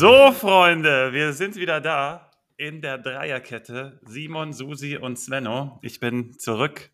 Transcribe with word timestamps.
So, 0.00 0.32
Freunde, 0.32 1.12
wir 1.12 1.34
sind 1.34 1.56
wieder 1.56 1.78
da 1.82 2.30
in 2.56 2.80
der 2.80 2.96
Dreierkette. 2.96 4.00
Simon, 4.06 4.54
Susi 4.54 4.96
und 4.96 5.18
Svenno. 5.18 5.78
Ich 5.82 6.00
bin 6.00 6.38
zurück 6.38 6.88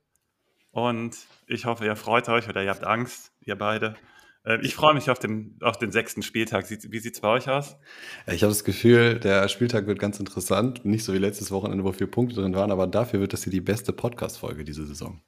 und 0.72 1.16
ich 1.46 1.66
hoffe, 1.66 1.84
ihr 1.84 1.94
freut 1.94 2.28
euch 2.28 2.48
oder 2.48 2.64
ihr 2.64 2.70
habt 2.70 2.82
Angst, 2.82 3.30
ihr 3.44 3.54
beide. 3.54 3.94
Äh, 4.44 4.58
ich 4.62 4.74
freue 4.74 4.92
mich 4.92 5.08
auf 5.08 5.20
den, 5.20 5.56
auf 5.60 5.78
den 5.78 5.92
sechsten 5.92 6.22
Spieltag. 6.22 6.68
Wie 6.68 6.98
sieht 6.98 7.14
es 7.14 7.20
bei 7.20 7.28
euch 7.28 7.48
aus? 7.48 7.76
Ich 8.26 8.42
habe 8.42 8.50
das 8.50 8.64
Gefühl, 8.64 9.20
der 9.20 9.46
Spieltag 9.46 9.86
wird 9.86 10.00
ganz 10.00 10.18
interessant. 10.18 10.84
Nicht 10.84 11.04
so 11.04 11.14
wie 11.14 11.18
letztes 11.18 11.52
Wochenende, 11.52 11.84
wo 11.84 11.92
vier 11.92 12.10
Punkte 12.10 12.34
drin 12.34 12.56
waren, 12.56 12.72
aber 12.72 12.88
dafür 12.88 13.20
wird 13.20 13.32
das 13.32 13.44
hier 13.44 13.52
die 13.52 13.60
beste 13.60 13.92
Podcast-Folge 13.92 14.64
diese 14.64 14.84
Saison. 14.84 15.22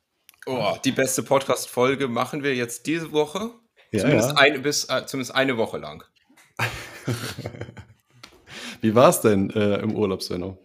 Oh, 0.46 0.76
die 0.84 0.90
beste 0.90 1.22
Podcast-Folge 1.22 2.08
machen 2.08 2.42
wir 2.42 2.56
jetzt 2.56 2.86
diese 2.86 3.12
Woche. 3.12 3.52
Ja, 3.92 4.00
zumindest, 4.00 4.30
ja. 4.30 4.36
Ein, 4.36 4.62
bis, 4.62 4.82
äh, 4.90 5.06
zumindest 5.06 5.36
eine 5.36 5.56
Woche 5.56 5.78
lang. 5.78 6.02
Wie 8.80 8.94
war 8.94 9.08
es 9.08 9.20
denn 9.20 9.50
äh, 9.50 9.78
im 9.78 9.94
Urlaub, 9.94 10.22
Svenno? 10.22 10.58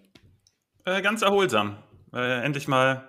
Äh, 0.85 1.01
ganz 1.01 1.21
erholsam. 1.21 1.77
Äh, 2.13 2.43
endlich 2.43 2.67
mal 2.67 3.07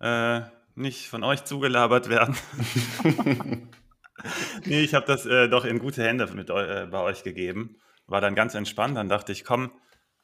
äh, 0.00 0.42
nicht 0.74 1.08
von 1.08 1.24
euch 1.24 1.44
zugelabert 1.44 2.08
werden. 2.08 2.36
nee, 4.64 4.80
ich 4.80 4.94
habe 4.94 5.06
das 5.06 5.26
äh, 5.26 5.48
doch 5.48 5.64
in 5.64 5.78
gute 5.78 6.02
Hände 6.02 6.26
mit, 6.34 6.50
äh, 6.50 6.86
bei 6.90 7.00
euch 7.00 7.22
gegeben. 7.22 7.76
War 8.06 8.20
dann 8.20 8.34
ganz 8.34 8.54
entspannt. 8.54 8.96
Dann 8.96 9.08
dachte 9.08 9.32
ich, 9.32 9.44
komm, 9.44 9.72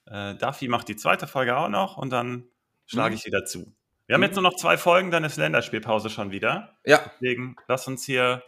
Duffy 0.04 0.66
macht 0.66 0.88
die 0.88 0.96
zweite 0.96 1.28
Folge 1.28 1.56
auch 1.56 1.68
noch 1.68 1.96
und 1.96 2.10
dann 2.10 2.48
schlage 2.86 3.12
mhm. 3.12 3.18
ich 3.18 3.24
wieder 3.24 3.44
zu. 3.44 3.72
Wir 4.06 4.14
haben 4.14 4.20
mhm. 4.20 4.26
jetzt 4.26 4.34
nur 4.34 4.42
noch 4.42 4.56
zwei 4.56 4.76
Folgen, 4.76 5.10
dann 5.10 5.24
ist 5.24 5.36
Länderspielpause 5.36 6.10
schon 6.10 6.32
wieder. 6.32 6.76
Ja. 6.84 7.00
Deswegen 7.14 7.56
lass 7.69 7.86
uns 7.86 8.04
hier 8.04 8.42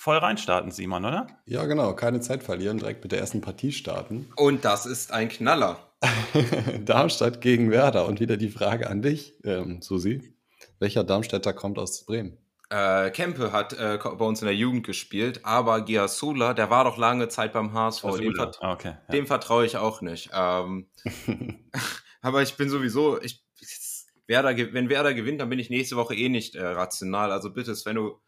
voll 0.00 0.16
reinstarten, 0.16 0.70
Simon, 0.70 1.04
oder? 1.04 1.26
Ja, 1.44 1.66
genau. 1.66 1.94
Keine 1.94 2.20
Zeit 2.20 2.42
verlieren, 2.42 2.78
direkt 2.78 3.02
mit 3.02 3.12
der 3.12 3.20
ersten 3.20 3.42
Partie 3.42 3.70
starten. 3.70 4.32
Und 4.34 4.64
das 4.64 4.86
ist 4.86 5.12
ein 5.12 5.28
Knaller. 5.28 5.92
Darmstadt 6.86 7.42
gegen 7.42 7.70
Werder. 7.70 8.06
Und 8.06 8.18
wieder 8.18 8.38
die 8.38 8.48
Frage 8.48 8.88
an 8.88 9.02
dich, 9.02 9.34
ähm, 9.44 9.82
Susi. 9.82 10.34
Welcher 10.78 11.04
Darmstädter 11.04 11.52
kommt 11.52 11.78
aus 11.78 12.06
Bremen? 12.06 12.38
Äh, 12.70 13.10
Kempe 13.10 13.52
hat 13.52 13.74
äh, 13.74 13.98
bei 13.98 14.24
uns 14.24 14.40
in 14.40 14.46
der 14.46 14.56
Jugend 14.56 14.86
gespielt, 14.86 15.44
aber 15.44 15.82
Giasula, 15.82 16.54
der 16.54 16.70
war 16.70 16.84
doch 16.84 16.96
lange 16.96 17.28
Zeit 17.28 17.52
beim 17.52 17.74
HSV. 17.74 18.02
Dem, 18.18 18.34
vert 18.34 18.58
ah, 18.62 18.72
okay, 18.72 18.94
ja. 19.06 19.12
dem 19.12 19.26
vertraue 19.26 19.66
ich 19.66 19.76
auch 19.76 20.00
nicht. 20.00 20.30
Ähm, 20.32 20.86
aber 22.22 22.40
ich 22.40 22.56
bin 22.56 22.70
sowieso, 22.70 23.20
ich, 23.20 23.44
Werder, 24.26 24.56
wenn 24.72 24.88
Werder 24.88 25.12
gewinnt, 25.12 25.42
dann 25.42 25.50
bin 25.50 25.58
ich 25.58 25.68
nächste 25.68 25.96
Woche 25.96 26.14
eh 26.14 26.30
nicht 26.30 26.54
äh, 26.54 26.64
rational. 26.64 27.32
Also 27.32 27.52
bitte, 27.52 27.74
wenn 27.84 27.96
du 27.96 28.18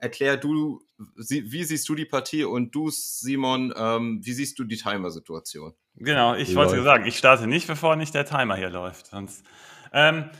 erklär 0.00 0.36
du, 0.36 0.82
wie 1.16 1.64
siehst 1.64 1.88
du 1.88 1.94
die 1.94 2.04
Partie 2.04 2.44
und 2.44 2.74
du, 2.74 2.90
Simon, 2.90 3.72
ähm, 3.76 4.20
wie 4.24 4.32
siehst 4.32 4.58
du 4.58 4.64
die 4.64 4.76
Timer-Situation? 4.76 5.74
Genau, 5.96 6.34
ich 6.34 6.54
wollte 6.56 6.82
sagen, 6.82 7.06
ich 7.06 7.18
starte 7.18 7.46
nicht, 7.46 7.66
bevor 7.66 7.96
nicht 7.96 8.14
der 8.14 8.24
Timer 8.24 8.56
hier 8.56 8.70
läuft. 8.70 9.06
Sonst, 9.06 9.44
ähm, 9.92 10.30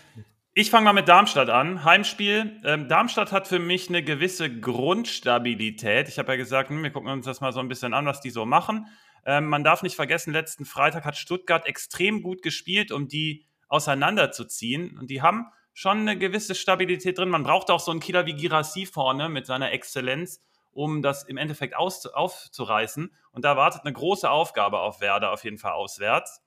ich 0.53 0.71
fange 0.71 0.85
mal 0.85 0.93
mit 0.93 1.07
Darmstadt 1.07 1.49
an. 1.49 1.85
Heimspiel. 1.85 2.61
Ähm, 2.65 2.89
Darmstadt 2.89 3.31
hat 3.31 3.47
für 3.47 3.59
mich 3.59 3.89
eine 3.89 4.03
gewisse 4.03 4.51
Grundstabilität. 4.51 6.09
Ich 6.09 6.19
habe 6.19 6.33
ja 6.33 6.37
gesagt, 6.37 6.71
hm, 6.71 6.83
wir 6.83 6.91
gucken 6.91 7.11
uns 7.11 7.27
das 7.27 7.41
mal 7.41 7.53
so 7.53 7.61
ein 7.61 7.69
bisschen 7.69 7.95
an, 7.95 8.07
was 8.07 8.21
die 8.21 8.31
so 8.31 8.47
machen. 8.47 8.87
Ähm, 9.25 9.47
man 9.47 9.63
darf 9.63 9.83
nicht 9.83 9.97
vergessen, 9.97 10.33
letzten 10.33 10.65
Freitag 10.65 11.05
hat 11.05 11.17
Stuttgart 11.17 11.67
extrem 11.67 12.23
gut 12.23 12.43
gespielt, 12.43 12.91
um 12.91 13.07
die 13.07 13.47
auseinanderzuziehen. 13.69 14.99
Und 14.99 15.11
die 15.11 15.23
haben 15.23 15.47
schon 15.81 16.01
eine 16.01 16.19
gewisse 16.19 16.55
Stabilität 16.55 17.17
drin. 17.17 17.31
Man 17.31 17.43
braucht 17.43 17.71
auch 17.71 17.81
so 17.81 17.91
einen 17.91 18.01
Killer 18.01 18.27
wie 18.27 18.35
Girassi 18.35 18.85
vorne 18.85 19.31
mit 19.31 19.47
seiner 19.47 19.73
Exzellenz, 19.73 20.45
um 20.73 21.01
das 21.01 21.23
im 21.23 21.39
Endeffekt 21.39 21.75
aus, 21.75 22.05
aufzureißen. 22.05 23.17
Und 23.33 23.45
da 23.47 23.57
wartet 23.57 23.87
eine 23.87 23.95
große 23.95 24.31
Aufgabe 24.31 24.81
auf 24.81 25.01
Werder 25.01 25.33
auf 25.33 25.43
jeden 25.43 25.57
Fall 25.57 25.73
auswärts. 25.73 26.43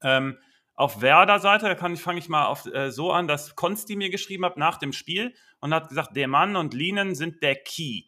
Ähm, 0.00 0.38
auf 0.74 1.02
Werder-Seite 1.02 1.76
fange 1.76 2.18
ich 2.18 2.30
mal 2.30 2.46
auf, 2.46 2.64
äh, 2.64 2.90
so 2.90 3.12
an, 3.12 3.28
dass 3.28 3.54
Konsti 3.54 3.96
mir 3.96 4.08
geschrieben 4.08 4.46
hat 4.46 4.56
nach 4.56 4.78
dem 4.78 4.94
Spiel 4.94 5.34
und 5.60 5.74
hat 5.74 5.90
gesagt, 5.90 6.16
der 6.16 6.28
Mann 6.28 6.56
und 6.56 6.72
Linen 6.72 7.14
sind 7.14 7.42
der 7.42 7.56
Key. 7.56 8.04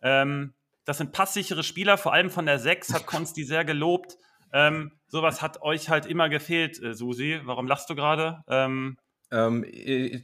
Ähm, 0.00 0.54
das 0.86 0.98
sind 0.98 1.12
passsichere 1.12 1.62
Spieler, 1.62 1.98
vor 1.98 2.14
allem 2.14 2.30
von 2.30 2.46
der 2.46 2.58
6 2.58 2.94
hat 2.94 3.04
Konsti 3.04 3.44
sehr 3.44 3.66
gelobt. 3.66 4.16
Ähm, 4.54 4.98
sowas 5.06 5.42
hat 5.42 5.60
euch 5.60 5.90
halt 5.90 6.06
immer 6.06 6.30
gefehlt, 6.30 6.82
äh, 6.82 6.94
Susi. 6.94 7.40
Warum 7.44 7.66
lachst 7.66 7.90
du 7.90 7.94
gerade? 7.94 8.42
Ähm, 8.48 8.96
ähm, 9.32 9.66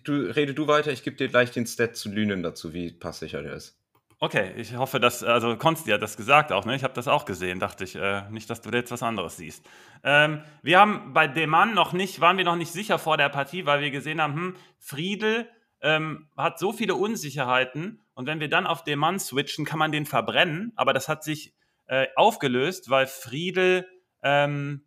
du, 0.05 0.13
rede 0.31 0.55
du 0.55 0.69
weiter, 0.69 0.93
ich 0.93 1.03
gebe 1.03 1.17
dir 1.17 1.29
gleich 1.29 1.51
den 1.51 1.67
Stat 1.67 1.97
zu 1.97 2.11
Lünen 2.11 2.43
dazu, 2.43 2.73
wie 2.73 2.93
passsicher 2.93 3.43
der 3.43 3.55
ist. 3.55 3.77
Okay, 4.21 4.53
ich 4.57 4.77
hoffe, 4.77 4.99
dass, 4.99 5.23
also 5.23 5.57
Konsti 5.57 5.91
hat 5.91 6.03
das 6.03 6.17
gesagt 6.17 6.51
auch, 6.51 6.65
ne? 6.65 6.75
Ich 6.75 6.83
habe 6.83 6.95
das 6.95 7.07
auch 7.07 7.25
gesehen, 7.25 7.61
dachte 7.61 7.85
ich, 7.85 7.95
äh, 7.95 8.29
nicht, 8.31 8.51
dass 8.51 8.61
du 8.61 8.71
jetzt 8.71 8.91
was 8.91 9.05
anderes 9.05 9.37
siehst. 9.37 9.65
Ähm, 10.03 10.43
wir 10.63 10.81
haben 10.81 11.13
bei 11.13 11.29
Demann 11.29 11.73
noch 11.73 11.93
nicht, 11.93 12.21
waren 12.21 12.37
wir 12.37 12.45
noch 12.45 12.57
nicht 12.57 12.73
sicher 12.73 12.99
vor 12.99 13.17
der 13.17 13.29
Partie, 13.29 13.65
weil 13.65 13.81
wir 13.81 13.93
gesehen 13.93 14.21
haben, 14.21 14.35
hm, 14.35 14.57
Friedel 14.79 15.49
ähm, 15.81 16.29
hat 16.37 16.59
so 16.59 16.73
viele 16.73 16.97
Unsicherheiten 16.97 18.03
und 18.15 18.27
wenn 18.27 18.41
wir 18.41 18.49
dann 18.49 18.67
auf 18.67 18.83
Demann 18.83 19.21
switchen, 19.21 19.65
kann 19.65 19.79
man 19.79 19.93
den 19.93 20.05
verbrennen, 20.05 20.73
aber 20.75 20.93
das 20.93 21.09
hat 21.09 21.23
sich 21.23 21.55
äh, 21.87 22.09
aufgelöst, 22.17 22.91
weil 22.91 23.07
Friedel 23.07 23.87
ähm, 24.25 24.83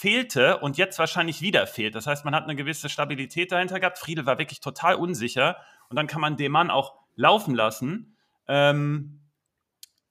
fehlte 0.00 0.56
und 0.58 0.78
jetzt 0.78 0.98
wahrscheinlich 0.98 1.42
wieder 1.42 1.66
fehlt. 1.66 1.94
Das 1.94 2.06
heißt, 2.06 2.24
man 2.24 2.34
hat 2.34 2.44
eine 2.44 2.56
gewisse 2.56 2.88
Stabilität 2.88 3.52
dahinter 3.52 3.80
gehabt. 3.80 3.98
Friedel 3.98 4.24
war 4.24 4.38
wirklich 4.38 4.60
total 4.60 4.94
unsicher 4.94 5.58
und 5.90 5.96
dann 5.96 6.06
kann 6.06 6.22
man 6.22 6.38
den 6.38 6.50
Mann 6.50 6.70
auch 6.70 6.94
laufen 7.16 7.54
lassen. 7.54 8.16
Ähm, 8.48 9.20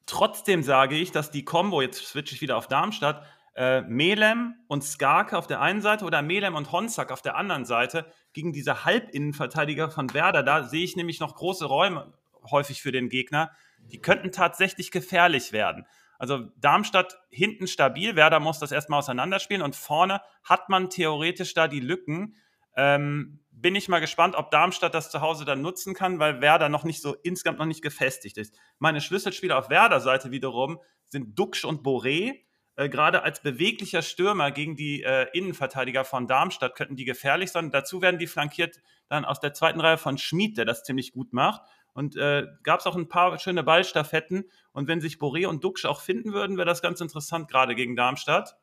trotzdem 0.06 0.62
sage 0.62 0.96
ich, 0.96 1.12
dass 1.12 1.32
die 1.32 1.44
Combo, 1.44 1.82
jetzt 1.82 2.06
switche 2.06 2.36
ich 2.36 2.42
wieder 2.42 2.56
auf 2.58 2.68
Darmstadt, 2.68 3.26
äh, 3.56 3.82
Melem 3.82 4.54
und 4.68 4.84
Skarke 4.84 5.36
auf 5.36 5.48
der 5.48 5.60
einen 5.60 5.82
Seite 5.82 6.06
oder 6.06 6.22
Melem 6.22 6.54
und 6.54 6.72
Honsack 6.72 7.12
auf 7.12 7.24
der 7.24 7.36
anderen 7.36 7.66
Seite 7.66 8.06
gegen 8.32 8.54
diese 8.54 8.86
Halbinnenverteidiger 8.86 9.90
von 9.90 10.14
Werder, 10.14 10.44
da 10.44 10.66
sehe 10.66 10.84
ich 10.84 10.98
nämlich 10.98 11.20
noch 11.20 11.34
große 11.34 11.66
Räume 11.66 12.14
häufig 12.52 12.84
für 12.84 12.92
den 12.92 13.10
Gegner. 13.10 13.52
Die 13.92 14.00
könnten 14.00 14.32
tatsächlich 14.32 14.92
gefährlich 14.92 15.52
werden. 15.52 15.88
Also 16.20 16.50
Darmstadt 16.58 17.18
hinten 17.30 17.66
stabil, 17.66 18.16
Werder 18.16 18.40
muss 18.42 18.60
das 18.60 18.74
erstmal 18.74 19.00
auseinanderspielen 19.00 19.64
und 19.64 19.76
vorne 19.76 20.22
hat 20.44 20.68
man 20.70 20.90
theoretisch 20.90 21.54
da 21.54 21.68
die 21.68 21.80
Lücken. 21.80 22.36
Ähm, 22.76 23.40
bin 23.52 23.74
ich 23.76 23.88
mal 23.88 24.00
gespannt, 24.00 24.36
ob 24.36 24.52
Darmstadt 24.52 24.94
das 24.94 25.10
zu 25.10 25.22
Hause 25.22 25.46
dann 25.46 25.62
nutzen 25.62 25.94
kann, 25.94 26.20
weil 26.20 26.42
Werder 26.42 26.70
noch 26.70 26.84
nicht 26.84 27.02
so 27.02 27.16
insgesamt 27.24 27.60
noch 27.60 27.66
nicht 27.66 27.82
gefestigt 27.82 28.38
ist. 28.38 28.54
Meine 28.80 29.02
Schlüsselspieler 29.02 29.58
auf 29.58 29.70
Werder-Seite 29.70 30.32
wiederum 30.32 30.80
sind 31.08 31.40
Duxch 31.40 31.64
und 31.66 31.84
Boré. 31.84 32.36
Äh, 32.76 32.90
Gerade 32.90 33.24
als 33.24 33.42
beweglicher 33.42 34.02
Stürmer 34.02 34.52
gegen 34.52 34.76
die 34.76 35.04
äh, 35.04 35.28
Innenverteidiger 35.34 36.04
von 36.04 36.28
Darmstadt 36.28 36.76
könnten 36.76 36.98
die 36.98 37.06
gefährlich 37.06 37.52
sein. 37.52 37.72
Dazu 37.72 38.02
werden 38.02 38.20
die 38.20 38.28
flankiert 38.28 38.80
dann 39.08 39.24
aus 39.24 39.40
der 39.40 39.54
zweiten 39.54 39.80
Reihe 39.80 39.98
von 39.98 40.18
Schmid, 40.18 40.58
der 40.58 40.66
das 40.66 40.84
ziemlich 40.84 41.12
gut 41.12 41.34
macht. 41.34 41.62
Und 41.94 42.16
äh, 42.16 42.48
gab 42.64 42.80
es 42.80 42.86
auch 42.86 42.96
ein 42.96 43.10
paar 43.10 43.38
schöne 43.40 43.64
Ballstaffetten. 43.64 44.50
Und 44.72 44.88
wenn 44.88 45.02
sich 45.02 45.16
Boré 45.16 45.48
und 45.48 45.64
Duxch 45.64 45.86
auch 45.86 46.02
finden 46.02 46.34
würden, 46.34 46.58
wäre 46.58 46.68
das 46.68 46.82
ganz 46.82 47.02
interessant, 47.02 47.50
gerade 47.50 47.76
gegen 47.76 47.96
Darmstadt. 47.96 48.56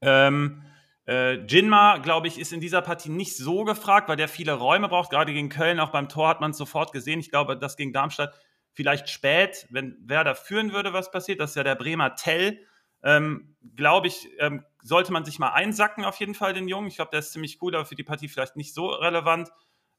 Ähm, 0.00 0.62
äh, 1.06 1.44
Jinma, 1.46 1.98
glaube 1.98 2.28
ich, 2.28 2.38
ist 2.38 2.52
in 2.52 2.60
dieser 2.60 2.82
Partie 2.82 3.10
nicht 3.10 3.36
so 3.36 3.64
gefragt, 3.64 4.08
weil 4.08 4.16
der 4.16 4.28
viele 4.28 4.52
Räume 4.52 4.88
braucht. 4.88 5.10
Gerade 5.10 5.32
gegen 5.32 5.48
Köln, 5.48 5.80
auch 5.80 5.90
beim 5.90 6.08
Tor 6.08 6.28
hat 6.28 6.40
man 6.40 6.52
es 6.52 6.56
sofort 6.56 6.92
gesehen. 6.92 7.20
Ich 7.20 7.30
glaube, 7.30 7.56
dass 7.56 7.76
gegen 7.76 7.92
Darmstadt 7.92 8.38
vielleicht 8.72 9.08
spät, 9.08 9.66
wenn 9.70 9.96
Werder 10.04 10.34
führen 10.34 10.72
würde, 10.72 10.92
was 10.92 11.10
passiert. 11.10 11.40
Das 11.40 11.50
ist 11.50 11.56
ja 11.56 11.64
der 11.64 11.74
Bremer 11.74 12.14
Tell. 12.14 12.66
Ähm, 13.02 13.56
glaube 13.74 14.06
ich, 14.06 14.28
ähm, 14.38 14.64
sollte 14.82 15.12
man 15.12 15.24
sich 15.24 15.40
mal 15.40 15.50
einsacken, 15.50 16.04
auf 16.04 16.20
jeden 16.20 16.34
Fall, 16.34 16.54
den 16.54 16.68
Jungen. 16.68 16.86
Ich 16.86 16.96
glaube, 16.96 17.10
der 17.10 17.20
ist 17.20 17.32
ziemlich 17.32 17.58
gut, 17.58 17.74
aber 17.74 17.84
für 17.84 17.96
die 17.96 18.04
Partie 18.04 18.28
vielleicht 18.28 18.56
nicht 18.56 18.74
so 18.74 18.86
relevant. 18.86 19.50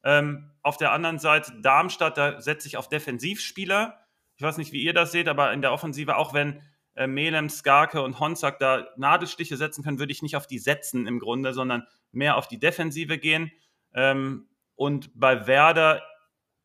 Ähm, 0.03 0.51
auf 0.61 0.77
der 0.77 0.91
anderen 0.91 1.19
Seite 1.19 1.53
Darmstadt, 1.61 2.17
da 2.17 2.41
setze 2.41 2.67
ich 2.67 2.77
auf 2.77 2.89
Defensivspieler. 2.89 3.99
Ich 4.35 4.43
weiß 4.43 4.57
nicht, 4.57 4.71
wie 4.71 4.83
ihr 4.83 4.93
das 4.93 5.11
seht, 5.11 5.27
aber 5.27 5.53
in 5.53 5.61
der 5.61 5.71
Offensive, 5.71 6.17
auch 6.17 6.33
wenn 6.33 6.61
äh, 6.95 7.07
Melem, 7.07 7.49
Skarke 7.49 8.01
und 8.01 8.19
Honzak 8.19 8.59
da 8.59 8.87
Nadelstiche 8.97 9.57
setzen 9.57 9.83
können, 9.83 9.99
würde 9.99 10.11
ich 10.11 10.21
nicht 10.21 10.35
auf 10.35 10.47
die 10.47 10.59
setzen 10.59 11.07
im 11.07 11.19
Grunde, 11.19 11.53
sondern 11.53 11.87
mehr 12.11 12.37
auf 12.37 12.47
die 12.47 12.59
Defensive 12.59 13.17
gehen. 13.17 13.51
Ähm, 13.93 14.47
und 14.75 15.11
bei 15.13 15.47
Werder 15.47 16.01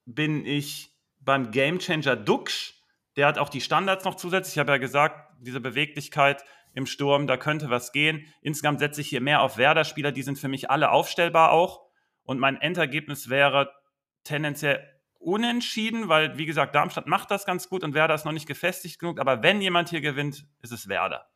bin 0.07 0.45
ich 0.45 0.95
beim 1.21 1.51
Gamechanger 1.51 2.17
Duxch. 2.17 2.75
Der 3.17 3.27
hat 3.27 3.39
auch 3.39 3.49
die 3.49 3.61
Standards 3.61 4.05
noch 4.05 4.15
zusätzlich. 4.15 4.57
Ich 4.57 4.59
habe 4.59 4.73
ja 4.73 4.79
gesagt, 4.79 5.33
diese 5.41 5.61
Beweglichkeit 5.61 6.45
im 6.75 6.87
Sturm, 6.87 7.27
da 7.27 7.37
könnte 7.37 7.71
was 7.71 7.93
gehen. 7.93 8.27
Insgesamt 8.41 8.81
setze 8.81 9.01
ich 9.01 9.09
hier 9.09 9.21
mehr 9.21 9.43
auf 9.43 9.59
Werder-Spieler, 9.59 10.13
die 10.13 10.23
sind 10.23 10.39
für 10.39 10.49
mich 10.49 10.71
alle 10.71 10.91
aufstellbar 10.91 11.53
auch. 11.53 11.88
Und 12.29 12.39
mein 12.41 12.61
Endergebnis 12.61 13.31
wäre 13.31 13.73
tendenziell 14.23 14.87
unentschieden, 15.19 16.11
weil, 16.11 16.37
wie 16.37 16.45
gesagt, 16.45 16.75
Darmstadt 16.75 17.07
macht 17.07 17.31
das 17.31 17.47
ganz 17.47 17.71
gut 17.71 17.83
und 17.83 17.95
Werder 17.95 18.15
ist 18.15 18.27
noch 18.27 18.33
nicht 18.33 18.47
gefestigt 18.47 18.99
genug. 18.99 19.19
Aber 19.19 19.43
wenn 19.43 19.63
jemand 19.63 19.89
hier 19.89 20.03
gewinnt, 20.03 20.45
ist 20.61 20.71
es 20.71 20.91
Werder. 20.91 21.27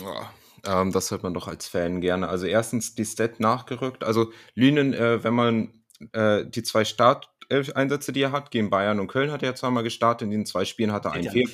Ja, 0.00 0.32
ähm, 0.64 0.92
das 0.92 1.10
hört 1.10 1.24
man 1.24 1.34
doch 1.34 1.48
als 1.48 1.66
Fan 1.66 2.00
gerne. 2.00 2.28
Also 2.28 2.46
erstens 2.46 2.94
die 2.94 3.04
Stat 3.04 3.40
nachgerückt. 3.40 4.04
Also 4.04 4.30
Lünen, 4.54 4.94
äh, 4.94 5.24
wenn 5.24 5.34
man 5.34 5.82
äh, 6.12 6.44
die 6.46 6.62
zwei 6.62 6.84
Starteinsätze, 6.84 8.12
die 8.12 8.22
er 8.22 8.30
hat, 8.30 8.52
gegen 8.52 8.70
Bayern 8.70 9.00
und 9.00 9.08
Köln 9.08 9.32
hat 9.32 9.42
er 9.42 9.56
zweimal 9.56 9.82
gestartet. 9.82 10.26
In 10.26 10.30
den 10.30 10.46
zwei 10.46 10.64
Spielen 10.64 10.92
hat 10.92 11.04
er 11.04 11.14
einen 11.14 11.28
Fehl. 11.28 11.50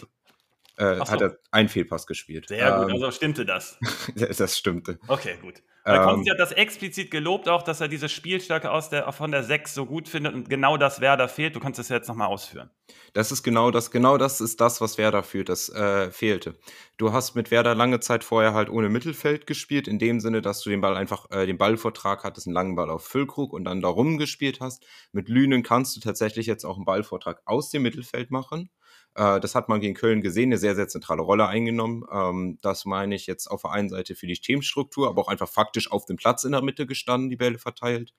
äh, 0.77 0.97
so. 0.97 1.09
hat 1.09 1.23
er 1.23 1.39
einen 1.53 1.71
Fehlpass 1.71 2.07
gespielt. 2.07 2.49
Sehr 2.49 2.71
gut, 2.71 2.91
ähm, 2.91 2.97
also 2.97 3.11
stimmte 3.13 3.47
das. 3.47 3.79
das 4.15 4.59
stimmte. 4.59 4.99
Okay, 5.09 5.39
gut. 5.41 5.63
Weil 5.85 5.97
ähm, 5.99 6.05
Konsti 6.05 6.31
hat 6.31 6.39
das 6.39 6.53
explizit 6.53 7.11
gelobt 7.11 7.49
auch, 7.49 7.63
dass 7.63 7.81
er 7.81 7.89
diese 7.89 8.09
Spielstärke 8.09 8.71
aus 8.71 8.89
der, 8.91 9.11
von 9.13 9.33
der 9.33 9.43
6 9.43 9.75
so 9.75 9.85
gut 9.85 10.09
findet 10.09 10.35
und 10.35 10.49
genau 10.49 10.77
das 10.77 11.01
Werder 11.01 11.29
fehlt. 11.29 11.57
Du 11.57 11.61
kannst 11.61 11.79
das 11.79 11.89
ja 11.89 11.97
jetzt 11.97 12.09
nochmal 12.09 12.29
ausführen. 12.29 12.71
Das 13.15 13.33
ist 13.33 13.43
genau 13.43 13.71
das, 13.71 13.91
genau 13.91 14.17
das 14.17 14.41
ist 14.41 14.61
das, 14.61 14.81
was 14.81 14.97
Werder 14.97 15.23
führt, 15.23 15.49
das 15.49 15.69
äh, 15.71 16.11
fehlte. 16.11 16.55
Du 16.99 17.13
hast 17.13 17.35
mit 17.35 17.51
Werder 17.51 17.75
lange 17.75 18.01
Zeit 18.01 18.23
vorher 18.23 18.55
halt 18.55 18.71
ohne 18.71 18.89
Mittelfeld 18.89 19.47
gespielt, 19.47 19.89
in 19.89 19.99
dem 19.99 20.21
Sinne, 20.21 20.41
dass 20.41 20.61
du 20.63 20.71
den 20.71 20.81
Ball 20.81 20.97
einfach, 20.97 21.31
äh, 21.31 21.47
den 21.47 21.59
Ballvortrag 21.59 22.23
hattest, 22.25 22.47
einen 22.47 22.55
langen 22.55 22.77
Ball 22.77 22.91
auf 22.91 23.05
Füllkrug 23.05 23.53
und 23.53 23.65
dann 23.65 23.81
darum 23.81 24.19
gespielt 24.19 24.61
hast. 24.61 24.87
Mit 25.11 25.29
Lünen 25.29 25.63
kannst 25.63 25.97
du 25.97 26.01
tatsächlich 26.01 26.47
jetzt 26.47 26.65
auch 26.65 26.77
einen 26.77 26.85
Ballvortrag 26.85 27.43
aus 27.45 27.71
dem 27.71 27.83
Mittelfeld 27.83 28.31
machen. 28.31 28.71
Äh, 29.15 29.41
das 29.41 29.55
hat 29.55 29.69
man 29.69 29.81
gegen 29.81 29.95
Köln 29.95 30.23
gesehen, 30.23 30.49
eine 30.49 30.59
sehr, 30.59 30.75
sehr 30.75 30.89
zentrale 30.89 31.23
Rolle 31.23 31.47
eingenommen. 31.47 32.05
Ähm, 32.13 32.59
das 32.63 32.85
meine 32.85 33.15
ich 33.15 33.27
jetzt 33.27 33.47
auf 33.49 33.63
der 33.63 33.73
einen 33.73 33.89
Seite 33.89 34.15
für 34.15 34.27
die 34.27 34.35
Teamstruktur, 34.35 35.09
aber 35.09 35.23
auch 35.23 35.29
einfach 35.29 35.49
faktisch 35.49 35.91
auf 35.91 36.07
dem 36.07 36.17
Platz 36.17 36.45
in 36.45 36.53
der 36.53 36.63
Mitte 36.63 36.87
gestanden, 36.87 37.31
die 37.31 37.37
Bälle 37.37 37.59
verteilt. 37.59 38.13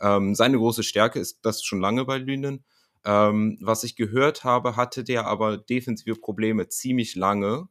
Ähm, 0.00 0.34
seine 0.34 0.58
große 0.58 0.82
Stärke 0.82 1.18
ist 1.20 1.40
das 1.42 1.62
schon 1.62 1.80
lange 1.80 2.04
bei 2.04 2.18
Lünen. 2.18 2.64
Ähm, 3.04 3.58
was 3.60 3.84
ich 3.84 3.96
gehört 3.96 4.44
habe, 4.44 4.76
hatte 4.76 5.04
der 5.04 5.26
aber 5.26 5.58
defensive 5.58 6.16
Probleme 6.16 6.68
ziemlich 6.68 7.14
lange 7.14 7.68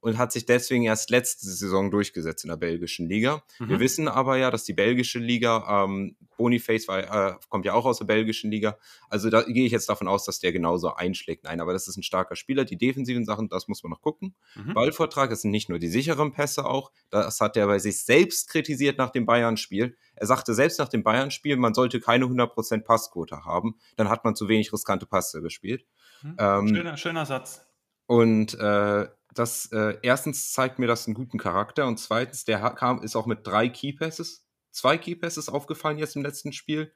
und 0.00 0.18
hat 0.18 0.32
sich 0.32 0.46
deswegen 0.46 0.84
erst 0.84 1.10
letzte 1.10 1.46
Saison 1.46 1.90
durchgesetzt 1.90 2.44
in 2.44 2.50
der 2.50 2.56
belgischen 2.56 3.08
Liga. 3.08 3.42
Mhm. 3.58 3.68
Wir 3.68 3.80
wissen 3.80 4.08
aber 4.08 4.36
ja, 4.36 4.50
dass 4.50 4.64
die 4.64 4.72
belgische 4.72 5.18
Liga, 5.18 5.84
ähm, 5.84 6.16
Boniface 6.36 6.86
war, 6.86 6.98
äh, 6.98 7.34
kommt 7.48 7.64
ja 7.64 7.74
auch 7.74 7.84
aus 7.84 7.98
der 7.98 8.04
belgischen 8.04 8.50
Liga, 8.50 8.78
also 9.10 9.28
da 9.28 9.42
gehe 9.42 9.66
ich 9.66 9.72
jetzt 9.72 9.88
davon 9.88 10.06
aus, 10.06 10.24
dass 10.24 10.38
der 10.38 10.52
genauso 10.52 10.94
einschlägt. 10.94 11.44
Nein, 11.44 11.60
aber 11.60 11.72
das 11.72 11.88
ist 11.88 11.96
ein 11.96 12.02
starker 12.02 12.36
Spieler. 12.36 12.64
Die 12.64 12.78
defensiven 12.78 13.24
Sachen, 13.24 13.48
das 13.48 13.66
muss 13.66 13.82
man 13.82 13.90
noch 13.90 14.00
gucken. 14.00 14.34
Mhm. 14.54 14.74
Ballvortrag, 14.74 15.30
das 15.30 15.42
sind 15.42 15.50
nicht 15.50 15.68
nur 15.68 15.78
die 15.78 15.88
sicheren 15.88 16.32
Pässe 16.32 16.64
auch, 16.64 16.92
das 17.10 17.40
hat 17.40 17.56
er 17.56 17.66
bei 17.66 17.78
sich 17.78 18.04
selbst 18.04 18.48
kritisiert 18.48 18.98
nach 18.98 19.10
dem 19.10 19.26
Bayern-Spiel. 19.26 19.96
Er 20.14 20.26
sagte 20.26 20.54
selbst 20.54 20.78
nach 20.78 20.88
dem 20.88 21.02
Bayern-Spiel, 21.02 21.56
man 21.56 21.74
sollte 21.74 22.00
keine 22.00 22.26
100% 22.26 22.84
Passquote 22.84 23.44
haben, 23.44 23.76
dann 23.96 24.08
hat 24.08 24.24
man 24.24 24.36
zu 24.36 24.48
wenig 24.48 24.72
riskante 24.72 25.06
Pässe 25.06 25.42
gespielt. 25.42 25.84
Mhm. 26.22 26.36
Ähm, 26.38 26.68
schöner, 26.68 26.96
schöner 26.96 27.26
Satz. 27.26 27.64
Und 28.06 28.54
äh, 28.54 29.06
das 29.38 29.70
äh, 29.72 29.96
erstens 30.02 30.52
zeigt 30.52 30.78
mir 30.78 30.86
das 30.86 31.06
einen 31.06 31.14
guten 31.14 31.38
Charakter 31.38 31.86
und 31.86 31.98
zweitens, 31.98 32.44
der 32.44 32.58
kam, 32.70 33.02
ist 33.02 33.16
auch 33.16 33.26
mit 33.26 33.46
drei 33.46 33.68
Keypasses, 33.68 34.46
zwei 34.70 34.98
Keypasses 34.98 35.48
aufgefallen 35.48 35.98
jetzt 35.98 36.16
im 36.16 36.22
letzten 36.22 36.52
Spiel. 36.52 36.92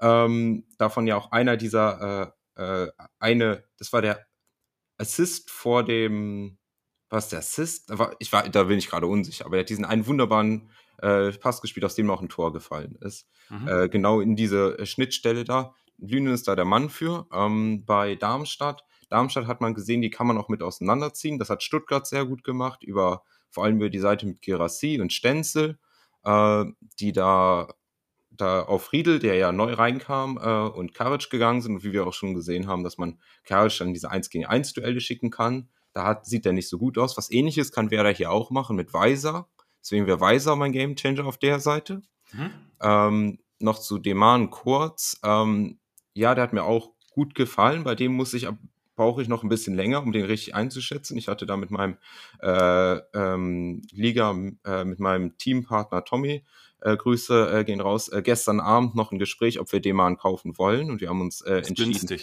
Ähm, 0.00 0.66
davon 0.78 1.06
ja 1.06 1.16
auch 1.16 1.30
einer 1.32 1.56
dieser, 1.56 2.34
äh, 2.56 2.84
äh, 2.84 2.92
eine, 3.18 3.64
das 3.78 3.92
war 3.92 4.02
der 4.02 4.26
Assist 4.98 5.50
vor 5.50 5.84
dem, 5.84 6.58
was 7.10 7.28
der 7.28 7.40
Assist? 7.40 7.92
Ich 8.18 8.32
war, 8.32 8.48
da 8.48 8.64
bin 8.64 8.78
ich 8.78 8.88
gerade 8.88 9.06
unsicher, 9.06 9.46
aber 9.46 9.56
er 9.56 9.60
hat 9.60 9.68
diesen 9.68 9.84
einen 9.84 10.06
wunderbaren 10.06 10.70
äh, 10.98 11.32
Pass 11.32 11.60
gespielt, 11.60 11.84
aus 11.84 11.94
dem 11.94 12.10
auch 12.10 12.22
ein 12.22 12.28
Tor 12.28 12.52
gefallen 12.52 12.96
ist. 13.00 13.28
Mhm. 13.50 13.68
Äh, 13.68 13.88
genau 13.88 14.20
in 14.20 14.36
diese 14.36 14.78
äh, 14.78 14.86
Schnittstelle 14.86 15.44
da. 15.44 15.74
Lünen 15.98 16.34
ist 16.34 16.48
da 16.48 16.56
der 16.56 16.64
Mann 16.64 16.90
für. 16.90 17.26
Ähm, 17.32 17.84
bei 17.84 18.16
Darmstadt 18.16 18.84
Darmstadt 19.14 19.46
hat 19.46 19.60
man 19.60 19.74
gesehen, 19.74 20.02
die 20.02 20.10
kann 20.10 20.26
man 20.26 20.36
auch 20.38 20.48
mit 20.48 20.60
auseinanderziehen. 20.60 21.38
Das 21.38 21.48
hat 21.48 21.62
Stuttgart 21.62 22.04
sehr 22.04 22.24
gut 22.26 22.42
gemacht, 22.42 22.82
über 22.82 23.22
vor 23.48 23.62
allem 23.62 23.76
über 23.76 23.88
die 23.88 24.00
Seite 24.00 24.26
mit 24.26 24.42
Gerassi 24.42 25.00
und 25.00 25.12
Stenzel, 25.12 25.78
äh, 26.24 26.64
die 26.98 27.12
da, 27.12 27.68
da 28.30 28.62
auf 28.62 28.92
Riedel, 28.92 29.20
der 29.20 29.36
ja 29.36 29.52
neu 29.52 29.72
reinkam, 29.72 30.36
äh, 30.42 30.68
und 30.68 30.94
Karic 30.94 31.30
gegangen 31.30 31.62
sind. 31.62 31.76
Und 31.76 31.84
wie 31.84 31.92
wir 31.92 32.04
auch 32.08 32.12
schon 32.12 32.34
gesehen 32.34 32.66
haben, 32.66 32.82
dass 32.82 32.98
man 32.98 33.20
Karic 33.44 33.78
dann 33.78 33.94
diese 33.94 34.10
1 34.10 34.30
gegen 34.30 34.46
1 34.46 34.72
Duelle 34.72 35.00
schicken 35.00 35.30
kann. 35.30 35.68
Da 35.92 36.04
hat, 36.04 36.26
sieht 36.26 36.44
er 36.44 36.52
nicht 36.52 36.68
so 36.68 36.78
gut 36.78 36.98
aus. 36.98 37.16
Was 37.16 37.30
ähnliches 37.30 37.70
kann 37.70 37.92
Werder 37.92 38.10
hier 38.10 38.32
auch 38.32 38.50
machen 38.50 38.74
mit 38.74 38.92
Weiser. 38.92 39.48
Deswegen 39.80 40.08
wäre 40.08 40.18
Weiser 40.18 40.56
mein 40.56 40.72
Gamechanger 40.72 41.24
auf 41.24 41.38
der 41.38 41.60
Seite. 41.60 42.02
Mhm. 42.32 42.50
Ähm, 42.82 43.38
noch 43.60 43.78
zu 43.78 43.98
Deman 44.00 44.50
kurz. 44.50 45.20
Ähm, 45.22 45.78
ja, 46.14 46.34
der 46.34 46.42
hat 46.42 46.52
mir 46.52 46.64
auch 46.64 46.90
gut 47.10 47.36
gefallen. 47.36 47.84
Bei 47.84 47.94
dem 47.94 48.12
muss 48.12 48.34
ich 48.34 48.48
brauche 48.96 49.22
ich 49.22 49.28
noch 49.28 49.42
ein 49.42 49.48
bisschen 49.48 49.74
länger, 49.74 50.02
um 50.02 50.12
den 50.12 50.24
richtig 50.24 50.54
einzuschätzen. 50.54 51.16
Ich 51.16 51.28
hatte 51.28 51.46
da 51.46 51.56
mit 51.56 51.70
meinem 51.70 51.96
äh, 52.40 52.96
ähm, 53.14 53.82
Liga, 53.92 54.34
äh, 54.64 54.84
mit 54.84 55.00
meinem 55.00 55.36
Teampartner 55.36 56.04
Tommy, 56.04 56.44
äh, 56.80 56.96
Grüße 56.96 57.50
äh, 57.52 57.64
gehen 57.64 57.80
raus, 57.80 58.08
äh, 58.08 58.22
gestern 58.22 58.60
Abend 58.60 58.94
noch 58.94 59.10
ein 59.10 59.18
Gespräch, 59.18 59.58
ob 59.58 59.72
wir 59.72 59.80
Deman 59.80 60.16
kaufen 60.16 60.58
wollen. 60.58 60.90
Und 60.90 61.00
wir 61.00 61.08
haben 61.08 61.20
uns 61.20 61.40
äh, 61.40 61.62
entschieden, 61.66 62.20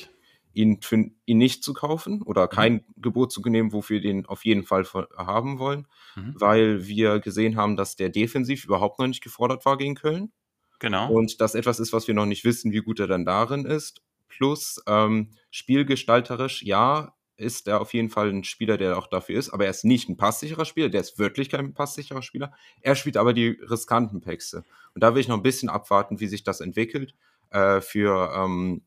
ihn, 0.53 0.81
für, 0.81 1.09
ihn 1.25 1.37
nicht 1.37 1.63
zu 1.63 1.73
kaufen 1.73 2.21
oder 2.21 2.43
mhm. 2.45 2.49
kein 2.49 2.73
mhm. 2.73 3.01
Gebot 3.01 3.31
zu 3.31 3.41
nehmen, 3.41 3.73
wofür 3.73 3.95
wir 3.95 4.01
den 4.01 4.25
auf 4.25 4.45
jeden 4.45 4.63
Fall 4.63 4.85
haben 5.17 5.59
wollen, 5.59 5.87
mhm. 6.15 6.35
weil 6.37 6.87
wir 6.87 7.19
gesehen 7.19 7.55
haben, 7.55 7.75
dass 7.75 7.95
der 7.95 8.09
defensiv 8.09 8.65
überhaupt 8.65 8.99
noch 8.99 9.07
nicht 9.07 9.23
gefordert 9.23 9.65
war 9.65 9.77
gegen 9.77 9.95
Köln. 9.95 10.31
Genau. 10.79 11.11
Und 11.11 11.41
das 11.41 11.53
etwas 11.55 11.79
ist, 11.79 11.93
was 11.93 12.07
wir 12.07 12.15
noch 12.15 12.25
nicht 12.25 12.43
wissen, 12.43 12.71
wie 12.71 12.79
gut 12.81 12.99
er 12.99 13.07
dann 13.07 13.25
darin 13.25 13.65
ist. 13.65 14.01
Plus 14.31 14.81
ähm, 14.87 15.31
spielgestalterisch, 15.51 16.63
ja, 16.63 17.13
ist 17.41 17.67
er 17.67 17.81
auf 17.81 17.93
jeden 17.93 18.09
Fall 18.09 18.29
ein 18.29 18.43
Spieler, 18.43 18.77
der 18.77 18.97
auch 18.97 19.07
dafür 19.07 19.37
ist, 19.37 19.49
aber 19.49 19.65
er 19.65 19.71
ist 19.71 19.83
nicht 19.83 20.07
ein 20.09 20.17
passsicherer 20.17 20.65
Spieler, 20.65 20.89
der 20.89 21.01
ist 21.01 21.19
wirklich 21.19 21.49
kein 21.49 21.73
passsicherer 21.73 22.21
Spieler. 22.21 22.53
Er 22.81 22.95
spielt 22.95 23.17
aber 23.17 23.33
die 23.33 23.49
riskanten 23.69 24.21
Päckse. 24.21 24.63
Und 24.93 25.03
da 25.03 25.13
will 25.13 25.21
ich 25.21 25.27
noch 25.27 25.37
ein 25.37 25.43
bisschen 25.43 25.69
abwarten, 25.69 26.19
wie 26.19 26.27
sich 26.27 26.43
das 26.43 26.61
entwickelt. 26.61 27.15
Äh, 27.49 27.81
für 27.81 28.31
ähm, 28.35 28.83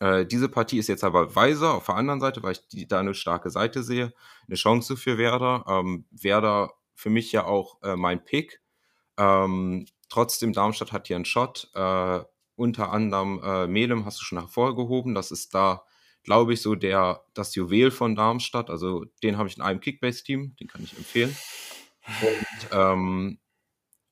äh, 0.00 0.26
diese 0.26 0.48
Partie 0.48 0.78
ist 0.78 0.88
jetzt 0.88 1.04
aber 1.04 1.34
Weiser 1.34 1.74
auf 1.74 1.86
der 1.86 1.94
anderen 1.94 2.20
Seite, 2.20 2.42
weil 2.42 2.52
ich 2.52 2.66
die, 2.68 2.86
da 2.86 3.00
eine 3.00 3.14
starke 3.14 3.50
Seite 3.50 3.82
sehe. 3.82 4.12
Eine 4.46 4.56
Chance 4.56 4.96
für 4.96 5.16
Werder. 5.16 5.64
Ähm, 5.68 6.04
Werder 6.10 6.72
für 6.94 7.10
mich 7.10 7.32
ja 7.32 7.44
auch 7.44 7.80
äh, 7.82 7.96
mein 7.96 8.24
Pick. 8.24 8.60
Ähm, 9.16 9.86
trotzdem, 10.08 10.52
Darmstadt 10.52 10.92
hat 10.92 11.06
hier 11.06 11.16
einen 11.16 11.24
Shot. 11.24 11.70
Unter 12.58 12.90
anderem 12.90 13.40
äh, 13.44 13.68
Melem 13.68 14.04
hast 14.04 14.20
du 14.20 14.24
schon 14.24 14.40
hervorgehoben. 14.40 15.14
Das 15.14 15.30
ist 15.30 15.54
da, 15.54 15.84
glaube 16.24 16.54
ich, 16.54 16.60
so 16.60 16.74
der, 16.74 17.22
das 17.32 17.54
Juwel 17.54 17.92
von 17.92 18.16
Darmstadt. 18.16 18.68
Also 18.68 19.04
den 19.22 19.38
habe 19.38 19.48
ich 19.48 19.56
in 19.56 19.62
einem 19.62 19.78
Kickbase-Team, 19.78 20.56
den 20.56 20.66
kann 20.66 20.82
ich 20.82 20.96
empfehlen. 20.96 21.36
Und 22.20 22.68
ähm, 22.72 23.38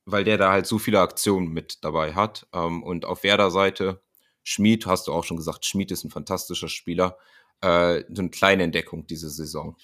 weil 0.05 0.23
der 0.23 0.37
da 0.37 0.51
halt 0.51 0.65
so 0.65 0.79
viele 0.79 1.01
Aktionen 1.01 1.49
mit 1.49 1.83
dabei 1.83 2.13
hat. 2.15 2.47
Ähm, 2.53 2.83
und 2.83 3.03
auf 3.03 3.23
Werder-Seite, 3.23 4.01
Schmid, 4.43 4.85
hast 4.85 5.07
du 5.07 5.11
auch 5.11 5.25
schon 5.25 5.35
gesagt, 5.35 5.65
Schmid 5.65 5.91
ist 5.91 6.05
ein 6.05 6.09
fantastischer 6.09 6.69
Spieler. 6.69 7.17
Äh, 7.59 8.05
so 8.13 8.21
eine 8.21 8.29
kleine 8.29 8.63
Entdeckung 8.63 9.07
diese 9.07 9.29
Saison. 9.29 9.75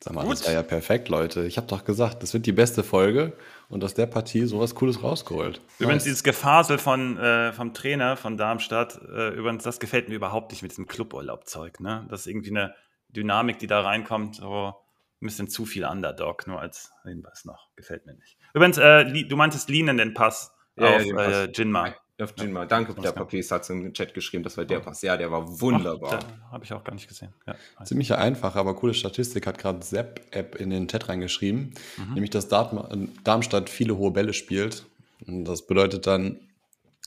Sag 0.00 0.14
mal, 0.14 0.22
Gut. 0.22 0.32
das 0.32 0.46
war 0.46 0.52
ja 0.52 0.62
perfekt, 0.62 1.08
Leute. 1.08 1.44
Ich 1.46 1.56
habe 1.56 1.66
doch 1.66 1.84
gesagt, 1.84 2.22
das 2.22 2.32
wird 2.32 2.46
die 2.46 2.52
beste 2.52 2.84
Folge 2.84 3.32
und 3.68 3.82
aus 3.82 3.94
der 3.94 4.06
Partie 4.06 4.46
sowas 4.46 4.74
Cooles 4.76 5.02
rausgeholt. 5.02 5.60
Übrigens, 5.78 6.02
nice. 6.02 6.04
dieses 6.04 6.22
Gefasel 6.22 6.78
von, 6.78 7.18
äh, 7.18 7.52
vom 7.52 7.74
Trainer 7.74 8.16
von 8.16 8.36
Darmstadt, 8.36 9.00
äh, 9.02 9.30
übrigens, 9.30 9.64
das 9.64 9.80
gefällt 9.80 10.08
mir 10.08 10.14
überhaupt 10.14 10.52
nicht 10.52 10.62
mit 10.62 10.70
diesem 10.70 10.86
Cluburlaubzeug. 10.86 11.80
Ne? 11.80 12.06
Das 12.10 12.20
ist 12.20 12.26
irgendwie 12.28 12.50
eine 12.50 12.74
Dynamik, 13.08 13.58
die 13.58 13.66
da 13.66 13.80
reinkommt, 13.80 14.36
so 14.36 14.74
ein 15.20 15.26
bisschen 15.26 15.48
zu 15.48 15.66
viel 15.66 15.84
Underdog, 15.84 16.46
nur 16.46 16.60
als 16.60 16.92
Hinweis 17.02 17.44
noch. 17.44 17.68
Gefällt 17.74 18.06
mir 18.06 18.14
nicht. 18.14 18.38
Übrigens, 18.54 18.78
äh, 18.78 19.04
du 19.24 19.36
meintest 19.36 19.68
Linen 19.68 19.96
den 19.96 20.14
Pass 20.14 20.54
ja, 20.76 20.96
auf 20.96 21.04
ja, 21.04 21.42
äh, 21.42 21.50
Jinma. 21.52 21.94
Auf 22.20 22.34
Jinma. 22.36 22.66
Danke, 22.66 23.00
der 23.00 23.12
Papis 23.12 23.50
hat 23.52 23.62
es 23.62 23.70
im 23.70 23.92
Chat 23.92 24.12
geschrieben, 24.12 24.42
das 24.42 24.56
war 24.56 24.64
der 24.64 24.80
Pass. 24.80 25.02
Ja, 25.02 25.16
der 25.16 25.30
war 25.30 25.60
wunderbar. 25.60 26.18
Habe 26.50 26.64
ich 26.64 26.72
auch 26.72 26.82
gar 26.82 26.94
nicht 26.94 27.06
gesehen. 27.06 27.32
Ja, 27.46 27.54
Ziemlich 27.84 28.12
einfach, 28.12 28.56
aber 28.56 28.74
coole 28.74 28.92
Statistik 28.92 29.46
hat 29.46 29.58
gerade 29.58 29.84
Sepp-App 29.84 30.56
in 30.56 30.70
den 30.70 30.88
Chat 30.88 31.08
reingeschrieben, 31.08 31.74
mhm. 31.96 32.14
nämlich 32.14 32.30
dass 32.30 32.48
Darmstadt 32.48 33.70
viele 33.70 33.96
hohe 33.96 34.10
Bälle 34.10 34.32
spielt. 34.32 34.84
Und 35.26 35.44
das 35.44 35.66
bedeutet 35.66 36.08
dann 36.08 36.40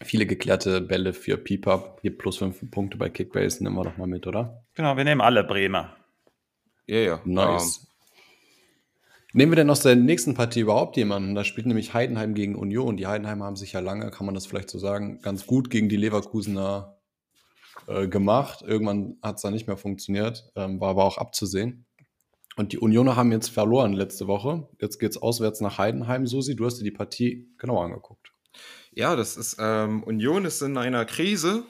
viele 0.01 0.25
geklärte 0.25 0.79
Bälle 0.79 1.11
für 1.11 1.37
Pipap. 1.37 1.99
Hier 2.01 2.17
plus 2.17 2.37
fünf 2.37 2.59
Punkte 2.71 2.97
bei 2.97 3.09
Kickbase, 3.09 3.63
nehmen 3.63 3.75
wir 3.75 3.83
doch 3.83 3.97
mal 3.97 4.07
mit, 4.07 4.27
oder? 4.27 4.63
Genau, 4.75 4.95
wir 4.95 5.03
nehmen 5.03 5.21
alle 5.21 5.43
Bremer. 5.43 5.95
Ja, 6.87 6.97
ja. 6.97 7.21
Nice. 7.25 7.77
Um, 7.77 7.87
Nehmen 9.33 9.51
wir 9.53 9.55
denn 9.55 9.69
aus 9.69 9.81
der 9.81 9.95
nächsten 9.95 10.33
Partie 10.33 10.59
überhaupt 10.59 10.97
jemanden? 10.97 11.35
Da 11.35 11.45
spielt 11.45 11.65
nämlich 11.65 11.93
Heidenheim 11.93 12.33
gegen 12.33 12.55
Union. 12.55 12.97
Die 12.97 13.07
Heidenheimer 13.07 13.45
haben 13.45 13.55
sich 13.55 13.71
ja 13.71 13.79
lange, 13.79 14.11
kann 14.11 14.25
man 14.25 14.35
das 14.35 14.45
vielleicht 14.45 14.69
so 14.69 14.77
sagen, 14.77 15.21
ganz 15.21 15.47
gut 15.47 15.69
gegen 15.69 15.87
die 15.87 15.95
Leverkusener 15.95 16.97
äh, 17.87 18.07
gemacht. 18.07 18.61
Irgendwann 18.61 19.17
hat 19.21 19.37
es 19.37 19.41
dann 19.41 19.53
nicht 19.53 19.67
mehr 19.67 19.77
funktioniert, 19.77 20.51
ähm, 20.55 20.81
war 20.81 20.89
aber 20.89 21.05
auch 21.05 21.17
abzusehen. 21.17 21.85
Und 22.57 22.73
die 22.73 22.79
Unioner 22.79 23.15
haben 23.15 23.31
jetzt 23.31 23.49
verloren 23.49 23.93
letzte 23.93 24.27
Woche. 24.27 24.67
Jetzt 24.81 24.99
geht 24.99 25.11
es 25.11 25.21
auswärts 25.21 25.61
nach 25.61 25.77
Heidenheim. 25.77 26.27
Susi, 26.27 26.55
du 26.55 26.65
hast 26.65 26.79
dir 26.79 26.83
die 26.83 26.91
Partie 26.91 27.49
genau 27.57 27.81
angeguckt. 27.81 28.33
Ja, 28.91 29.15
das 29.15 29.37
ist, 29.37 29.55
ähm, 29.59 30.03
Union 30.03 30.43
ist 30.43 30.61
in 30.61 30.77
einer 30.77 31.05
Krise. 31.05 31.63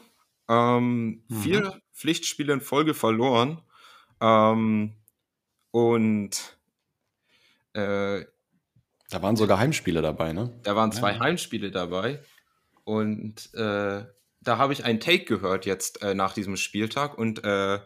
Ähm, 0.50 1.24
mhm. 1.28 1.36
Vier 1.36 1.82
Pflichtspiele 1.94 2.54
in 2.54 2.62
Folge 2.62 2.96
verloren. 2.96 3.62
Ähm, 4.20 4.96
und 5.70 6.58
äh, 7.74 8.26
da 9.10 9.22
waren 9.22 9.36
sogar 9.36 9.60
Heimspiele 9.60 10.02
dabei, 10.02 10.32
ne? 10.32 10.58
Da 10.64 10.76
waren 10.76 10.92
zwei 10.92 11.14
ja. 11.14 11.20
Heimspiele 11.20 11.70
dabei. 11.70 12.22
Und 12.86 13.54
äh, 13.54 14.06
da 14.42 14.58
habe 14.58 14.74
ich 14.74 14.86
einen 14.86 15.00
Take 15.00 15.26
gehört 15.26 15.66
jetzt 15.66 16.02
äh, 16.02 16.16
nach 16.16 16.34
diesem 16.34 16.56
Spieltag 16.56 17.18
und 17.18 17.44
äh, 17.44 17.80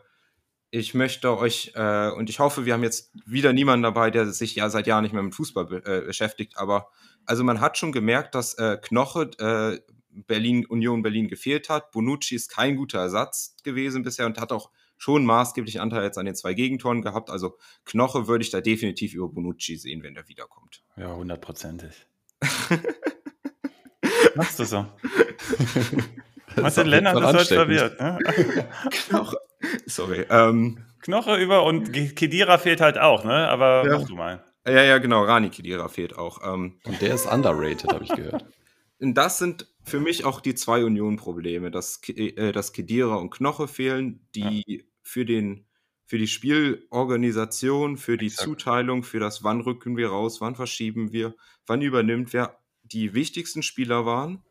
ich 0.71 0.93
möchte 0.93 1.37
euch, 1.37 1.71
äh, 1.75 2.09
und 2.09 2.29
ich 2.29 2.39
hoffe, 2.39 2.65
wir 2.65 2.73
haben 2.73 2.83
jetzt 2.83 3.13
wieder 3.25 3.53
niemanden 3.53 3.83
dabei, 3.83 4.11
der 4.11 4.27
sich 4.27 4.55
ja 4.55 4.69
seit 4.69 4.87
Jahren 4.87 5.03
nicht 5.03 5.13
mehr 5.13 5.23
mit 5.23 5.35
Fußball 5.35 5.65
be 5.65 5.85
äh, 5.85 6.05
beschäftigt, 6.05 6.57
aber 6.57 6.89
also 7.25 7.43
man 7.43 7.59
hat 7.59 7.77
schon 7.77 7.91
gemerkt, 7.91 8.35
dass 8.35 8.53
äh, 8.55 8.77
Knoche 8.81 9.31
äh, 9.39 9.79
Berlin, 10.09 10.65
Union 10.65 11.01
Berlin 11.01 11.27
gefehlt 11.27 11.69
hat. 11.69 11.91
Bonucci 11.91 12.35
ist 12.35 12.49
kein 12.49 12.75
guter 12.75 12.99
Ersatz 12.99 13.55
gewesen 13.63 14.03
bisher 14.03 14.25
und 14.25 14.39
hat 14.39 14.51
auch 14.51 14.69
schon 14.97 15.25
maßgeblich 15.25 15.81
Anteil 15.81 16.03
jetzt 16.03 16.17
an 16.17 16.25
den 16.25 16.35
zwei 16.35 16.53
Gegentoren 16.53 17.01
gehabt. 17.01 17.29
Also 17.29 17.57
Knoche 17.85 18.27
würde 18.27 18.43
ich 18.43 18.51
da 18.51 18.61
definitiv 18.61 19.13
über 19.13 19.29
Bonucci 19.29 19.77
sehen, 19.77 20.03
wenn 20.03 20.13
der 20.13 20.27
wiederkommt. 20.27 20.83
Ja, 20.97 21.15
hundertprozentig. 21.15 22.07
Machst 24.35 24.59
du 24.59 24.65
so? 24.65 24.85
Martin 26.55 26.87
Lennart 26.87 27.17
ist 27.17 27.41
heute 27.41 27.55
verwirrt. 27.55 27.99
Ne? 27.99 28.19
Knoche. 28.91 29.37
Sorry. 29.85 30.25
Ähm, 30.29 30.85
Knoche 31.01 31.35
über 31.37 31.63
und 31.63 31.91
Kedira 32.15 32.57
fehlt 32.57 32.81
halt 32.81 32.97
auch, 32.97 33.23
ne? 33.23 33.47
Aber 33.49 33.85
ja. 33.85 33.99
mach 33.99 34.07
du 34.07 34.15
mal. 34.15 34.43
Ja, 34.65 34.81
ja, 34.81 34.97
genau. 34.97 35.23
Rani 35.23 35.49
Kedira 35.49 35.87
fehlt 35.87 36.17
auch. 36.17 36.39
Ähm, 36.43 36.79
und 36.85 37.01
der 37.01 37.13
ist 37.13 37.31
underrated, 37.31 37.93
habe 37.93 38.03
ich 38.03 38.09
gehört. 38.09 38.45
Und 38.99 39.15
das 39.15 39.37
sind 39.37 39.73
für 39.83 39.99
mich 39.99 40.25
auch 40.25 40.41
die 40.41 40.55
zwei 40.55 40.83
Union-Probleme, 40.83 41.71
dass, 41.71 42.01
äh, 42.07 42.51
dass 42.51 42.73
Kedira 42.73 43.15
und 43.15 43.29
Knoche 43.29 43.67
fehlen, 43.67 44.27
die 44.35 44.63
ja. 44.65 44.83
für, 45.03 45.25
den, 45.25 45.65
für 46.05 46.17
die 46.17 46.27
Spielorganisation, 46.27 47.97
für 47.97 48.17
die 48.17 48.27
Exakt. 48.27 48.47
Zuteilung, 48.47 49.03
für 49.03 49.19
das 49.19 49.43
wann 49.43 49.61
rücken 49.61 49.97
wir 49.97 50.09
raus, 50.09 50.41
wann 50.41 50.55
verschieben 50.55 51.11
wir, 51.11 51.35
wann 51.67 51.81
übernimmt 51.81 52.33
wer 52.33 52.59
die 52.83 53.13
wichtigsten 53.13 53.63
Spieler 53.63 54.05
waren. 54.05 54.43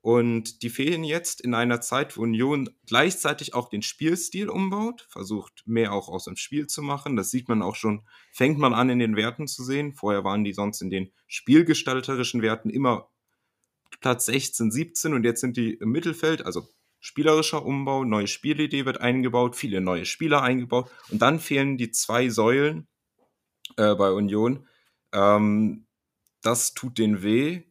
Und 0.00 0.62
die 0.64 0.70
fehlen 0.70 1.04
jetzt 1.04 1.40
in 1.40 1.54
einer 1.54 1.80
Zeit, 1.80 2.16
wo 2.16 2.22
Union 2.22 2.68
gleichzeitig 2.86 3.54
auch 3.54 3.68
den 3.68 3.82
Spielstil 3.82 4.48
umbaut, 4.48 5.06
versucht 5.08 5.62
mehr 5.64 5.92
auch 5.92 6.08
aus 6.08 6.24
dem 6.24 6.34
Spiel 6.34 6.66
zu 6.66 6.82
machen. 6.82 7.14
Das 7.14 7.30
sieht 7.30 7.48
man 7.48 7.62
auch 7.62 7.76
schon, 7.76 8.04
fängt 8.32 8.58
man 8.58 8.74
an 8.74 8.90
in 8.90 8.98
den 8.98 9.14
Werten 9.14 9.46
zu 9.46 9.62
sehen. 9.62 9.94
Vorher 9.94 10.24
waren 10.24 10.42
die 10.42 10.54
sonst 10.54 10.82
in 10.82 10.90
den 10.90 11.12
spielgestalterischen 11.28 12.42
Werten 12.42 12.68
immer 12.68 13.11
Platz 14.00 14.26
16, 14.26 14.70
17 14.70 15.14
und 15.14 15.24
jetzt 15.24 15.40
sind 15.40 15.56
die 15.56 15.74
im 15.74 15.90
Mittelfeld, 15.90 16.44
also 16.44 16.68
spielerischer 17.00 17.64
Umbau, 17.64 18.04
neue 18.04 18.26
Spielidee 18.26 18.84
wird 18.84 19.00
eingebaut, 19.00 19.56
viele 19.56 19.80
neue 19.80 20.04
Spieler 20.04 20.42
eingebaut 20.42 20.90
und 21.10 21.20
dann 21.20 21.40
fehlen 21.40 21.76
die 21.76 21.90
zwei 21.90 22.28
Säulen 22.28 22.86
äh, 23.76 23.94
bei 23.94 24.10
Union. 24.10 24.66
Ähm, 25.12 25.86
das 26.42 26.74
tut 26.74 26.98
den 26.98 27.22
weh 27.22 27.62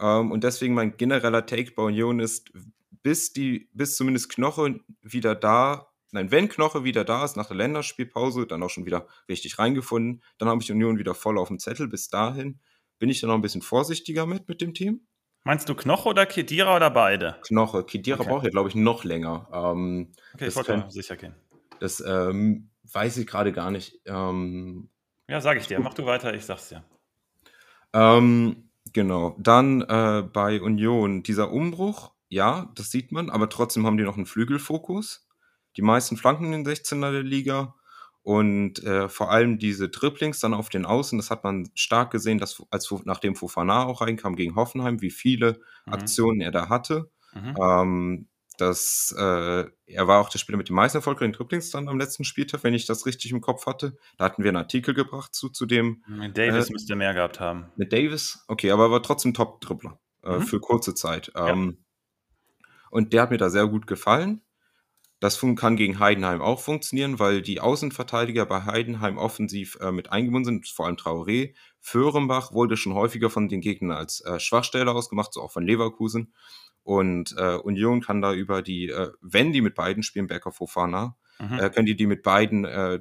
ähm, 0.00 0.30
und 0.32 0.44
deswegen 0.44 0.74
mein 0.74 0.96
genereller 0.96 1.46
Take 1.46 1.72
bei 1.72 1.84
Union 1.84 2.20
ist, 2.20 2.52
bis 3.02 3.32
die, 3.32 3.68
bis 3.72 3.96
zumindest 3.96 4.30
Knoche 4.30 4.80
wieder 5.00 5.34
da, 5.34 5.92
nein, 6.10 6.30
wenn 6.30 6.48
Knoche 6.48 6.84
wieder 6.84 7.04
da 7.04 7.24
ist 7.24 7.36
nach 7.36 7.48
der 7.48 7.56
Länderspielpause, 7.56 8.46
dann 8.46 8.62
auch 8.62 8.70
schon 8.70 8.86
wieder 8.86 9.06
richtig 9.28 9.58
reingefunden, 9.58 10.22
dann 10.38 10.48
habe 10.48 10.62
ich 10.62 10.70
Union 10.70 10.98
wieder 10.98 11.14
voll 11.14 11.38
auf 11.38 11.48
dem 11.48 11.58
Zettel. 11.58 11.88
Bis 11.88 12.08
dahin 12.08 12.60
bin 12.98 13.08
ich 13.08 13.20
dann 13.20 13.28
noch 13.28 13.36
ein 13.36 13.42
bisschen 13.42 13.62
vorsichtiger 13.62 14.26
mit 14.26 14.48
mit 14.48 14.60
dem 14.60 14.74
Team. 14.74 15.06
Meinst 15.44 15.68
du 15.68 15.74
Knoche 15.74 16.08
oder 16.08 16.24
Kedira 16.24 16.76
oder 16.76 16.90
beide? 16.90 17.36
Knoche. 17.42 17.84
Kedira 17.84 18.20
okay. 18.20 18.28
braucht 18.28 18.44
ja, 18.44 18.50
glaube 18.50 18.68
ich, 18.68 18.74
noch 18.74 19.02
länger. 19.02 19.48
Ähm, 19.52 20.12
okay, 20.34 20.48
ich 20.48 20.56
wollte 20.56 20.84
sicher 20.88 21.16
gehen. 21.16 21.34
Das 21.80 22.00
ähm, 22.06 22.70
weiß 22.92 23.16
ich 23.16 23.26
gerade 23.26 23.52
gar 23.52 23.70
nicht. 23.70 24.00
Ähm, 24.06 24.88
ja, 25.28 25.40
sage 25.40 25.58
ich 25.58 25.66
dir. 25.66 25.80
Mach 25.80 25.94
du 25.94 26.06
weiter, 26.06 26.32
ich 26.34 26.44
sag's 26.44 26.68
dir. 26.68 26.84
Ähm, 27.92 28.70
genau. 28.92 29.36
Dann 29.38 29.82
äh, 29.82 30.22
bei 30.22 30.60
Union, 30.60 31.24
dieser 31.24 31.50
Umbruch, 31.50 32.12
ja, 32.28 32.70
das 32.76 32.90
sieht 32.90 33.10
man, 33.12 33.28
aber 33.28 33.48
trotzdem 33.48 33.84
haben 33.84 33.96
die 33.96 34.04
noch 34.04 34.16
einen 34.16 34.26
Flügelfokus. 34.26 35.28
Die 35.76 35.82
meisten 35.82 36.16
Flanken 36.16 36.52
in 36.52 36.64
den 36.64 36.66
16er 36.72 37.10
der 37.10 37.22
Liga. 37.22 37.74
Und 38.22 38.84
äh, 38.84 39.08
vor 39.08 39.32
allem 39.32 39.58
diese 39.58 39.88
Dribblings 39.88 40.38
dann 40.38 40.54
auf 40.54 40.68
den 40.68 40.86
Außen, 40.86 41.18
das 41.18 41.30
hat 41.30 41.42
man 41.42 41.68
stark 41.74 42.12
gesehen, 42.12 42.38
dass 42.38 42.62
als 42.70 42.92
nachdem 43.04 43.34
Fofana 43.34 43.84
auch 43.84 44.00
reinkam 44.00 44.36
gegen 44.36 44.54
Hoffenheim, 44.54 45.00
wie 45.00 45.10
viele 45.10 45.60
mhm. 45.86 45.92
Aktionen 45.92 46.40
er 46.40 46.52
da 46.52 46.68
hatte. 46.68 47.10
Mhm. 47.34 47.56
Ähm, 47.60 48.28
das, 48.58 49.12
äh, 49.18 49.64
er 49.86 50.08
war 50.08 50.20
auch 50.20 50.28
der 50.28 50.38
Spieler 50.38 50.58
mit 50.58 50.68
den 50.68 50.76
meisten 50.76 50.98
erfolgreichen 50.98 51.32
Dribblings 51.32 51.70
dann 51.70 51.88
am 51.88 51.98
letzten 51.98 52.24
Spieltag, 52.24 52.62
wenn 52.62 52.74
ich 52.74 52.86
das 52.86 53.06
richtig 53.06 53.32
im 53.32 53.40
Kopf 53.40 53.66
hatte. 53.66 53.96
Da 54.18 54.26
hatten 54.26 54.44
wir 54.44 54.50
einen 54.50 54.58
Artikel 54.58 54.94
gebracht 54.94 55.34
zu, 55.34 55.48
zu 55.48 55.66
dem. 55.66 56.04
Mit 56.06 56.38
Davis 56.38 56.68
äh, 56.68 56.72
müsste 56.72 56.94
mehr 56.94 57.14
gehabt 57.14 57.40
haben. 57.40 57.72
Mit 57.76 57.92
Davis? 57.92 58.44
Okay, 58.46 58.70
aber 58.70 58.84
er 58.84 58.90
war 58.92 59.02
trotzdem 59.02 59.34
Top-Dribbler 59.34 59.98
äh, 60.22 60.36
mhm. 60.36 60.42
für 60.42 60.60
kurze 60.60 60.94
Zeit. 60.94 61.32
Ähm, 61.34 61.78
ja. 62.60 62.66
Und 62.90 63.12
der 63.12 63.22
hat 63.22 63.30
mir 63.30 63.38
da 63.38 63.50
sehr 63.50 63.66
gut 63.66 63.86
gefallen. 63.86 64.42
Das 65.22 65.40
kann 65.54 65.76
gegen 65.76 66.00
Heidenheim 66.00 66.42
auch 66.42 66.58
funktionieren, 66.58 67.20
weil 67.20 67.42
die 67.42 67.60
Außenverteidiger 67.60 68.44
bei 68.44 68.64
Heidenheim 68.64 69.18
offensiv 69.18 69.78
äh, 69.80 69.92
mit 69.92 70.10
eingebunden 70.10 70.44
sind, 70.44 70.68
vor 70.68 70.86
allem 70.86 70.96
Traoré. 70.96 71.54
Föhrenbach 71.78 72.52
wurde 72.52 72.76
schon 72.76 72.94
häufiger 72.94 73.30
von 73.30 73.48
den 73.48 73.60
Gegnern 73.60 73.96
als 73.96 74.20
äh, 74.22 74.40
Schwachstelle 74.40 74.90
ausgemacht, 74.90 75.32
so 75.32 75.40
auch 75.40 75.52
von 75.52 75.64
Leverkusen. 75.64 76.34
Und 76.82 77.36
äh, 77.38 77.54
Union 77.54 78.00
kann 78.00 78.20
da 78.20 78.32
über 78.32 78.62
die, 78.62 78.88
äh, 78.88 79.12
wenn 79.20 79.52
die 79.52 79.60
mit 79.60 79.76
beiden 79.76 80.02
spielen, 80.02 80.26
Becker 80.26 80.50
Fofana, 80.50 81.16
mhm. 81.38 81.56
äh, 81.56 81.70
können 81.70 81.86
die 81.86 81.94
die 81.94 82.08
mit 82.08 82.24
beiden 82.24 82.64
äh, 82.64 82.98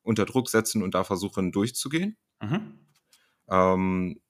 unter 0.00 0.24
Druck 0.24 0.48
setzen 0.48 0.82
und 0.82 0.94
da 0.94 1.04
versuchen 1.04 1.52
durchzugehen. 1.52 2.16
Mhm. 2.40 2.78
Ähm, 3.50 4.20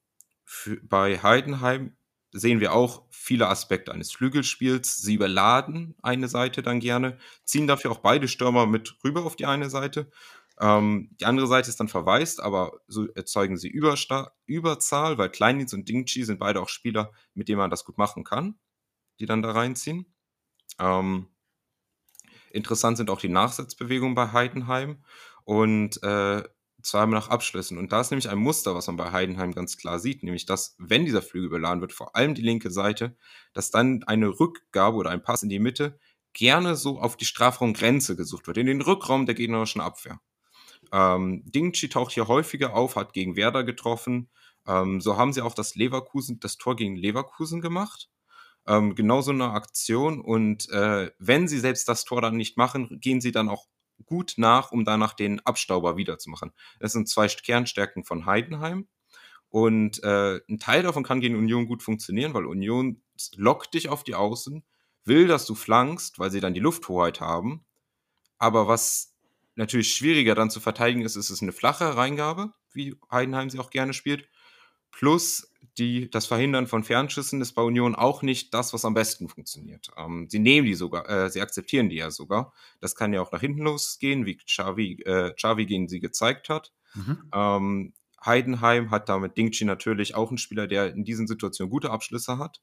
für, 0.44 0.80
bei 0.82 1.22
Heidenheim 1.22 1.96
sehen 2.38 2.60
wir 2.60 2.72
auch 2.72 3.04
viele 3.10 3.48
Aspekte 3.48 3.92
eines 3.92 4.12
Flügelspiels. 4.12 4.98
Sie 4.98 5.14
überladen 5.14 5.94
eine 6.02 6.28
Seite 6.28 6.62
dann 6.62 6.80
gerne, 6.80 7.18
ziehen 7.44 7.66
dafür 7.66 7.90
auch 7.90 7.98
beide 7.98 8.28
Stürmer 8.28 8.66
mit 8.66 8.96
rüber 9.04 9.24
auf 9.24 9.36
die 9.36 9.46
eine 9.46 9.70
Seite. 9.70 10.10
Ähm, 10.60 11.10
die 11.20 11.26
andere 11.26 11.46
Seite 11.46 11.68
ist 11.68 11.78
dann 11.78 11.88
verwaist, 11.88 12.40
aber 12.40 12.80
so 12.88 13.06
erzeugen 13.08 13.56
sie 13.56 13.68
Übersta 13.68 14.32
Überzahl, 14.46 15.18
weil 15.18 15.30
Kleindienst 15.30 15.74
und 15.74 15.88
Dingchi 15.88 16.24
sind 16.24 16.38
beide 16.38 16.60
auch 16.60 16.68
Spieler, 16.68 17.12
mit 17.34 17.48
denen 17.48 17.58
man 17.58 17.70
das 17.70 17.84
gut 17.84 17.98
machen 17.98 18.24
kann, 18.24 18.58
die 19.20 19.26
dann 19.26 19.42
da 19.42 19.52
reinziehen. 19.52 20.06
Ähm, 20.80 21.28
interessant 22.50 22.96
sind 22.96 23.10
auch 23.10 23.20
die 23.20 23.28
Nachsetzbewegungen 23.28 24.14
bei 24.14 24.32
Heidenheim 24.32 25.04
und 25.44 26.02
äh, 26.02 26.42
zweimal 26.82 27.20
nach 27.20 27.28
Abschlüssen. 27.28 27.78
Und 27.78 27.92
da 27.92 28.00
ist 28.00 28.10
nämlich 28.10 28.28
ein 28.28 28.38
Muster, 28.38 28.74
was 28.74 28.86
man 28.86 28.96
bei 28.96 29.12
Heidenheim 29.12 29.52
ganz 29.52 29.76
klar 29.76 29.98
sieht, 29.98 30.22
nämlich 30.22 30.46
dass, 30.46 30.76
wenn 30.78 31.04
dieser 31.04 31.22
Flügel 31.22 31.50
beladen 31.50 31.80
wird, 31.80 31.92
vor 31.92 32.14
allem 32.16 32.34
die 32.34 32.42
linke 32.42 32.70
Seite, 32.70 33.16
dass 33.52 33.70
dann 33.70 34.04
eine 34.04 34.28
Rückgabe 34.28 34.96
oder 34.96 35.10
ein 35.10 35.22
Pass 35.22 35.42
in 35.42 35.48
die 35.48 35.58
Mitte 35.58 35.98
gerne 36.32 36.76
so 36.76 37.00
auf 37.00 37.16
die 37.16 37.24
Strafraumgrenze 37.24 38.16
gesucht 38.16 38.46
wird, 38.46 38.58
in 38.58 38.66
den 38.66 38.80
Rückraum 38.80 39.26
der 39.26 39.34
gegnerischen 39.34 39.80
Abwehr. 39.80 40.20
Ähm, 40.92 41.42
Dingchi 41.46 41.88
taucht 41.88 42.12
hier 42.12 42.28
häufiger 42.28 42.74
auf, 42.74 42.96
hat 42.96 43.12
gegen 43.12 43.36
Werder 43.36 43.64
getroffen. 43.64 44.30
Ähm, 44.66 45.00
so 45.00 45.16
haben 45.16 45.32
sie 45.32 45.42
auch 45.42 45.54
das 45.54 45.74
Leverkusen, 45.74 46.40
das 46.40 46.58
Tor 46.58 46.76
gegen 46.76 46.96
Leverkusen 46.96 47.60
gemacht. 47.60 48.08
Ähm, 48.66 48.94
genau 48.94 49.20
so 49.20 49.32
eine 49.32 49.50
Aktion. 49.50 50.20
Und 50.20 50.68
äh, 50.70 51.10
wenn 51.18 51.48
sie 51.48 51.58
selbst 51.58 51.88
das 51.88 52.04
Tor 52.04 52.20
dann 52.20 52.36
nicht 52.36 52.56
machen, 52.56 53.00
gehen 53.00 53.20
sie 53.20 53.32
dann 53.32 53.48
auch 53.48 53.66
gut 54.06 54.34
nach, 54.36 54.72
um 54.72 54.84
danach 54.84 55.14
den 55.14 55.40
Abstauber 55.40 55.96
wiederzumachen. 55.96 56.52
Das 56.80 56.92
sind 56.92 57.08
zwei 57.08 57.28
Kernstärken 57.28 58.04
von 58.04 58.26
Heidenheim. 58.26 58.88
Und 59.50 60.02
äh, 60.02 60.40
ein 60.48 60.58
Teil 60.58 60.82
davon 60.82 61.04
kann 61.04 61.20
gegen 61.20 61.36
Union 61.36 61.66
gut 61.66 61.82
funktionieren, 61.82 62.34
weil 62.34 62.44
Union 62.44 63.02
lockt 63.36 63.74
dich 63.74 63.88
auf 63.88 64.04
die 64.04 64.14
Außen, 64.14 64.62
will, 65.04 65.26
dass 65.26 65.46
du 65.46 65.54
flankst, 65.54 66.18
weil 66.18 66.30
sie 66.30 66.40
dann 66.40 66.54
die 66.54 66.60
Lufthoheit 66.60 67.20
haben. 67.20 67.64
Aber 68.38 68.68
was 68.68 69.14
natürlich 69.54 69.94
schwieriger 69.94 70.34
dann 70.34 70.50
zu 70.50 70.60
verteidigen 70.60 71.02
ist, 71.02 71.16
ist 71.16 71.30
es 71.30 71.42
eine 71.42 71.52
flache 71.52 71.96
Reingabe, 71.96 72.52
wie 72.72 72.96
Heidenheim 73.10 73.50
sie 73.50 73.58
auch 73.58 73.70
gerne 73.70 73.94
spielt. 73.94 74.28
Plus 74.90 75.50
die, 75.78 76.10
das 76.10 76.26
Verhindern 76.26 76.66
von 76.66 76.84
Fernschüssen 76.84 77.40
ist 77.40 77.52
bei 77.52 77.62
Union 77.62 77.94
auch 77.94 78.22
nicht 78.22 78.52
das, 78.52 78.72
was 78.72 78.84
am 78.84 78.94
besten 78.94 79.28
funktioniert. 79.28 79.90
Ähm, 79.96 80.26
sie 80.28 80.38
nehmen 80.38 80.66
die 80.66 80.74
sogar, 80.74 81.08
äh, 81.08 81.30
sie 81.30 81.40
akzeptieren 81.40 81.88
die 81.88 81.96
ja 81.96 82.10
sogar. 82.10 82.52
Das 82.80 82.96
kann 82.96 83.12
ja 83.12 83.22
auch 83.22 83.32
nach 83.32 83.40
hinten 83.40 83.62
losgehen, 83.62 84.26
wie 84.26 84.36
Xavi, 84.36 85.02
äh, 85.04 85.32
Xavi 85.34 85.66
gegen 85.66 85.88
sie 85.88 86.00
gezeigt 86.00 86.48
hat. 86.48 86.72
Mhm. 86.94 87.30
Ähm, 87.32 87.94
Heidenheim 88.24 88.90
hat 88.90 89.08
damit 89.08 89.36
Dingchi 89.36 89.64
natürlich 89.64 90.14
auch 90.14 90.30
einen 90.30 90.38
Spieler, 90.38 90.66
der 90.66 90.92
in 90.92 91.04
diesen 91.04 91.26
Situationen 91.26 91.70
gute 91.70 91.90
Abschlüsse 91.90 92.38
hat. 92.38 92.60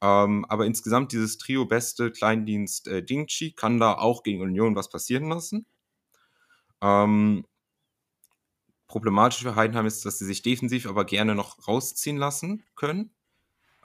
Ähm, 0.00 0.44
aber 0.48 0.66
insgesamt 0.66 1.12
dieses 1.12 1.38
Trio 1.38 1.66
beste 1.66 2.10
Kleindienst 2.10 2.88
äh, 2.88 3.02
Dingchi 3.02 3.52
kann 3.52 3.78
da 3.78 3.94
auch 3.94 4.22
gegen 4.22 4.42
Union 4.42 4.76
was 4.76 4.90
passieren 4.90 5.28
lassen. 5.28 5.66
Ähm, 6.80 7.44
Problematisch 8.88 9.42
für 9.42 9.54
Heidenheim 9.54 9.86
ist, 9.86 10.04
dass 10.06 10.18
sie 10.18 10.24
sich 10.24 10.42
defensiv 10.42 10.86
aber 10.86 11.04
gerne 11.04 11.34
noch 11.34 11.68
rausziehen 11.68 12.16
lassen 12.16 12.64
können. 12.74 13.14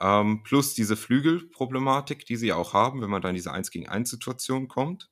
Ähm, 0.00 0.42
plus 0.42 0.74
diese 0.74 0.96
Flügelproblematik, 0.96 2.26
die 2.26 2.36
sie 2.36 2.52
auch 2.52 2.72
haben, 2.72 3.02
wenn 3.02 3.10
man 3.10 3.22
dann 3.22 3.30
in 3.30 3.36
diese 3.36 3.52
1 3.52 3.70
gegen 3.70 3.88
1 3.88 4.10
Situation 4.10 4.66
kommt. 4.66 5.10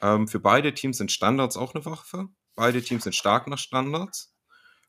Ähm, 0.00 0.28
für 0.28 0.40
beide 0.40 0.74
Teams 0.74 0.98
sind 0.98 1.12
Standards 1.12 1.56
auch 1.56 1.74
eine 1.74 1.84
Waffe. 1.84 2.28
Beide 2.54 2.82
Teams 2.82 3.04
sind 3.04 3.14
stark 3.14 3.46
nach 3.46 3.58
Standards. 3.58 4.34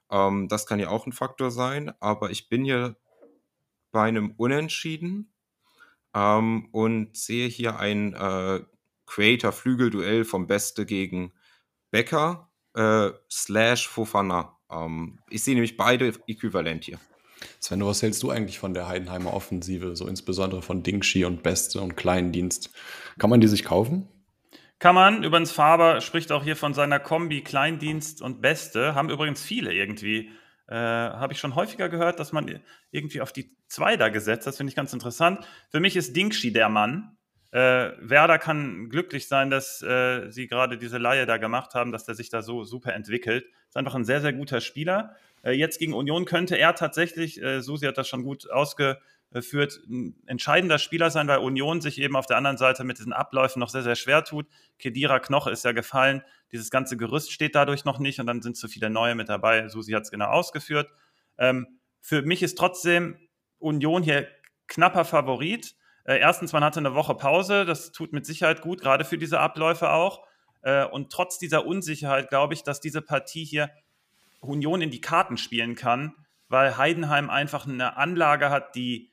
Ähm, 0.09 0.47
das 0.47 0.65
kann 0.65 0.79
ja 0.79 0.89
auch 0.89 1.05
ein 1.05 1.13
Faktor 1.13 1.51
sein, 1.51 1.91
aber 1.99 2.31
ich 2.31 2.49
bin 2.49 2.63
hier 2.63 2.95
bei 3.91 4.07
einem 4.07 4.31
Unentschieden 4.31 5.33
ähm, 6.13 6.69
und 6.71 7.15
sehe 7.15 7.47
hier 7.47 7.77
ein 7.77 8.13
äh, 8.13 8.61
Creator-Flügel-Duell 9.05 10.25
vom 10.25 10.47
Beste 10.47 10.85
gegen 10.85 11.33
Becker 11.91 12.48
äh, 12.75 13.09
slash 13.29 13.87
Fofana. 13.87 14.57
Ähm, 14.71 15.19
ich 15.29 15.43
sehe 15.43 15.55
nämlich 15.55 15.77
beide 15.77 16.13
äquivalent 16.27 16.83
hier. 16.83 16.99
Sven, 17.59 17.85
was 17.85 18.01
hältst 18.01 18.21
du 18.23 18.31
eigentlich 18.31 18.59
von 18.59 18.73
der 18.73 18.87
Heidenheimer 18.87 19.33
Offensive, 19.33 19.95
so 19.95 20.07
insbesondere 20.07 20.61
von 20.61 20.83
Dingshi 20.83 21.25
und 21.25 21.43
Beste 21.43 21.81
und 21.81 21.95
Kleindienst? 21.95 22.71
Kann 23.17 23.29
man 23.29 23.41
die 23.41 23.47
sich 23.47 23.63
kaufen? 23.63 24.07
Kann 24.79 24.95
man. 24.95 25.23
Übrigens, 25.23 25.51
Faber 25.51 25.99
spricht 26.01 26.31
auch 26.31 26.43
hier 26.43 26.55
von 26.55 26.73
seiner 26.73 26.99
Kombi 26.99 27.41
Kleindienst 27.41 28.21
und 28.21 28.41
Beste. 28.41 28.95
Haben 28.95 29.09
übrigens 29.09 29.43
viele 29.43 29.73
irgendwie. 29.73 30.31
Äh, 30.67 30.75
Habe 30.75 31.33
ich 31.33 31.39
schon 31.39 31.55
häufiger 31.55 31.89
gehört, 31.89 32.19
dass 32.19 32.31
man 32.31 32.61
irgendwie 32.91 33.21
auf 33.21 33.33
die 33.33 33.55
zwei 33.67 33.97
da 33.97 34.09
gesetzt. 34.09 34.47
Das 34.47 34.57
finde 34.57 34.69
ich 34.69 34.75
ganz 34.75 34.93
interessant. 34.93 35.45
Für 35.69 35.79
mich 35.79 35.95
ist 35.97 36.15
Dingshi 36.15 36.53
der 36.53 36.69
Mann. 36.69 37.17
Äh, 37.51 37.91
Werder 37.99 38.37
kann 38.37 38.89
glücklich 38.89 39.27
sein, 39.27 39.49
dass 39.49 39.81
äh, 39.81 40.29
sie 40.29 40.47
gerade 40.47 40.77
diese 40.77 40.99
Laie 40.99 41.25
da 41.25 41.37
gemacht 41.37 41.73
haben, 41.73 41.91
dass 41.91 42.05
der 42.05 42.13
sich 42.15 42.29
da 42.29 42.43
so 42.43 42.63
super 42.63 42.93
entwickelt. 42.93 43.45
Ist 43.67 43.77
einfach 43.77 43.95
ein 43.95 44.05
sehr, 44.05 44.21
sehr 44.21 44.33
guter 44.33 44.61
Spieler. 44.61 45.15
Äh, 45.43 45.53
jetzt 45.53 45.79
gegen 45.79 45.93
Union 45.93 46.25
könnte 46.25 46.57
er 46.57 46.75
tatsächlich, 46.75 47.41
äh, 47.41 47.61
Susi 47.61 47.87
hat 47.87 47.97
das 47.97 48.07
schon 48.07 48.23
gut 48.23 48.49
ausgeführt, 48.51 49.79
ein 49.89 50.15
entscheidender 50.27 50.77
Spieler 50.77 51.09
sein, 51.09 51.27
weil 51.27 51.39
Union 51.39 51.81
sich 51.81 51.99
eben 51.99 52.15
auf 52.15 52.27
der 52.27 52.37
anderen 52.37 52.57
Seite 52.57 52.83
mit 52.83 52.99
diesen 52.99 53.13
Abläufen 53.13 53.59
noch 53.59 53.69
sehr, 53.69 53.83
sehr 53.83 53.95
schwer 53.95 54.23
tut. 54.23 54.45
Kedira 54.77 55.19
Knoche 55.19 55.49
ist 55.49 55.65
ja 55.65 55.71
gefallen. 55.71 56.21
Dieses 56.51 56.69
ganze 56.69 56.97
Gerüst 56.97 57.31
steht 57.31 57.55
dadurch 57.55 57.83
noch 57.83 57.97
nicht 57.97 58.19
und 58.19 58.27
dann 58.27 58.43
sind 58.43 58.57
zu 58.57 58.67
viele 58.67 58.91
neue 58.91 59.15
mit 59.15 59.27
dabei. 59.27 59.69
Susi 59.69 59.93
hat 59.93 60.03
es 60.03 60.11
genau 60.11 60.27
ausgeführt. 60.27 60.91
Ähm, 61.39 61.79
für 62.01 62.21
mich 62.21 62.43
ist 62.43 62.59
trotzdem 62.59 63.17
Union 63.57 64.03
hier 64.03 64.27
knapper 64.67 65.05
Favorit. 65.05 65.75
Äh, 66.09 66.17
erstens, 66.17 66.53
man 66.53 66.63
hatte 66.63 66.79
eine 66.79 66.95
Woche 66.95 67.13
Pause, 67.13 67.65
das 67.65 67.91
tut 67.91 68.13
mit 68.13 68.25
Sicherheit 68.25 68.61
gut, 68.61 68.81
gerade 68.81 69.05
für 69.05 69.19
diese 69.19 69.39
Abläufe 69.39 69.91
auch. 69.91 70.25
Äh, 70.63 70.85
und 70.85 71.11
trotz 71.11 71.37
dieser 71.37 71.67
Unsicherheit 71.67 72.29
glaube 72.29 72.55
ich, 72.55 72.63
dass 72.63 72.81
diese 72.81 73.03
Partie 73.03 73.45
hier 73.45 73.69
Union 74.39 74.81
in 74.81 74.89
die 74.89 75.01
Karten 75.01 75.37
spielen 75.37 75.75
kann, 75.75 76.15
weil 76.47 76.77
Heidenheim 76.77 77.29
einfach 77.29 77.67
eine 77.67 77.95
Anlage 77.95 78.49
hat, 78.49 78.73
die 78.73 79.11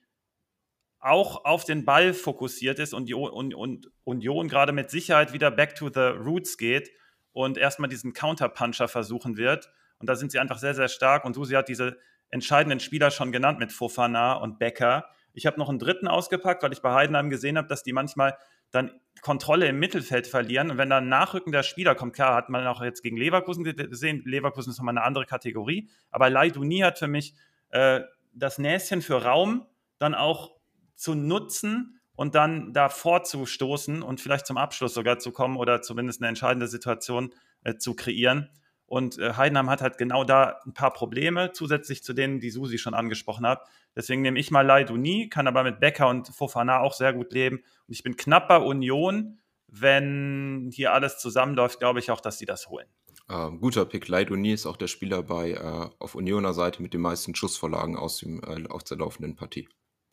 auch 0.99 1.45
auf 1.45 1.65
den 1.65 1.85
Ball 1.85 2.15
fokussiert 2.15 2.79
ist 2.79 2.95
und, 2.95 3.13
und, 3.13 3.55
und 3.55 3.91
Union 4.05 4.49
gerade 4.49 4.73
mit 4.73 4.89
Sicherheit 4.89 5.35
wieder 5.35 5.51
back 5.51 5.75
to 5.75 5.91
the 5.93 6.01
roots 6.01 6.57
geht 6.57 6.91
und 7.35 7.59
erstmal 7.59 7.91
diesen 7.91 8.15
Counterpuncher 8.15 8.89
versuchen 8.89 9.37
wird. 9.37 9.71
Und 9.99 10.09
da 10.09 10.17
sind 10.17 10.33
sie 10.33 10.39
einfach 10.39 10.57
sehr, 10.57 10.75
sehr 10.75 10.89
stark. 10.89 11.27
Und 11.27 11.35
Susi 11.35 11.57
hat 11.57 11.69
diese 11.69 11.99
entscheidenden 12.31 12.81
Spieler 12.81 13.11
schon 13.11 13.33
genannt 13.33 13.59
mit 13.59 13.71
Fofana 13.71 14.33
und 14.33 14.59
Becker. 14.59 15.11
Ich 15.37 15.47
habe 15.47 15.59
noch 15.59 15.69
einen 15.69 15.79
dritten 15.79 16.09
ausgepackt, 16.09 16.63
weil 16.63 16.73
ich 16.73 16.83
bei 16.83 16.93
Heidenheim 16.93 17.31
gesehen 17.31 17.59
habe, 17.59 17.69
dass 17.69 17.83
die 17.83 17.93
manchmal 17.93 18.37
dann 18.71 18.91
Kontrolle 19.23 19.69
im 19.69 19.79
Mittelfeld 19.79 20.27
verlieren. 20.27 20.71
Und 20.71 20.79
wenn 20.79 20.91
dann 20.91 21.05
ein 21.05 21.09
nachrückender 21.09 21.63
Spieler 21.63 21.95
kommt, 21.95 22.15
klar, 22.15 22.35
hat 22.35 22.49
man 22.49 22.67
auch 22.67 22.83
jetzt 22.83 23.03
gegen 23.03 23.17
Leverkusen 23.17 23.65
gesehen, 23.65 24.23
Leverkusen 24.25 24.71
ist 24.71 24.79
nochmal 24.79 24.97
eine 24.97 25.05
andere 25.05 25.27
Kategorie, 25.27 25.89
aber 26.11 26.31
Leiduni 26.31 26.79
hat 26.79 26.99
für 26.99 27.09
mich 27.09 27.35
äh, 27.71 28.01
das 28.33 28.59
Näschen 28.59 29.03
für 29.03 29.23
Raum 29.23 29.67
dann 29.99 30.15
auch 30.15 30.57
zu 30.95 31.15
nutzen 31.15 32.01
und 32.15 32.35
dann 32.35 32.73
da 32.73 32.89
vorzustoßen 32.89 34.03
und 34.03 34.21
vielleicht 34.21 34.47
zum 34.47 34.57
Abschluss 34.57 34.95
sogar 34.95 35.19
zu 35.19 35.33
kommen 35.33 35.57
oder 35.57 35.83
zumindest 35.83 36.21
eine 36.21 36.29
entscheidende 36.29 36.67
Situation 36.67 37.33
äh, 37.63 37.77
zu 37.77 37.95
kreieren. 37.95 38.49
Und 38.87 39.19
äh, 39.19 39.35
Heidenheim 39.35 39.69
hat 39.69 39.83
halt 39.83 39.99
genau 39.99 40.25
da 40.25 40.61
ein 40.65 40.73
paar 40.73 40.93
Probleme, 40.93 41.53
zusätzlich 41.53 42.05
zu 42.05 42.13
denen, 42.13 42.39
die 42.41 42.51
Susi 42.51 42.79
schon 42.79 42.95
angesprochen 42.95 43.47
hat. 43.47 43.67
Deswegen 43.97 44.23
nehme 44.23 44.39
ich 44.39 44.51
mal 44.51 44.65
Leiduni, 44.65 45.29
kann 45.29 45.49
aber 45.49 45.65
mit 45.65 45.81
Becker 45.81 46.09
und 46.09 46.29
Fofana 46.29 46.81
auch 46.81 46.93
sehr 46.93 47.13
gut 47.13 47.33
leben. 47.33 47.57
Und 47.57 47.95
ich 47.95 48.03
bin 48.03 48.17
knapp 48.17 48.49
bei 48.49 48.59
Union. 48.59 49.39
Wenn 49.69 50.71
hier 50.73 50.93
alles 50.93 51.19
zusammenläuft, 51.19 51.81
glaube 51.81 51.99
ich 51.99 52.13
auch, 52.13 52.21
dass 52.21 52.39
sie 52.39 52.47
das 52.47 52.69
holen. 52.69 52.87
Ähm, 53.29 53.61
guter 53.61 53.85
Pick. 53.85 54.07
Leiduni 54.07 54.53
ist 54.53 54.67
auch 54.67 54.77
der 54.77 54.87
Spieler 54.87 55.23
bei 55.25 55.53
äh, 55.53 55.91
auf 55.99 56.15
Unioner 56.15 56.55
Seite 56.55 56.81
mit 56.81 56.95
den 56.95 57.01
meisten 57.01 57.35
Schussvorlagen 57.35 57.97
aus, 57.97 58.19
dem, 58.19 58.41
äh, 58.45 58.69
aus 58.69 58.85
der 58.85 58.99
laufenden 58.99 59.35
Partie. 59.35 59.69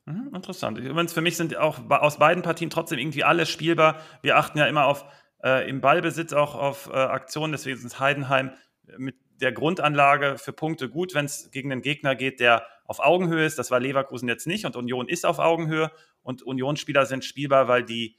Mhm, 0.05 0.31
interessant. 0.33 0.79
Übrigens, 0.79 1.13
für 1.13 1.21
mich 1.21 1.37
sind 1.37 1.55
auch 1.55 1.79
aus 1.89 2.17
beiden 2.17 2.41
Partien 2.41 2.71
trotzdem 2.71 2.97
irgendwie 2.97 3.23
alle 3.23 3.45
spielbar. 3.45 3.99
Wir 4.21 4.37
achten 4.37 4.57
ja 4.57 4.65
immer 4.65 4.85
auf 4.85 5.05
äh, 5.43 5.69
im 5.69 5.81
Ballbesitz 5.81 6.33
auch 6.33 6.55
auf 6.55 6.87
äh, 6.87 6.93
Aktionen. 6.93 7.51
Deswegen 7.51 7.85
ist 7.85 7.99
Heidenheim 7.99 8.51
mit 8.97 9.15
der 9.41 9.51
Grundanlage 9.51 10.37
für 10.37 10.53
Punkte 10.53 10.89
gut, 10.89 11.13
wenn 11.13 11.25
es 11.25 11.51
gegen 11.51 11.71
einen 11.71 11.81
Gegner 11.81 12.15
geht, 12.15 12.39
der 12.39 12.65
auf 12.85 12.99
Augenhöhe 12.99 13.45
ist. 13.45 13.57
Das 13.57 13.71
war 13.71 13.79
Leverkusen 13.79 14.27
jetzt 14.27 14.47
nicht 14.47 14.65
und 14.65 14.75
Union 14.75 15.07
ist 15.07 15.25
auf 15.25 15.39
Augenhöhe 15.39 15.91
und 16.21 16.43
Unionsspieler 16.43 17.05
sind 17.05 17.25
spielbar, 17.25 17.67
weil 17.67 17.83
die 17.83 18.17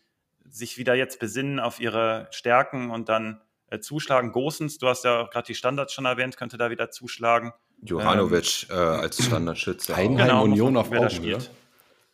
sich 0.49 0.77
wieder 0.79 0.95
jetzt 0.95 1.19
besinnen 1.21 1.59
auf 1.59 1.81
ihre 1.81 2.29
Stärken 2.31 2.91
und 2.91 3.09
dann 3.09 3.41
äh, 3.71 3.81
zuschlagen. 3.81 4.33
Gosens, 4.33 4.79
du 4.79 4.89
hast 4.89 5.05
ja 5.05 5.25
gerade 5.25 5.47
die 5.47 5.55
Standards 5.55 5.93
schon 5.93 6.05
erwähnt, 6.05 6.37
könnte 6.37 6.59
da 6.59 6.71
wieder 6.71 6.91
zuschlagen. 6.91 7.53
Johanovic 7.83 8.67
ähm, 8.71 8.77
äh, 8.77 8.81
als 8.81 9.25
Standardschütze. 9.25 9.97
Heidenheim 9.97 10.29
genau, 10.29 10.45
Union 10.45 10.77
auf 10.77 10.93
Augenhöhe. 10.93 11.39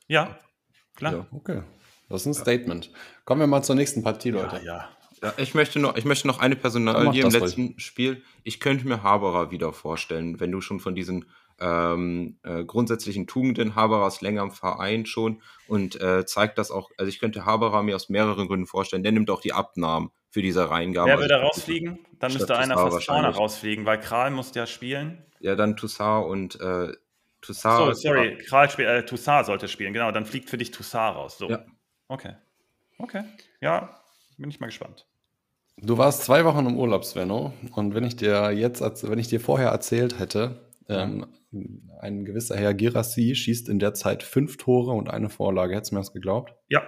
Ja, 0.07 0.39
klar. 0.95 1.13
Ja, 1.13 1.27
okay. 1.33 1.63
Das 2.09 2.23
ist 2.23 2.27
ein 2.27 2.35
Statement. 2.35 2.91
Kommen 3.25 3.41
wir 3.41 3.47
mal 3.47 3.63
zur 3.63 3.77
nächsten 3.77 4.03
Partie, 4.03 4.31
Leute. 4.31 4.57
Ja, 4.57 4.63
ja. 4.63 4.89
Ja, 5.23 5.35
ich 5.37 5.55
möchte 5.55 5.79
noch, 5.79 5.97
ich 5.97 6.05
möchte 6.05 6.27
noch 6.27 6.41
eine 6.41 6.57
Personalie 6.57 7.23
im 7.23 7.31
letzten 7.31 7.67
ruhig. 7.67 7.83
Spiel. 7.83 8.23
Ich 8.43 8.59
könnte 8.59 8.89
mir 8.89 9.03
Haberer 9.03 9.51
wieder 9.51 9.73
vorstellen, 9.73 10.41
wenn 10.41 10.51
du 10.51 10.61
schon 10.61 10.81
von 10.81 10.95
diesen 10.95 11.27
ähm, 11.61 12.39
äh, 12.43 12.65
grundsätzlichen 12.65 13.27
Tugenden 13.27 13.75
Haberer 13.75 14.07
ist 14.07 14.23
länger 14.23 14.43
im 14.43 14.51
Verein 14.51 15.05
schon 15.05 15.43
und 15.69 16.01
äh, 16.01 16.25
zeigt 16.25 16.57
das 16.57 16.71
auch. 16.71 16.91
Also 16.97 17.11
ich 17.11 17.19
könnte 17.19 17.45
Haberer 17.45 17.83
mir 17.83 17.97
aus 17.97 18.09
mehreren 18.09 18.49
Gründen 18.49 18.67
vorstellen. 18.67 19.03
Der 19.03 19.13
nimmt 19.13 19.31
auch 19.31 19.43
die 19.43 19.53
Abnahmen 19.53 20.11
für 20.31 20.41
diese 20.41 20.71
Reingabe. 20.71 21.11
Wer 21.11 21.19
würde 21.19 21.35
also, 21.35 21.49
rausfliegen? 21.49 21.99
Dann 22.19 22.33
müsste 22.33 22.57
einer 22.57 22.77
fast 22.77 23.05
vorne 23.05 23.29
rausfliegen, 23.29 23.85
weil 23.85 24.01
Kral 24.01 24.31
muss 24.31 24.55
ja 24.55 24.67
spielen. 24.67 25.23
Ja, 25.41 25.55
dann 25.55 25.77
Toussaint 25.77 26.27
und 26.27 26.61
äh, 26.61 26.93
Toussaint. 27.43 27.97
So, 27.97 28.09
sorry, 28.09 28.39
Kral 28.39 28.71
spielt, 28.71 28.89
äh, 28.89 29.05
Toussaint 29.05 29.47
sollte 29.47 29.69
spielen, 29.69 29.93
genau. 29.93 30.13
Dann 30.13 30.25
fliegt 30.25 30.49
für 30.49 30.59
dich 30.59 30.71
Toussaint 30.71 31.17
raus. 31.17 31.37
So. 31.37 31.51
Ja. 31.51 31.65
Okay. 32.09 32.35
Okay. 32.99 33.25
Ja, 33.61 34.01
bin 34.39 34.51
ich 34.51 34.61
mal 34.61 34.67
gespannt. 34.67 35.07
Du 35.83 35.97
warst 35.97 36.25
zwei 36.25 36.45
Wochen 36.45 36.67
im 36.67 36.77
Urlaub, 36.77 37.05
Svenno, 37.05 37.55
und 37.75 37.95
wenn 37.95 38.05
ich 38.05 38.17
dir 38.17 38.51
jetzt, 38.53 38.83
wenn 39.09 39.19
ich 39.19 39.29
dir 39.29 39.41
vorher 39.41 39.71
erzählt 39.71 40.19
hätte, 40.19 40.69
ähm, 40.89 41.27
ein 42.01 42.25
gewisser 42.25 42.57
Herr 42.57 42.75
Girassi 42.75 43.35
schießt 43.35 43.69
in 43.69 43.79
der 43.79 43.95
Zeit 43.95 44.23
fünf 44.23 44.57
Tore 44.57 44.93
und 44.93 45.09
eine 45.09 45.31
Vorlage, 45.31 45.75
hättest 45.75 45.93
du 45.93 45.97
mir 45.97 46.01
das 46.01 46.13
geglaubt? 46.13 46.55
Ja. 46.69 46.83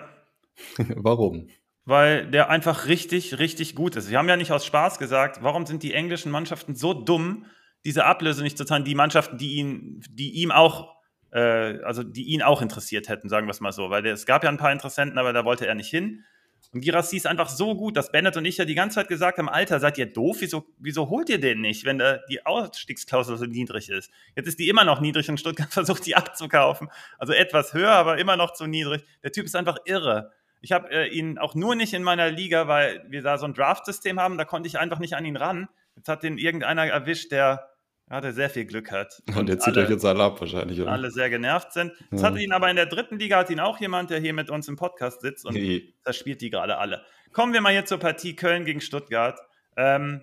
Warum? 0.97 1.49
Weil 1.85 2.31
der 2.31 2.51
einfach 2.51 2.87
richtig, 2.87 3.39
richtig 3.39 3.75
gut 3.75 3.97
ist. 3.97 4.11
Wir 4.11 4.19
haben 4.19 4.29
ja 4.29 4.37
nicht 4.37 4.53
aus 4.53 4.65
Spaß 4.65 4.99
gesagt, 4.99 5.43
warum 5.43 5.67
sind 5.67 5.83
die 5.83 5.95
englischen 5.95 6.31
Mannschaften 6.31 6.77
so 6.77 6.95
dumm, 6.95 7.47
diese 7.85 8.05
Ablöse 8.05 8.45
nicht 8.45 8.57
zu 8.57 8.65
zahlen, 8.65 8.85
die 8.85 8.95
Mannschaften, 8.95 9.37
die 9.37 9.55
ihn, 9.55 10.01
die 10.09 10.31
ihm 10.31 10.53
auch, 10.53 10.95
äh, 11.33 11.81
also 11.83 12.05
die 12.05 12.25
ihn 12.25 12.43
auch 12.43 12.63
interessiert 12.63 13.09
hätten, 13.09 13.29
sagen 13.29 13.49
wir 13.49 13.51
es 13.51 13.61
mal 13.61 13.73
so. 13.73 13.91
Weil 13.91 14.03
der, 14.03 14.13
es 14.13 14.27
gab 14.27 14.45
ja 14.45 14.51
ein 14.51 14.59
paar 14.59 14.71
Interessenten, 14.71 15.19
aber 15.19 15.33
da 15.33 15.45
wollte 15.45 15.67
er 15.67 15.75
nicht 15.75 15.91
hin. 15.91 16.25
Und 16.73 16.81
Girassi 16.81 17.19
ist 17.19 17.27
einfach 17.27 17.51
so 17.51 17.75
gut, 17.75 17.99
dass 17.99 18.11
Bennett 18.11 18.37
und 18.39 18.47
ich 18.47 18.57
ja 18.57 18.65
die 18.65 18.75
ganze 18.75 18.95
Zeit 18.95 19.09
gesagt 19.09 19.37
haben, 19.37 19.49
Alter, 19.51 19.79
seid 19.79 19.99
ihr 19.99 20.07
doof? 20.07 20.39
Wieso, 20.41 20.65
wieso 20.79 21.11
holt 21.11 21.29
ihr 21.29 21.39
den 21.39 21.61
nicht, 21.61 21.85
wenn 21.85 21.99
da 21.99 22.19
die 22.31 22.47
Ausstiegsklausel 22.47 23.37
so 23.37 23.45
niedrig 23.45 23.91
ist? 23.91 24.11
Jetzt 24.35 24.47
ist 24.47 24.59
die 24.59 24.71
immer 24.71 24.85
noch 24.85 25.01
niedrig 25.01 25.29
und 25.29 25.39
Stuttgart 25.39 25.71
versucht, 25.73 26.07
die 26.07 26.17
abzukaufen. 26.17 26.89
Also 27.19 27.35
etwas 27.35 27.75
höher, 27.75 27.93
aber 27.93 28.19
immer 28.19 28.39
noch 28.39 28.55
zu 28.55 28.67
niedrig. 28.67 29.05
Der 29.23 29.33
Typ 29.33 29.45
ist 29.45 29.55
einfach 29.55 29.77
irre. 29.85 30.33
Ich 30.63 30.73
habe 30.73 30.91
äh, 30.91 31.09
ihn 31.09 31.37
auch 31.37 31.55
nur 31.55 31.75
nicht 31.75 31.93
in 31.93 32.03
meiner 32.03 32.31
Liga, 32.31 32.69
weil 32.69 33.05
wir 33.09 33.21
da 33.21 33.37
so 33.37 33.45
ein 33.45 33.53
Draft-System 33.53 34.19
haben, 34.19 34.39
da 34.39 34.47
konnte 34.47 34.67
ich 34.67 34.79
einfach 34.79 34.99
nicht 34.99 35.15
an 35.15 35.27
ihn 35.27 35.37
ran. 35.37 35.69
Jetzt 35.97 36.09
hat 36.09 36.23
den 36.23 36.39
irgendeiner 36.39 36.87
erwischt, 36.87 37.33
der 37.33 37.72
ja, 38.11 38.21
der 38.21 38.33
sehr 38.33 38.51
viel 38.51 38.65
Glück 38.67 38.91
hat. 38.91 39.23
Und, 39.29 39.37
und 39.37 39.49
der 39.49 39.59
zieht 39.59 39.75
alle, 39.75 39.85
euch 39.85 39.91
jetzt 39.91 40.05
alle 40.05 40.23
ab 40.23 40.41
wahrscheinlich, 40.41 40.81
oder? 40.81 40.93
Alle 40.93 41.11
sehr 41.11 41.31
genervt 41.31 41.73
sind. 41.73 41.93
Jetzt 42.11 42.23
ja. 42.23 42.29
hat 42.29 42.39
ihn 42.39 42.53
aber 42.53 42.69
in 42.69 42.77
der 42.77 42.87
dritten 42.87 43.19
Liga, 43.19 43.39
hat 43.39 43.51
ihn 43.51 43.61
auch 43.61 43.81
jemand, 43.81 44.11
der 44.11 44.21
hier 44.21 44.35
mit 44.35 44.51
uns 44.51 44.69
im 44.69 44.77
Podcast 44.77 45.23
sitzt 45.23 45.47
und 45.47 45.55
nee. 45.55 45.95
da 46.05 46.13
spielt 46.13 46.41
die 46.41 46.51
gerade 46.51 46.79
alle. 46.79 47.05
Kommen 47.33 47.53
wir 47.53 47.61
mal 47.61 47.73
hier 47.73 47.87
zur 47.87 47.99
Partie 47.99 48.37
Köln 48.37 48.65
gegen 48.65 48.81
Stuttgart. 48.81 49.41
Ähm, 49.77 50.21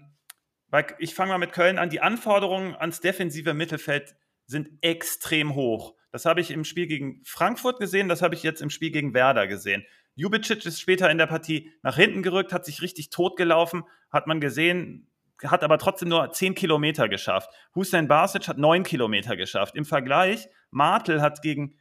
ich 0.99 1.15
fange 1.15 1.31
mal 1.31 1.39
mit 1.39 1.51
Köln 1.51 1.79
an. 1.79 1.89
Die 1.89 2.01
Anforderungen 2.01 2.75
ans 2.75 2.99
defensive 2.99 3.53
Mittelfeld 3.55 4.15
sind 4.45 4.69
extrem 4.81 5.55
hoch. 5.55 5.95
Das 6.11 6.25
habe 6.25 6.41
ich 6.41 6.51
im 6.51 6.63
Spiel 6.63 6.87
gegen 6.87 7.21
Frankfurt 7.25 7.79
gesehen, 7.79 8.09
das 8.09 8.21
habe 8.21 8.35
ich 8.35 8.43
jetzt 8.43 8.61
im 8.61 8.69
Spiel 8.69 8.91
gegen 8.91 9.13
Werder 9.13 9.47
gesehen. 9.47 9.85
Jubicic 10.15 10.65
ist 10.65 10.81
später 10.81 11.09
in 11.09 11.17
der 11.17 11.27
Partie 11.27 11.71
nach 11.81 11.95
hinten 11.95 12.23
gerückt, 12.23 12.51
hat 12.51 12.65
sich 12.65 12.81
richtig 12.81 13.09
totgelaufen, 13.09 13.83
hat 14.11 14.27
man 14.27 14.41
gesehen, 14.41 15.08
hat 15.45 15.63
aber 15.63 15.77
trotzdem 15.77 16.09
nur 16.09 16.31
10 16.31 16.55
Kilometer 16.55 17.07
geschafft. 17.07 17.49
Hussein 17.75 18.07
Basic 18.07 18.47
hat 18.47 18.57
9 18.57 18.83
Kilometer 18.83 19.35
geschafft. 19.35 19.75
Im 19.75 19.85
Vergleich, 19.85 20.49
Martel 20.71 21.21
hat 21.21 21.41
gegen 21.41 21.75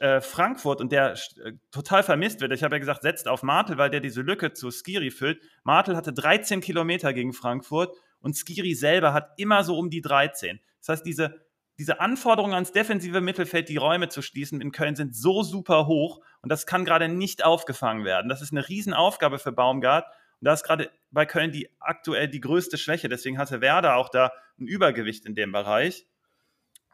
äh, 0.00 0.20
Frankfurt 0.22 0.80
und 0.80 0.90
der 0.90 1.12
äh, 1.12 1.52
total 1.70 2.02
vermisst 2.02 2.40
wird. 2.40 2.52
Ich 2.52 2.62
habe 2.62 2.76
ja 2.76 2.78
gesagt, 2.78 3.02
setzt 3.02 3.28
auf 3.28 3.42
Martel, 3.42 3.76
weil 3.76 3.90
der 3.90 4.00
diese 4.00 4.22
Lücke 4.22 4.54
zu 4.54 4.70
Skiri 4.70 5.10
füllt. 5.10 5.42
Martel 5.64 5.96
hatte 5.96 6.12
13 6.12 6.60
Kilometer 6.62 7.12
gegen 7.12 7.34
Frankfurt 7.34 7.94
und 8.20 8.36
Skiri 8.36 8.74
selber 8.74 9.12
hat 9.12 9.32
immer 9.36 9.64
so 9.64 9.76
um 9.78 9.90
die 9.90 10.00
13. 10.00 10.60
Das 10.80 10.88
heißt, 10.88 11.06
diese, 11.06 11.42
diese 11.78 12.00
Anforderungen 12.00 12.54
ans 12.54 12.72
defensive 12.72 13.20
Mittelfeld, 13.20 13.68
die 13.68 13.76
Räume 13.76 14.08
zu 14.08 14.22
schließen 14.22 14.62
in 14.62 14.72
Köln 14.72 14.96
sind 14.96 15.14
so 15.14 15.42
super 15.42 15.86
hoch 15.86 16.20
und 16.40 16.50
das 16.50 16.64
kann 16.64 16.86
gerade 16.86 17.08
nicht 17.08 17.44
aufgefangen 17.44 18.06
werden. 18.06 18.30
Das 18.30 18.40
ist 18.40 18.52
eine 18.52 18.66
Riesenaufgabe 18.66 19.38
für 19.38 19.52
Baumgart 19.52 20.06
Und 20.40 20.46
da 20.46 20.52
ist 20.52 20.64
gerade 20.64 20.90
bei 21.10 21.26
Köln 21.26 21.52
die 21.52 21.68
aktuell 21.80 22.28
die 22.28 22.40
größte 22.40 22.78
Schwäche. 22.78 23.08
Deswegen 23.08 23.38
hatte 23.38 23.60
Werder 23.60 23.96
auch 23.96 24.08
da 24.08 24.32
ein 24.58 24.66
Übergewicht 24.66 25.26
in 25.26 25.34
dem 25.34 25.52
Bereich 25.52 26.06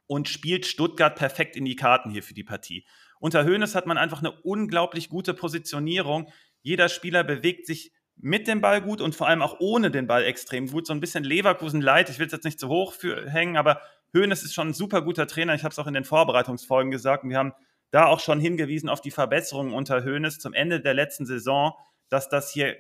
und 0.07 0.29
spielt 0.29 0.67
Stuttgart 0.67 1.15
perfekt 1.17 1.57
in 1.57 1.65
die 1.65 1.77
Karten 1.77 2.11
hier 2.11 2.23
für 2.23 2.35
die 2.35 2.45
Partie. 2.45 2.87
Unter 3.19 3.45
Hoeneß 3.45 3.75
hat 3.75 3.87
man 3.87 3.99
einfach 3.99 4.19
eine 4.19 4.33
unglaublich 4.33 5.09
gute 5.09 5.35
Positionierung. 5.35 6.31
Jeder 6.61 6.89
Spieler 6.89 7.25
bewegt 7.25 7.67
sich 7.67 7.93
mit 8.17 8.47
dem 8.47 8.61
Ball 8.61 8.83
gut 8.83 9.01
und 9.01 9.15
vor 9.15 9.29
allem 9.29 9.43
auch 9.43 9.57
ohne 9.59 9.91
den 9.91 10.07
Ball 10.07 10.25
extrem 10.25 10.67
gut. 10.67 10.87
So 10.87 10.93
ein 10.93 11.01
bisschen 11.01 11.25
Leverkusen 11.25 11.81
leid. 11.81 12.11
Ich 12.11 12.19
will 12.19 12.27
es 12.27 12.33
jetzt 12.33 12.45
nicht 12.45 12.61
zu 12.61 12.69
hoch 12.69 12.93
für, 12.93 13.31
hängen, 13.31 13.57
aber 13.57 13.81
Hoeneß 14.15 14.43
ist 14.43 14.55
schon 14.55 14.69
ein 14.69 14.75
super 14.75 15.03
guter 15.03 15.27
Trainer. 15.27 15.55
Ich 15.55 15.65
habe 15.65 15.73
es 15.73 15.79
auch 15.79 15.87
in 15.87 15.95
den 15.95 16.05
Vorbereitungsfolgen 16.05 16.91
gesagt. 16.91 17.25
Und 17.25 17.31
wir 17.31 17.39
haben 17.39 17.53
da 17.91 18.07
auch 18.07 18.21
schon 18.21 18.41
hingewiesen 18.41 18.89
auf 18.89 19.01
die 19.01 19.11
Verbesserungen 19.11 19.73
unter 19.73 20.05
Hoeneß 20.05 20.39
zum 20.39 20.53
Ende 20.53 20.81
der 20.81 20.95
letzten 20.95 21.27
Saison, 21.27 21.75
dass 22.09 22.29
das 22.29 22.53
hier 22.53 22.77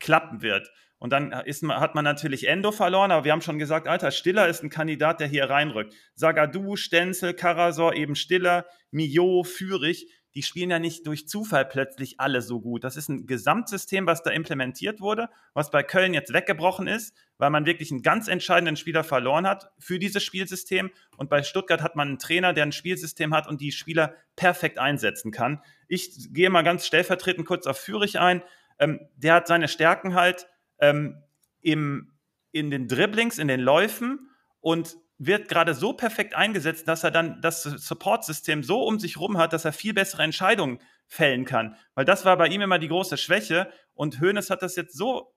klappen 0.00 0.42
wird. 0.42 0.70
Und 0.98 1.12
dann 1.12 1.30
ist, 1.30 1.62
hat 1.62 1.94
man 1.94 2.04
natürlich 2.04 2.48
Endo 2.48 2.72
verloren, 2.72 3.12
aber 3.12 3.24
wir 3.24 3.32
haben 3.32 3.40
schon 3.40 3.58
gesagt, 3.58 3.86
Alter, 3.86 4.10
Stiller 4.10 4.48
ist 4.48 4.64
ein 4.64 4.70
Kandidat, 4.70 5.20
der 5.20 5.28
hier 5.28 5.48
reinrückt. 5.48 5.94
Sagadu, 6.14 6.74
Stenzel, 6.74 7.34
Karasor, 7.34 7.94
eben 7.94 8.16
Stiller, 8.16 8.66
Mio, 8.90 9.44
Fürich, 9.44 10.08
die 10.34 10.42
spielen 10.42 10.70
ja 10.70 10.78
nicht 10.78 11.06
durch 11.06 11.26
Zufall 11.26 11.64
plötzlich 11.64 12.20
alle 12.20 12.42
so 12.42 12.60
gut. 12.60 12.84
Das 12.84 12.96
ist 12.96 13.08
ein 13.08 13.26
Gesamtsystem, 13.26 14.06
was 14.06 14.22
da 14.22 14.30
implementiert 14.30 15.00
wurde, 15.00 15.28
was 15.54 15.70
bei 15.70 15.82
Köln 15.82 16.14
jetzt 16.14 16.32
weggebrochen 16.32 16.86
ist, 16.86 17.14
weil 17.38 17.50
man 17.50 17.66
wirklich 17.66 17.90
einen 17.90 18.02
ganz 18.02 18.28
entscheidenden 18.28 18.76
Spieler 18.76 19.04
verloren 19.04 19.46
hat 19.46 19.70
für 19.78 19.98
dieses 19.98 20.22
Spielsystem. 20.22 20.90
Und 21.16 21.30
bei 21.30 21.42
Stuttgart 21.42 21.82
hat 21.82 21.96
man 21.96 22.08
einen 22.08 22.18
Trainer, 22.18 22.52
der 22.52 22.66
ein 22.66 22.72
Spielsystem 22.72 23.34
hat 23.34 23.48
und 23.48 23.60
die 23.60 23.72
Spieler 23.72 24.14
perfekt 24.36 24.78
einsetzen 24.78 25.32
kann. 25.32 25.62
Ich 25.88 26.32
gehe 26.32 26.50
mal 26.50 26.62
ganz 26.62 26.86
stellvertretend 26.86 27.46
kurz 27.46 27.66
auf 27.66 27.78
Fürich 27.78 28.20
ein. 28.20 28.42
Ähm, 28.78 29.00
der 29.16 29.34
hat 29.34 29.46
seine 29.46 29.68
Stärken 29.68 30.14
halt 30.14 30.46
ähm, 30.78 31.22
im, 31.60 32.12
in 32.52 32.70
den 32.70 32.88
Dribblings, 32.88 33.38
in 33.38 33.48
den 33.48 33.60
Läufen 33.60 34.30
und 34.60 34.96
wird 35.18 35.48
gerade 35.48 35.74
so 35.74 35.92
perfekt 35.92 36.34
eingesetzt, 36.34 36.86
dass 36.86 37.02
er 37.02 37.10
dann 37.10 37.40
das 37.42 37.62
Support-System 37.62 38.62
so 38.62 38.84
um 38.84 39.00
sich 39.00 39.18
rum 39.18 39.36
hat, 39.36 39.52
dass 39.52 39.64
er 39.64 39.72
viel 39.72 39.92
bessere 39.92 40.22
Entscheidungen 40.22 40.78
fällen 41.06 41.44
kann. 41.44 41.76
Weil 41.94 42.04
das 42.04 42.24
war 42.24 42.36
bei 42.36 42.46
ihm 42.46 42.60
immer 42.60 42.78
die 42.78 42.88
große 42.88 43.16
Schwäche. 43.16 43.70
Und 43.94 44.20
Hoeneß 44.20 44.50
hat 44.50 44.62
das 44.62 44.76
jetzt 44.76 44.96
so 44.96 45.34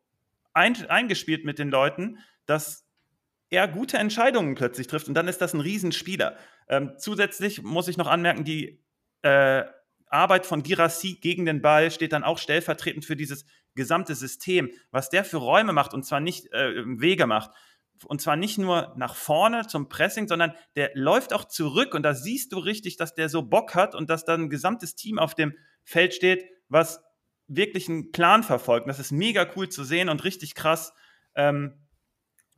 ein, 0.53 0.75
eingespielt 0.87 1.45
mit 1.45 1.57
den 1.57 1.69
Leuten, 1.69 2.19
dass 2.45 2.85
er 3.49 3.67
gute 3.67 3.97
Entscheidungen 3.97 4.53
plötzlich 4.53 4.85
trifft. 4.85 5.07
Und 5.07 5.15
dann 5.15 5.27
ist 5.27 5.41
das 5.41 5.53
ein 5.53 5.61
Riesenspieler. 5.61 6.37
Ähm, 6.67 6.93
zusätzlich 6.97 7.63
muss 7.63 7.87
ich 7.87 7.97
noch 7.97 8.07
anmerken, 8.07 8.43
die 8.43 8.83
äh, 9.23 9.63
Arbeit 10.11 10.45
von 10.45 10.63
Girassi 10.63 11.17
gegen 11.21 11.45
den 11.45 11.61
Ball 11.61 11.91
steht 11.91 12.13
dann 12.13 12.23
auch 12.23 12.37
stellvertretend 12.37 13.05
für 13.05 13.15
dieses 13.15 13.45
gesamte 13.75 14.15
System. 14.15 14.71
Was 14.91 15.09
der 15.09 15.23
für 15.23 15.37
Räume 15.37 15.73
macht 15.73 15.93
und 15.93 16.03
zwar 16.03 16.19
nicht 16.19 16.51
äh, 16.53 16.83
Wege 16.99 17.27
macht. 17.27 17.51
Und 18.05 18.19
zwar 18.21 18.35
nicht 18.35 18.57
nur 18.57 18.93
nach 18.97 19.15
vorne 19.15 19.67
zum 19.67 19.87
Pressing, 19.87 20.27
sondern 20.27 20.53
der 20.75 20.91
läuft 20.95 21.33
auch 21.33 21.45
zurück 21.45 21.93
und 21.93 22.03
da 22.03 22.15
siehst 22.15 22.51
du 22.51 22.57
richtig, 22.57 22.97
dass 22.97 23.13
der 23.13 23.29
so 23.29 23.43
Bock 23.43 23.75
hat 23.75 23.93
und 23.93 24.09
dass 24.09 24.25
da 24.25 24.33
ein 24.33 24.49
gesamtes 24.49 24.95
Team 24.95 25.19
auf 25.19 25.35
dem 25.35 25.53
Feld 25.83 26.13
steht, 26.13 26.45
was 26.67 27.03
wirklich 27.47 27.89
einen 27.89 28.11
Plan 28.11 28.43
verfolgt. 28.43 28.85
Und 28.85 28.89
das 28.89 28.99
ist 28.99 29.11
mega 29.11 29.47
cool 29.55 29.69
zu 29.69 29.83
sehen 29.83 30.09
und 30.09 30.23
richtig 30.23 30.55
krass. 30.55 30.93
Ähm, 31.35 31.87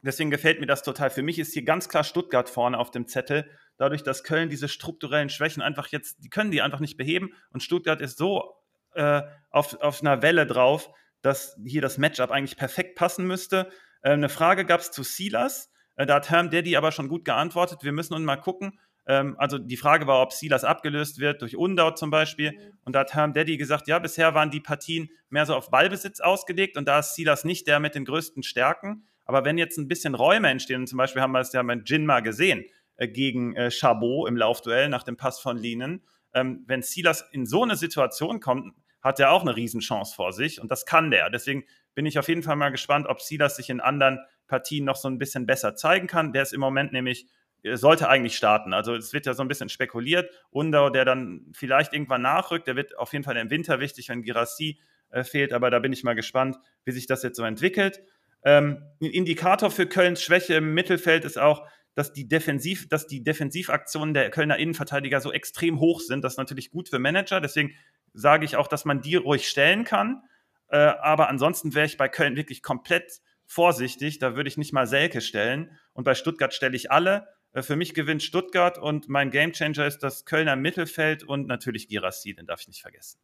deswegen 0.01 0.31
gefällt 0.31 0.59
mir 0.59 0.65
das 0.65 0.83
total. 0.83 1.09
Für 1.09 1.23
mich 1.23 1.39
ist 1.39 1.53
hier 1.53 1.63
ganz 1.63 1.89
klar 1.89 2.03
Stuttgart 2.03 2.49
vorne 2.49 2.77
auf 2.77 2.91
dem 2.91 3.07
Zettel 3.07 3.49
dadurch, 3.77 4.03
dass 4.03 4.23
Köln 4.23 4.49
diese 4.49 4.67
strukturellen 4.67 5.29
Schwächen 5.29 5.61
einfach 5.61 5.87
jetzt, 5.87 6.23
die 6.23 6.29
können 6.29 6.51
die 6.51 6.61
einfach 6.61 6.79
nicht 6.79 6.97
beheben 6.97 7.33
und 7.51 7.63
Stuttgart 7.63 8.01
ist 8.01 8.17
so 8.17 8.55
äh, 8.93 9.21
auf, 9.49 9.79
auf 9.81 10.01
einer 10.01 10.21
Welle 10.21 10.45
drauf, 10.45 10.89
dass 11.21 11.57
hier 11.65 11.81
das 11.81 11.97
Matchup 11.97 12.31
eigentlich 12.31 12.57
perfekt 12.57 12.95
passen 12.95 13.25
müsste. 13.25 13.69
Äh, 14.01 14.11
eine 14.11 14.29
Frage 14.29 14.65
gab 14.65 14.81
es 14.81 14.91
zu 14.91 15.03
Silas, 15.03 15.71
äh, 15.95 16.05
da 16.05 16.15
hat 16.15 16.29
Herm 16.29 16.49
Daddy 16.49 16.75
aber 16.75 16.91
schon 16.91 17.07
gut 17.07 17.25
geantwortet. 17.25 17.83
Wir 17.83 17.91
müssen 17.91 18.13
uns 18.13 18.23
mal 18.23 18.37
gucken. 18.37 18.79
Ähm, 19.05 19.35
also 19.37 19.57
die 19.57 19.77
Frage 19.77 20.07
war, 20.07 20.21
ob 20.21 20.31
Silas 20.31 20.63
abgelöst 20.63 21.19
wird 21.19 21.41
durch 21.41 21.55
Undau 21.55 21.91
zum 21.91 22.09
Beispiel. 22.09 22.73
Und 22.83 22.93
da 22.93 23.01
hat 23.01 23.13
Herm 23.13 23.33
Daddy 23.33 23.57
gesagt, 23.57 23.87
ja, 23.87 23.99
bisher 23.99 24.33
waren 24.33 24.51
die 24.51 24.61
Partien 24.61 25.09
mehr 25.29 25.45
so 25.45 25.55
auf 25.55 25.69
Ballbesitz 25.69 26.19
ausgelegt 26.19 26.77
und 26.77 26.87
da 26.87 26.99
ist 26.99 27.15
Silas 27.15 27.43
nicht 27.43 27.67
der 27.67 27.79
mit 27.79 27.95
den 27.95 28.05
größten 28.05 28.43
Stärken. 28.43 29.05
Aber 29.25 29.45
wenn 29.45 29.57
jetzt 29.57 29.77
ein 29.77 29.87
bisschen 29.87 30.15
Räume 30.15 30.49
entstehen, 30.49 30.85
zum 30.87 30.97
Beispiel 30.97 31.21
haben 31.21 31.31
wir 31.31 31.39
es 31.39 31.53
ja 31.53 31.63
mit 31.63 31.89
Jin 31.89 32.05
mal 32.05 32.21
gesehen, 32.21 32.65
gegen 33.07 33.55
äh, 33.55 33.71
Chabot 33.71 34.27
im 34.27 34.37
Laufduell 34.37 34.89
nach 34.89 35.03
dem 35.03 35.17
Pass 35.17 35.39
von 35.39 35.57
Linen. 35.57 36.03
Ähm, 36.33 36.63
wenn 36.67 36.81
Silas 36.81 37.23
in 37.31 37.45
so 37.45 37.63
eine 37.63 37.75
Situation 37.75 38.39
kommt, 38.39 38.73
hat 39.01 39.19
er 39.19 39.31
auch 39.31 39.41
eine 39.41 39.55
Riesenchance 39.55 40.15
vor 40.15 40.31
sich 40.31 40.61
und 40.61 40.71
das 40.71 40.85
kann 40.85 41.11
der. 41.11 41.29
Deswegen 41.29 41.65
bin 41.93 42.05
ich 42.05 42.17
auf 42.17 42.27
jeden 42.27 42.43
Fall 42.43 42.55
mal 42.55 42.69
gespannt, 42.69 43.07
ob 43.07 43.21
Silas 43.21 43.55
sich 43.55 43.69
in 43.69 43.81
anderen 43.81 44.19
Partien 44.47 44.85
noch 44.85 44.95
so 44.95 45.07
ein 45.07 45.19
bisschen 45.19 45.45
besser 45.45 45.75
zeigen 45.75 46.07
kann. 46.07 46.33
Der 46.33 46.43
ist 46.43 46.53
im 46.53 46.61
Moment 46.61 46.93
nämlich, 46.93 47.27
sollte 47.73 48.09
eigentlich 48.09 48.35
starten. 48.35 48.73
Also 48.73 48.95
es 48.95 49.13
wird 49.13 49.25
ja 49.25 49.33
so 49.33 49.41
ein 49.41 49.47
bisschen 49.47 49.69
spekuliert. 49.69 50.29
Undau, 50.49 50.89
der 50.89 51.05
dann 51.05 51.45
vielleicht 51.53 51.93
irgendwann 51.93 52.21
nachrückt, 52.21 52.67
der 52.67 52.75
wird 52.75 52.97
auf 52.97 53.13
jeden 53.13 53.23
Fall 53.23 53.37
im 53.37 53.49
Winter 53.49 53.79
wichtig, 53.79 54.09
wenn 54.09 54.23
Girassi 54.23 54.79
äh, 55.09 55.23
fehlt. 55.23 55.53
Aber 55.53 55.69
da 55.69 55.79
bin 55.79 55.93
ich 55.93 56.03
mal 56.03 56.15
gespannt, 56.15 56.57
wie 56.85 56.91
sich 56.91 57.07
das 57.07 57.23
jetzt 57.23 57.37
so 57.37 57.43
entwickelt. 57.43 58.01
Ähm, 58.43 58.83
ein 59.01 59.09
Indikator 59.11 59.71
für 59.71 59.85
Kölns 59.85 60.21
Schwäche 60.21 60.55
im 60.55 60.73
Mittelfeld 60.73 61.23
ist 61.23 61.37
auch, 61.37 61.65
dass 61.95 62.13
die, 62.13 62.27
Defensiv, 62.27 62.89
dass 62.89 63.07
die 63.07 63.23
Defensivaktionen 63.23 64.13
der 64.13 64.29
Kölner 64.29 64.57
Innenverteidiger 64.57 65.21
so 65.21 65.31
extrem 65.31 65.79
hoch 65.79 65.99
sind. 66.01 66.23
Das 66.23 66.33
ist 66.33 66.37
natürlich 66.37 66.71
gut 66.71 66.89
für 66.89 66.99
Manager. 66.99 67.39
Deswegen 67.39 67.73
sage 68.13 68.45
ich 68.45 68.55
auch, 68.55 68.67
dass 68.67 68.85
man 68.85 69.01
die 69.01 69.15
ruhig 69.15 69.47
stellen 69.47 69.83
kann. 69.83 70.23
Äh, 70.69 70.77
aber 70.77 71.29
ansonsten 71.29 71.73
wäre 71.75 71.85
ich 71.85 71.97
bei 71.97 72.09
Köln 72.09 72.35
wirklich 72.35 72.61
komplett 72.61 73.21
vorsichtig. 73.45 74.19
Da 74.19 74.35
würde 74.35 74.47
ich 74.47 74.57
nicht 74.57 74.73
mal 74.73 74.87
Selke 74.87 75.21
stellen. 75.21 75.77
Und 75.93 76.03
bei 76.03 76.15
Stuttgart 76.15 76.53
stelle 76.53 76.75
ich 76.75 76.91
alle. 76.91 77.27
Äh, 77.53 77.61
für 77.61 77.75
mich 77.75 77.93
gewinnt 77.93 78.23
Stuttgart 78.23 78.77
und 78.77 79.09
mein 79.09 79.31
Gamechanger 79.31 79.85
ist 79.85 79.99
das 79.99 80.25
Kölner 80.25 80.55
Mittelfeld 80.55 81.23
und 81.23 81.47
natürlich 81.47 81.87
Girassi, 81.87 82.33
den 82.33 82.45
darf 82.45 82.61
ich 82.61 82.67
nicht 82.67 82.81
vergessen. 82.81 83.19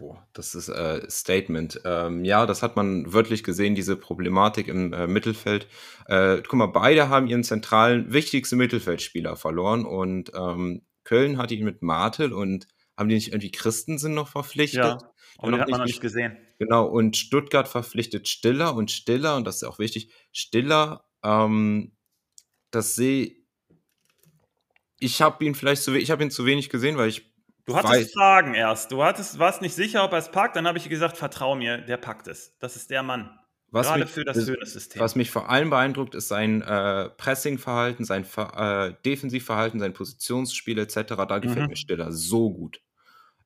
Boah, 0.00 0.26
das 0.32 0.54
ist 0.54 0.70
äh, 0.70 1.02
Statement. 1.10 1.82
Ähm, 1.84 2.24
ja, 2.24 2.46
das 2.46 2.62
hat 2.62 2.74
man 2.74 3.12
wörtlich 3.12 3.44
gesehen, 3.44 3.74
diese 3.74 3.96
Problematik 3.96 4.66
im 4.66 4.94
äh, 4.94 5.06
Mittelfeld. 5.06 5.68
Äh, 6.06 6.38
guck 6.38 6.54
mal, 6.54 6.68
beide 6.68 7.10
haben 7.10 7.26
ihren 7.26 7.44
zentralen, 7.44 8.10
wichtigsten 8.10 8.56
Mittelfeldspieler 8.56 9.36
verloren 9.36 9.84
und 9.84 10.32
ähm, 10.34 10.86
Köln 11.04 11.36
hatte 11.36 11.54
ihn 11.54 11.66
mit 11.66 11.82
Martel 11.82 12.32
und 12.32 12.66
haben 12.96 13.10
die 13.10 13.14
nicht 13.14 13.28
irgendwie 13.28 13.50
Christensen 13.50 14.14
noch 14.14 14.28
verpflichtet? 14.28 14.82
Ja, 14.82 14.98
aber 15.36 15.52
den 15.52 15.60
hat 15.60 15.68
man 15.68 15.80
noch 15.80 15.86
nicht 15.86 16.00
gesehen. 16.00 16.38
Genau, 16.58 16.86
und 16.86 17.18
Stuttgart 17.18 17.68
verpflichtet 17.68 18.26
Stiller 18.26 18.74
und 18.74 18.90
Stiller, 18.90 19.36
und 19.36 19.46
das 19.46 19.56
ist 19.56 19.64
auch 19.64 19.78
wichtig, 19.78 20.14
Stiller, 20.32 21.04
ähm, 21.22 21.92
das 22.70 22.94
sehe 22.94 23.36
ich 24.98 25.20
habe 25.20 25.44
ihn 25.44 25.54
vielleicht 25.54 25.82
zu 25.82 25.94
ich 25.94 26.10
habe 26.10 26.22
ihn 26.22 26.30
zu 26.30 26.46
wenig 26.46 26.70
gesehen, 26.70 26.96
weil 26.96 27.08
ich 27.08 27.29
Du 27.70 27.76
hattest 27.76 27.92
weiß. 27.92 28.12
Fragen 28.12 28.54
erst. 28.54 28.92
Du 28.92 29.02
hattest, 29.02 29.38
warst 29.38 29.62
nicht 29.62 29.74
sicher, 29.74 30.04
ob 30.04 30.12
er 30.12 30.18
es 30.18 30.30
packt. 30.30 30.56
Dann 30.56 30.66
habe 30.66 30.78
ich 30.78 30.88
gesagt, 30.88 31.16
vertrau 31.16 31.54
mir, 31.54 31.78
der 31.78 31.96
packt 31.96 32.28
es. 32.28 32.56
Das 32.58 32.76
ist 32.76 32.90
der 32.90 33.02
Mann. 33.02 33.38
Was 33.72 33.86
Gerade 33.86 34.00
mich, 34.00 34.10
für 34.10 34.24
das 34.24 34.36
System. 34.36 35.00
Was 35.00 35.14
mich 35.14 35.30
vor 35.30 35.48
allem 35.48 35.70
beeindruckt, 35.70 36.16
ist 36.16 36.26
sein 36.26 36.60
äh, 36.62 37.08
Pressingverhalten, 37.10 38.04
sein 38.04 38.26
äh, 38.36 38.94
Defensivverhalten, 39.04 39.78
sein 39.78 39.92
Positionsspiel 39.92 40.78
etc. 40.78 41.14
Da 41.28 41.38
gefällt 41.38 41.62
mhm. 41.62 41.68
mir 41.68 41.76
Stiller 41.76 42.10
so 42.10 42.50
gut. 42.50 42.80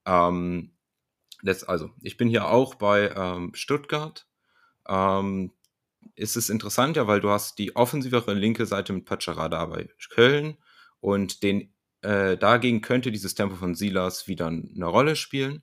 Ähm, 0.06 0.72
das, 1.42 1.64
also, 1.64 1.90
ich 2.00 2.16
bin 2.16 2.28
hier 2.28 2.48
auch 2.48 2.74
bei 2.74 3.10
ähm, 3.14 3.50
Stuttgart. 3.54 4.26
Ähm, 4.88 5.52
ist 6.14 6.36
es 6.36 6.48
interessant, 6.48 6.96
ja, 6.96 7.06
weil 7.06 7.20
du 7.20 7.30
hast 7.30 7.58
die 7.58 7.76
offensivere 7.76 8.32
linke 8.32 8.64
Seite 8.64 8.92
mit 8.92 9.04
Pacharada 9.04 9.66
bei 9.66 9.88
Köln 10.10 10.56
und 11.00 11.42
den 11.42 11.73
äh, 12.04 12.36
dagegen 12.36 12.82
könnte 12.82 13.10
dieses 13.10 13.34
Tempo 13.34 13.56
von 13.56 13.74
Silas 13.74 14.28
wieder 14.28 14.46
eine 14.46 14.86
Rolle 14.86 15.16
spielen. 15.16 15.62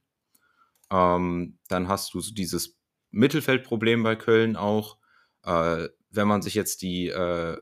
Ähm, 0.91 1.60
dann 1.67 1.88
hast 1.88 2.13
du 2.13 2.19
so 2.19 2.34
dieses 2.34 2.77
Mittelfeldproblem 3.12 4.04
bei 4.04 4.15
Köln 4.15 4.56
auch. 4.56 4.97
Äh, 5.43 5.88
wenn 6.10 6.27
man 6.27 6.41
sich 6.41 6.56
jetzt 6.56 6.82
die 6.82 7.08
äh, 7.08 7.58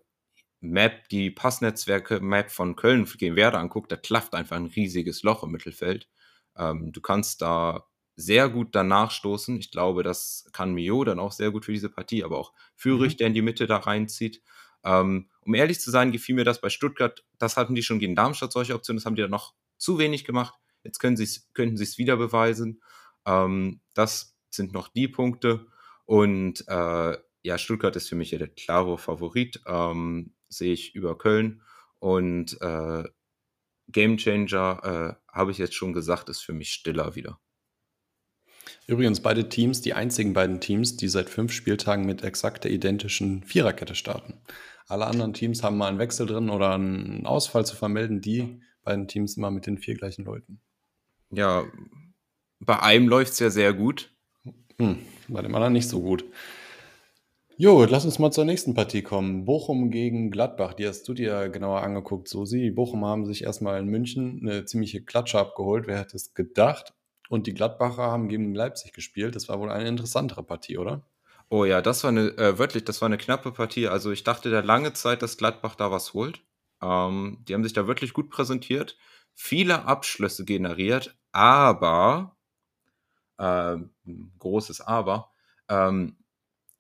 Map, 0.62 1.08
die 1.10 1.30
Passnetzwerke-Map 1.30 2.52
von 2.52 2.76
Köln 2.76 3.06
gegen 3.18 3.36
Werder 3.36 3.60
anguckt, 3.60 3.92
da 3.92 3.96
klafft 3.96 4.34
einfach 4.34 4.56
ein 4.56 4.66
riesiges 4.66 5.24
Loch 5.24 5.44
im 5.44 5.52
Mittelfeld. 5.52 6.10
Ähm, 6.58 6.92
du 6.92 7.02
kannst 7.02 7.42
da 7.42 7.86
sehr 8.16 8.50
gut 8.50 8.76
danach 8.76 9.12
stoßen. 9.12 9.58
Ich 9.58 9.72
glaube, 9.72 10.04
das 10.04 10.50
kann 10.52 10.74
Mio 10.74 11.04
dann 11.04 11.20
auch 11.20 11.32
sehr 11.32 11.52
gut 11.52 11.66
für 11.66 11.72
diese 11.74 11.90
Partie, 11.90 12.24
aber 12.24 12.38
auch 12.38 12.54
Fürich, 12.76 13.14
mhm. 13.14 13.18
der 13.18 13.28
in 13.28 13.34
die 13.34 13.42
Mitte 13.42 13.68
da 13.68 13.78
reinzieht. 13.78 14.42
Ähm, 14.84 15.30
um 15.50 15.56
ehrlich 15.56 15.82
zu 15.82 15.90
sein, 15.90 16.12
gefiel 16.12 16.36
mir 16.36 16.44
das 16.44 16.62
bei 16.62 16.70
Stuttgart. 16.70 17.26
Das 17.40 17.58
hatten 17.58 17.74
die 17.74 17.82
schon 17.82 17.98
gegen 17.98 18.16
Darmstadt 18.16 18.52
solche 18.52 18.76
Optionen, 18.76 19.00
das 19.00 19.08
haben 19.08 19.16
die 19.16 19.24
dann 19.24 19.32
noch 19.32 19.56
zu 19.80 19.98
wenig 19.98 20.24
gemacht. 20.24 20.54
Jetzt 20.84 21.00
können 21.00 21.18
sie's, 21.18 21.50
könnten 21.56 21.76
sie 21.76 21.86
es 21.86 21.98
wieder 21.98 22.18
beweisen. 22.18 22.84
Ähm, 23.26 23.82
das 23.96 24.38
sind 24.52 24.74
noch 24.74 24.90
die 24.90 25.08
Punkte. 25.08 25.66
Und 26.06 26.64
äh, 26.68 27.18
ja, 27.42 27.58
Stuttgart 27.58 27.96
ist 27.96 28.10
für 28.10 28.16
mich 28.16 28.30
der 28.30 28.48
klare 28.48 29.00
Favorit, 29.00 29.60
ähm, 29.66 30.36
sehe 30.50 30.72
ich 30.72 30.94
über 30.94 31.18
Köln. 31.18 31.64
Und 31.98 32.62
äh, 32.62 33.06
Gamechanger, 33.88 35.18
äh, 35.18 35.36
habe 35.36 35.50
ich 35.50 35.58
jetzt 35.58 35.74
schon 35.74 35.94
gesagt, 35.94 36.30
ist 36.30 36.42
für 36.42 36.54
mich 36.54 36.70
Stiller 36.74 37.16
wieder. 37.16 37.40
Übrigens 38.86 39.20
beide 39.20 39.50
Teams, 39.50 39.82
die 39.82 39.96
einzigen 39.96 40.34
beiden 40.34 40.62
Teams, 40.62 40.96
die 40.96 41.08
seit 41.08 41.28
fünf 41.28 41.54
Spieltagen 41.54 42.06
mit 42.06 42.24
exakt 42.24 42.66
der 42.66 42.72
identischen 42.72 43.44
Viererkette 43.44 43.96
starten. 43.96 44.40
Alle 44.90 45.06
anderen 45.06 45.34
Teams 45.34 45.62
haben 45.62 45.78
mal 45.78 45.88
einen 45.88 46.00
Wechsel 46.00 46.26
drin 46.26 46.50
oder 46.50 46.74
einen 46.74 47.28
Ausfall 47.28 47.64
zu 47.64 47.76
vermelden, 47.76 48.22
die 48.22 48.60
beiden 48.84 49.08
Teams 49.08 49.38
immer 49.38 49.52
mit 49.52 49.68
den 49.68 49.78
vier 49.78 49.94
gleichen 49.94 50.26
Leuten. 50.26 50.60
Ja, 51.30 51.64
bei 52.60 52.82
einem 52.82 53.08
läuft 53.08 53.34
es 53.34 53.40
ja 53.40 53.52
sehr 53.52 53.74
gut. 53.74 54.12
Hm, 54.80 54.98
bei 55.28 55.44
dem 55.44 55.54
anderen 55.54 55.74
nicht 55.74 55.88
so 55.88 56.02
gut. 56.02 56.26
Jo, 57.56 57.86
lass 57.86 58.06
uns 58.06 58.18
mal 58.18 58.32
zur 58.32 58.46
nächsten 58.46 58.74
Partie 58.74 59.04
kommen. 59.04 59.46
Bochum 59.46 59.92
gegen 59.92 60.32
Gladbach. 60.32 60.74
Die 60.74 60.88
hast 60.88 61.08
du 61.08 61.14
dir 61.14 61.50
genauer 61.50 61.84
angeguckt, 61.84 62.28
Susi. 62.28 62.72
Bochum 62.72 63.06
haben 63.06 63.26
sich 63.26 63.44
erstmal 63.44 63.80
in 63.80 63.88
München 63.88 64.40
eine 64.42 64.66
ziemliche 64.66 65.04
Klatsche 65.04 65.38
abgeholt. 65.38 65.86
Wer 65.86 66.00
hätte 66.00 66.16
es 66.16 66.34
gedacht? 66.34 66.96
Und 67.30 67.46
die 67.46 67.54
Gladbacher 67.54 68.04
haben 68.04 68.28
gegen 68.28 68.56
Leipzig 68.56 68.94
gespielt. 68.94 69.36
Das 69.36 69.50
war 69.50 69.60
wohl 69.60 69.70
eine 69.70 69.88
interessantere 69.88 70.42
Partie, 70.42 70.80
oder? 70.80 71.04
Oh 71.52 71.66
ja, 71.66 71.82
das 71.82 72.04
war 72.04 72.10
eine, 72.10 72.38
äh, 72.38 72.60
wörtlich, 72.60 72.86
das 72.86 73.02
war 73.02 73.08
eine 73.08 73.18
knappe 73.18 73.52
Partie. 73.52 73.88
Also 73.88 74.12
ich 74.12 74.24
dachte 74.24 74.52
da 74.52 74.60
lange 74.60 74.94
Zeit, 74.94 75.22
dass 75.24 75.38
Gladbach 75.38 75.76
da 75.76 75.90
was 75.92 76.14
holt. 76.14 76.42
Ähm, 76.82 77.44
die 77.48 77.54
haben 77.56 77.64
sich 77.64 77.74
da 77.74 77.88
wirklich 77.88 78.14
gut 78.14 78.30
präsentiert, 78.30 78.98
viele 79.34 79.86
Abschlüsse 79.86 80.46
generiert, 80.46 81.18
aber, 81.32 82.38
äh, 83.38 83.78
großes 84.40 84.82
Aber, 84.82 85.32
ähm, 85.70 86.18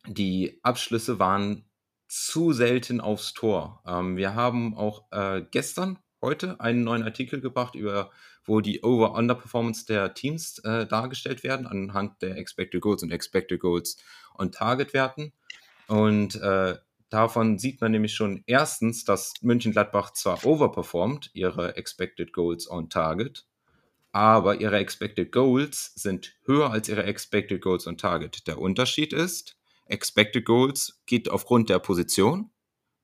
die 0.07 0.59
Abschlüsse 0.63 1.19
waren 1.19 1.65
zu 2.07 2.53
selten 2.53 3.01
aufs 3.01 3.33
Tor. 3.33 3.83
Ähm, 3.87 4.17
wir 4.17 4.35
haben 4.35 4.77
auch 4.77 5.11
äh, 5.11 5.43
gestern, 5.51 5.99
heute, 6.21 6.59
einen 6.61 6.83
neuen 6.83 7.03
Artikel 7.03 7.41
gebracht 7.41 7.75
über 7.75 8.11
wo 8.45 8.61
die 8.61 8.81
Over-Under-Performance 8.83 9.85
der 9.85 10.15
Teams 10.15 10.59
äh, 10.59 10.87
dargestellt 10.87 11.43
werden 11.43 11.67
anhand 11.67 12.21
der 12.23 12.37
Expected 12.37 12.81
Goals 12.81 13.03
und 13.03 13.11
Expected 13.11 13.59
Goals 13.59 13.97
und 14.33 14.55
Target-Werten. 14.55 15.33
Und 15.87 16.35
äh, 16.35 16.75
davon 17.09 17.57
sieht 17.57 17.81
man 17.81 17.91
nämlich 17.91 18.13
schon 18.13 18.43
erstens, 18.45 19.05
dass 19.05 19.33
München-Gladbach 19.41 20.11
zwar 20.11 20.45
overperformt, 20.45 21.31
ihre 21.33 21.77
Expected 21.77 22.33
Goals 22.33 22.69
on 22.69 22.89
Target, 22.89 23.45
aber 24.11 24.59
ihre 24.59 24.77
Expected 24.77 25.31
Goals 25.31 25.93
sind 25.95 26.35
höher 26.45 26.71
als 26.71 26.89
ihre 26.89 27.03
Expected 27.03 27.61
Goals 27.61 27.87
on 27.87 27.97
Target. 27.97 28.47
Der 28.47 28.59
Unterschied 28.59 29.13
ist, 29.13 29.57
Expected 29.85 30.45
Goals 30.45 31.01
geht 31.05 31.29
aufgrund 31.29 31.69
der 31.69 31.79
Position, 31.79 32.51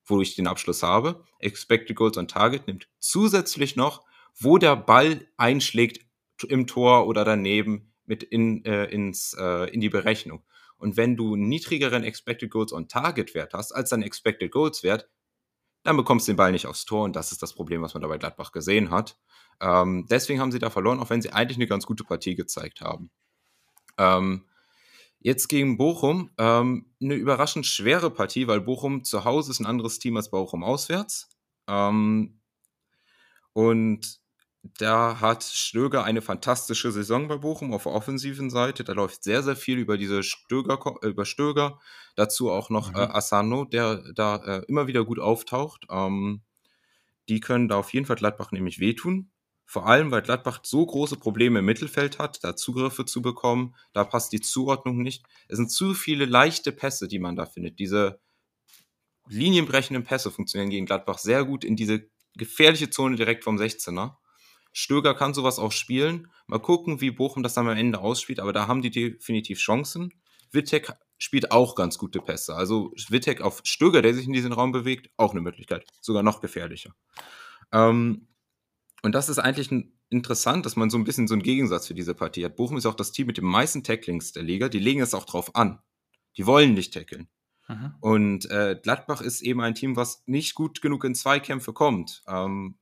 wo 0.04 0.20
ich 0.20 0.36
den 0.36 0.46
Abschluss 0.46 0.82
habe. 0.82 1.24
Expected 1.40 1.96
Goals 1.96 2.16
on 2.16 2.28
Target 2.28 2.66
nimmt 2.66 2.88
zusätzlich 2.98 3.76
noch 3.76 4.06
wo 4.38 4.58
der 4.58 4.76
Ball 4.76 5.26
einschlägt 5.36 6.04
im 6.48 6.66
Tor 6.66 7.06
oder 7.06 7.24
daneben 7.24 7.92
mit 8.04 8.22
in, 8.22 8.64
äh, 8.64 8.84
ins, 8.86 9.34
äh, 9.38 9.70
in 9.70 9.80
die 9.80 9.88
Berechnung. 9.88 10.42
Und 10.78 10.96
wenn 10.96 11.16
du 11.16 11.34
einen 11.34 11.48
niedrigeren 11.48 12.04
Expected 12.04 12.50
Goals 12.50 12.72
on 12.72 12.88
Target 12.88 13.34
Wert 13.34 13.54
hast 13.54 13.72
als 13.72 13.90
dein 13.90 14.02
Expected 14.02 14.50
Goals 14.50 14.82
Wert, 14.82 15.08
dann 15.82 15.96
bekommst 15.96 16.26
du 16.26 16.32
den 16.32 16.36
Ball 16.36 16.52
nicht 16.52 16.66
aufs 16.66 16.84
Tor 16.84 17.04
und 17.04 17.14
das 17.14 17.32
ist 17.32 17.42
das 17.42 17.54
Problem, 17.54 17.80
was 17.82 17.94
man 17.94 18.02
da 18.02 18.08
bei 18.08 18.18
Gladbach 18.18 18.52
gesehen 18.52 18.90
hat. 18.90 19.18
Ähm, 19.60 20.06
deswegen 20.10 20.40
haben 20.40 20.52
sie 20.52 20.58
da 20.58 20.68
verloren, 20.68 20.98
auch 20.98 21.10
wenn 21.10 21.22
sie 21.22 21.32
eigentlich 21.32 21.58
eine 21.58 21.68
ganz 21.68 21.86
gute 21.86 22.04
Partie 22.04 22.34
gezeigt 22.34 22.80
haben. 22.80 23.10
Ähm, 23.96 24.46
jetzt 25.20 25.48
gegen 25.48 25.78
Bochum 25.78 26.30
ähm, 26.38 26.92
eine 27.00 27.14
überraschend 27.14 27.66
schwere 27.66 28.10
Partie, 28.10 28.48
weil 28.48 28.60
Bochum 28.60 29.04
zu 29.04 29.24
Hause 29.24 29.52
ist 29.52 29.60
ein 29.60 29.66
anderes 29.66 29.98
Team 29.98 30.16
als 30.16 30.30
Bochum 30.30 30.64
auswärts. 30.64 31.30
Ähm, 31.68 32.40
und 33.52 34.20
da 34.78 35.20
hat 35.20 35.44
Stöger 35.44 36.04
eine 36.04 36.22
fantastische 36.22 36.92
Saison 36.92 37.28
bei 37.28 37.36
Bochum 37.36 37.72
auf 37.72 37.84
der 37.84 37.92
offensiven 37.92 38.50
Seite. 38.50 38.84
Da 38.84 38.92
läuft 38.92 39.24
sehr, 39.24 39.42
sehr 39.42 39.56
viel 39.56 39.78
über 39.78 39.98
diese 39.98 40.22
Stöger, 40.22 40.78
über 41.02 41.24
Stöger. 41.24 41.78
Dazu 42.14 42.50
auch 42.50 42.70
noch 42.70 42.90
mhm. 42.90 42.96
äh, 42.96 43.00
Asano, 43.00 43.64
der 43.64 44.02
da 44.14 44.36
äh, 44.36 44.62
immer 44.68 44.86
wieder 44.86 45.04
gut 45.04 45.18
auftaucht. 45.18 45.86
Ähm, 45.90 46.42
die 47.28 47.40
können 47.40 47.68
da 47.68 47.76
auf 47.76 47.92
jeden 47.92 48.06
Fall 48.06 48.16
Gladbach 48.16 48.52
nämlich 48.52 48.78
wehtun. 48.78 49.30
Vor 49.64 49.86
allem, 49.86 50.12
weil 50.12 50.22
Gladbach 50.22 50.60
so 50.62 50.86
große 50.86 51.16
Probleme 51.16 51.58
im 51.58 51.64
Mittelfeld 51.64 52.18
hat, 52.20 52.42
da 52.44 52.54
Zugriffe 52.54 53.04
zu 53.04 53.20
bekommen. 53.20 53.74
Da 53.92 54.04
passt 54.04 54.32
die 54.32 54.40
Zuordnung 54.40 55.02
nicht. 55.02 55.24
Es 55.48 55.56
sind 55.56 55.70
zu 55.70 55.92
viele 55.92 56.24
leichte 56.24 56.70
Pässe, 56.70 57.08
die 57.08 57.18
man 57.18 57.34
da 57.34 57.46
findet. 57.46 57.80
Diese 57.80 58.20
linienbrechenden 59.28 60.04
Pässe 60.04 60.30
funktionieren 60.30 60.70
gegen 60.70 60.86
Gladbach 60.86 61.18
sehr 61.18 61.44
gut 61.44 61.64
in 61.64 61.74
diese 61.74 62.08
gefährliche 62.36 62.90
Zone 62.90 63.16
direkt 63.16 63.42
vom 63.42 63.56
16er. 63.56 64.14
Stöger 64.78 65.14
kann 65.14 65.32
sowas 65.32 65.58
auch 65.58 65.72
spielen. 65.72 66.30
Mal 66.46 66.58
gucken, 66.58 67.00
wie 67.00 67.10
Bochum 67.10 67.42
das 67.42 67.54
dann 67.54 67.66
am 67.66 67.78
Ende 67.78 67.98
ausspielt, 67.98 68.40
aber 68.40 68.52
da 68.52 68.68
haben 68.68 68.82
die 68.82 68.90
definitiv 68.90 69.58
Chancen. 69.58 70.12
Wittek 70.52 70.92
spielt 71.16 71.50
auch 71.50 71.76
ganz 71.76 71.96
gute 71.96 72.20
Pässe. 72.20 72.54
Also 72.54 72.92
Wittek 73.08 73.40
auf 73.40 73.62
Stöger, 73.64 74.02
der 74.02 74.12
sich 74.12 74.26
in 74.26 74.34
diesen 74.34 74.52
Raum 74.52 74.72
bewegt, 74.72 75.08
auch 75.16 75.30
eine 75.30 75.40
Möglichkeit. 75.40 75.86
Sogar 76.02 76.22
noch 76.22 76.42
gefährlicher. 76.42 76.94
Ähm, 77.72 78.28
und 79.00 79.14
das 79.14 79.30
ist 79.30 79.38
eigentlich 79.38 79.70
interessant, 80.10 80.66
dass 80.66 80.76
man 80.76 80.90
so 80.90 80.98
ein 80.98 81.04
bisschen 81.04 81.26
so 81.26 81.32
einen 81.32 81.42
Gegensatz 81.42 81.86
für 81.86 81.94
diese 81.94 82.14
Partie 82.14 82.44
hat. 82.44 82.56
Bochum 82.56 82.76
ist 82.76 82.84
auch 82.84 82.94
das 82.94 83.12
Team 83.12 83.28
mit 83.28 83.38
den 83.38 83.46
meisten 83.46 83.82
Tacklings 83.82 84.32
der 84.32 84.42
Liga. 84.42 84.68
Die 84.68 84.78
legen 84.78 85.00
es 85.00 85.14
auch 85.14 85.24
drauf 85.24 85.56
an. 85.56 85.78
Die 86.36 86.44
wollen 86.44 86.74
nicht 86.74 86.92
tackeln. 86.92 87.28
Mhm. 87.66 87.94
Und 88.00 88.50
äh, 88.50 88.78
Gladbach 88.82 89.22
ist 89.22 89.40
eben 89.40 89.62
ein 89.62 89.74
Team, 89.74 89.96
was 89.96 90.22
nicht 90.26 90.54
gut 90.54 90.82
genug 90.82 91.02
in 91.04 91.14
Zweikämpfe 91.14 91.72
kommt. 91.72 92.22
Ähm, 92.28 92.76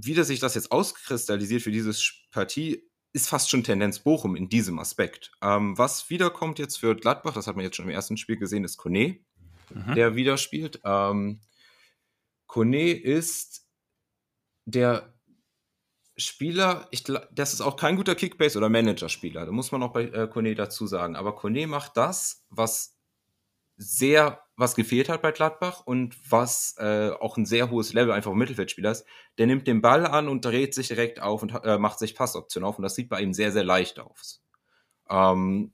wie 0.00 0.14
das 0.14 0.28
sich 0.28 0.40
das 0.40 0.54
jetzt 0.54 0.70
auskristallisiert 0.70 1.62
für 1.62 1.72
diese 1.72 1.92
Partie, 2.30 2.88
ist 3.12 3.28
fast 3.28 3.50
schon 3.50 3.64
Tendenz 3.64 3.98
Bochum 4.00 4.36
in 4.36 4.48
diesem 4.48 4.78
Aspekt. 4.78 5.32
Ähm, 5.42 5.76
was 5.76 6.08
wiederkommt 6.10 6.58
jetzt 6.58 6.76
für 6.76 6.94
Gladbach, 6.94 7.34
das 7.34 7.46
hat 7.46 7.56
man 7.56 7.64
jetzt 7.64 7.76
schon 7.76 7.86
im 7.86 7.90
ersten 7.90 8.16
Spiel 8.16 8.36
gesehen, 8.36 8.64
ist 8.64 8.76
Kone, 8.76 9.18
mhm. 9.70 9.94
der 9.94 10.14
wieder 10.14 10.36
spielt. 10.36 10.80
Ähm, 10.84 11.40
Kone 12.46 12.92
ist 12.92 13.66
der 14.66 15.14
Spieler, 16.16 16.86
ich, 16.90 17.04
das 17.32 17.54
ist 17.54 17.60
auch 17.60 17.76
kein 17.76 17.96
guter 17.96 18.14
Kickbase- 18.14 18.58
oder 18.58 18.68
Manager-Spieler, 18.68 19.46
da 19.46 19.52
muss 19.52 19.72
man 19.72 19.82
auch 19.82 19.92
bei 19.92 20.04
äh, 20.04 20.28
Kone 20.28 20.54
dazu 20.54 20.86
sagen. 20.86 21.16
Aber 21.16 21.34
Kone 21.34 21.66
macht 21.66 21.96
das, 21.96 22.44
was 22.50 22.97
sehr 23.78 24.42
was 24.56 24.74
gefehlt 24.74 25.08
hat 25.08 25.22
bei 25.22 25.30
Gladbach 25.30 25.82
und 25.86 26.16
was 26.28 26.74
äh, 26.78 27.10
auch 27.10 27.36
ein 27.36 27.46
sehr 27.46 27.70
hohes 27.70 27.92
Level 27.92 28.12
einfach 28.12 28.34
Mittelfeldspieler 28.34 28.90
ist. 28.90 29.06
Der 29.38 29.46
nimmt 29.46 29.68
den 29.68 29.80
Ball 29.80 30.04
an 30.04 30.28
und 30.28 30.44
dreht 30.44 30.74
sich 30.74 30.88
direkt 30.88 31.22
auf 31.22 31.42
und 31.42 31.54
äh, 31.62 31.78
macht 31.78 32.00
sich 32.00 32.16
Passoption 32.16 32.64
auf 32.64 32.76
und 32.76 32.82
das 32.82 32.96
sieht 32.96 33.08
bei 33.08 33.20
ihm 33.20 33.32
sehr, 33.32 33.52
sehr 33.52 33.62
leicht 33.62 34.00
aus. 34.00 34.42
Ähm, 35.08 35.72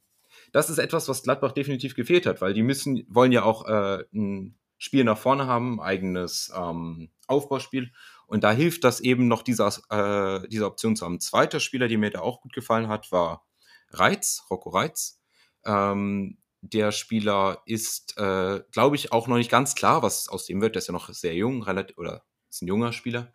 das 0.53 0.69
ist 0.69 0.79
etwas, 0.79 1.09
was 1.09 1.23
Gladbach 1.23 1.53
definitiv 1.53 1.95
gefehlt 1.95 2.27
hat, 2.27 2.43
weil 2.43 2.53
die 2.53 2.63
müssen, 2.63 3.05
wollen 3.09 3.33
ja 3.33 3.43
auch 3.43 3.67
äh, 3.67 4.05
ein 4.13 4.59
Spiel 4.77 5.05
nach 5.05 5.19
vorne 5.19 5.47
haben, 5.47 5.81
eigenes 5.81 6.53
ähm, 6.55 7.11
Aufbauspiel. 7.27 7.91
Und 8.27 8.45
da 8.45 8.53
hilft 8.53 8.85
das 8.85 9.01
eben 9.01 9.29
noch, 9.29 9.43
dieser, 9.43 9.69
äh, 9.89 10.47
diese 10.49 10.67
Option 10.67 10.95
zu 10.95 11.07
haben. 11.07 11.21
Zweiter 11.21 11.59
Spieler, 11.59 11.89
der 11.89 11.99
mir 11.99 12.11
da 12.11 12.21
auch 12.21 12.43
gut 12.43 12.53
gefallen 12.53 12.89
hat, 12.89 13.11
war 13.11 13.47
Reiz, 13.91 14.45
Rocco 14.51 14.71
Reiz. 14.71 15.23
Ähm, 15.65 16.39
der 16.73 16.93
Spieler 16.93 17.63
ist, 17.67 18.17
äh, 18.17 18.63
glaube 18.73 18.97
ich, 18.97 19.13
auch 19.13 19.29
noch 19.29 19.37
nicht 19.37 19.51
ganz 19.51 19.75
klar, 19.75 20.03
was 20.03 20.29
aus 20.29 20.47
dem 20.47 20.61
wird. 20.61 20.75
Der 20.75 20.81
ist 20.81 20.89
ja 20.89 20.93
noch 20.93 21.13
sehr 21.13 21.35
jung, 21.35 21.63
relativ, 21.63 21.99
oder 21.99 22.25
ist 22.49 22.63
ein 22.63 22.69
junger 22.69 22.93
Spieler. 22.93 23.33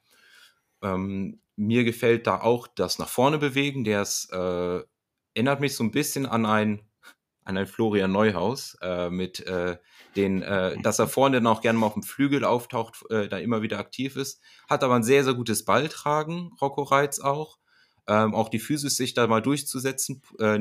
Ähm, 0.82 1.42
mir 1.56 1.84
gefällt 1.84 2.26
da 2.26 2.42
auch 2.42 2.68
das 2.68 2.98
nach 3.00 3.10
vorne 3.10 3.38
bewegen. 3.38 3.84
Der 3.84 4.02
ist, 4.02 4.32
äh, 4.32 4.82
erinnert 5.36 5.60
mich 5.60 5.76
so 5.76 5.84
ein 5.84 5.92
bisschen 5.92 6.26
an 6.26 6.46
ein, 6.46 6.82
an 7.44 7.58
ein 7.58 7.68
Florian 7.68 8.12
Neuhaus, 8.12 8.78
äh, 8.82 9.10
mit 9.10 9.46
äh, 9.46 9.78
den, 10.16 10.42
äh, 10.42 10.82
dass 10.82 11.00
er 11.00 11.08
vorne 11.08 11.38
dann 11.38 11.48
auch 11.48 11.62
gerne 11.62 11.78
mal 11.78 11.88
auf 11.88 11.94
dem 11.94 12.04
Flügel 12.04 12.44
auftaucht, 12.44 13.04
äh, 13.12 13.28
da 13.28 13.38
immer 13.38 13.62
wieder 13.62 13.78
aktiv 13.78 14.16
ist. 14.16 14.42
Hat 14.68 14.84
aber 14.84 14.96
ein 14.96 15.04
sehr, 15.04 15.24
sehr 15.24 15.36
gutes 15.36 15.66
Balltragen, 15.66 16.52
Rocco 16.62 16.84
Reitz 16.84 17.20
auch 17.20 17.60
ähm, 18.08 18.34
auch 18.34 18.50
die 18.50 18.60
Physis 18.60 18.98
sich 18.98 19.14
da 19.14 19.28
mal 19.28 19.42
durchzusetzen, 19.42 20.22
äh, 20.40 20.56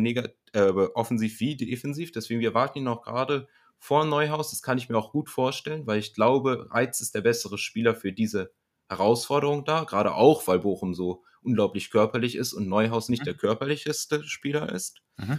äh, 0.53 0.71
offensiv 0.95 1.41
wie 1.41 1.57
defensiv. 1.57 2.13
Deswegen, 2.13 2.41
wir 2.41 2.55
warten 2.55 2.79
ihn 2.79 2.85
noch 2.85 3.03
gerade 3.03 3.49
vor 3.79 4.05
Neuhaus. 4.05 4.51
Das 4.51 4.63
kann 4.63 4.79
ich 4.79 4.89
mir 4.89 4.97
auch 4.97 5.13
gut 5.13 5.31
vorstellen, 5.31 5.87
weil 5.87 5.99
ich 5.99 6.15
glaube, 6.15 6.69
Reiz 6.71 7.01
ist 7.01 7.15
der 7.15 7.21
bessere 7.23 7.59
Spieler 7.59 7.95
für 7.95 8.13
diese 8.13 8.53
Herausforderung 8.89 9.65
da, 9.65 9.85
gerade 9.85 10.15
auch, 10.15 10.47
weil 10.47 10.61
Bochum 10.61 10.95
so 10.95 11.23
unglaublich 11.43 11.91
körperlich 11.91 12.37
ist 12.37 12.53
und 12.53 12.69
Neuhaus 12.69 13.09
nicht 13.09 13.21
mhm. 13.21 13.27
der 13.27 13.35
körperlichste 13.35 14.25
Spieler 14.25 14.73
ist. 14.73 15.03
Mhm. 15.17 15.39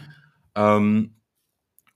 Ähm, 0.56 1.16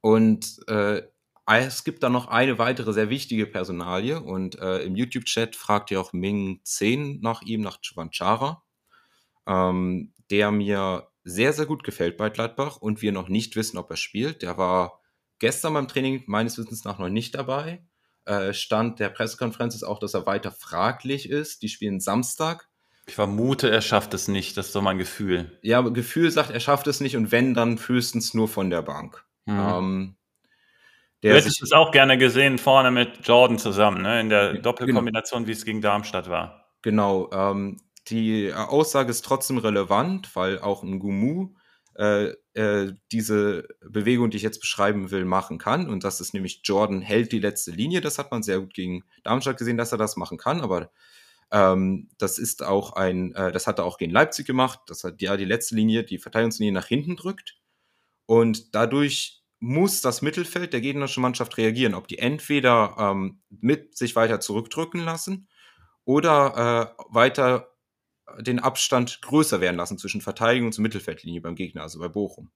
und 0.02 0.60
äh, 0.68 1.04
es 1.46 1.84
gibt 1.84 2.04
da 2.04 2.10
noch 2.10 2.28
eine 2.28 2.58
weitere 2.58 2.94
sehr 2.94 3.10
wichtige 3.10 3.46
Personalie 3.46 4.22
und 4.22 4.58
äh, 4.60 4.80
im 4.80 4.96
YouTube-Chat 4.96 5.56
fragt 5.56 5.92
ihr 5.92 6.00
auch 6.00 6.14
Ming 6.14 6.62
10 6.64 7.20
nach 7.22 7.42
ihm, 7.42 7.62
nach 7.62 7.82
Chwanchara 7.82 8.64
ähm, 9.48 10.14
der 10.30 10.52
mir 10.52 11.08
sehr, 11.24 11.54
sehr 11.54 11.66
gut 11.66 11.84
gefällt 11.84 12.18
bei 12.18 12.30
Gladbach 12.30 12.78
und 12.78 13.02
wir 13.02 13.12
noch 13.12 13.30
nicht 13.30 13.56
wissen, 13.56 13.78
ob 13.78 13.90
er 13.90 13.98
spielt. 13.98 14.42
Der 14.42 14.58
war 14.58 15.00
gestern 15.40 15.74
beim 15.74 15.88
Training 15.88 16.24
meines 16.28 16.58
Wissens 16.58 16.84
nach 16.84 17.00
noch 17.00 17.10
nicht 17.10 17.36
dabei. 17.36 17.86
Äh, 18.26 18.54
Stand 18.54 19.00
der 19.00 19.10
Pressekonferenz 19.10 19.76
ist 19.76 19.84
auch, 19.84 20.00
dass 20.00 20.14
er 20.14 20.26
weiter 20.26 20.52
fraglich 20.52 21.30
ist. 21.30 21.62
Die 21.62 21.70
spielen 21.70 22.00
Samstag. 22.00 22.70
Ich 23.06 23.16
vermute, 23.16 23.70
er 23.70 23.82
schafft 23.82 24.14
es 24.14 24.28
nicht. 24.28 24.56
Das 24.56 24.68
ist 24.68 24.74
so 24.74 24.82
mein 24.82 24.98
Gefühl. 24.98 25.58
Ja, 25.62 25.80
aber 25.80 25.92
Gefühl 25.92 26.32
sagt, 26.32 26.52
er 26.52 26.62
schafft 26.62 26.88
es 26.88 27.02
nicht 27.02 27.18
und 27.18 27.32
wenn, 27.32 27.54
dann 27.54 27.78
frühestens 27.78 28.34
nur 28.34 28.48
von 28.48 28.70
der 28.70 28.82
Bank. 28.82 29.26
Mhm. 29.46 29.60
Ähm, 29.60 30.16
der 31.22 31.32
du 31.34 31.38
hättest 31.40 31.62
es 31.62 31.72
auch 31.72 31.92
gerne 31.92 32.18
gesehen, 32.18 32.58
vorne 32.58 32.92
mit 32.92 33.26
Jordan 33.26 33.58
zusammen, 33.58 34.02
ne? 34.02 34.20
in 34.20 34.30
der 34.30 34.52
genau. 34.52 34.62
Doppelkombination, 34.62 35.42
genau. 35.42 35.48
wie 35.48 35.54
es 35.54 35.66
gegen 35.66 35.82
Darmstadt 35.82 36.30
war. 36.30 36.70
Genau. 36.82 37.30
Ähm, 37.32 37.78
die 38.08 38.54
Aussage 38.54 39.12
ist 39.12 39.24
trotzdem 39.26 39.58
relevant, 39.58 40.36
weil 40.36 40.60
auch 40.60 40.84
ein 40.84 41.00
Gumu 41.00 41.54
äh, 41.96 42.34
äh, 42.54 42.94
diese 43.12 43.68
Bewegung, 43.88 44.30
die 44.32 44.38
ich 44.38 44.44
jetzt 44.44 44.60
beschreiben 44.60 45.12
will, 45.12 45.26
machen 45.26 45.58
kann. 45.58 45.90
Und 45.90 46.04
das 46.04 46.22
ist 46.22 46.34
nämlich, 46.34 46.62
Jordan 46.64 47.02
hält 47.02 47.32
die 47.32 47.40
letzte 47.40 47.72
Linie. 47.72 48.02
Das 48.02 48.18
hat 48.18 48.32
man 48.32 48.44
sehr 48.44 48.60
gut 48.60 48.74
gegen 48.74 49.04
Darmstadt 49.24 49.58
gesehen, 49.58 49.78
dass 49.78 49.92
er 49.92 49.98
das 49.98 50.18
machen 50.18 50.38
kann. 50.38 50.62
Aber 50.62 50.92
ähm, 51.52 52.10
das 52.18 52.40
ist 52.40 52.64
auch 52.64 52.94
ein, 52.94 53.34
äh, 53.36 53.52
das 53.52 53.68
hat 53.68 53.80
er 53.80 53.86
auch 53.86 53.98
gegen 53.98 54.12
Leipzig 54.12 54.48
gemacht, 54.48 54.80
dass 54.88 55.04
er 55.04 55.14
ja 55.20 55.38
die 55.38 55.46
letzte 55.46 55.76
Linie, 55.76 56.04
die 56.04 56.18
Verteidigungslinie 56.18 56.74
nach 56.74 56.88
hinten 56.88 57.16
drückt. 57.16 57.58
Und 58.26 58.74
dadurch 58.74 59.44
muss 59.60 60.02
das 60.02 60.22
Mittelfeld 60.22 60.74
der 60.74 60.82
gegnerischen 60.82 61.22
Mannschaft 61.22 61.58
reagieren, 61.58 61.94
ob 61.94 62.08
die 62.08 62.18
entweder 62.18 62.96
ähm, 62.98 63.42
mit 63.50 63.96
sich 63.96 64.16
weiter 64.16 64.40
zurückdrücken 64.40 65.06
lassen 65.06 65.48
oder 66.06 66.96
äh, 66.98 67.04
weiter 67.14 67.73
den 68.40 68.60
Abstand 68.60 69.22
größer 69.22 69.62
werden 69.62 69.78
lassen 69.78 69.98
zwischen 69.98 70.22
Verteidigung 70.22 70.68
und 70.68 70.80
Mittelfeldlinie 70.80 71.42
beim 71.42 71.56
Gegner, 71.56 71.82
also 71.82 72.00
bei 72.00 72.08
Bochum. 72.08 72.52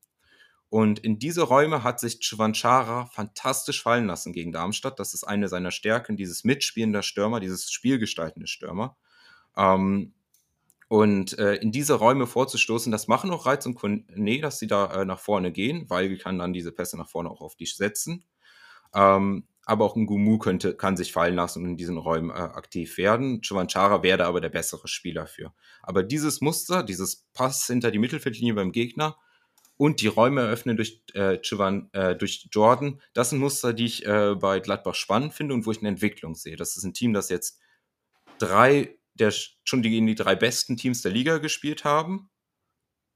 Und 0.69 0.99
in 0.99 1.17
diese 1.17 1.43
Räume 1.43 1.83
hat 1.83 1.99
sich 1.99 2.19
Chwanchara 2.19 3.05
fantastisch 3.05 3.81
fallen 3.81 4.05
lassen 4.05 4.33
gegen 4.33 4.51
Darmstadt. 4.51 4.99
Das 4.99 5.13
ist 5.13 5.23
eine 5.23 5.47
seiner 5.47 5.71
Stärken, 5.71 6.17
dieses 6.17 6.43
Mitspielen 6.43 6.91
der 6.91 7.03
Stürmer, 7.03 7.39
dieses 7.39 7.71
Spielgestalten 7.71 8.47
Stürmer. 8.47 8.97
Ähm, 9.55 10.13
und 10.89 11.37
äh, 11.37 11.55
in 11.55 11.71
diese 11.71 11.95
Räume 11.95 12.27
vorzustoßen, 12.27 12.91
das 12.91 13.07
machen 13.07 13.31
auch 13.31 13.45
Reiz 13.45 13.65
und 13.65 13.75
Kone, 13.75 14.05
dass 14.41 14.59
sie 14.59 14.67
da 14.67 15.01
äh, 15.01 15.05
nach 15.05 15.19
vorne 15.19 15.51
gehen, 15.51 15.89
weil 15.89 16.17
kann 16.17 16.39
dann 16.39 16.53
diese 16.53 16.71
Pässe 16.71 16.97
nach 16.97 17.09
vorne 17.09 17.29
auch 17.29 17.41
auf 17.41 17.55
dich 17.55 17.75
setzen. 17.75 18.25
Ähm, 18.93 19.47
aber 19.67 19.85
auch 19.85 19.95
ein 19.95 20.05
Gumu 20.05 20.37
könnte, 20.37 20.75
kann 20.75 20.95
sich 20.95 21.11
fallen 21.11 21.35
lassen 21.35 21.63
und 21.63 21.71
in 21.71 21.77
diesen 21.77 21.97
Räumen 21.97 22.29
äh, 22.29 22.33
aktiv 22.33 22.97
werden. 22.97 23.41
Chovanchara 23.41 24.01
wäre 24.01 24.25
aber 24.25 24.39
der 24.39 24.49
bessere 24.49 24.87
Spieler 24.87 25.27
für. 25.27 25.53
Aber 25.83 26.03
dieses 26.03 26.39
Muster, 26.39 26.83
dieses 26.83 27.27
Pass 27.33 27.67
hinter 27.67 27.91
die 27.91 27.99
Mittelfeldlinie 27.99 28.53
beim 28.53 28.71
Gegner 28.71 29.17
und 29.75 30.01
die 30.01 30.07
Räume 30.07 30.41
eröffnen 30.41 30.77
durch, 30.77 31.03
äh, 31.13 31.39
Chivan, 31.41 31.89
äh, 31.91 32.15
durch 32.15 32.47
Jordan, 32.51 33.01
das 33.13 33.31
sind 33.31 33.39
Muster, 33.39 33.73
die 33.73 33.85
ich 33.85 34.05
äh, 34.05 34.35
bei 34.35 34.61
Gladbach 34.61 34.95
spannend 34.95 35.33
finde 35.33 35.53
und 35.53 35.65
wo 35.65 35.71
ich 35.71 35.79
eine 35.79 35.89
Entwicklung 35.89 36.35
sehe. 36.35 36.55
Das 36.55 36.77
ist 36.77 36.83
ein 36.85 36.93
Team, 36.93 37.13
das 37.13 37.29
jetzt 37.29 37.59
drei 38.39 38.97
der 39.19 39.31
schon 39.31 39.81
gegen 39.81 40.07
die 40.07 40.15
drei 40.15 40.35
besten 40.35 40.77
Teams 40.77 41.01
der 41.01 41.11
Liga 41.11 41.39
gespielt 41.39 41.83
haben. 41.83 42.29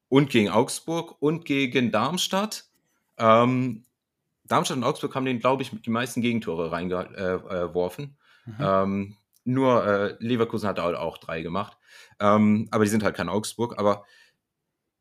Und 0.10 0.30
gegen 0.30 0.50
Augsburg 0.50 1.22
und 1.22 1.46
gegen 1.46 1.92
Darmstadt. 1.92 2.66
Ähm, 3.18 3.86
Darmstadt 4.52 4.78
und 4.78 4.84
Augsburg 4.84 5.16
haben 5.16 5.26
den, 5.26 5.40
glaube 5.40 5.64
ich, 5.64 5.72
die 5.82 5.90
meisten 5.90 6.22
Gegentore 6.22 6.72
reingeworfen. 6.72 8.18
Äh, 8.48 8.50
mhm. 8.50 8.58
ähm, 8.60 9.18
nur 9.44 9.86
äh, 9.86 10.16
Leverkusen 10.20 10.68
hat 10.68 10.80
auch 10.80 11.18
drei 11.18 11.42
gemacht. 11.42 11.78
Ähm, 12.20 12.68
aber 12.72 12.84
die 12.84 12.90
sind 12.90 13.04
halt 13.04 13.16
kein 13.16 13.30
Augsburg. 13.30 13.80
Aber 13.80 14.06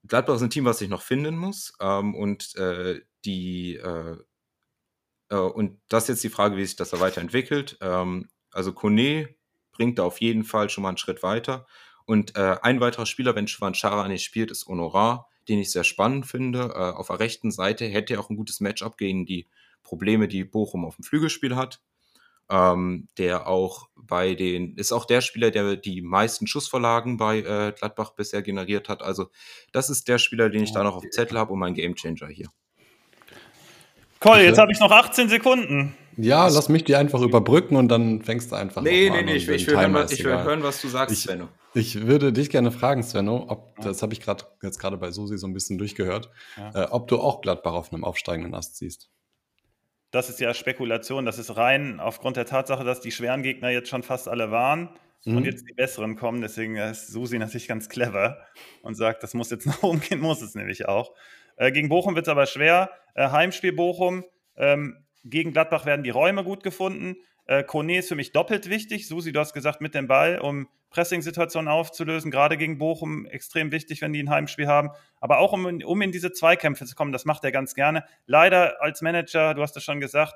Gladbach 0.07 0.37
ist 0.37 0.43
ein 0.43 0.51
Team, 0.51 0.65
was 0.65 0.79
sich 0.79 0.89
noch 0.89 1.03
finden 1.03 1.37
muss. 1.37 1.75
Ähm, 1.81 2.15
und 2.15 2.57
äh, 2.57 3.01
die 3.25 3.77
äh, 3.77 4.17
äh, 5.31 5.37
und 5.37 5.81
das 5.89 6.05
ist 6.05 6.09
jetzt 6.09 6.25
die 6.25 6.31
Frage, 6.31 6.57
wie 6.57 6.65
sich 6.65 6.77
das 6.77 6.91
da 6.91 7.01
weiterentwickelt. 7.01 7.79
Ähm, 7.81 8.29
also 8.51 8.73
Kone 8.73 9.35
bringt 9.73 9.99
da 9.99 10.03
auf 10.03 10.21
jeden 10.21 10.45
Fall 10.45 10.69
schon 10.69 10.83
mal 10.83 10.89
einen 10.89 10.99
Schritt 10.99 11.23
weiter. 11.23 11.67
Und 12.05 12.37
äh, 12.37 12.57
ein 12.63 12.81
weiterer 12.81 13.07
Spieler, 13.07 13.35
wenn 13.37 13.49
Schwanchara 13.49 14.09
nicht 14.09 14.25
spielt, 14.25 14.51
ist 14.51 14.67
Honorar, 14.67 15.30
den 15.51 15.59
ich 15.59 15.71
sehr 15.73 15.85
spannend 15.85 16.27
finde. 16.27 16.73
Äh, 16.75 16.97
auf 16.97 17.09
der 17.09 17.21
rechten 17.21 17.51
Seite 17.51 17.87
hätte 17.87 18.15
er 18.15 18.21
auch 18.21 18.31
ein 18.31 18.37
gutes 18.37 18.61
Matchup 18.61 18.97
gegen 18.97 19.27
die 19.27 19.47
Probleme, 19.83 20.29
die 20.29 20.45
Bochum 20.45 20.85
auf 20.85 20.97
dem 20.97 21.05
Flügelspiel 21.05 21.57
hat. 21.57 21.81
Ähm, 22.49 23.07
der 23.17 23.47
auch 23.47 23.89
bei 23.95 24.35
den, 24.35 24.75
ist 24.77 24.91
auch 24.91 25.05
der 25.05 25.21
Spieler, 25.21 25.53
der 25.53 25.77
die 25.77 26.03
meisten 26.03 26.49
Schussverlagen 26.49 27.17
bei 27.17 27.39
äh, 27.39 27.73
Gladbach 27.77 28.11
bisher 28.11 28.43
generiert 28.43 28.89
hat. 28.89 29.03
Also, 29.03 29.31
das 29.71 29.89
ist 29.89 30.09
der 30.09 30.19
Spieler, 30.19 30.49
den 30.51 30.65
ich 30.65 30.73
da 30.73 30.83
noch 30.83 30.97
auf 30.97 31.03
dem 31.03 31.13
Zettel 31.13 31.39
habe 31.39 31.53
und 31.53 31.61
mein 31.61 31.75
Gamechanger 31.75 32.27
hier. 32.27 32.49
Cool, 34.25 34.39
jetzt 34.39 34.59
habe 34.59 34.73
ich 34.73 34.81
noch 34.81 34.91
18 34.91 35.29
Sekunden. 35.29 35.95
Ja, 36.17 36.49
lass 36.49 36.69
mich 36.69 36.85
die 36.85 36.97
einfach 36.97 37.21
überbrücken 37.21 37.77
und 37.77 37.89
dann 37.89 38.23
fängst 38.23 38.51
du 38.51 38.57
einfach 38.57 38.83
Nee, 38.83 39.11
nee, 39.11 39.23
nee, 39.23 39.37
ich, 39.37 39.49
ich, 39.49 39.67
will 39.67 39.77
hören, 39.77 39.95
was, 39.95 40.13
ich 40.13 40.25
will 40.25 40.33
hören, 40.33 40.63
was 40.63 40.83
du 40.83 40.89
sagst, 40.89 41.17
ich, 41.17 41.23
Svenno. 41.23 41.49
Ich 41.75 42.07
würde 42.07 42.33
dich 42.33 42.51
gerne 42.51 42.73
fragen, 42.73 43.03
Svenno, 43.03 43.47
ob, 43.49 43.75
ja. 43.79 43.85
das 43.85 44.03
habe 44.03 44.13
ich 44.13 44.21
gerade 44.21 44.45
jetzt 44.63 44.79
gerade 44.79 44.97
bei 44.97 45.11
Susi 45.11 45.39
so 45.39 45.47
ein 45.47 45.53
bisschen 45.53 45.79
durchgehört, 45.79 46.31
ja. 46.57 46.85
äh, 46.85 46.89
ob 46.91 47.09
du 47.09 47.21
auch 47.21 47.41
Gladbach 47.41 47.75
auf 47.75 47.93
einem 47.93 48.05
aufsteigenden 48.05 48.55
Ast 48.55 48.77
siehst. 48.77 49.11
Das 50.11 50.29
ist 50.29 50.41
ja 50.41 50.53
Spekulation, 50.55 51.25
das 51.25 51.39
ist 51.39 51.57
rein 51.57 52.01
aufgrund 52.01 52.37
der 52.37 52.47
Tatsache, 52.47 52.83
dass 52.83 53.01
die 53.01 53.13
schweren 53.13 53.43
Gegner 53.43 53.71
jetzt 53.71 53.89
schon 53.89 54.03
fast 54.03 54.29
alle 54.29 54.51
waren 54.51 54.91
mhm. 55.25 55.37
und 55.37 55.45
jetzt 55.45 55.69
die 55.69 55.75
besseren 55.75 56.17
kommen. 56.17 56.41
Deswegen 56.41 56.77
ist 56.77 57.09
Susi 57.09 57.39
natürlich 57.39 57.69
ganz 57.69 57.89
clever 57.89 58.39
und 58.83 58.97
sagt, 58.97 59.23
das 59.23 59.35
muss 59.35 59.51
jetzt 59.51 59.67
nach 59.67 59.83
oben 59.83 60.01
gehen, 60.01 60.21
muss 60.21 60.43
es 60.43 60.55
nämlich 60.55 60.89
auch. 60.89 61.15
Äh, 61.57 61.71
gegen 61.71 61.89
Bochum 61.89 62.17
wird 62.17 62.27
es 62.27 62.31
aber 62.31 62.47
schwer. 62.47 62.91
Äh, 63.15 63.31
Heimspiel 63.31 63.73
Bochum. 63.73 64.25
Ähm, 64.57 65.05
gegen 65.23 65.53
Gladbach 65.53 65.87
werden 65.87 66.03
die 66.03 66.11
Räume 66.11 66.43
gut 66.43 66.63
gefunden. 66.63 67.17
Äh, 67.51 67.65
Kone 67.65 67.99
ist 67.99 68.07
für 68.07 68.15
mich 68.15 68.31
doppelt 68.31 68.71
wichtig. 68.71 69.09
Susi, 69.09 69.33
du 69.33 69.41
hast 69.41 69.53
gesagt, 69.53 69.81
mit 69.81 69.93
dem 69.97 70.07
Ball, 70.07 70.39
um 70.39 70.69
Pressing-Situationen 70.91 71.67
aufzulösen, 71.67 72.31
gerade 72.31 72.57
gegen 72.57 72.79
Bochum 72.79 73.27
extrem 73.27 73.73
wichtig, 73.73 74.03
wenn 74.03 74.13
die 74.13 74.23
ein 74.23 74.31
Heimspiel 74.31 74.69
haben. 74.69 74.91
Aber 75.21 75.39
auch 75.39 75.53
um, 75.53 75.65
um 75.67 76.01
in 76.01 76.13
diese 76.13 76.31
Zweikämpfe 76.31 76.87
zu 76.87 76.95
kommen, 76.95 77.11
das 77.11 77.25
macht 77.25 77.43
er 77.43 77.51
ganz 77.51 77.75
gerne. 77.75 78.05
Leider 78.27 78.81
als 78.81 79.03
Manager, 79.03 79.55
du 79.55 79.63
hast 79.63 79.77
es 79.77 79.83
schon 79.83 79.99
gesagt, 79.99 80.35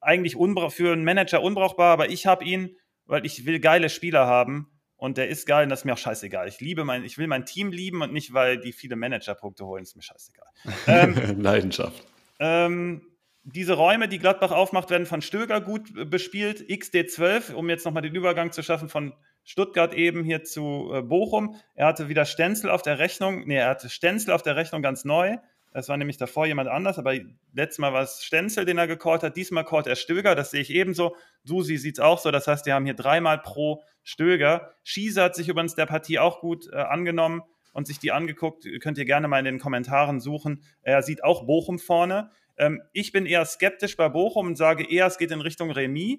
eigentlich 0.00 0.34
für 0.70 0.92
einen 0.92 1.04
Manager 1.04 1.42
unbrauchbar, 1.42 1.92
aber 1.92 2.10
ich 2.10 2.26
habe 2.26 2.44
ihn, 2.44 2.76
weil 3.06 3.24
ich 3.24 3.46
will 3.46 3.60
geile 3.60 3.88
Spieler 3.88 4.26
haben 4.26 4.68
und 4.96 5.16
der 5.16 5.28
ist 5.28 5.46
geil 5.46 5.62
und 5.62 5.68
das 5.68 5.80
ist 5.80 5.84
mir 5.84 5.92
auch 5.92 5.98
scheißegal. 5.98 6.48
Ich 6.48 6.60
liebe 6.60 6.84
mein, 6.84 7.04
ich 7.04 7.18
will 7.18 7.28
mein 7.28 7.46
Team 7.46 7.70
lieben 7.70 8.02
und 8.02 8.12
nicht, 8.12 8.34
weil 8.34 8.58
die 8.58 8.72
viele 8.72 8.96
Manager-Punkte 8.96 9.64
holen, 9.64 9.84
ist 9.84 9.94
mir 9.94 10.02
scheißegal. 10.02 10.48
Ähm, 10.88 11.40
Leidenschaft. 11.40 12.04
Ähm, 12.40 13.02
diese 13.54 13.74
Räume, 13.74 14.08
die 14.08 14.18
Gladbach 14.18 14.50
aufmacht, 14.50 14.90
werden 14.90 15.06
von 15.06 15.22
Stöger 15.22 15.60
gut 15.60 16.10
bespielt. 16.10 16.62
XD12, 16.68 17.52
um 17.54 17.68
jetzt 17.68 17.84
nochmal 17.84 18.02
den 18.02 18.14
Übergang 18.14 18.52
zu 18.52 18.62
schaffen 18.62 18.88
von 18.88 19.14
Stuttgart 19.44 19.94
eben 19.94 20.24
hier 20.24 20.44
zu 20.44 20.90
äh, 20.92 21.02
Bochum. 21.02 21.56
Er 21.74 21.86
hatte 21.86 22.08
wieder 22.08 22.24
Stenzel 22.24 22.70
auf 22.70 22.82
der 22.82 22.98
Rechnung. 22.98 23.46
Nee, 23.46 23.56
er 23.56 23.68
hatte 23.68 23.88
Stenzel 23.88 24.32
auf 24.32 24.42
der 24.42 24.56
Rechnung 24.56 24.82
ganz 24.82 25.04
neu. 25.04 25.38
Das 25.72 25.88
war 25.88 25.96
nämlich 25.96 26.16
davor 26.16 26.46
jemand 26.46 26.68
anders, 26.68 26.98
aber 26.98 27.14
letztes 27.52 27.78
Mal 27.78 27.92
war 27.92 28.02
es 28.02 28.24
Stenzel, 28.24 28.64
den 28.64 28.78
er 28.78 28.88
gecallt 28.88 29.22
hat. 29.22 29.36
Diesmal 29.36 29.64
callt 29.64 29.86
er 29.86 29.94
Stöger, 29.94 30.34
das 30.34 30.50
sehe 30.50 30.62
ich 30.62 30.70
ebenso. 30.70 31.14
Susi 31.44 31.76
sieht 31.76 31.98
es 31.98 32.00
auch 32.00 32.18
so. 32.18 32.32
Das 32.32 32.48
heißt, 32.48 32.66
wir 32.66 32.74
haben 32.74 32.84
hier 32.84 32.94
dreimal 32.94 33.38
pro 33.38 33.82
Stöger. 34.02 34.72
Schieße 34.82 35.22
hat 35.22 35.36
sich 35.36 35.48
übrigens 35.48 35.76
der 35.76 35.86
Partie 35.86 36.18
auch 36.18 36.40
gut 36.40 36.68
äh, 36.72 36.76
angenommen 36.76 37.42
und 37.72 37.86
sich 37.86 38.00
die 38.00 38.10
angeguckt. 38.10 38.66
Könnt 38.80 38.98
ihr 38.98 39.04
gerne 39.04 39.28
mal 39.28 39.38
in 39.38 39.44
den 39.44 39.58
Kommentaren 39.60 40.18
suchen. 40.18 40.64
Er 40.82 41.02
sieht 41.02 41.22
auch 41.22 41.46
Bochum 41.46 41.78
vorne. 41.78 42.30
Ähm, 42.60 42.82
ich 42.92 43.10
bin 43.10 43.24
eher 43.24 43.44
skeptisch 43.46 43.96
bei 43.96 44.10
Bochum 44.10 44.48
und 44.48 44.56
sage 44.56 44.88
eher, 44.88 45.06
es 45.06 45.16
geht 45.16 45.30
in 45.30 45.40
Richtung 45.40 45.70
Remis, 45.70 46.18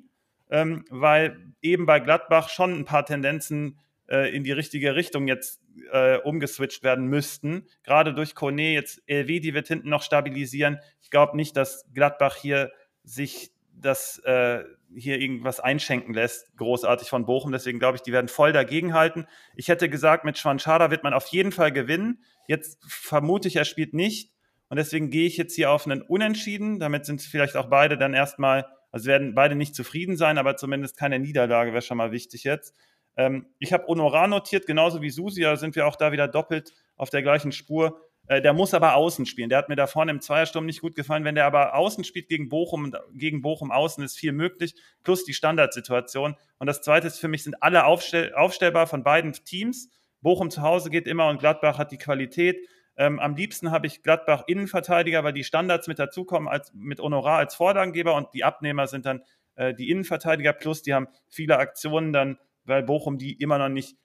ähm, 0.50 0.84
weil 0.90 1.54
eben 1.62 1.86
bei 1.86 2.00
Gladbach 2.00 2.50
schon 2.50 2.74
ein 2.74 2.86
paar 2.86 3.06
Tendenzen 3.06 3.78
äh, 4.10 4.36
in 4.36 4.44
die 4.44 4.52
richtige 4.52 4.96
Richtung 4.96 5.28
jetzt 5.28 5.62
äh, 5.92 6.18
umgeswitcht 6.18 6.84
werden 6.84 7.06
müssten. 7.06 7.68
Gerade 7.84 8.16
durch 8.16 8.34
Kone, 8.34 8.74
jetzt 8.74 9.04
LW, 9.08 9.40
die 9.40 9.54
wird 9.54 9.68
hinten 9.68 9.90
noch 9.90 10.02
stabilisieren. 10.02 10.80
Ich 11.00 11.12
glaube 11.12 11.38
nicht, 11.38 11.56
dass 11.56 11.86
Gladbach 11.94 12.36
hier 12.36 12.72
sich 13.04 13.52
das 13.72 14.18
äh, 14.26 14.64
hier 14.96 15.20
irgendwas 15.20 15.60
einschenken 15.60 16.14
lässt, 16.16 16.58
großartig 16.58 17.08
von 17.08 17.26
Bochum. 17.26 17.52
Deswegen 17.52 17.78
glaube 17.78 17.98
ich, 17.98 18.02
die 18.02 18.12
werden 18.12 18.28
voll 18.28 18.52
dagegenhalten. 18.52 19.28
Ich 19.56 19.68
hätte 19.68 19.90
gesagt, 19.90 20.26
mit 20.26 20.40
Schwanschada 20.40 20.90
wird 20.90 21.04
man 21.04 21.14
auf 21.14 21.28
jeden 21.28 21.52
Fall 21.52 21.72
gewinnen. 21.72 22.24
Jetzt 22.48 22.80
vermute 22.88 23.48
ich, 23.48 23.56
er 23.58 23.66
spielt 23.66 23.94
nicht. 23.94 24.32
Und 24.72 24.78
deswegen 24.78 25.10
gehe 25.10 25.28
ich 25.28 25.36
jetzt 25.36 25.54
hier 25.54 25.70
auf 25.70 25.86
einen 25.86 26.02
Unentschieden. 26.02 26.80
Damit 26.80 27.06
sind 27.06 27.22
vielleicht 27.22 27.58
auch 27.58 27.68
beide 27.68 27.98
dann 27.98 28.14
erstmal, 28.14 28.66
also 28.90 29.06
werden 29.06 29.36
beide 29.36 29.54
nicht 29.54 29.76
zufrieden 29.76 30.16
sein, 30.16 30.38
aber 30.38 30.56
zumindest 30.56 30.96
keine 30.96 31.20
Niederlage 31.20 31.74
wäre 31.74 31.82
schon 31.82 31.98
mal 31.98 32.14
wichtig 32.14 32.46
jetzt. 32.46 32.74
Ähm, 33.18 33.48
ich 33.60 33.74
habe 33.74 33.86
Honorar 33.88 34.30
notiert, 34.30 34.66
genauso 34.66 35.02
wie 35.02 35.10
Susi, 35.10 35.42
da 35.42 35.58
sind 35.58 35.76
wir 35.76 35.86
auch 35.86 35.98
da 35.98 36.14
wieder 36.14 36.30
doppelt 36.30 36.74
auf 36.96 37.10
der 37.10 37.22
gleichen 37.22 37.52
Spur. 37.52 38.00
Äh, 38.28 38.42
der 38.42 38.54
muss 38.54 38.74
aber 38.74 38.96
außen 38.96 39.26
spielen. 39.26 39.50
Der 39.50 39.58
hat 39.58 39.68
mir 39.68 39.76
da 39.76 39.88
vorne 39.88 40.12
im 40.12 40.22
Zweiersturm 40.22 40.66
nicht 40.66 40.80
gut 40.80 40.96
gefallen. 40.96 41.26
Wenn 41.26 41.36
der 41.36 41.48
aber 41.48 41.76
außen 41.76 42.06
spielt 42.06 42.30
gegen 42.30 42.48
Bochum, 42.48 42.94
gegen 43.14 43.42
Bochum 43.42 43.72
außen 43.72 44.02
ist 44.06 44.18
viel 44.18 44.32
möglich, 44.32 44.74
plus 45.04 45.26
die 45.26 45.34
Standardsituation. 45.34 46.38
Und 46.60 46.68
das 46.68 46.82
Zweite 46.82 47.08
ist 47.08 47.20
für 47.20 47.28
mich, 47.28 47.44
sind 47.44 47.62
alle 47.62 47.84
aufstell 47.84 48.34
aufstellbar 48.36 48.88
von 48.88 49.04
beiden 49.04 49.34
Teams. 49.34 49.90
Bochum 50.22 50.50
zu 50.50 50.62
Hause 50.62 50.90
geht 50.90 51.08
immer 51.08 51.28
und 51.28 51.42
Gladbach 51.42 51.78
hat 51.78 51.92
die 51.92 51.98
Qualität. 51.98 52.66
Ähm, 52.98 53.20
am 53.20 53.36
liebsten 53.36 53.72
habe 53.72 53.88
ich 53.88 54.04
Gladbach 54.04 54.44
Innenverteidiger, 54.48 55.24
weil 55.24 55.34
die 55.34 55.44
Standards 55.44 55.88
mit 55.88 56.00
dazukommen 56.00 56.48
als, 56.48 56.74
mit 56.74 57.00
Honorar 57.00 57.38
als 57.38 57.56
Vorlagengeber 57.56 58.16
und 58.16 58.28
die 58.34 58.44
Abnehmer 58.44 58.88
sind 58.88 59.06
dann 59.06 59.24
äh, 59.56 59.74
die 59.74 59.90
Innenverteidiger 59.90 60.54
plus, 60.54 60.82
die 60.82 60.94
haben 60.94 61.08
viele 61.30 61.58
Aktionen 61.58 62.14
dann, 62.14 62.38
weil 62.66 62.84
Bochum 62.84 63.18
die 63.18 63.34
immer 63.34 63.58
noch 63.58 63.70
nicht 63.70 63.98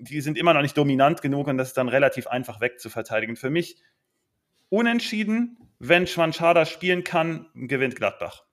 die 0.00 0.20
sind 0.20 0.38
immer 0.38 0.54
noch 0.54 0.62
nicht 0.62 0.76
dominant 0.76 1.22
genug 1.22 1.46
und 1.46 1.58
das 1.58 1.68
ist 1.68 1.76
dann 1.76 1.88
relativ 1.88 2.26
einfach 2.26 2.60
wegzuverteidigen. 2.60 3.36
Für 3.36 3.50
mich 3.50 3.76
unentschieden, 4.68 5.58
wenn 5.78 6.06
Schwanschada 6.06 6.64
spielen 6.64 7.04
kann, 7.04 7.46
gewinnt 7.54 7.96
Gladbach. 7.96 8.44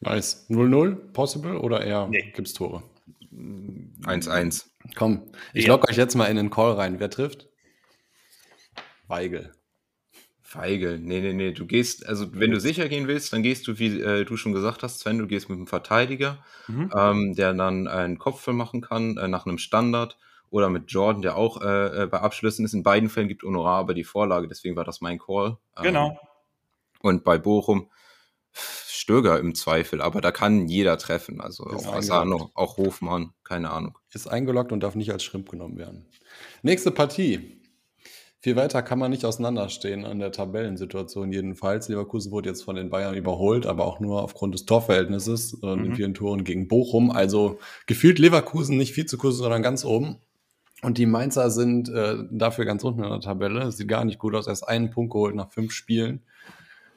Nice. 0.00 0.46
0-0 0.50 1.12
possible 1.12 1.60
oder 1.60 1.84
eher 1.84 2.08
nee. 2.08 2.32
es 2.36 2.54
Tore? 2.54 2.82
1-1. 3.32 4.66
Komm, 4.96 5.30
ich 5.54 5.66
ja. 5.66 5.72
logge 5.72 5.88
euch 5.88 5.96
jetzt 5.96 6.16
mal 6.16 6.26
in 6.26 6.36
den 6.36 6.50
Call 6.50 6.72
rein. 6.72 6.98
Wer 6.98 7.08
trifft? 7.08 7.48
Weigel. 9.12 9.52
Weigel. 10.54 10.98
Nee, 10.98 11.20
nee, 11.20 11.34
nee. 11.34 11.52
Du 11.52 11.66
gehst, 11.66 12.06
also 12.06 12.34
wenn 12.34 12.50
du 12.50 12.58
sicher 12.58 12.88
gehen 12.88 13.08
willst, 13.08 13.32
dann 13.32 13.42
gehst 13.42 13.66
du, 13.68 13.78
wie 13.78 14.00
äh, 14.00 14.24
du 14.24 14.36
schon 14.38 14.52
gesagt 14.52 14.82
hast, 14.82 15.00
Sven, 15.00 15.18
du 15.18 15.26
gehst 15.26 15.50
mit 15.50 15.58
einem 15.58 15.66
Verteidiger, 15.66 16.38
mhm. 16.66 16.90
ähm, 16.96 17.34
der 17.34 17.52
dann 17.52 17.88
einen 17.88 18.18
Kopfball 18.18 18.54
machen 18.54 18.80
kann, 18.80 19.18
äh, 19.18 19.28
nach 19.28 19.46
einem 19.46 19.58
Standard. 19.58 20.18
Oder 20.48 20.68
mit 20.68 20.90
Jordan, 20.90 21.22
der 21.22 21.36
auch 21.36 21.62
äh, 21.62 22.02
äh 22.02 22.06
bei 22.06 22.20
Abschlüssen 22.20 22.66
ist. 22.66 22.74
In 22.74 22.82
beiden 22.82 23.08
Fällen 23.08 23.28
gibt 23.28 23.42
Honorar 23.42 23.78
aber 23.78 23.94
die 23.94 24.04
Vorlage, 24.04 24.48
deswegen 24.48 24.76
war 24.76 24.84
das 24.84 25.00
mein 25.00 25.18
Call. 25.18 25.56
Ähm, 25.78 25.82
genau. 25.82 26.20
Und 27.00 27.24
bei 27.24 27.38
Bochum 27.38 27.90
Stöger 28.52 29.38
im 29.40 29.54
Zweifel, 29.54 30.02
aber 30.02 30.20
da 30.20 30.30
kann 30.30 30.68
jeder 30.68 30.98
treffen. 30.98 31.40
Also 31.40 31.64
auch 31.64 31.94
Asano, 31.94 32.50
auch 32.54 32.76
Hofmann, 32.76 33.32
keine 33.44 33.70
Ahnung. 33.70 33.96
Ist 34.12 34.28
eingeloggt 34.28 34.72
und 34.72 34.80
darf 34.80 34.94
nicht 34.94 35.10
als 35.10 35.24
Schrimp 35.24 35.48
genommen 35.48 35.78
werden. 35.78 36.06
Nächste 36.62 36.90
Partie. 36.90 37.61
Viel 38.42 38.56
weiter 38.56 38.82
kann 38.82 38.98
man 38.98 39.12
nicht 39.12 39.24
auseinanderstehen 39.24 40.04
an 40.04 40.18
der 40.18 40.32
Tabellensituation 40.32 41.30
jedenfalls. 41.30 41.88
Leverkusen 41.88 42.32
wurde 42.32 42.48
jetzt 42.48 42.64
von 42.64 42.74
den 42.74 42.90
Bayern 42.90 43.14
überholt, 43.14 43.66
aber 43.66 43.86
auch 43.86 44.00
nur 44.00 44.20
aufgrund 44.20 44.52
des 44.52 44.66
Torverhältnisses 44.66 45.54
und 45.54 45.78
mhm. 45.78 45.84
den 45.84 45.94
vielen 45.94 46.14
Toren 46.14 46.42
gegen 46.42 46.66
Bochum. 46.66 47.12
Also 47.12 47.60
gefühlt 47.86 48.18
Leverkusen 48.18 48.76
nicht 48.76 48.94
viel 48.94 49.06
zu 49.06 49.16
kurz, 49.16 49.36
sondern 49.36 49.62
ganz 49.62 49.84
oben. 49.84 50.16
Und 50.82 50.98
die 50.98 51.06
Mainzer 51.06 51.50
sind 51.50 51.88
äh, 51.88 52.16
dafür 52.32 52.64
ganz 52.64 52.82
unten 52.82 53.04
in 53.04 53.10
der 53.10 53.20
Tabelle. 53.20 53.70
Sieht 53.70 53.86
gar 53.86 54.04
nicht 54.04 54.18
gut 54.18 54.34
aus. 54.34 54.48
Erst 54.48 54.68
einen 54.68 54.90
Punkt 54.90 55.12
geholt 55.12 55.36
nach 55.36 55.52
fünf 55.52 55.70
Spielen. 55.70 56.24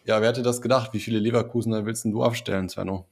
Ja, 0.04 0.22
wer 0.22 0.30
hätte 0.30 0.42
das 0.42 0.64
gedacht? 0.64 0.94
Wie 0.94 1.00
viele 1.00 1.20
Leverkusener 1.20 1.86
willst 1.86 2.06
du 2.06 2.24
aufstellen, 2.24 2.70
Svenno? 2.70 3.06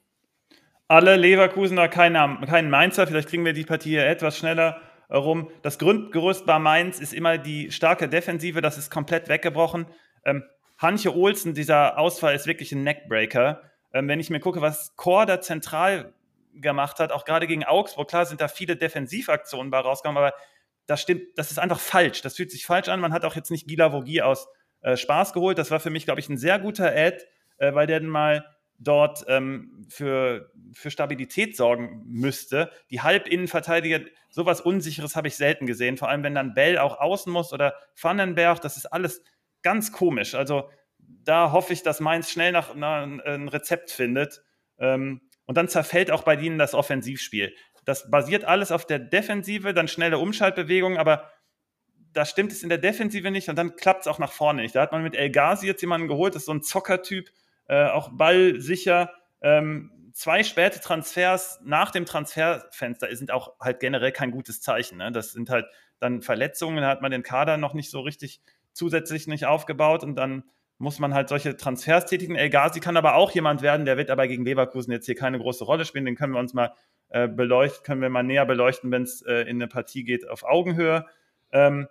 Alle 0.87 1.17
Leverkusener, 1.17 1.87
keinen 1.87 2.41
kein 2.47 2.71
Mainzer. 2.71 3.05
Vielleicht 3.05 3.29
kriegen 3.29 3.45
wir 3.45 3.53
die 3.53 3.63
Partie 3.63 3.89
hier 3.89 4.07
etwas 4.07 4.35
schneller 4.39 4.81
rum. 5.17 5.49
Das 5.61 5.79
Grundgerüst 5.79 6.45
bei 6.45 6.59
Mainz 6.59 6.99
ist 6.99 7.13
immer 7.13 7.37
die 7.37 7.71
starke 7.71 8.09
Defensive. 8.09 8.61
Das 8.61 8.77
ist 8.77 8.91
komplett 8.91 9.29
weggebrochen. 9.29 9.87
Ähm, 10.25 10.43
Hanche 10.77 11.15
Olsen, 11.15 11.53
dieser 11.53 11.97
Ausfall 11.97 12.35
ist 12.35 12.47
wirklich 12.47 12.71
ein 12.71 12.83
Neckbreaker. 12.83 13.61
Ähm, 13.93 14.07
wenn 14.07 14.19
ich 14.19 14.29
mir 14.29 14.39
gucke, 14.39 14.61
was 14.61 14.95
Chor 14.95 15.25
da 15.25 15.39
zentral 15.39 16.13
gemacht 16.53 16.99
hat, 16.99 17.11
auch 17.11 17.25
gerade 17.25 17.47
gegen 17.47 17.63
Augsburg, 17.63 18.09
klar 18.09 18.25
sind 18.25 18.41
da 18.41 18.47
viele 18.47 18.75
Defensivaktionen 18.75 19.71
bei 19.71 19.79
rausgekommen, 19.79 20.21
aber 20.21 20.33
das 20.85 21.01
stimmt, 21.01 21.23
das 21.37 21.51
ist 21.51 21.59
einfach 21.59 21.79
falsch. 21.79 22.21
Das 22.21 22.35
fühlt 22.35 22.51
sich 22.51 22.65
falsch 22.65 22.89
an. 22.89 22.99
Man 22.99 23.13
hat 23.13 23.23
auch 23.25 23.35
jetzt 23.35 23.51
nicht 23.51 23.67
Gila 23.67 23.93
Vogie 23.93 24.21
aus 24.21 24.47
äh, 24.81 24.97
Spaß 24.97 25.33
geholt. 25.33 25.57
Das 25.57 25.71
war 25.71 25.79
für 25.79 25.89
mich, 25.89 26.05
glaube 26.05 26.19
ich, 26.19 26.29
ein 26.29 26.37
sehr 26.37 26.59
guter 26.59 26.87
Ad, 26.93 27.17
äh, 27.57 27.73
weil 27.73 27.87
der 27.87 27.99
dann 27.99 28.09
mal 28.09 28.45
dort 28.79 29.23
ähm, 29.27 29.85
für, 29.89 30.51
für 30.73 30.91
Stabilität 30.91 31.55
sorgen 31.55 32.03
müsste. 32.05 32.71
Die 32.89 33.01
Halbinnenverteidiger, 33.01 34.01
sowas 34.29 34.61
Unsicheres 34.61 35.15
habe 35.15 35.27
ich 35.27 35.35
selten 35.35 35.65
gesehen, 35.65 35.97
vor 35.97 36.09
allem 36.09 36.23
wenn 36.23 36.35
dann 36.35 36.53
Bell 36.53 36.77
auch 36.77 36.99
außen 36.99 37.31
muss 37.31 37.53
oder 37.53 37.75
Vandenberg, 37.99 38.61
das 38.61 38.77
ist 38.77 38.87
alles 38.87 39.23
ganz 39.61 39.91
komisch. 39.91 40.35
Also 40.35 40.69
da 40.99 41.51
hoffe 41.51 41.73
ich, 41.73 41.83
dass 41.83 41.99
Mainz 41.99 42.29
schnell 42.29 42.51
nach, 42.51 42.75
nach 42.75 43.03
ein 43.03 43.47
Rezept 43.47 43.91
findet. 43.91 44.41
Ähm, 44.77 45.21
und 45.45 45.57
dann 45.57 45.67
zerfällt 45.67 46.11
auch 46.11 46.23
bei 46.23 46.35
ihnen 46.35 46.57
das 46.57 46.73
Offensivspiel. 46.73 47.53
Das 47.85 48.09
basiert 48.09 48.45
alles 48.45 48.71
auf 48.71 48.85
der 48.85 48.99
Defensive, 48.99 49.73
dann 49.73 49.87
schnelle 49.87 50.17
Umschaltbewegungen, 50.17 50.97
aber 50.97 51.29
da 52.13 52.25
stimmt 52.25 52.51
es 52.51 52.63
in 52.63 52.69
der 52.69 52.77
Defensive 52.77 53.29
nicht 53.31 53.49
und 53.49 53.57
dann 53.57 53.75
klappt 53.75 54.01
es 54.01 54.07
auch 54.07 54.19
nach 54.19 54.31
vorne 54.31 54.61
nicht. 54.61 54.75
Da 54.75 54.81
hat 54.81 54.91
man 54.91 55.03
mit 55.03 55.15
El 55.15 55.31
Ghazi 55.31 55.67
jetzt 55.67 55.81
jemanden 55.81 56.07
geholt, 56.07 56.35
das 56.35 56.43
ist 56.43 56.45
so 56.45 56.53
ein 56.53 56.61
Zockertyp, 56.61 57.29
äh, 57.67 57.85
auch 57.85 58.09
ballsicher. 58.13 59.11
Ähm, 59.41 59.91
zwei 60.13 60.43
späte 60.43 60.79
Transfers 60.79 61.59
nach 61.63 61.91
dem 61.91 62.05
Transferfenster 62.05 63.13
sind 63.15 63.31
auch 63.31 63.59
halt 63.59 63.79
generell 63.79 64.11
kein 64.11 64.31
gutes 64.31 64.61
Zeichen. 64.61 64.97
Ne? 64.97 65.11
Das 65.11 65.31
sind 65.31 65.49
halt 65.49 65.65
dann 65.99 66.21
Verletzungen, 66.21 66.77
da 66.77 66.89
hat 66.89 67.01
man 67.01 67.11
den 67.11 67.23
Kader 67.23 67.57
noch 67.57 67.73
nicht 67.73 67.89
so 67.89 68.01
richtig 68.01 68.41
zusätzlich 68.73 69.27
nicht 69.27 69.45
aufgebaut 69.45 70.03
und 70.03 70.15
dann 70.15 70.43
muss 70.77 70.99
man 70.99 71.13
halt 71.13 71.29
solche 71.29 71.55
Transfers 71.55 72.05
tätigen. 72.07 72.35
El 72.35 72.49
Ghazi 72.49 72.79
kann 72.79 72.97
aber 72.97 73.15
auch 73.15 73.31
jemand 73.31 73.61
werden, 73.61 73.85
der 73.85 73.97
wird 73.97 74.09
aber 74.09 74.27
gegen 74.27 74.43
Leverkusen 74.43 74.91
jetzt 74.91 75.05
hier 75.05 75.15
keine 75.15 75.39
große 75.39 75.63
Rolle 75.63 75.85
spielen. 75.85 76.05
Den 76.05 76.15
können 76.15 76.33
wir 76.33 76.39
uns 76.39 76.53
mal 76.53 76.73
äh, 77.09 77.27
beleuchten, 77.27 77.83
können 77.83 78.01
wir 78.01 78.09
mal 78.09 78.23
näher 78.23 78.45
beleuchten, 78.45 78.91
wenn 78.91 79.03
es 79.03 79.21
äh, 79.21 79.41
in 79.41 79.57
eine 79.57 79.67
Partie 79.67 80.03
geht 80.03 80.27
auf 80.27 80.43
Augenhöhe. 80.43 81.05
Ähm, 81.51 81.87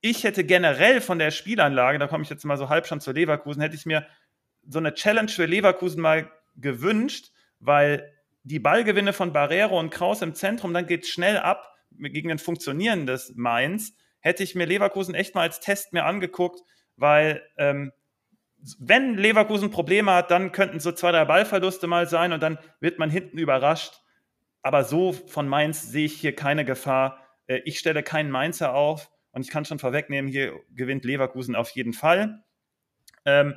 ich 0.00 0.24
hätte 0.24 0.44
generell 0.44 1.00
von 1.00 1.18
der 1.18 1.30
Spielanlage, 1.30 1.98
da 1.98 2.06
komme 2.06 2.22
ich 2.22 2.30
jetzt 2.30 2.44
mal 2.44 2.56
so 2.56 2.68
halb 2.68 2.86
schon 2.86 3.00
zu 3.00 3.12
Leverkusen, 3.12 3.60
hätte 3.60 3.74
ich 3.74 3.84
mir 3.84 4.06
so 4.68 4.78
eine 4.78 4.94
Challenge 4.94 5.28
für 5.28 5.46
Leverkusen 5.46 6.00
mal 6.00 6.30
gewünscht, 6.56 7.32
weil 7.58 8.12
die 8.42 8.58
Ballgewinne 8.58 9.12
von 9.12 9.32
Barrero 9.32 9.78
und 9.78 9.90
Kraus 9.90 10.22
im 10.22 10.34
Zentrum, 10.34 10.72
dann 10.72 10.86
geht 10.86 11.04
es 11.04 11.10
schnell 11.10 11.38
ab 11.38 11.74
gegen 11.98 12.30
ein 12.30 12.38
funktionierendes 12.38 13.34
Mainz. 13.36 13.94
Hätte 14.20 14.42
ich 14.42 14.54
mir 14.54 14.66
Leverkusen 14.66 15.14
echt 15.14 15.34
mal 15.34 15.42
als 15.42 15.60
Test 15.60 15.92
mir 15.92 16.04
angeguckt, 16.04 16.60
weil 16.96 17.42
ähm, 17.56 17.92
wenn 18.78 19.16
Leverkusen 19.16 19.70
Probleme 19.70 20.12
hat, 20.12 20.30
dann 20.30 20.52
könnten 20.52 20.80
so 20.80 20.92
zwei, 20.92 21.12
drei 21.12 21.24
Ballverluste 21.24 21.86
mal 21.86 22.06
sein 22.06 22.32
und 22.32 22.42
dann 22.42 22.58
wird 22.80 22.98
man 22.98 23.10
hinten 23.10 23.38
überrascht. 23.38 24.00
Aber 24.62 24.84
so 24.84 25.12
von 25.12 25.48
Mainz 25.48 25.82
sehe 25.82 26.04
ich 26.04 26.20
hier 26.20 26.34
keine 26.34 26.64
Gefahr. 26.64 27.24
Äh, 27.46 27.60
ich 27.64 27.78
stelle 27.78 28.02
keinen 28.02 28.30
Mainzer 28.30 28.74
auf. 28.74 29.10
Und 29.32 29.42
ich 29.42 29.50
kann 29.50 29.64
schon 29.64 29.78
vorwegnehmen, 29.78 30.30
hier 30.30 30.58
gewinnt 30.74 31.04
Leverkusen 31.04 31.54
auf 31.54 31.70
jeden 31.70 31.92
Fall. 31.92 32.42
Ähm, 33.24 33.54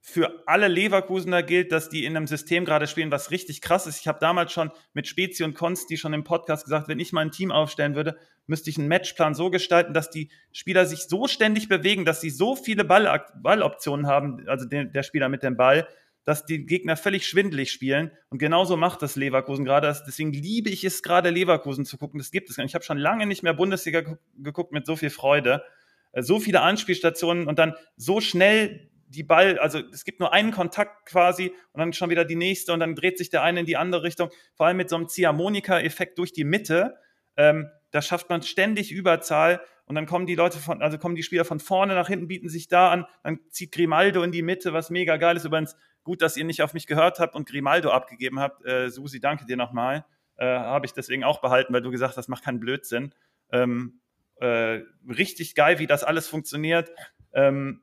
für 0.00 0.42
alle 0.46 0.68
Leverkusener 0.68 1.42
gilt, 1.42 1.72
dass 1.72 1.88
die 1.88 2.04
in 2.04 2.16
einem 2.16 2.26
System 2.26 2.64
gerade 2.64 2.86
spielen, 2.86 3.10
was 3.10 3.30
richtig 3.30 3.60
krass 3.60 3.86
ist. 3.86 4.00
Ich 4.00 4.08
habe 4.08 4.18
damals 4.20 4.52
schon 4.52 4.70
mit 4.94 5.06
Spezi 5.06 5.44
und 5.44 5.54
Konsti 5.54 5.96
schon 5.96 6.14
im 6.14 6.24
Podcast 6.24 6.64
gesagt, 6.64 6.88
wenn 6.88 7.00
ich 7.00 7.12
mal 7.12 7.22
ein 7.22 7.30
Team 7.30 7.50
aufstellen 7.50 7.94
würde, 7.94 8.16
müsste 8.46 8.70
ich 8.70 8.78
einen 8.78 8.88
Matchplan 8.88 9.34
so 9.34 9.50
gestalten, 9.50 9.92
dass 9.92 10.10
die 10.10 10.30
Spieler 10.52 10.86
sich 10.86 11.00
so 11.00 11.28
ständig 11.28 11.68
bewegen, 11.68 12.04
dass 12.04 12.20
sie 12.20 12.30
so 12.30 12.56
viele 12.56 12.84
Ball 12.84 13.26
Balloptionen 13.42 14.06
haben, 14.06 14.48
also 14.48 14.64
der, 14.66 14.84
der 14.84 15.02
Spieler 15.02 15.28
mit 15.28 15.42
dem 15.42 15.56
Ball, 15.56 15.86
dass 16.24 16.44
die 16.44 16.66
Gegner 16.66 16.96
völlig 16.96 17.26
schwindelig 17.26 17.72
spielen. 17.72 18.10
Und 18.28 18.38
genauso 18.38 18.76
macht 18.76 19.02
das 19.02 19.16
Leverkusen 19.16 19.64
gerade. 19.64 19.94
Deswegen 20.06 20.32
liebe 20.32 20.68
ich 20.68 20.84
es 20.84 21.02
gerade, 21.02 21.30
Leverkusen 21.30 21.86
zu 21.86 21.96
gucken. 21.96 22.18
Das 22.18 22.30
gibt 22.30 22.50
es 22.50 22.56
gar 22.56 22.64
nicht. 22.64 22.72
Ich 22.72 22.74
habe 22.74 22.84
schon 22.84 22.98
lange 22.98 23.26
nicht 23.26 23.42
mehr 23.42 23.54
Bundesliga 23.54 24.02
geguckt 24.36 24.72
mit 24.72 24.84
so 24.84 24.94
viel 24.94 25.10
Freude. 25.10 25.64
Äh, 26.12 26.22
so 26.22 26.38
viele 26.40 26.60
Anspielstationen 26.60 27.46
und 27.46 27.58
dann 27.58 27.74
so 27.96 28.20
schnell 28.20 28.90
die 29.08 29.22
Ball, 29.22 29.58
also 29.58 29.80
es 29.92 30.04
gibt 30.04 30.20
nur 30.20 30.32
einen 30.32 30.52
Kontakt 30.52 31.06
quasi 31.06 31.52
und 31.72 31.80
dann 31.80 31.92
schon 31.92 32.10
wieder 32.10 32.24
die 32.24 32.36
nächste 32.36 32.72
und 32.72 32.80
dann 32.80 32.94
dreht 32.94 33.18
sich 33.18 33.30
der 33.30 33.42
eine 33.42 33.60
in 33.60 33.66
die 33.66 33.76
andere 33.76 34.02
Richtung. 34.02 34.30
Vor 34.54 34.66
allem 34.66 34.76
mit 34.76 34.88
so 34.90 34.96
einem 34.96 35.08
Ziehharmonika-Effekt 35.08 36.18
durch 36.18 36.32
die 36.32 36.44
Mitte. 36.44 36.96
Ähm, 37.36 37.68
da 37.90 38.02
schafft 38.02 38.28
man 38.28 38.42
ständig 38.42 38.92
Überzahl 38.92 39.60
und 39.86 39.94
dann 39.94 40.04
kommen 40.04 40.26
die 40.26 40.34
Leute 40.34 40.58
von, 40.58 40.82
also 40.82 40.98
kommen 40.98 41.14
die 41.14 41.22
Spieler 41.22 41.46
von 41.46 41.60
vorne 41.60 41.94
nach 41.94 42.08
hinten, 42.08 42.28
bieten 42.28 42.50
sich 42.50 42.68
da 42.68 42.90
an, 42.90 43.06
dann 43.22 43.40
zieht 43.50 43.72
Grimaldo 43.72 44.22
in 44.22 44.32
die 44.32 44.42
Mitte, 44.42 44.74
was 44.74 44.90
mega 44.90 45.16
geil 45.16 45.36
ist. 45.36 45.46
Übrigens, 45.46 45.76
gut, 46.02 46.20
dass 46.20 46.36
ihr 46.36 46.44
nicht 46.44 46.62
auf 46.62 46.74
mich 46.74 46.86
gehört 46.86 47.20
habt 47.20 47.34
und 47.34 47.48
Grimaldo 47.48 47.90
abgegeben 47.90 48.38
habt. 48.38 48.64
Äh, 48.66 48.90
Susi, 48.90 49.20
danke 49.20 49.46
dir 49.46 49.56
nochmal. 49.56 50.04
Äh, 50.36 50.44
Habe 50.46 50.84
ich 50.84 50.92
deswegen 50.92 51.24
auch 51.24 51.40
behalten, 51.40 51.72
weil 51.72 51.80
du 51.80 51.90
gesagt 51.90 52.10
hast, 52.10 52.16
das 52.16 52.28
macht 52.28 52.44
keinen 52.44 52.60
Blödsinn. 52.60 53.14
Ähm, 53.50 54.00
äh, 54.36 54.82
richtig 55.08 55.54
geil, 55.54 55.78
wie 55.78 55.86
das 55.86 56.04
alles 56.04 56.28
funktioniert. 56.28 56.90
Ähm, 57.32 57.82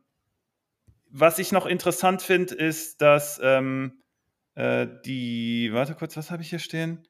was 1.17 1.39
ich 1.39 1.53
noch 1.53 1.65
interessant 1.65 2.21
finde, 2.21 2.55
ist, 2.55 3.01
dass 3.01 3.39
ähm, 3.41 4.03
äh, 4.55 4.85
die, 5.05 5.69
warte 5.71 5.95
kurz, 5.95 6.17
was 6.17 6.29
habe 6.29 6.41
ich 6.41 6.49
hier 6.49 6.59
stehen? 6.59 7.07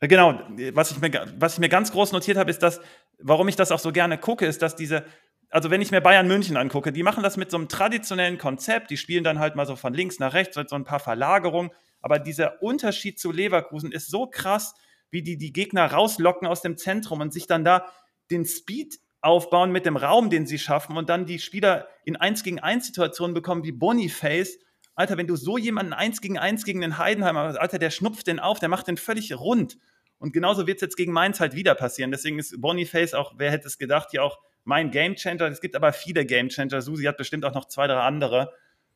Äh, 0.00 0.08
genau, 0.08 0.40
was 0.72 0.92
ich, 0.92 0.98
mir, 0.98 1.34
was 1.36 1.54
ich 1.54 1.58
mir 1.58 1.68
ganz 1.68 1.92
groß 1.92 2.12
notiert 2.12 2.38
habe, 2.38 2.50
ist, 2.50 2.62
dass, 2.62 2.80
warum 3.18 3.46
ich 3.48 3.56
das 3.56 3.72
auch 3.72 3.78
so 3.78 3.92
gerne 3.92 4.16
gucke, 4.16 4.46
ist, 4.46 4.62
dass 4.62 4.74
diese, 4.74 5.04
also 5.50 5.70
wenn 5.70 5.82
ich 5.82 5.90
mir 5.90 6.00
Bayern 6.00 6.26
München 6.26 6.56
angucke, 6.56 6.90
die 6.90 7.02
machen 7.02 7.22
das 7.22 7.36
mit 7.36 7.50
so 7.50 7.58
einem 7.58 7.68
traditionellen 7.68 8.38
Konzept, 8.38 8.90
die 8.90 8.96
spielen 8.96 9.22
dann 9.22 9.38
halt 9.38 9.54
mal 9.54 9.66
so 9.66 9.76
von 9.76 9.92
links 9.92 10.18
nach 10.18 10.32
rechts 10.32 10.56
mit 10.56 10.70
so 10.70 10.76
ein 10.76 10.84
paar 10.84 11.00
Verlagerungen, 11.00 11.70
aber 12.00 12.18
dieser 12.18 12.62
Unterschied 12.62 13.20
zu 13.20 13.32
Leverkusen 13.32 13.92
ist 13.92 14.10
so 14.10 14.28
krass, 14.28 14.74
wie 15.10 15.22
die 15.22 15.36
die 15.36 15.52
Gegner 15.52 15.92
rauslocken 15.92 16.48
aus 16.48 16.62
dem 16.62 16.78
Zentrum 16.78 17.20
und 17.20 17.34
sich 17.34 17.46
dann 17.46 17.64
da 17.64 17.86
den 18.30 18.46
Speed 18.46 18.98
aufbauen 19.20 19.72
mit 19.72 19.86
dem 19.86 19.96
Raum, 19.96 20.30
den 20.30 20.46
sie 20.46 20.58
schaffen 20.58 20.96
und 20.96 21.08
dann 21.08 21.26
die 21.26 21.38
Spieler 21.38 21.88
in 22.04 22.16
1 22.16 22.42
gegen 22.44 22.60
1 22.60 22.86
Situationen 22.86 23.34
bekommen 23.34 23.64
wie 23.64 23.72
Boniface. 23.72 24.58
Alter, 24.94 25.16
wenn 25.16 25.26
du 25.26 25.36
so 25.36 25.58
jemanden 25.58 25.92
1 25.92 26.20
gegen 26.20 26.38
1 26.38 26.64
gegen 26.64 26.80
den 26.80 26.98
Heidenheimer, 26.98 27.60
Alter, 27.60 27.78
der 27.78 27.90
schnupft 27.90 28.26
den 28.26 28.38
auf, 28.38 28.58
der 28.58 28.68
macht 28.68 28.86
den 28.86 28.96
völlig 28.96 29.36
rund. 29.38 29.78
Und 30.18 30.32
genauso 30.32 30.66
wird 30.66 30.78
es 30.78 30.82
jetzt 30.82 30.96
gegen 30.96 31.12
Mainz 31.12 31.40
halt 31.40 31.54
wieder 31.54 31.74
passieren. 31.74 32.10
Deswegen 32.10 32.38
ist 32.38 32.60
Boniface 32.60 33.14
auch, 33.14 33.34
wer 33.36 33.50
hätte 33.50 33.68
es 33.68 33.78
gedacht, 33.78 34.08
hier 34.10 34.24
auch 34.24 34.38
mein 34.64 34.90
Gamechanger. 34.90 35.42
Es 35.42 35.60
gibt 35.60 35.76
aber 35.76 35.92
viele 35.92 36.26
Gamechanger. 36.26 36.82
Susi 36.82 37.04
hat 37.04 37.16
bestimmt 37.16 37.44
auch 37.44 37.54
noch 37.54 37.66
zwei, 37.66 37.86
drei 37.86 38.00
andere. 38.00 38.52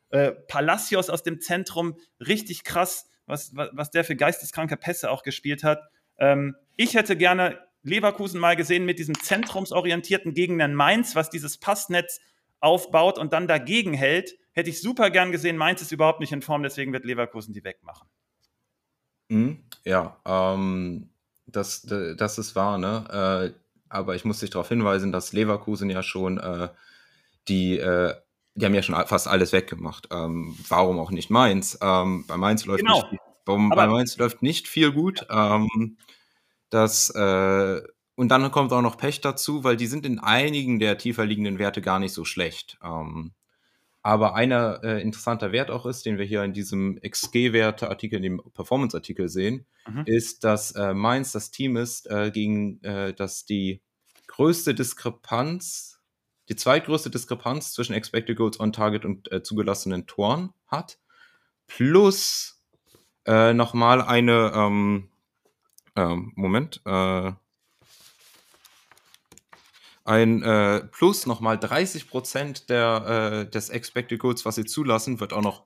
Äh, 0.09 0.31
Palacios 0.31 1.09
aus 1.09 1.23
dem 1.23 1.39
Zentrum, 1.41 1.97
richtig 2.19 2.63
krass, 2.63 3.09
was, 3.25 3.55
was, 3.55 3.69
was 3.71 3.91
der 3.91 4.03
für 4.03 4.15
geisteskranke 4.15 4.77
Pässe 4.77 5.09
auch 5.09 5.23
gespielt 5.23 5.63
hat. 5.63 5.81
Ähm, 6.17 6.55
ich 6.75 6.95
hätte 6.95 7.15
gerne 7.15 7.57
Leverkusen 7.83 8.39
mal 8.39 8.55
gesehen 8.55 8.85
mit 8.85 8.97
diesem 8.97 9.19
zentrumsorientierten 9.19 10.33
gegen 10.33 10.57
den 10.57 10.73
Mainz, 10.73 11.15
was 11.15 11.29
dieses 11.29 11.57
Passnetz 11.57 12.19
aufbaut 12.59 13.17
und 13.17 13.33
dann 13.33 13.47
dagegen 13.47 13.93
hält. 13.93 14.35
Hätte 14.53 14.69
ich 14.69 14.81
super 14.81 15.09
gern 15.09 15.31
gesehen. 15.31 15.57
Mainz 15.57 15.81
ist 15.81 15.91
überhaupt 15.91 16.19
nicht 16.19 16.31
in 16.31 16.41
Form, 16.41 16.63
deswegen 16.63 16.93
wird 16.93 17.05
Leverkusen 17.05 17.53
die 17.53 17.63
wegmachen. 17.63 18.07
Mhm, 19.29 19.63
ja, 19.83 20.17
ähm, 20.25 21.09
das, 21.45 21.81
das 21.81 22.37
ist 22.37 22.55
wahr, 22.55 22.77
ne? 22.77 23.53
Äh, 23.53 23.59
aber 23.89 24.15
ich 24.15 24.25
muss 24.25 24.39
dich 24.39 24.49
darauf 24.49 24.69
hinweisen, 24.69 25.11
dass 25.11 25.33
Leverkusen 25.33 25.89
ja 25.89 26.01
schon 26.01 26.39
äh, 26.39 26.69
die, 27.47 27.77
äh, 27.77 28.15
die 28.55 28.65
haben 28.65 28.73
ja 28.73 28.81
schon 28.81 28.95
fast 29.07 29.27
alles 29.27 29.51
weggemacht. 29.53 30.07
Ähm, 30.11 30.57
warum 30.67 30.99
auch 30.99 31.11
nicht 31.11 31.29
Mainz? 31.29 31.77
Ähm, 31.81 32.25
bei 32.27 32.37
Mainz 32.37 32.65
läuft 32.65 32.83
genau. 32.83 33.07
nicht, 33.11 33.21
bei, 33.45 33.55
bei 33.75 33.87
Mainz 33.87 34.17
läuft 34.17 34.41
nicht 34.41 34.67
viel 34.67 34.91
gut. 34.91 35.25
Ähm, 35.29 35.97
das 36.73 37.09
äh, 37.09 37.81
und 38.15 38.29
dann 38.29 38.51
kommt 38.51 38.71
auch 38.71 38.81
noch 38.81 38.97
Pech 38.97 39.21
dazu, 39.21 39.63
weil 39.63 39.75
die 39.75 39.87
sind 39.87 40.05
in 40.05 40.19
einigen 40.19 40.79
der 40.79 40.97
tiefer 40.97 41.25
liegenden 41.25 41.57
Werte 41.59 41.81
gar 41.81 41.99
nicht 41.99 42.13
so 42.13 42.25
schlecht. 42.25 42.77
Ähm, 42.83 43.33
aber 44.03 44.35
einer 44.35 44.83
äh, 44.83 45.01
interessanter 45.01 45.51
Wert 45.51 45.71
auch 45.71 45.85
ist, 45.85 46.05
den 46.05 46.17
wir 46.17 46.25
hier 46.25 46.43
in 46.43 46.53
diesem 46.53 46.99
XG-Werte-Artikel, 47.01 48.17
in 48.17 48.23
dem 48.23 48.41
Performance-Artikel 48.53 49.29
sehen, 49.29 49.65
mhm. 49.87 50.03
ist, 50.05 50.43
dass 50.43 50.71
äh, 50.71 50.93
Mainz 50.93 51.31
das 51.31 51.51
Team 51.51 51.77
ist, 51.77 52.09
äh, 52.11 52.29
gegen 52.29 52.83
äh, 52.83 53.13
das 53.13 53.45
die 53.45 53.81
größte 54.27 54.75
Diskrepanz, 54.75 56.01
die 56.49 56.55
zweitgrößte 56.57 57.09
Diskrepanz 57.09 57.71
zwischen 57.71 57.93
Expected 57.93 58.35
Goals 58.35 58.59
on 58.59 58.73
Target 58.73 59.05
und 59.05 59.31
äh, 59.31 59.41
zugelassenen 59.41 60.05
Toren 60.05 60.53
hat. 60.67 60.99
Plus 61.67 62.61
äh, 63.25 63.53
nochmal 63.53 64.01
eine, 64.01 64.51
ähm, 64.53 65.09
ähm, 65.95 66.31
Moment, 66.35 66.81
äh, 66.85 67.31
ein 70.05 70.41
äh, 70.43 70.81
Plus 70.91 71.25
nochmal 71.25 71.57
30 71.57 72.09
Prozent 72.09 72.69
der, 72.69 73.45
äh, 73.45 73.49
des 73.49 73.69
Expected 73.69 74.19
Goals, 74.19 74.45
was 74.45 74.55
sie 74.55 74.65
zulassen, 74.65 75.19
wird 75.19 75.31
auch 75.33 75.41
noch 75.41 75.65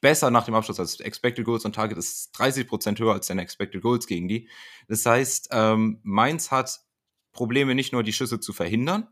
besser 0.00 0.30
nach 0.30 0.44
dem 0.44 0.54
Abschluss. 0.54 0.78
Also 0.78 1.02
Expected 1.02 1.44
Goals 1.44 1.64
und 1.64 1.74
Target 1.74 1.96
ist 1.96 2.32
30 2.38 2.68
Prozent 2.68 2.98
höher 3.00 3.14
als 3.14 3.28
deine 3.28 3.42
Expected 3.42 3.80
Goals 3.82 4.06
gegen 4.06 4.28
die. 4.28 4.48
Das 4.88 5.06
heißt, 5.06 5.48
ähm, 5.52 6.00
Mainz 6.02 6.50
hat 6.50 6.80
Probleme 7.32 7.74
nicht 7.74 7.92
nur 7.92 8.02
die 8.02 8.12
Schüsse 8.12 8.40
zu 8.40 8.52
verhindern, 8.52 9.08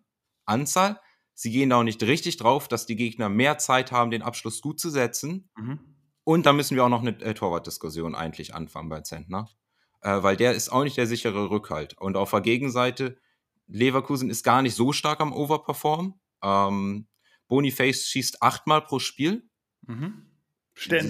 Anzahl, 0.46 1.00
sie 1.32 1.50
gehen 1.50 1.70
da 1.70 1.76
auch 1.78 1.84
nicht 1.84 2.02
richtig 2.02 2.36
drauf, 2.36 2.68
dass 2.68 2.86
die 2.86 2.96
Gegner 2.96 3.28
mehr 3.28 3.58
Zeit 3.58 3.92
haben, 3.92 4.10
den 4.10 4.22
Abschluss 4.22 4.60
gut 4.60 4.78
zu 4.78 4.90
setzen. 4.90 5.48
Mhm. 5.56 5.78
Und 6.22 6.46
da 6.46 6.52
müssen 6.52 6.74
wir 6.74 6.84
auch 6.84 6.90
noch 6.90 7.02
eine 7.02 7.18
äh, 7.20 7.34
Torwartdiskussion 7.34 8.14
eigentlich 8.14 8.54
anfangen 8.54 8.88
bei 8.88 9.00
Zentner. 9.00 9.48
Äh, 10.04 10.22
weil 10.22 10.36
der 10.36 10.52
ist 10.52 10.70
auch 10.70 10.84
nicht 10.84 10.98
der 10.98 11.06
sichere 11.06 11.50
Rückhalt. 11.50 11.96
Und 11.98 12.16
auf 12.16 12.30
der 12.30 12.42
Gegenseite 12.42 13.16
Leverkusen 13.66 14.28
ist 14.28 14.44
gar 14.44 14.60
nicht 14.60 14.76
so 14.76 14.92
stark 14.92 15.20
am 15.20 15.32
Overperform. 15.32 16.20
Ähm, 16.42 17.08
Boniface 17.48 18.06
schießt 18.08 18.42
achtmal 18.42 18.82
pro 18.82 18.98
Spiel. 18.98 19.48
Mhm. 19.86 20.26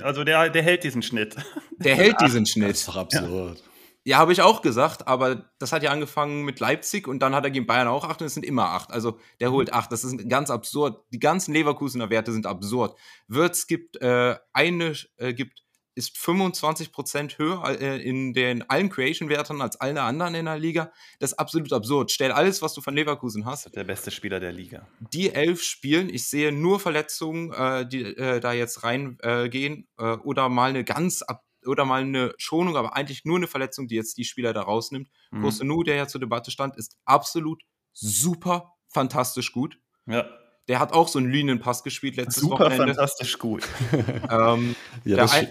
Also 0.02 0.22
der, 0.22 0.48
der 0.50 0.62
hält 0.62 0.84
diesen 0.84 1.02
Schnitt. 1.02 1.36
Der 1.78 1.96
hält 1.96 2.20
diesen 2.20 2.46
Schnitt. 2.46 2.70
Das 2.70 2.80
ist 2.80 2.88
doch 2.88 2.96
absurd. 2.96 3.58
Ja, 3.58 3.64
ja 4.04 4.18
habe 4.18 4.32
ich 4.32 4.42
auch 4.42 4.62
gesagt, 4.62 5.08
aber 5.08 5.50
das 5.58 5.72
hat 5.72 5.82
ja 5.82 5.90
angefangen 5.90 6.44
mit 6.44 6.60
Leipzig 6.60 7.08
und 7.08 7.20
dann 7.20 7.34
hat 7.34 7.44
er 7.44 7.50
gegen 7.50 7.66
Bayern 7.66 7.88
auch 7.88 8.04
acht 8.04 8.20
und 8.20 8.26
es 8.26 8.34
sind 8.34 8.44
immer 8.44 8.66
acht. 8.66 8.92
Also 8.92 9.18
der 9.40 9.50
holt 9.50 9.72
acht. 9.72 9.90
Das 9.90 10.04
ist 10.04 10.28
ganz 10.28 10.50
absurd. 10.50 11.02
Die 11.12 11.18
ganzen 11.18 11.52
Leverkusener 11.52 12.10
Werte 12.10 12.30
sind 12.30 12.46
absurd. 12.46 12.96
Würz 13.26 13.66
gibt 13.66 14.00
äh, 14.02 14.36
eine, 14.52 14.94
äh, 15.16 15.32
gibt 15.32 15.63
ist 15.94 16.16
25% 16.16 17.38
höher 17.38 17.80
äh, 17.80 18.02
in 18.02 18.32
den 18.32 18.68
allen 18.68 18.90
Creation-Werten 18.90 19.60
als 19.60 19.76
alle 19.80 20.02
anderen 20.02 20.34
in 20.34 20.46
der 20.46 20.58
Liga. 20.58 20.92
Das 21.18 21.32
ist 21.32 21.38
absolut 21.38 21.72
absurd. 21.72 22.10
Stell 22.10 22.32
alles, 22.32 22.62
was 22.62 22.74
du 22.74 22.80
von 22.80 22.94
Leverkusen 22.94 23.46
hast. 23.46 23.74
Der 23.74 23.84
beste 23.84 24.10
Spieler 24.10 24.40
der 24.40 24.52
Liga. 24.52 24.88
Die 25.12 25.32
elf 25.32 25.62
spielen. 25.62 26.08
Ich 26.08 26.26
sehe 26.28 26.52
nur 26.52 26.80
Verletzungen, 26.80 27.52
äh, 27.52 27.86
die 27.86 28.02
äh, 28.02 28.40
da 28.40 28.52
jetzt 28.52 28.82
reingehen 28.84 29.88
oder 29.96 30.48
mal 30.48 30.70
eine 30.70 30.84
ganz 30.84 31.22
ab 31.22 31.42
oder 31.66 31.84
mal 31.84 32.02
eine 32.02 32.34
Schonung, 32.36 32.76
aber 32.76 32.96
eigentlich 32.96 33.24
nur 33.24 33.36
eine 33.36 33.46
Verletzung, 33.46 33.88
die 33.88 33.94
jetzt 33.94 34.18
die 34.18 34.24
Spieler 34.24 34.52
da 34.52 34.62
rausnimmt. 34.62 35.08
Mhm. 35.30 35.42
Kosunu, 35.42 35.82
der 35.82 35.96
ja 35.96 36.06
zur 36.06 36.20
Debatte 36.20 36.50
stand, 36.50 36.76
ist 36.76 36.98
absolut 37.04 37.62
super 37.92 38.74
fantastisch 38.88 39.52
gut. 39.52 39.78
Ja. 40.06 40.26
Der 40.68 40.78
hat 40.78 40.92
auch 40.92 41.08
so 41.08 41.18
einen 41.18 41.30
Linienpass 41.30 41.82
gespielt 41.82 42.16
letztes 42.16 42.42
Super 42.42 42.64
Wochenende. 42.64 42.94
fantastisch 42.94 43.38
gut. 43.38 43.68
ähm, 44.30 44.74
ja, 45.04 45.16
das 45.16 45.32
ein, 45.32 45.48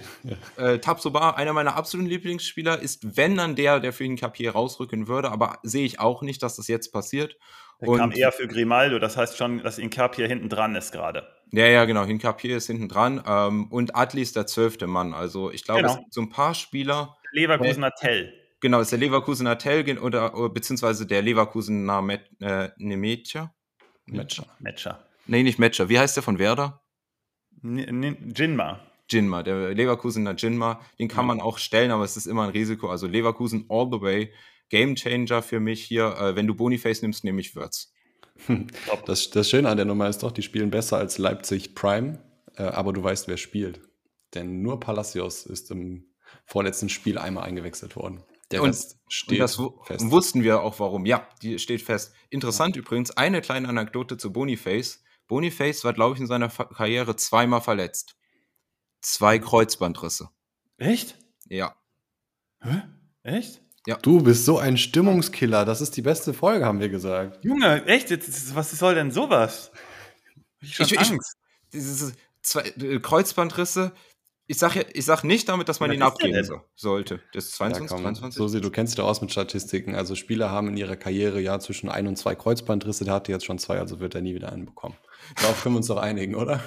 äh, 0.57 0.79
Tabsoba, 0.79 1.31
einer 1.31 1.53
meiner 1.53 1.75
absoluten 1.75 2.09
Lieblingsspieler, 2.09 2.79
ist, 2.79 3.15
wenn 3.15 3.37
dann 3.37 3.55
der, 3.55 3.79
der 3.79 3.93
für 3.93 4.05
ihn 4.05 4.15
Kapier 4.15 4.53
rausrücken 4.53 5.07
würde, 5.07 5.31
aber 5.31 5.59
sehe 5.61 5.85
ich 5.85 5.99
auch 5.99 6.23
nicht, 6.23 6.41
dass 6.41 6.55
das 6.55 6.67
jetzt 6.67 6.91
passiert. 6.91 7.37
Der 7.81 7.89
und, 7.89 7.97
kam 7.97 8.11
eher 8.11 8.31
für 8.31 8.47
Grimaldo, 8.47 8.97
das 8.97 9.17
heißt 9.17 9.37
schon, 9.37 9.61
dass 9.61 9.77
Inkapier 9.77 10.27
hinten 10.27 10.49
dran 10.49 10.75
ist 10.75 10.91
gerade. 10.91 11.27
Ja, 11.51 11.67
ja, 11.67 11.85
genau. 11.85 12.03
Hinkapier 12.03 12.57
ist 12.57 12.65
hinten 12.65 12.89
dran. 12.89 13.21
Ähm, 13.27 13.67
und 13.71 13.95
Adli 13.95 14.23
ist 14.23 14.35
der 14.35 14.47
zwölfte 14.47 14.87
Mann. 14.87 15.13
Also 15.13 15.51
ich 15.51 15.63
glaube, 15.63 15.81
genau. 15.81 15.93
es 15.93 15.99
gibt 15.99 16.13
so 16.13 16.21
ein 16.21 16.29
paar 16.29 16.55
Spieler. 16.55 17.15
Leverkusener 17.31 17.91
Tell. 17.91 18.33
Genau, 18.59 18.79
ist 18.79 18.91
der 18.91 18.99
Leverkusener 18.99 19.59
Tell 19.59 19.99
oder, 19.99 20.35
oder 20.35 20.49
beziehungsweise 20.49 21.05
der 21.05 21.21
Leverkusener 21.21 22.01
Met, 22.01 22.21
äh, 22.41 22.69
Nemetia. 22.77 23.53
Matcher. 24.05 24.45
Matcher. 24.59 25.05
Nee, 25.25 25.43
nicht 25.43 25.59
Matcher. 25.59 25.89
Wie 25.89 25.99
heißt 25.99 26.15
der 26.15 26.23
von 26.23 26.39
Werder? 26.39 26.81
Jinma. 27.61 28.79
Jinma, 29.09 29.43
der 29.43 29.73
Leverkusener 29.73 30.35
Jinma. 30.35 30.81
Den 30.99 31.07
kann 31.07 31.25
ja. 31.25 31.27
man 31.27 31.41
auch 31.41 31.57
stellen, 31.57 31.91
aber 31.91 32.03
es 32.03 32.17
ist 32.17 32.25
immer 32.25 32.43
ein 32.43 32.49
Risiko. 32.49 32.89
Also 32.89 33.07
Leverkusen 33.07 33.65
all 33.69 33.89
the 33.91 34.01
way. 34.01 34.33
Game 34.69 34.95
Changer 34.95 35.41
für 35.41 35.59
mich 35.59 35.83
hier. 35.83 36.15
Äh, 36.17 36.35
wenn 36.35 36.47
du 36.47 36.55
Boniface 36.55 37.01
nimmst, 37.01 37.23
nehme 37.23 37.41
ich 37.41 37.55
Würz. 37.55 37.93
Das, 39.05 39.29
das 39.29 39.49
Schöne 39.49 39.69
an 39.69 39.77
der 39.77 39.85
Nummer 39.85 40.09
ist 40.09 40.23
doch, 40.23 40.31
die 40.31 40.41
spielen 40.41 40.71
besser 40.71 40.97
als 40.97 41.17
Leipzig 41.17 41.75
Prime, 41.75 42.19
äh, 42.55 42.63
aber 42.63 42.93
du 42.93 43.03
weißt, 43.03 43.27
wer 43.27 43.37
spielt. 43.37 43.81
Denn 44.33 44.61
nur 44.61 44.79
Palacios 44.79 45.45
ist 45.45 45.71
im 45.71 46.07
vorletzten 46.45 46.89
Spiel 46.89 47.17
einmal 47.17 47.43
eingewechselt 47.43 47.95
worden. 47.95 48.23
Der 48.53 48.63
und, 48.63 48.77
steht 49.07 49.31
und 49.31 49.39
das 49.39 49.59
fest. 49.85 50.11
wussten 50.11 50.43
wir 50.43 50.61
auch 50.61 50.79
warum. 50.79 51.05
Ja, 51.05 51.27
die 51.41 51.59
steht 51.59 51.81
fest. 51.81 52.13
Interessant 52.29 52.75
ja. 52.75 52.81
übrigens, 52.81 53.11
eine 53.11 53.41
kleine 53.41 53.67
Anekdote 53.67 54.17
zu 54.17 54.31
Boniface. 54.31 55.03
Boniface 55.27 55.83
war, 55.83 55.93
glaube 55.93 56.15
ich, 56.15 56.21
in 56.21 56.27
seiner 56.27 56.49
Karriere 56.49 57.15
zweimal 57.15 57.61
verletzt. 57.61 58.15
Zwei 59.01 59.39
Kreuzbandrisse. 59.39 60.29
Echt? 60.77 61.17
Ja. 61.47 61.75
Hä? 62.61 62.83
Echt? 63.23 63.61
Ja. 63.85 63.97
Du 63.97 64.21
bist 64.21 64.45
so 64.45 64.57
ein 64.57 64.77
Stimmungskiller. 64.77 65.65
Das 65.65 65.81
ist 65.81 65.97
die 65.97 66.01
beste 66.01 66.33
Folge, 66.33 66.65
haben 66.65 66.79
wir 66.79 66.89
gesagt. 66.89 67.43
Junge, 67.43 67.85
echt? 67.85 68.09
Jetzt, 68.09 68.55
was 68.55 68.71
soll 68.71 68.95
denn 68.95 69.11
sowas? 69.11 69.71
Ich, 70.61 70.79
ich, 70.79 70.93
ich 70.93 71.17
diese 71.73 72.13
zwei 72.41 72.61
äh, 72.61 72.99
Kreuzbandrisse, 72.99 73.93
ich 74.45 74.57
sage 74.57 74.85
ich 74.93 75.05
sag 75.05 75.23
nicht 75.23 75.47
damit, 75.47 75.69
dass 75.69 75.79
man 75.79 75.91
ihn 75.91 76.01
abgeben 76.01 76.43
so, 76.43 76.61
sollte. 76.75 77.21
Das 77.33 77.45
ist 77.45 77.55
22, 77.55 77.97
ja, 77.97 78.03
23. 78.03 78.37
So, 78.37 78.59
du 78.59 78.69
kennst 78.69 78.93
dich 78.93 78.97
da 78.97 79.03
aus 79.03 79.21
mit 79.21 79.31
Statistiken. 79.31 79.95
Also 79.95 80.15
Spieler 80.15 80.51
haben 80.51 80.67
in 80.67 80.77
ihrer 80.77 80.97
Karriere 80.97 81.39
ja 81.39 81.59
zwischen 81.59 81.89
ein 81.89 82.07
und 82.07 82.17
zwei 82.17 82.35
Kreuzbandrisse. 82.35 83.05
Der 83.05 83.13
hatte 83.13 83.31
jetzt 83.31 83.45
schon 83.45 83.57
zwei, 83.57 83.79
also 83.79 83.99
wird 83.99 84.15
er 84.15 84.21
nie 84.21 84.35
wieder 84.35 84.51
einen 84.51 84.65
bekommen. 84.65 84.95
Darauf 85.41 85.61
können 85.63 85.75
wir 85.75 85.77
uns 85.77 85.87
doch 85.87 85.97
einigen, 85.97 86.35
oder? 86.35 86.61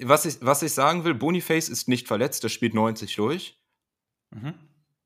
Was 0.00 0.26
ich, 0.26 0.38
was 0.40 0.62
ich 0.62 0.72
sagen 0.72 1.04
will, 1.04 1.14
Boniface 1.14 1.68
ist 1.68 1.88
nicht 1.88 2.08
verletzt, 2.08 2.42
der 2.42 2.48
spielt 2.48 2.74
90 2.74 3.14
durch. 3.14 3.60
Mhm. 4.30 4.54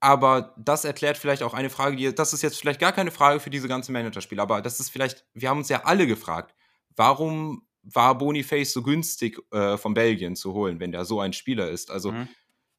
Aber 0.01 0.55
das 0.59 0.85
erklärt 0.85 1.19
vielleicht 1.19 1.43
auch 1.43 1.55
eine 1.55 1.71
Frage, 1.71 1.97
die, 1.97 2.13
das 2.13 2.33
ist 2.33 2.43
jetzt 2.43 2.59
vielleicht 2.59 2.81
gar 2.81 2.93
keine 2.93 3.11
Frage 3.11 3.39
für 3.39 3.51
diese 3.51 3.69
ganzen 3.69 3.93
Managerspiele, 3.93 4.43
aber 4.43 4.61
das 4.61 4.81
ist 4.81 4.91
vielleicht, 4.91 5.25
wir 5.33 5.49
haben 5.49 5.59
uns 5.59 5.69
ja 5.69 5.85
alle 5.85 6.09
gefragt, 6.09 6.57
warum 6.97 7.69
war 7.83 8.17
Boniface 8.17 8.73
so 8.73 8.83
günstig 8.83 9.39
äh, 9.51 9.77
von 9.77 9.95
Belgien 9.95 10.37
zu 10.37 10.53
holen, 10.53 10.81
wenn 10.81 10.93
der 10.93 11.05
so 11.05 11.21
ein 11.21 11.33
Spieler 11.33 11.69
ist. 11.71 11.91
Also 11.91 12.13
mhm. 12.13 12.29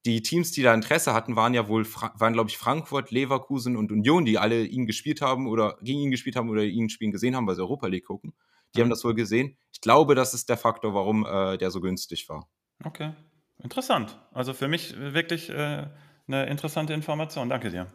die 0.05 0.21
Teams, 0.21 0.51
die 0.51 0.61
da 0.61 0.73
Interesse 0.73 1.13
hatten, 1.13 1.35
waren 1.35 1.53
ja 1.53 1.67
wohl, 1.67 1.85
waren 1.85 2.33
glaube 2.33 2.49
ich 2.49 2.57
Frankfurt, 2.57 3.11
Leverkusen 3.11 3.75
und 3.75 3.91
Union, 3.91 4.25
die 4.25 4.37
alle 4.37 4.63
ihn 4.63 4.85
gespielt 4.85 5.21
haben 5.21 5.47
oder 5.47 5.77
gegen 5.81 5.99
ihn 5.99 6.11
gespielt 6.11 6.35
haben 6.35 6.49
oder 6.49 6.63
ihn 6.63 6.89
spielen 6.89 7.11
gesehen 7.11 7.35
haben, 7.35 7.47
weil 7.47 7.55
sie 7.55 7.61
Europa 7.61 7.87
League 7.87 8.05
gucken. 8.05 8.33
Die 8.75 8.79
mhm. 8.79 8.83
haben 8.83 8.89
das 8.89 9.03
wohl 9.03 9.13
gesehen. 9.13 9.57
Ich 9.71 9.81
glaube, 9.81 10.15
das 10.15 10.33
ist 10.33 10.49
der 10.49 10.57
Faktor, 10.57 10.93
warum 10.93 11.25
äh, 11.25 11.57
der 11.57 11.71
so 11.71 11.81
günstig 11.81 12.27
war. 12.29 12.49
Okay, 12.83 13.13
interessant. 13.61 14.19
Also 14.31 14.53
für 14.53 14.67
mich 14.67 14.95
wirklich 14.97 15.49
äh, 15.49 15.87
eine 16.27 16.45
interessante 16.47 16.93
Information. 16.93 17.49
Danke 17.49 17.69
dir 17.69 17.91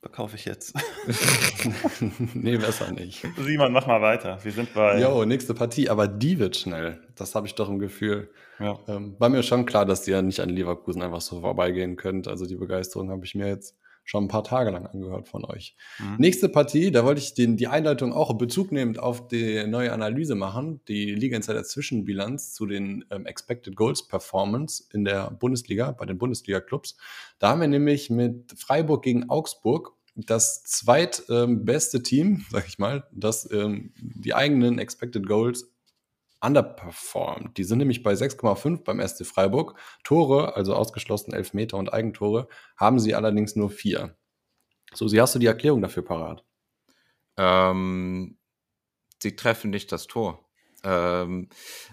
verkaufe 0.00 0.36
ich 0.36 0.44
jetzt. 0.44 0.74
nee, 2.34 2.56
besser 2.56 2.92
nicht. 2.92 3.26
Simon, 3.38 3.72
mach 3.72 3.86
mal 3.86 4.00
weiter. 4.00 4.38
Wir 4.42 4.52
sind 4.52 4.72
bei. 4.74 5.00
Jo, 5.00 5.24
nächste 5.24 5.54
Partie, 5.54 5.88
aber 5.88 6.06
die 6.08 6.38
wird 6.38 6.56
schnell. 6.56 7.00
Das 7.14 7.34
habe 7.34 7.46
ich 7.46 7.54
doch 7.54 7.68
im 7.68 7.78
Gefühl. 7.78 8.30
Ja. 8.58 8.78
Ähm, 8.88 9.16
war 9.18 9.28
mir 9.28 9.42
schon 9.42 9.66
klar, 9.66 9.84
dass 9.84 10.06
ihr 10.06 10.16
ja 10.16 10.22
nicht 10.22 10.40
an 10.40 10.48
Leverkusen 10.48 11.02
einfach 11.02 11.20
so 11.20 11.40
vorbeigehen 11.40 11.96
könnt. 11.96 12.28
Also 12.28 12.46
die 12.46 12.56
Begeisterung 12.56 13.10
habe 13.10 13.24
ich 13.24 13.34
mir 13.34 13.48
jetzt 13.48 13.76
schon 14.06 14.24
ein 14.24 14.28
paar 14.28 14.44
Tage 14.44 14.70
lang 14.70 14.86
angehört 14.86 15.28
von 15.28 15.44
euch. 15.44 15.76
Mhm. 15.98 16.16
Nächste 16.18 16.48
Partie, 16.48 16.90
da 16.92 17.04
wollte 17.04 17.20
ich 17.20 17.34
den, 17.34 17.56
die 17.56 17.66
Einleitung 17.66 18.12
auch 18.12 18.32
Bezug 18.38 18.72
nehmend 18.72 18.98
auf 18.98 19.28
die 19.28 19.66
neue 19.66 19.92
Analyse 19.92 20.36
machen, 20.36 20.80
die 20.88 21.14
Liga 21.14 21.36
Insider 21.36 21.64
Zwischenbilanz 21.64 22.54
zu 22.54 22.66
den 22.66 23.04
ähm, 23.10 23.26
Expected 23.26 23.76
Goals 23.76 24.06
Performance 24.06 24.84
in 24.92 25.04
der 25.04 25.32
Bundesliga, 25.32 25.90
bei 25.90 26.06
den 26.06 26.18
Bundesliga-Clubs. 26.18 26.96
Da 27.40 27.50
haben 27.50 27.60
wir 27.60 27.68
nämlich 27.68 28.08
mit 28.08 28.54
Freiburg 28.56 29.02
gegen 29.02 29.28
Augsburg 29.28 29.92
das 30.14 30.62
zweitbeste 30.62 31.96
ähm, 31.98 32.02
Team, 32.04 32.44
sag 32.50 32.66
ich 32.68 32.78
mal, 32.78 33.06
das 33.12 33.50
ähm, 33.50 33.92
die 33.98 34.34
eigenen 34.34 34.78
Expected 34.78 35.26
Goals 35.26 35.75
underperformed. 36.40 37.56
Die 37.56 37.64
sind 37.64 37.78
nämlich 37.78 38.02
bei 38.02 38.12
6,5 38.12 38.84
beim 38.84 39.06
SC 39.06 39.26
Freiburg. 39.26 39.78
Tore, 40.04 40.56
also 40.56 40.74
ausgeschlossen 40.74 41.32
Elfmeter 41.32 41.76
und 41.76 41.92
Eigentore, 41.92 42.48
haben 42.76 42.98
sie 42.98 43.14
allerdings 43.14 43.56
nur 43.56 43.70
vier. 43.70 44.16
So, 44.94 45.08
sie 45.08 45.20
hast 45.20 45.34
du 45.34 45.38
die 45.38 45.46
Erklärung 45.46 45.82
dafür 45.82 46.04
parat? 46.04 46.44
Ähm, 47.36 48.38
sie 49.22 49.36
treffen 49.36 49.70
nicht 49.70 49.92
das 49.92 50.06
Tor. 50.06 50.44
Ähm, 50.84 51.48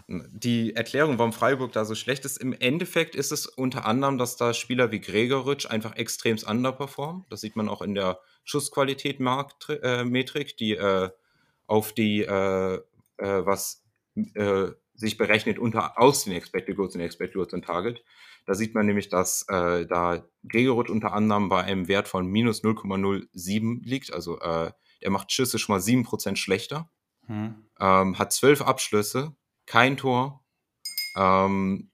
die 0.08 0.76
Erklärung, 0.76 1.18
warum 1.18 1.34
Freiburg 1.34 1.72
da 1.72 1.86
so 1.86 1.96
schlecht 1.96 2.26
ist, 2.26 2.38
im 2.38 2.54
Endeffekt 2.54 3.16
ist 3.16 3.32
es 3.32 3.48
unter 3.48 3.86
anderem, 3.86 4.18
dass 4.18 4.38
da 4.38 4.54
Spieler 4.54 4.92
wie 4.92 5.02
Gregoritsch 5.02 5.66
einfach 5.66 5.96
extremst 5.96 6.48
underperformen. 6.48 7.26
Das 7.30 7.42
sieht 7.42 7.56
man 7.56 7.70
auch 7.70 7.82
in 7.82 7.96
der 7.96 8.20
Schussqualität-Metrik, 8.44 10.52
äh, 10.52 10.56
die 10.60 10.74
äh, 10.74 11.10
auf 11.66 11.94
die, 11.94 12.22
äh, 12.22 12.76
äh 12.76 12.82
was 13.18 13.83
äh, 14.16 14.72
sich 14.94 15.18
berechnet 15.18 15.60
unter 15.60 16.00
aus 16.00 16.26
den 16.26 16.34
Expected 16.34 16.76
Goals 16.76 16.96
und 16.96 17.02
Expected 17.02 17.36
Goals 17.36 17.54
in 17.54 17.62
Target. 17.62 18.04
Da 18.46 18.54
sieht 18.54 18.76
man 18.76 18.86
nämlich, 18.86 19.10
dass 19.10 19.46
äh, 19.50 19.86
da 19.86 20.26
Gregoritsch 20.48 20.90
unter 20.90 21.14
anderem 21.14 21.50
bei 21.50 21.64
einem 21.64 21.88
Wert 21.88 22.08
von 22.08 22.28
minus 22.28 22.64
0,07 22.64 23.80
liegt. 23.84 24.14
Also 24.14 24.38
er 24.38 24.74
macht 25.10 25.32
Schüsse 25.32 25.60
schon 25.60 25.76
mal 25.76 25.82
7% 25.82 26.36
schlechter 26.36 26.90
hm. 27.28 27.66
Ähm, 27.80 28.20
hat 28.20 28.34
zwölf 28.34 28.62
Abschlüsse, 28.62 29.36
kein 29.66 29.98
Tor. 29.98 30.44
Ähm, 31.16 31.92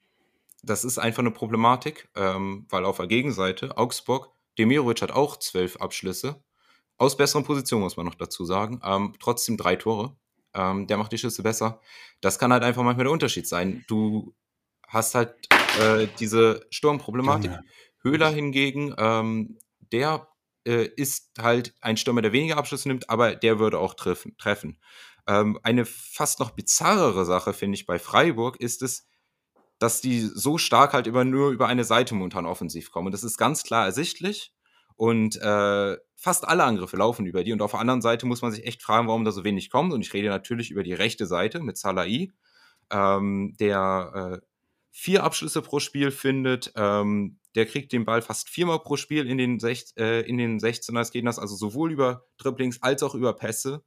das 0.64 0.84
ist 0.84 0.98
einfach 0.98 1.20
eine 1.20 1.32
Problematik, 1.32 2.10
ähm, 2.16 2.66
weil 2.70 2.86
auf 2.86 2.98
der 2.98 3.08
Gegenseite 3.08 3.78
Augsburg, 3.78 4.32
Demirovic 4.58 5.02
hat 5.02 5.12
auch 5.12 5.38
zwölf 5.38 5.78
Abschlüsse. 5.78 6.44
Aus 6.98 7.16
besseren 7.16 7.46
Positionen, 7.46 7.84
muss 7.84 7.96
man 7.96 8.06
noch 8.06 8.16
dazu 8.16 8.44
sagen. 8.44 8.82
Ähm, 8.84 9.14
trotzdem 9.20 9.56
drei 9.56 9.76
Tore. 9.76 10.18
Ähm, 10.54 10.88
der 10.88 10.98
macht 10.98 11.12
die 11.12 11.18
Schüsse 11.18 11.44
besser. 11.44 11.82
Das 12.22 12.40
kann 12.40 12.52
halt 12.52 12.64
einfach 12.64 12.84
manchmal 12.84 13.06
der 13.06 13.14
Unterschied 13.14 13.48
sein. 13.48 13.86
Du 13.88 14.34
hast 14.88 15.16
halt 15.16 15.36
äh, 15.80 16.08
diese 16.20 16.66
Sturmproblematik. 16.70 17.52
Ja. 17.52 17.62
Höhler 18.02 18.30
hingegen, 18.30 18.94
ähm, 18.98 19.60
der 19.92 20.28
äh, 20.66 20.88
ist 20.96 21.32
halt 21.40 21.74
ein 21.82 21.98
Stürmer, 21.98 22.22
der 22.22 22.32
weniger 22.32 22.58
Abschlüsse 22.58 22.88
nimmt, 22.88 23.10
aber 23.10 23.36
der 23.36 23.60
würde 23.60 23.80
auch 23.80 23.94
treffen. 23.94 24.38
treffen. 24.38 24.80
Ähm, 25.28 25.60
eine 25.64 25.86
fast 25.86 26.40
noch 26.40 26.52
bizarrere 26.52 27.26
Sache, 27.26 27.54
finde 27.54 27.76
ich, 27.76 27.86
bei 27.86 28.00
Freiburg 28.00 28.58
ist 28.60 28.82
es, 28.82 29.08
dass 29.78 30.02
die 30.02 30.22
so 30.22 30.58
stark 30.58 30.94
halt 30.94 31.08
über, 31.08 31.24
nur 31.24 31.52
über 31.52 31.68
eine 31.68 31.84
Seite 31.84 32.16
momentan 32.16 32.46
offensiv 32.46 32.92
kommen. 32.92 33.08
Und 33.08 33.14
das 33.14 33.24
ist 33.24 33.38
ganz 33.38 33.64
klar 33.64 33.86
ersichtlich. 33.86 34.54
Und 34.96 35.38
äh, 35.38 35.98
fast 36.20 36.46
alle 36.48 36.66
Angriffe 36.66 36.98
laufen 36.98 37.26
über 37.26 37.44
die. 37.44 37.54
Und 37.54 37.62
auf 37.62 37.72
der 37.72 37.80
anderen 37.80 38.02
Seite 38.02 38.26
muss 38.26 38.42
man 38.42 38.52
sich 38.52 38.66
echt 38.66 38.84
fragen, 38.84 39.08
warum 39.08 39.24
da 39.24 39.32
so 39.32 39.46
wenig 39.46 39.70
kommt. 39.70 39.94
Und 39.94 40.02
ich 40.02 40.14
rede 40.14 40.28
natürlich 40.28 40.70
über 40.70 40.84
die 40.84 40.94
rechte 40.94 41.26
Seite 41.26 41.62
mit 41.62 41.78
Salai, 41.78 42.30
ähm, 42.92 43.56
der 43.58 44.42
äh, 44.42 44.46
vier 44.92 45.24
Abschlüsse 45.24 45.62
pro 45.62 45.80
Spiel 45.80 46.12
findet. 46.12 46.74
Ähm, 46.76 47.40
der 47.56 47.66
kriegt 47.66 47.94
den 47.94 48.04
Ball 48.04 48.22
fast 48.22 48.50
viermal 48.50 48.80
pro 48.80 48.98
Spiel 48.98 49.28
in 49.28 49.38
den, 49.38 49.60
Sech 49.60 49.86
äh, 49.98 50.28
in 50.28 50.38
den 50.38 50.60
16er 50.60 51.00
des 51.00 51.12
Gegners, 51.12 51.40
also 51.40 51.56
sowohl 51.56 51.92
über 51.92 52.26
Dribblings 52.38 52.84
als 52.84 53.02
auch 53.02 53.16
über 53.16 53.34
Pässe. 53.34 53.84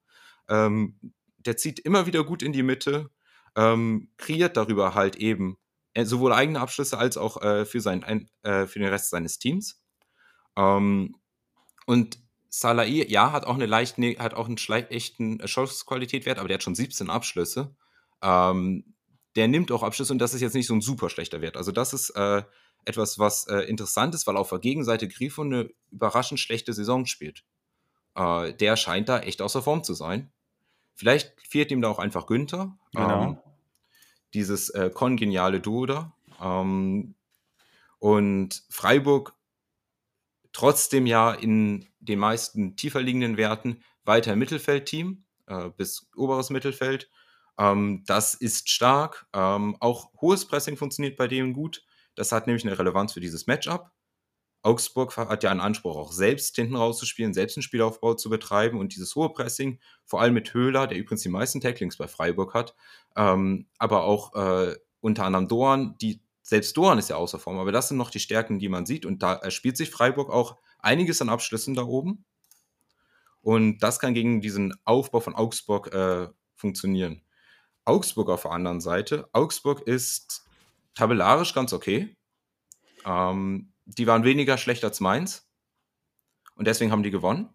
Ähm, 0.49 0.99
der 1.37 1.59
zieht 1.59 1.81
immer 1.81 2.07
wieder 2.07 2.25
gut 2.25 2.43
in 2.43 2.53
die 2.53 2.63
Mitte, 2.63 3.11
ähm, 3.57 4.11
kreiert 4.17 4.57
darüber 4.57 4.95
halt 4.95 5.17
eben 5.17 5.59
äh, 5.93 6.07
sowohl 6.07 6.33
eigene 6.33 6.61
Abschlüsse 6.61 6.97
als 6.97 7.19
auch 7.19 7.43
äh, 7.43 7.67
für, 7.67 7.81
sein, 7.81 8.05
ein, 8.05 8.31
äh, 8.43 8.67
für 8.67 8.79
den 8.79 8.89
Rest 8.89 9.11
seines 9.11 9.39
Teams. 9.39 9.83
Ähm, 10.57 11.17
und 11.93 12.19
Salai, 12.49 12.89
ja, 12.89 13.33
hat 13.33 13.47
auch 13.47 13.55
eine 13.55 13.67
leicht, 13.67 13.99
ne, 13.99 14.17
hat 14.19 14.35
auch 14.35 14.47
einen 14.47 14.57
echten 14.57 15.47
Schussqualitätwert, 15.47 16.39
aber 16.39 16.49
der 16.49 16.57
hat 16.57 16.63
schon 16.63 16.75
17 16.75 17.09
Abschlüsse. 17.09 17.75
Ähm, 18.23 18.95
der 19.37 19.49
nimmt 19.49 19.73
auch 19.73 19.83
Abschlüsse 19.83 20.13
und 20.13 20.19
das 20.19 20.35
ist 20.35 20.41
jetzt 20.41 20.55
nicht 20.55 20.67
so 20.67 20.75
ein 20.75 20.81
super 20.81 21.09
schlechter 21.09 21.41
Wert. 21.41 21.57
Also 21.57 21.73
das 21.73 21.93
ist 21.93 22.11
äh, 22.11 22.43
etwas, 22.85 23.19
was 23.19 23.47
äh, 23.47 23.61
interessant 23.61 24.15
ist, 24.15 24.27
weil 24.27 24.37
auf 24.37 24.51
der 24.51 24.59
Gegenseite 24.59 25.09
Grifo 25.09 25.43
eine 25.43 25.71
überraschend 25.91 26.41
schlechte 26.41 26.73
Saison 26.73 27.07
spielt. 27.07 27.45
Äh, 28.15 28.55
der 28.55 28.77
scheint 28.77 29.09
da 29.09 29.21
echt 29.21 29.41
außer 29.41 29.63
Form 29.63 29.85
zu 29.85 29.95
sein. 29.95 30.31
Vielleicht 30.95 31.35
fehlt 31.47 31.71
ihm 31.71 31.81
da 31.81 31.89
auch 31.89 31.99
einfach 31.99 32.27
Günther. 32.27 32.77
Genau. 32.93 33.23
Ähm, 33.23 33.39
dieses 34.35 34.71
äh, 34.71 34.91
kongeniale 34.91 35.61
Duo 35.61 35.87
da. 35.87 36.13
Ähm, 36.41 37.15
und 37.99 38.63
Freiburg 38.69 39.35
trotzdem 40.53 41.07
ja 41.07 41.33
in 41.33 41.87
den 42.01 42.19
meisten 42.19 42.77
tiefer 42.77 43.01
liegenden 43.01 43.37
Werten 43.37 43.83
weiter 44.05 44.37
Mittelfeldteam 44.37 45.25
äh, 45.47 45.71
bis 45.77 46.11
oberes 46.17 46.51
Mittelfeld. 46.51 47.11
Ähm, 47.59 48.03
das 48.07 48.35
ist 48.35 48.71
stark. 48.71 49.27
Ähm, 49.33 49.77
auch 49.81 50.11
hohes 50.21 50.47
Pressing 50.47 50.77
funktioniert 50.77 51.17
bei 51.17 51.29
denen 51.29 51.53
gut. 51.53 51.85
Das 52.15 52.33
hat 52.33 52.47
nämlich 52.47 52.65
eine 52.65 52.79
Relevanz 52.79 53.13
für 53.13 53.21
dieses 53.21 53.47
Matchup. 53.47 53.91
Augsburg 54.63 55.17
hat 55.17 55.43
ja 55.43 55.51
einen 55.51 55.61
Anspruch, 55.61 55.97
auch 55.97 56.13
selbst 56.13 56.55
hinten 56.55 56.77
rauszuspielen, 56.77 57.35
selbst 57.35 57.57
einen 57.57 57.65
Spielaufbau 57.65 58.15
zu 58.15 58.31
betreiben 58.31 58.79
und 58.79 58.95
dieses 58.95 59.15
hohe 59.17 59.33
Pressing, 59.33 59.81
vor 60.05 60.21
allem 60.21 60.35
mit 60.35 60.55
Höhler, 60.55 60.87
der 60.87 60.99
übrigens 60.99 61.23
die 61.23 61.31
meisten 61.31 61.61
Tacklings 61.61 61.97
bei 61.97 62.07
Freiburg 62.07 62.55
hat, 62.55 62.77
ähm, 63.17 63.67
aber 63.79 64.05
auch 64.05 64.35
äh, 64.35 64.77
unter 65.01 65.25
anderem 65.25 65.49
Dorn, 65.49 65.97
die, 66.01 66.22
selbst 66.43 66.77
Dorn 66.77 66.99
ist 66.99 67.09
ja 67.09 67.17
außer 67.17 67.39
Form, 67.39 67.59
aber 67.59 67.73
das 67.73 67.89
sind 67.89 67.97
noch 67.97 68.11
die 68.11 68.21
Stärken, 68.21 68.59
die 68.59 68.69
man 68.69 68.87
sieht 68.87 69.07
und 69.07 69.23
da 69.23 69.35
erspielt 69.35 69.77
sich 69.77 69.91
Freiburg 69.91 70.31
auch 70.31 70.59
einiges 70.79 71.23
an 71.23 71.29
Abschlüssen 71.29 71.75
da 71.75 71.83
oben 71.83 72.25
und 73.41 73.79
das 73.79 73.99
kann 73.99 74.15
gegen 74.15 74.41
diesen 74.41 74.75
Aufbau 74.85 75.21
von 75.21 75.35
Augsburg 75.35 75.93
äh, 75.95 76.29
funktionieren. 76.55 77.23
Augsburg 77.85 78.29
auf 78.29 78.43
der 78.43 78.53
anderen 78.53 78.81
Seite, 78.81 79.29
Augsburg 79.33 79.81
ist 79.83 80.45
tabellarisch 80.95 81.55
ganz 81.55 81.73
okay, 81.73 82.17
ähm, 83.05 83.73
die 83.85 84.07
waren 84.07 84.25
weniger 84.25 84.59
schlecht 84.59 84.85
als 84.85 85.01
Mainz. 85.01 85.49
Und 86.55 86.67
deswegen 86.67 86.93
haben 86.93 87.03
die 87.03 87.11
gewonnen. 87.11 87.49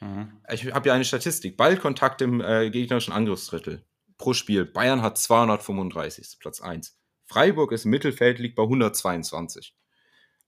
Mhm. 0.00 0.40
Ich 0.50 0.72
habe 0.72 0.88
ja 0.88 0.94
eine 0.94 1.04
Statistik. 1.04 1.56
Ballkontakt 1.56 2.22
im 2.22 2.40
äh, 2.40 2.70
gegnerischen 2.70 3.12
Angriffsdrittel 3.12 3.84
pro 4.18 4.32
Spiel. 4.32 4.64
Bayern 4.64 5.02
hat 5.02 5.18
235, 5.18 6.38
Platz 6.40 6.60
1. 6.60 6.99
Freiburg 7.30 7.72
ist 7.72 7.84
im 7.84 7.90
Mittelfeld, 7.90 8.38
liegt 8.38 8.56
bei 8.56 8.64
122. 8.64 9.74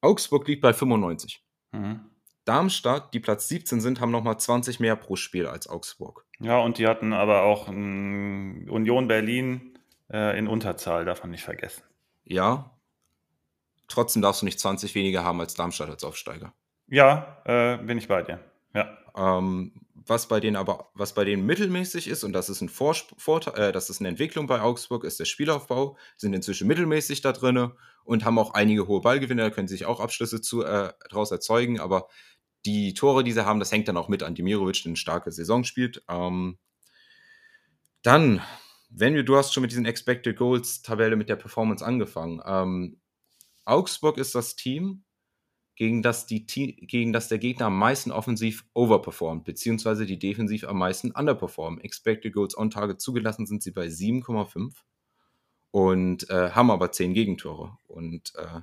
Augsburg 0.00 0.48
liegt 0.48 0.62
bei 0.62 0.72
95. 0.72 1.44
Mhm. 1.72 2.00
Darmstadt, 2.44 3.14
die 3.14 3.20
Platz 3.20 3.48
17 3.48 3.80
sind, 3.80 4.00
haben 4.00 4.10
nochmal 4.10 4.38
20 4.38 4.80
mehr 4.80 4.96
pro 4.96 5.14
Spiel 5.14 5.46
als 5.46 5.68
Augsburg. 5.68 6.26
Ja, 6.40 6.58
und 6.58 6.78
die 6.78 6.88
hatten 6.88 7.12
aber 7.12 7.42
auch 7.42 7.68
Union 7.68 9.06
Berlin 9.06 9.78
äh, 10.12 10.36
in 10.36 10.48
Unterzahl, 10.48 11.04
darf 11.04 11.22
man 11.22 11.30
nicht 11.30 11.44
vergessen. 11.44 11.84
Ja, 12.24 12.72
Trotzdem 13.92 14.22
darfst 14.22 14.40
du 14.40 14.46
nicht 14.46 14.58
20 14.58 14.94
weniger 14.94 15.22
haben 15.22 15.38
als 15.40 15.52
Darmstadt 15.52 15.90
als 15.90 16.02
Aufsteiger. 16.02 16.54
Ja, 16.88 17.42
äh, 17.44 17.76
bin 17.76 17.98
ich 17.98 18.08
bei 18.08 18.22
dir. 18.22 18.40
Ja. 18.74 18.96
Ähm, 19.14 19.81
was 20.06 20.28
bei 20.28 20.40
denen 20.40 20.56
aber, 20.56 20.90
was 20.94 21.14
bei 21.14 21.24
denen 21.24 21.46
mittelmäßig 21.46 22.08
ist, 22.08 22.24
und 22.24 22.32
das 22.32 22.48
ist 22.48 22.60
ein 22.60 22.68
Vorteil, 22.68 23.68
äh, 23.68 23.72
das 23.72 23.90
ist 23.90 24.00
eine 24.00 24.08
Entwicklung 24.08 24.46
bei 24.46 24.60
Augsburg, 24.60 25.04
ist 25.04 25.20
der 25.20 25.24
Spielaufbau, 25.24 25.96
sind 26.16 26.34
inzwischen 26.34 26.66
mittelmäßig 26.66 27.20
da 27.20 27.32
drin 27.32 27.72
und 28.04 28.24
haben 28.24 28.38
auch 28.38 28.54
einige 28.54 28.86
hohe 28.86 29.00
Ballgewinne, 29.00 29.42
da 29.42 29.50
können 29.50 29.68
sich 29.68 29.84
auch 29.84 30.00
Abschlüsse 30.00 30.40
zu, 30.40 30.62
äh, 30.64 30.92
daraus 31.10 31.30
erzeugen, 31.30 31.80
aber 31.80 32.08
die 32.64 32.94
Tore, 32.94 33.24
die 33.24 33.32
sie 33.32 33.44
haben, 33.44 33.58
das 33.58 33.72
hängt 33.72 33.88
dann 33.88 33.96
auch 33.96 34.08
mit 34.08 34.22
an 34.22 34.34
Dimirovic, 34.34 34.82
der 34.82 34.90
eine 34.90 34.96
starke 34.96 35.32
Saison 35.32 35.64
spielt. 35.64 36.02
Ähm, 36.08 36.58
dann, 38.02 38.42
wenn 38.90 39.14
wir, 39.14 39.24
du 39.24 39.36
hast 39.36 39.52
schon 39.52 39.62
mit 39.62 39.70
diesen 39.70 39.86
Expected 39.86 40.36
Goals 40.36 40.82
Tabelle 40.82 41.16
mit 41.16 41.28
der 41.28 41.36
Performance 41.36 41.84
angefangen. 41.84 42.40
Ähm, 42.44 43.00
Augsburg 43.64 44.18
ist 44.18 44.34
das 44.34 44.56
Team, 44.56 45.04
gegen 45.74 46.02
das, 46.02 46.26
die, 46.26 46.44
gegen 46.44 47.12
das 47.12 47.28
der 47.28 47.38
Gegner 47.38 47.66
am 47.66 47.78
meisten 47.78 48.10
offensiv 48.10 48.64
overperformt, 48.74 49.44
beziehungsweise 49.44 50.06
die 50.06 50.18
defensiv 50.18 50.64
am 50.64 50.78
meisten 50.78 51.10
underperformen. 51.10 51.80
Expected 51.80 52.34
Goals 52.34 52.56
on 52.56 52.70
Target 52.70 53.00
zugelassen 53.00 53.46
sind 53.46 53.62
sie 53.62 53.70
bei 53.70 53.86
7,5 53.86 54.74
und 55.70 56.28
äh, 56.30 56.50
haben 56.50 56.70
aber 56.70 56.92
10 56.92 57.14
Gegentore. 57.14 57.78
Und 57.88 58.34
äh, 58.36 58.60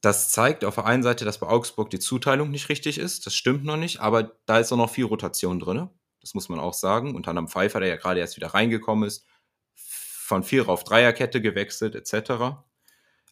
das 0.00 0.32
zeigt 0.32 0.64
auf 0.64 0.74
der 0.74 0.86
einen 0.86 1.02
Seite, 1.02 1.24
dass 1.24 1.38
bei 1.38 1.46
Augsburg 1.46 1.90
die 1.90 2.00
Zuteilung 2.00 2.50
nicht 2.50 2.68
richtig 2.68 2.98
ist. 2.98 3.26
Das 3.26 3.34
stimmt 3.34 3.64
noch 3.64 3.76
nicht, 3.76 4.00
aber 4.00 4.32
da 4.46 4.58
ist 4.58 4.72
auch 4.72 4.76
noch 4.76 4.90
viel 4.90 5.04
Rotation 5.04 5.60
drin. 5.60 5.90
Das 6.20 6.34
muss 6.34 6.48
man 6.48 6.58
auch 6.58 6.74
sagen. 6.74 7.14
Unter 7.14 7.30
anderem 7.30 7.48
Pfeiffer, 7.48 7.80
der 7.80 7.88
ja 7.90 7.96
gerade 7.96 8.20
erst 8.20 8.36
wieder 8.36 8.48
reingekommen 8.48 9.06
ist, 9.06 9.26
von 9.74 10.42
Vierer 10.42 10.70
auf 10.70 10.84
Dreierkette 10.84 11.42
gewechselt, 11.42 11.94
etc. 11.94 12.64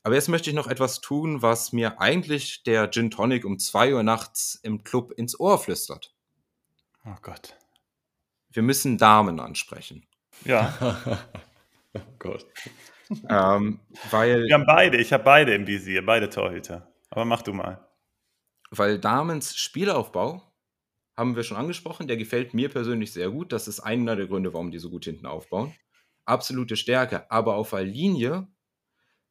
Aber 0.03 0.14
jetzt 0.14 0.28
möchte 0.28 0.48
ich 0.48 0.57
noch 0.57 0.66
etwas 0.66 1.01
tun, 1.01 1.42
was 1.42 1.72
mir 1.72 2.01
eigentlich 2.01 2.62
der 2.62 2.90
Gin 2.90 3.11
Tonic 3.11 3.44
um 3.44 3.59
2 3.59 3.94
Uhr 3.94 4.03
nachts 4.03 4.59
im 4.62 4.82
Club 4.82 5.12
ins 5.12 5.38
Ohr 5.38 5.59
flüstert. 5.59 6.14
Oh 7.05 7.16
Gott. 7.22 7.57
Wir 8.51 8.62
müssen 8.62 8.98
Damen 8.98 9.40
ansprechen. 9.40 10.07
Ja. 10.44 10.96
oh 11.94 12.01
Gott. 12.18 12.46
ähm, 13.28 13.80
weil, 14.11 14.44
Wir 14.44 14.55
haben 14.55 14.66
beide, 14.66 14.98
ich 14.98 15.12
habe 15.12 15.24
beide 15.24 15.55
im 15.55 15.66
Visier, 15.66 16.05
beide 16.05 16.30
Torhüter. 16.30 16.90
Aber 17.11 17.24
mach 17.24 17.42
du 17.42 17.53
mal. 17.53 17.86
Weil 18.70 18.98
Damens 18.98 19.57
Spielaufbau 19.57 20.42
haben 21.16 21.36
wir 21.36 21.42
schon 21.42 21.57
angesprochen. 21.57 22.09
Der 22.09 22.16
gefällt 22.16 22.55
mir 22.55 22.68
persönlich 22.68 23.12
sehr 23.12 23.30
gut. 23.30 23.53
Das 23.53 23.68
ist 23.68 23.80
einer 23.80 24.16
der 24.16 24.26
Gründe, 24.26 24.55
warum 24.55 24.70
die 24.70 24.78
so 24.78 24.90
gut 24.90 25.05
hinten 25.05 25.26
aufbauen. 25.26 25.74
Absolute 26.24 26.76
Stärke. 26.76 27.30
Aber 27.30 27.57
auf 27.57 27.70
der 27.70 27.82
Linie, 27.82 28.46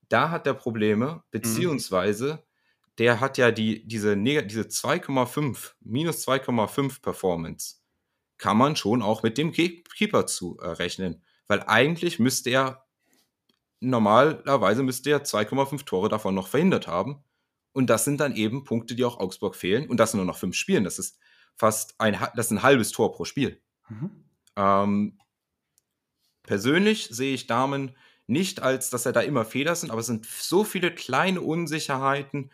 da 0.10 0.30
hat 0.30 0.46
er 0.48 0.54
Probleme, 0.54 1.16
mhm. 1.16 1.22
beziehungsweise 1.32 2.34
mhm. 2.34 2.92
der 2.98 3.20
hat 3.20 3.38
ja 3.38 3.52
die, 3.52 3.88
diese, 3.88 4.18
diese 4.18 4.64
2,5, 4.64 5.74
minus 5.82 6.28
2,5 6.28 7.02
Performance, 7.02 7.78
kann 8.38 8.58
man 8.58 8.76
schon 8.76 9.02
auch 9.02 9.24
mit 9.24 9.38
dem 9.38 9.52
Keeper 9.52 10.26
zu 10.26 10.58
äh, 10.60 10.68
rechnen. 10.68 11.24
Weil 11.48 11.64
eigentlich 11.64 12.20
müsste 12.20 12.50
er, 12.50 12.86
normalerweise 13.80 14.84
müsste 14.84 15.10
er 15.10 15.24
2,5 15.24 15.86
Tore 15.86 16.10
davon 16.10 16.36
noch 16.36 16.48
verhindert 16.48 16.88
haben. 16.88 17.24
Und 17.72 17.90
das 17.90 18.06
sind 18.06 18.20
dann 18.20 18.36
eben 18.36 18.64
Punkte, 18.64 18.96
die 18.96 19.06
auch 19.06 19.20
Augsburg 19.20 19.56
fehlen. 19.56 19.88
Und 19.88 19.98
das 19.98 20.12
sind 20.12 20.20
nur 20.20 20.26
noch 20.26 20.38
fünf 20.38 20.56
Spielen. 20.56 20.84
Das 20.84 21.00
ist 21.00 21.20
fast 21.56 22.00
ein, 22.00 22.18
das 22.36 22.48
ist 22.48 22.52
ein 22.52 22.64
halbes 22.64 22.92
Tor 22.92 23.12
pro 23.12 23.26
Spiel. 23.26 23.62
Mhm. 23.90 24.26
Ähm, 24.56 25.20
persönlich 26.44 27.10
sehe 27.12 27.34
ich 27.34 27.48
Damen 27.48 27.96
nicht 28.30 28.62
als, 28.62 28.90
dass 28.90 29.06
er 29.06 29.12
da 29.12 29.22
immer 29.22 29.46
Fehler 29.46 29.76
sind, 29.76 29.92
aber 29.92 30.02
es 30.02 30.08
sind 30.08 30.26
so 30.26 30.64
viele 30.64 30.94
kleine 30.94 31.42
Unsicherheiten 31.42 32.52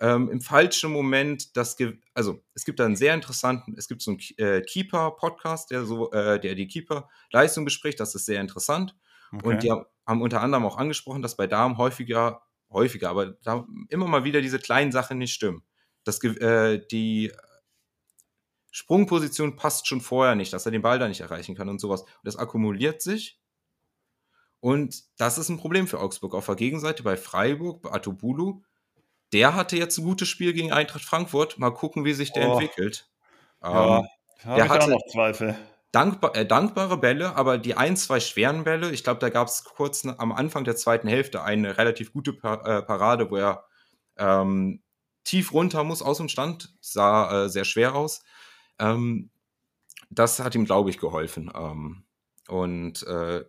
ähm, 0.00 0.28
im 0.28 0.40
falschen 0.40 0.92
Moment. 0.92 1.56
Das 1.56 1.76
also 2.14 2.42
es 2.54 2.64
gibt 2.64 2.80
da 2.80 2.84
einen 2.84 2.96
sehr 2.96 3.14
interessanten, 3.14 3.74
es 3.76 3.88
gibt 3.88 4.02
so 4.02 4.10
einen 4.12 4.20
äh, 4.38 4.60
Keeper-Podcast, 4.62 5.70
der 5.70 5.84
so, 5.84 6.10
äh, 6.12 6.40
der 6.40 6.54
die 6.54 6.66
Keeper-Leistung 6.66 7.64
bespricht. 7.64 8.00
Das 8.00 8.14
ist 8.14 8.26
sehr 8.26 8.40
interessant. 8.40 8.96
Okay. 9.32 9.48
Und 9.48 9.62
die 9.62 9.70
haben 9.70 10.22
unter 10.22 10.40
anderem 10.42 10.64
auch 10.64 10.76
angesprochen, 10.76 11.22
dass 11.22 11.36
bei 11.36 11.46
Damen 11.46 11.78
häufiger 11.78 12.42
häufiger, 12.74 13.08
aber 13.08 13.34
da 13.44 13.66
immer 13.88 14.06
mal 14.06 14.24
wieder 14.24 14.40
diese 14.42 14.58
kleinen 14.58 14.92
Sachen 14.92 15.18
nicht 15.18 15.32
stimmen. 15.32 15.62
Das, 16.02 16.22
äh, 16.22 16.84
die 16.90 17.32
Sprungposition 18.70 19.56
passt 19.56 19.86
schon 19.86 20.00
vorher 20.00 20.34
nicht, 20.34 20.52
dass 20.52 20.66
er 20.66 20.72
den 20.72 20.82
Ball 20.82 20.98
da 20.98 21.08
nicht 21.08 21.20
erreichen 21.20 21.54
kann 21.54 21.68
und 21.68 21.80
sowas. 21.80 22.02
Und 22.02 22.24
das 22.24 22.36
akkumuliert 22.36 23.00
sich. 23.00 23.38
Und 24.64 25.02
das 25.18 25.36
ist 25.36 25.50
ein 25.50 25.58
Problem 25.58 25.86
für 25.86 26.00
Augsburg. 26.00 26.34
Auf 26.34 26.46
der 26.46 26.54
Gegenseite 26.54 27.02
bei 27.02 27.18
Freiburg, 27.18 27.82
bei 27.82 27.92
Atobulu, 27.92 28.62
der 29.34 29.54
hatte 29.54 29.76
jetzt 29.76 29.98
ein 29.98 30.04
gutes 30.04 30.28
Spiel 30.28 30.54
gegen 30.54 30.72
Eintracht 30.72 31.04
Frankfurt. 31.04 31.58
Mal 31.58 31.68
gucken, 31.68 32.06
wie 32.06 32.14
sich 32.14 32.32
der 32.32 32.48
oh. 32.48 32.52
entwickelt. 32.52 33.10
Ja, 33.62 33.98
ähm, 33.98 34.08
der 34.44 34.70
hatte 34.70 34.88
noch 34.88 35.04
Zweifel 35.12 35.54
dankbar, 35.92 36.34
äh, 36.34 36.46
dankbare 36.46 36.96
Bälle, 36.96 37.36
aber 37.36 37.58
die 37.58 37.76
ein, 37.76 37.94
zwei 37.98 38.20
schweren 38.20 38.64
Bälle, 38.64 38.90
ich 38.90 39.04
glaube, 39.04 39.20
da 39.20 39.28
gab 39.28 39.48
es 39.48 39.64
kurz 39.64 40.06
am 40.06 40.32
Anfang 40.32 40.64
der 40.64 40.76
zweiten 40.76 41.08
Hälfte 41.08 41.42
eine 41.42 41.76
relativ 41.76 42.14
gute 42.14 42.32
Par 42.32 42.66
äh, 42.66 42.82
Parade, 42.82 43.30
wo 43.30 43.36
er 43.36 43.66
ähm, 44.16 44.82
tief 45.24 45.52
runter 45.52 45.84
muss 45.84 46.00
aus 46.00 46.16
dem 46.16 46.30
Stand, 46.30 46.74
sah 46.80 47.44
äh, 47.44 47.48
sehr 47.50 47.66
schwer 47.66 47.94
aus. 47.94 48.24
Ähm, 48.78 49.30
das 50.08 50.40
hat 50.40 50.54
ihm, 50.54 50.64
glaube 50.64 50.88
ich, 50.88 50.98
geholfen. 50.98 51.52
Ähm, 51.54 52.04
und 52.48 53.06
äh, 53.06 53.44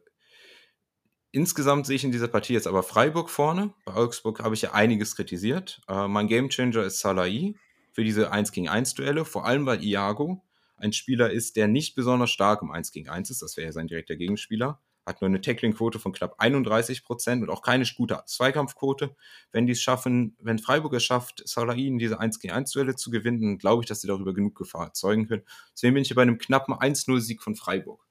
insgesamt 1.36 1.86
sehe 1.86 1.98
ich 1.98 2.04
in 2.06 2.14
dieser 2.14 2.30
Partie 2.30 2.54
jetzt 2.54 2.66
aber 2.66 2.82
Freiburg 2.82 3.30
vorne. 3.30 3.74
Bei 3.84 3.94
Augsburg 3.94 4.42
habe 4.42 4.56
ich 4.56 4.62
ja 4.62 4.72
einiges 4.72 5.18
kritisiert. 5.18 5.82
Äh, 5.90 6.08
mein 6.08 6.28
Gamechanger 6.28 6.84
ist 6.84 7.00
Salai 7.00 7.56
für 7.92 8.06
diese 8.06 8.32
1 8.32 8.54
gegen 8.54 8.70
1 8.70 8.94
Duelle, 8.94 9.26
vor 9.26 9.46
allem 9.46 9.66
weil 9.66 9.84
Iago 9.84 10.42
ein 10.78 10.94
Spieler 10.94 11.32
ist, 11.32 11.58
der 11.58 11.68
nicht 11.68 11.96
besonders 11.96 12.32
stark 12.32 12.62
im 12.62 12.72
1 12.72 12.92
gegen 12.92 13.10
1 13.10 13.30
ist, 13.30 13.42
das 13.42 13.58
wäre 13.58 13.68
ja 13.68 13.72
sein 13.74 13.88
direkter 13.88 14.16
Gegenspieler, 14.16 14.80
hat 15.06 15.22
nur 15.22 15.28
eine 15.30 15.42
Tackling-Quote 15.42 16.00
von 16.00 16.14
knapp 16.14 16.36
31 16.38 17.04
Prozent 17.04 17.44
und 17.44 17.50
auch 17.50 17.62
keine 17.62 17.86
gute 17.98 18.22
Zweikampfquote. 18.26 19.16
Wenn 19.52 19.66
die 19.66 19.74
es 19.74 19.82
schaffen, 19.82 20.38
wenn 20.40 20.58
Freiburg 20.60 20.94
es 20.94 21.04
schafft, 21.04 21.44
Salahin 21.46 21.98
diese 21.98 22.20
1 22.20 22.40
gegen 22.40 22.54
1 22.54 22.72
Duelle 22.72 22.96
zu 22.96 23.12
gewinnen, 23.12 23.58
glaube 23.58 23.84
ich, 23.84 23.88
dass 23.88 24.02
sie 24.02 24.08
darüber 24.08 24.34
genug 24.34 24.56
Gefahr 24.56 24.88
erzeugen 24.88 25.28
können. 25.28 25.44
Deswegen 25.74 25.96
bin 25.96 26.02
ich 26.02 26.08
hier 26.08 26.16
bei 26.16 26.22
einem 26.22 26.38
knappen 26.38 26.74
1-0-Sieg 26.74 27.42
von 27.42 27.56
Freiburg. 27.56 28.05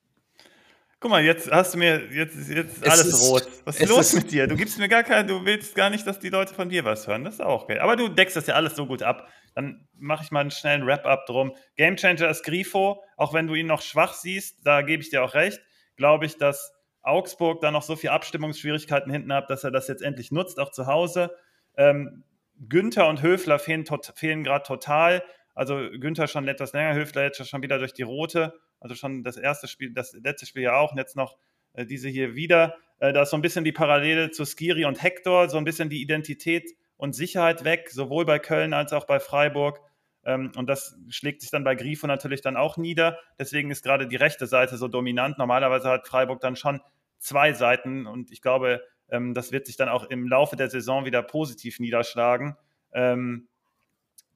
Guck 1.04 1.10
mal, 1.10 1.22
jetzt 1.22 1.50
hast 1.50 1.74
du 1.74 1.78
mir 1.78 2.10
jetzt, 2.10 2.48
jetzt 2.48 2.82
alles 2.82 3.08
ist, 3.08 3.28
rot. 3.28 3.46
Was 3.66 3.78
ist 3.78 3.90
los 3.90 4.14
ist, 4.14 4.22
mit 4.22 4.32
dir? 4.32 4.46
Du 4.46 4.56
gibst 4.56 4.78
mir 4.78 4.88
gar 4.88 5.02
kein, 5.02 5.28
du 5.28 5.44
willst 5.44 5.74
gar 5.74 5.90
nicht, 5.90 6.06
dass 6.06 6.18
die 6.18 6.30
Leute 6.30 6.54
von 6.54 6.70
dir 6.70 6.86
was 6.86 7.06
hören. 7.06 7.24
Das 7.24 7.34
ist 7.34 7.40
auch 7.42 7.66
geil. 7.66 7.80
Aber 7.80 7.94
du 7.94 8.08
deckst 8.08 8.34
das 8.36 8.46
ja 8.46 8.54
alles 8.54 8.74
so 8.74 8.86
gut 8.86 9.02
ab. 9.02 9.28
Dann 9.54 9.86
mache 9.98 10.24
ich 10.24 10.30
mal 10.30 10.40
einen 10.40 10.50
schnellen 10.50 10.86
Wrap-up 10.86 11.26
drum. 11.26 11.54
Gamechanger 11.76 12.30
ist 12.30 12.42
Grifo, 12.42 13.04
auch 13.18 13.34
wenn 13.34 13.46
du 13.46 13.54
ihn 13.54 13.66
noch 13.66 13.82
schwach 13.82 14.14
siehst, 14.14 14.66
da 14.66 14.80
gebe 14.80 15.02
ich 15.02 15.10
dir 15.10 15.22
auch 15.22 15.34
recht. 15.34 15.60
Glaube 15.96 16.24
ich, 16.24 16.38
dass 16.38 16.72
Augsburg 17.02 17.60
da 17.60 17.70
noch 17.70 17.82
so 17.82 17.96
viele 17.96 18.14
Abstimmungsschwierigkeiten 18.14 19.12
hinten 19.12 19.34
hat, 19.34 19.50
dass 19.50 19.62
er 19.62 19.72
das 19.72 19.88
jetzt 19.88 20.00
endlich 20.00 20.32
nutzt, 20.32 20.58
auch 20.58 20.70
zu 20.70 20.86
Hause. 20.86 21.36
Ähm, 21.76 22.24
Günther 22.66 23.08
und 23.08 23.20
Höfler 23.20 23.58
fehlen, 23.58 23.84
fehlen 24.14 24.42
gerade 24.42 24.64
total. 24.64 25.22
Also 25.54 25.76
Günther 26.00 26.28
schon 26.28 26.48
etwas 26.48 26.72
länger, 26.72 26.94
Höfler 26.94 27.24
jetzt 27.24 27.46
schon 27.46 27.60
wieder 27.60 27.78
durch 27.78 27.92
die 27.92 28.04
rote. 28.04 28.54
Also 28.84 28.96
schon 28.96 29.22
das 29.22 29.38
erste 29.38 29.66
Spiel, 29.66 29.94
das 29.94 30.12
letzte 30.12 30.44
Spiel 30.44 30.64
ja 30.64 30.76
auch 30.76 30.92
und 30.92 30.98
jetzt 30.98 31.16
noch 31.16 31.38
äh, 31.72 31.86
diese 31.86 32.10
hier 32.10 32.34
wieder. 32.34 32.76
Äh, 32.98 33.14
da 33.14 33.22
ist 33.22 33.30
so 33.30 33.36
ein 33.36 33.40
bisschen 33.40 33.64
die 33.64 33.72
Parallele 33.72 34.30
zu 34.30 34.44
Skiri 34.44 34.84
und 34.84 35.02
Hector, 35.02 35.48
so 35.48 35.56
ein 35.56 35.64
bisschen 35.64 35.88
die 35.88 36.02
Identität 36.02 36.70
und 36.98 37.14
Sicherheit 37.14 37.64
weg, 37.64 37.88
sowohl 37.90 38.26
bei 38.26 38.38
Köln 38.38 38.74
als 38.74 38.92
auch 38.92 39.06
bei 39.06 39.20
Freiburg. 39.20 39.80
Ähm, 40.26 40.52
und 40.54 40.66
das 40.66 40.98
schlägt 41.08 41.40
sich 41.40 41.50
dann 41.50 41.64
bei 41.64 41.76
Grifo 41.76 42.06
natürlich 42.06 42.42
dann 42.42 42.58
auch 42.58 42.76
nieder. 42.76 43.18
Deswegen 43.38 43.70
ist 43.70 43.84
gerade 43.84 44.06
die 44.06 44.16
rechte 44.16 44.46
Seite 44.46 44.76
so 44.76 44.86
dominant. 44.86 45.38
Normalerweise 45.38 45.88
hat 45.88 46.06
Freiburg 46.06 46.42
dann 46.42 46.54
schon 46.54 46.82
zwei 47.18 47.54
Seiten 47.54 48.06
und 48.06 48.30
ich 48.32 48.42
glaube, 48.42 48.82
ähm, 49.08 49.32
das 49.32 49.50
wird 49.50 49.64
sich 49.64 49.78
dann 49.78 49.88
auch 49.88 50.10
im 50.10 50.28
Laufe 50.28 50.56
der 50.56 50.68
Saison 50.68 51.06
wieder 51.06 51.22
positiv 51.22 51.80
niederschlagen. 51.80 52.58
Ähm, 52.92 53.48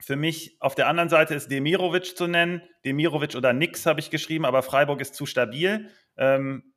für 0.00 0.16
mich 0.16 0.56
auf 0.60 0.74
der 0.74 0.86
anderen 0.86 1.08
Seite 1.08 1.34
ist 1.34 1.50
Demirovic 1.50 2.16
zu 2.16 2.26
nennen. 2.26 2.62
Demirovic 2.84 3.34
oder 3.34 3.52
nix 3.52 3.84
habe 3.86 4.00
ich 4.00 4.10
geschrieben, 4.10 4.44
aber 4.44 4.62
Freiburg 4.62 5.00
ist 5.00 5.14
zu 5.14 5.26
stabil. 5.26 5.90
Ähm, 6.16 6.72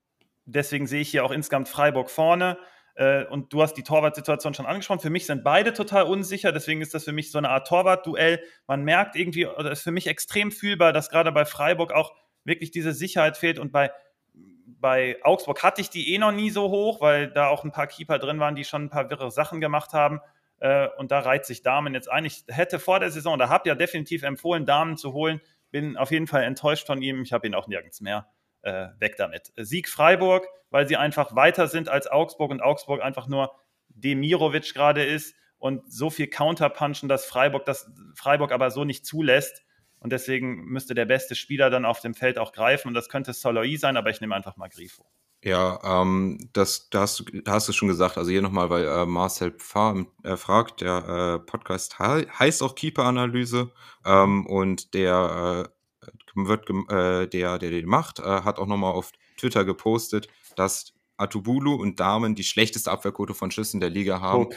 deswegen 0.46 0.88
sehe 0.88 1.02
ich 1.02 1.12
hier 1.12 1.24
auch 1.24 1.32
insgesamt 1.32 1.70
Freiburg 1.70 2.10
vorne. 2.10 2.58
Äh, 2.96 3.26
und 3.26 3.54
du 3.54 3.62
hast 3.62 3.76
die 3.76 3.84
Torwartsituation 3.84 4.54
schon 4.54 4.66
angesprochen. 4.66 5.00
Für 5.00 5.10
mich 5.10 5.26
sind 5.26 5.44
beide 5.44 5.74
total 5.74 6.04
unsicher. 6.04 6.52
Deswegen 6.52 6.82
ist 6.82 6.94
das 6.94 7.04
für 7.04 7.12
mich 7.12 7.32
so 7.32 7.38
eine 7.38 7.50
Art 7.50 7.68
Torwartduell. 7.68 8.44
Man 8.68 8.84
merkt 8.84 9.16
irgendwie, 9.16 9.46
oder 9.46 9.72
ist 9.72 9.84
für 9.84 9.92
mich 9.92 10.08
extrem 10.08 10.52
fühlbar, 10.52 10.92
dass 10.92 11.10
gerade 11.10 11.32
bei 11.32 11.46
Freiburg 11.46 11.94
auch 11.94 12.14
wirklich 12.44 12.72
diese 12.72 12.92
Sicherheit 12.92 13.38
fehlt. 13.38 13.60
Und 13.60 13.72
bei, 13.72 13.92
bei 14.34 15.18
Augsburg 15.24 15.62
hatte 15.64 15.82
ich 15.82 15.90
die 15.90 16.14
eh 16.14 16.18
noch 16.18 16.32
nie 16.32 16.50
so 16.50 16.70
hoch, 16.70 17.02
weil 17.02 17.30
da 17.30 17.48
auch 17.48 17.64
ein 17.64 17.72
paar 17.72 17.88
Keeper 17.88 18.18
drin 18.18 18.40
waren, 18.40 18.56
die 18.56 18.66
schon 18.66 18.86
ein 18.86 18.90
paar 18.90 19.10
wirre 19.10 19.32
Sachen 19.32 19.62
gemacht 19.62 19.94
haben. 19.94 20.22
Äh, 20.62 20.90
und 20.98 21.12
da 21.12 21.20
reiht 21.20 21.46
sich 21.46 21.64
Damen 21.64 21.94
jetzt 21.94 22.10
ein. 22.10 22.24
Ich 22.24 22.44
hätte 22.48 22.80
vor 22.80 23.00
der 23.00 23.10
Saison, 23.10 23.38
da 23.38 23.50
habt 23.50 23.66
ihr 23.66 23.76
definitiv 23.76 24.24
empfohlen, 24.24 24.66
Damen 24.66 24.96
zu 24.96 25.12
holen. 25.12 25.42
Bin 25.72 25.98
auf 25.98 26.12
jeden 26.12 26.28
Fall 26.28 26.44
enttäuscht 26.44 26.86
von 26.86 27.02
ihm. 27.02 27.24
Ich 27.24 27.34
habe 27.34 27.48
ihn 27.48 27.56
auch 27.56 27.68
nirgends 27.68 28.00
mehr. 28.00 28.28
Äh, 28.62 28.90
weg 29.00 29.16
damit. 29.18 29.52
Sieg 29.58 29.90
Freiburg, 29.90 30.46
weil 30.70 30.88
sie 30.88 30.98
einfach 30.98 31.36
weiter 31.36 31.68
sind 31.68 31.90
als 31.90 32.06
Augsburg 32.06 32.52
und 32.52 32.62
Augsburg 32.62 33.02
einfach 33.02 33.28
nur 33.28 33.52
Demirovic 33.90 34.76
gerade 34.76 35.04
ist 35.04 35.36
und 35.58 35.92
so 35.92 36.12
viel 36.12 36.28
Counterpunchen, 36.28 37.10
dass 37.10 37.26
Freiburg 37.26 37.66
das 37.66 37.92
Freiburg 38.16 38.52
aber 38.52 38.70
so 38.70 38.86
nicht 38.86 39.04
zulässt. 39.04 39.64
Und 40.00 40.12
deswegen 40.14 40.66
müsste 40.66 40.94
der 40.94 41.06
beste 41.06 41.34
Spieler 41.34 41.72
dann 41.72 41.86
auf 41.86 42.02
dem 42.02 42.14
Feld 42.14 42.38
auch 42.38 42.52
greifen. 42.52 42.88
Und 42.88 42.94
das 42.94 43.10
könnte 43.10 43.34
Soloi 43.34 43.78
sein, 43.78 43.98
aber 43.98 44.12
ich 44.12 44.22
nehme 44.22 44.36
einfach 44.36 44.58
mal 44.58 44.70
Grifo. 44.70 45.08
Ja, 45.44 45.80
ähm, 45.84 46.50
das, 46.54 46.90
da, 46.92 47.02
hast 47.02 47.24
hast 47.48 47.68
du 47.68 47.74
schon 47.74 47.88
gesagt. 47.88 48.18
Also 48.18 48.30
hier 48.30 48.44
nochmal, 48.44 48.70
weil 48.70 48.86
äh, 48.86 49.06
Marcel 49.08 49.52
Pfarr 49.52 50.06
äh, 50.24 50.38
fragt, 50.38 50.82
der 50.82 51.08
äh, 51.08 51.40
Podcast 51.40 51.98
he 51.98 52.28
heißt 52.28 52.62
auch 52.62 52.76
Keeper-Analyse 52.76 53.72
ähm, 54.06 54.46
und 54.46 54.94
der 54.94 55.68
äh, 55.68 56.08
wird, 56.36 56.70
äh, 56.70 57.28
der, 57.28 57.58
der 57.58 57.72
den 57.72 57.88
macht, 57.88 58.20
äh, 58.20 58.24
hat 58.24 58.60
auch 58.60 58.68
nochmal 58.68 58.94
auf 58.94 59.12
Twitter 59.38 59.66
gepostet, 59.66 60.28
dass 60.56 60.94
Atubulu 61.18 61.74
und 61.74 62.00
Damen 62.00 62.36
die 62.36 62.44
schlechteste 62.44 62.92
Abwehrquote 62.92 63.34
von 63.34 63.50
Schüssen 63.50 63.80
der 63.80 63.90
Liga 63.90 64.22
haben. 64.22 64.46
Guck. 64.46 64.56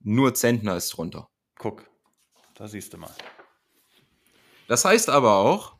Nur 0.00 0.34
Zentner 0.34 0.76
ist 0.76 0.90
drunter. 0.90 1.28
Guck, 1.58 1.88
da 2.54 2.66
siehst 2.66 2.92
du 2.92 2.98
mal. 2.98 3.14
Das 4.66 4.84
heißt 4.84 5.08
aber 5.08 5.36
auch. 5.36 5.75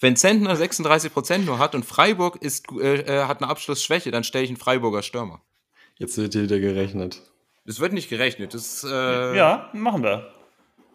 Wenn 0.00 0.16
Zentner 0.16 0.54
36% 0.54 1.38
nur 1.38 1.58
hat 1.58 1.74
und 1.74 1.84
Freiburg 1.84 2.36
ist, 2.42 2.66
äh, 2.72 3.00
äh, 3.00 3.24
hat 3.24 3.42
eine 3.42 3.50
Abschlussschwäche, 3.50 4.10
dann 4.10 4.24
stelle 4.24 4.44
ich 4.44 4.50
einen 4.50 4.56
Freiburger 4.56 5.02
Stürmer. 5.02 5.40
Jetzt 5.96 6.18
wird 6.18 6.32
hier 6.32 6.42
wieder 6.42 6.58
gerechnet. 6.58 7.22
Es 7.64 7.80
wird 7.80 7.92
nicht 7.92 8.10
gerechnet. 8.10 8.52
Das, 8.52 8.84
äh 8.84 9.36
ja, 9.36 9.70
machen 9.72 10.02
wir. 10.02 10.30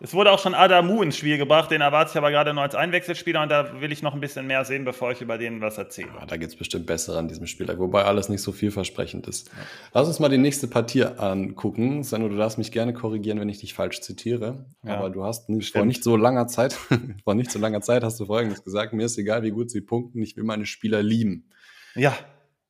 Es 0.01 0.13
wurde 0.13 0.31
auch 0.31 0.39
schon 0.39 0.53
Adamu 0.53 1.01
ins 1.01 1.17
Spiel 1.17 1.37
gebracht, 1.37 1.71
den 1.71 1.81
erwarte 1.81 2.11
ich 2.11 2.17
aber 2.17 2.31
gerade 2.31 2.53
nur 2.53 2.63
als 2.63 2.73
Einwechselspieler 2.73 3.41
und 3.41 3.49
da 3.49 3.81
will 3.81 3.91
ich 3.91 4.01
noch 4.01 4.13
ein 4.13 4.21
bisschen 4.21 4.47
mehr 4.47 4.63
sehen, 4.63 4.85
bevor 4.85 5.11
ich 5.11 5.19
über 5.19 5.37
den 5.37 5.59
was 5.59 5.77
erzähle. 5.77 6.07
Ja, 6.17 6.25
da 6.25 6.37
gibt 6.37 6.53
es 6.53 6.57
bestimmt 6.57 6.85
bessere 6.85 7.17
an 7.19 7.27
diesem 7.27 7.47
Spieler, 7.47 7.77
wobei 7.79 8.05
alles 8.05 8.29
nicht 8.29 8.41
so 8.41 8.53
vielversprechend 8.53 9.27
ist. 9.27 9.49
Ja. 9.49 9.53
Lass 9.93 10.07
uns 10.07 10.19
mal 10.19 10.29
die 10.29 10.37
nächste 10.37 10.67
Partie 10.67 11.03
angucken. 11.03 12.03
Sandro, 12.03 12.29
du 12.29 12.37
darfst 12.37 12.57
mich 12.57 12.71
gerne 12.71 12.93
korrigieren, 12.93 13.41
wenn 13.41 13.49
ich 13.49 13.59
dich 13.59 13.73
falsch 13.73 13.99
zitiere. 13.99 14.65
Ja. 14.83 14.97
Aber 14.97 15.09
du 15.09 15.25
hast 15.25 15.49
nicht, 15.49 15.73
vor 15.73 15.83
nicht 15.83 16.03
so 16.03 16.15
langer 16.15 16.47
Zeit, 16.47 16.73
vor 17.25 17.35
nicht 17.35 17.51
so 17.51 17.59
langer 17.59 17.81
Zeit 17.81 18.03
hast 18.03 18.19
du 18.21 18.25
folgendes 18.25 18.63
gesagt: 18.63 18.93
Mir 18.93 19.05
ist 19.05 19.17
egal, 19.17 19.43
wie 19.43 19.51
gut 19.51 19.69
sie 19.69 19.81
punkten, 19.81 20.21
ich 20.21 20.37
will 20.37 20.45
meine 20.45 20.65
Spieler 20.65 21.03
lieben. 21.03 21.49
Ja. 21.95 22.15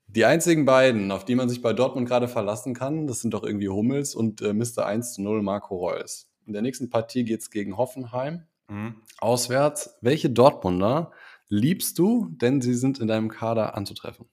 Die 0.08 0.26
einzigen 0.26 0.66
beiden, 0.66 1.12
auf 1.12 1.24
die 1.24 1.36
man 1.36 1.50
sich 1.50 1.62
bei 1.62 1.74
Dortmund 1.74 2.08
gerade 2.08 2.28
verlassen 2.28 2.74
kann, 2.74 3.06
das 3.06 3.22
sind 3.22 3.36
doch 3.36 3.44
irgendwie 3.44 3.70
Hummels 3.70 4.16
und 4.16 4.42
äh, 4.42 4.54
Mr. 4.54 4.88
1 4.88 5.14
zu 5.14 5.22
0 5.22 5.44
Marco 5.44 5.76
Reus. 5.76 6.29
In 6.50 6.54
der 6.54 6.64
nächsten 6.64 6.90
Partie 6.90 7.26
geht 7.26 7.42
es 7.42 7.52
gegen 7.52 7.78
Hoffenheim. 7.78 8.42
Mhm. 8.70 8.96
Auswärts, 9.20 10.00
welche 10.02 10.32
Dortmunder 10.32 11.12
liebst 11.48 12.00
du, 12.00 12.28
denn 12.32 12.60
sie 12.60 12.74
sind 12.74 12.98
in 12.98 13.08
deinem 13.08 13.30
Kader 13.30 13.76
anzutreffen? 13.78 14.26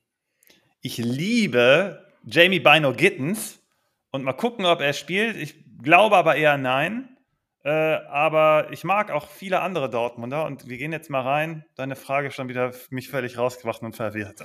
Ich 0.81 0.97
liebe 0.97 2.07
Jamie 2.25 2.61
Bino 2.61 2.95
Gittens 2.95 3.61
und 4.13 4.25
mal 4.25 4.33
gucken, 4.33 4.65
ob 4.65 4.81
er 4.81 4.95
spielt. 4.95 5.37
Ich 5.37 5.63
glaube 5.83 6.17
aber 6.17 6.37
eher 6.37 6.57
nein. 6.57 7.19
Äh, 7.65 7.71
aber 7.71 8.69
ich 8.71 8.83
mag 8.83 9.11
auch 9.11 9.29
viele 9.29 9.61
andere 9.61 9.91
Dortmunder 9.91 10.47
und 10.47 10.67
wir 10.69 10.79
gehen 10.79 10.93
jetzt 10.93 11.11
mal 11.11 11.21
rein. 11.21 11.67
Deine 11.75 11.97
Frage 11.97 12.31
schon 12.31 12.49
wieder 12.49 12.73
mich 12.89 13.11
völlig 13.11 13.37
rausgebracht 13.37 13.83
und 13.83 13.95
verwirrt. 13.95 14.43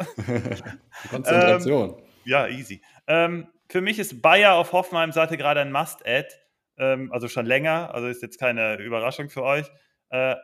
Konzentration. 1.09 1.91
Ähm, 1.91 2.03
ja, 2.25 2.49
easy. 2.49 2.81
Ähm, 3.07 3.47
für 3.69 3.79
mich 3.79 3.97
ist 3.97 4.21
Bayer 4.21 4.55
auf 4.55 4.73
Hoffenheim-Seite 4.73 5.37
gerade 5.37 5.61
ein 5.61 5.71
Must-Add. 5.71 6.27
Ähm, 6.81 7.11
also 7.13 7.27
schon 7.27 7.45
länger, 7.45 7.93
also 7.93 8.07
ist 8.07 8.23
jetzt 8.23 8.39
keine 8.39 8.75
Überraschung 8.77 9.29
für 9.29 9.43
euch. 9.43 9.71
Äh, 10.09 10.35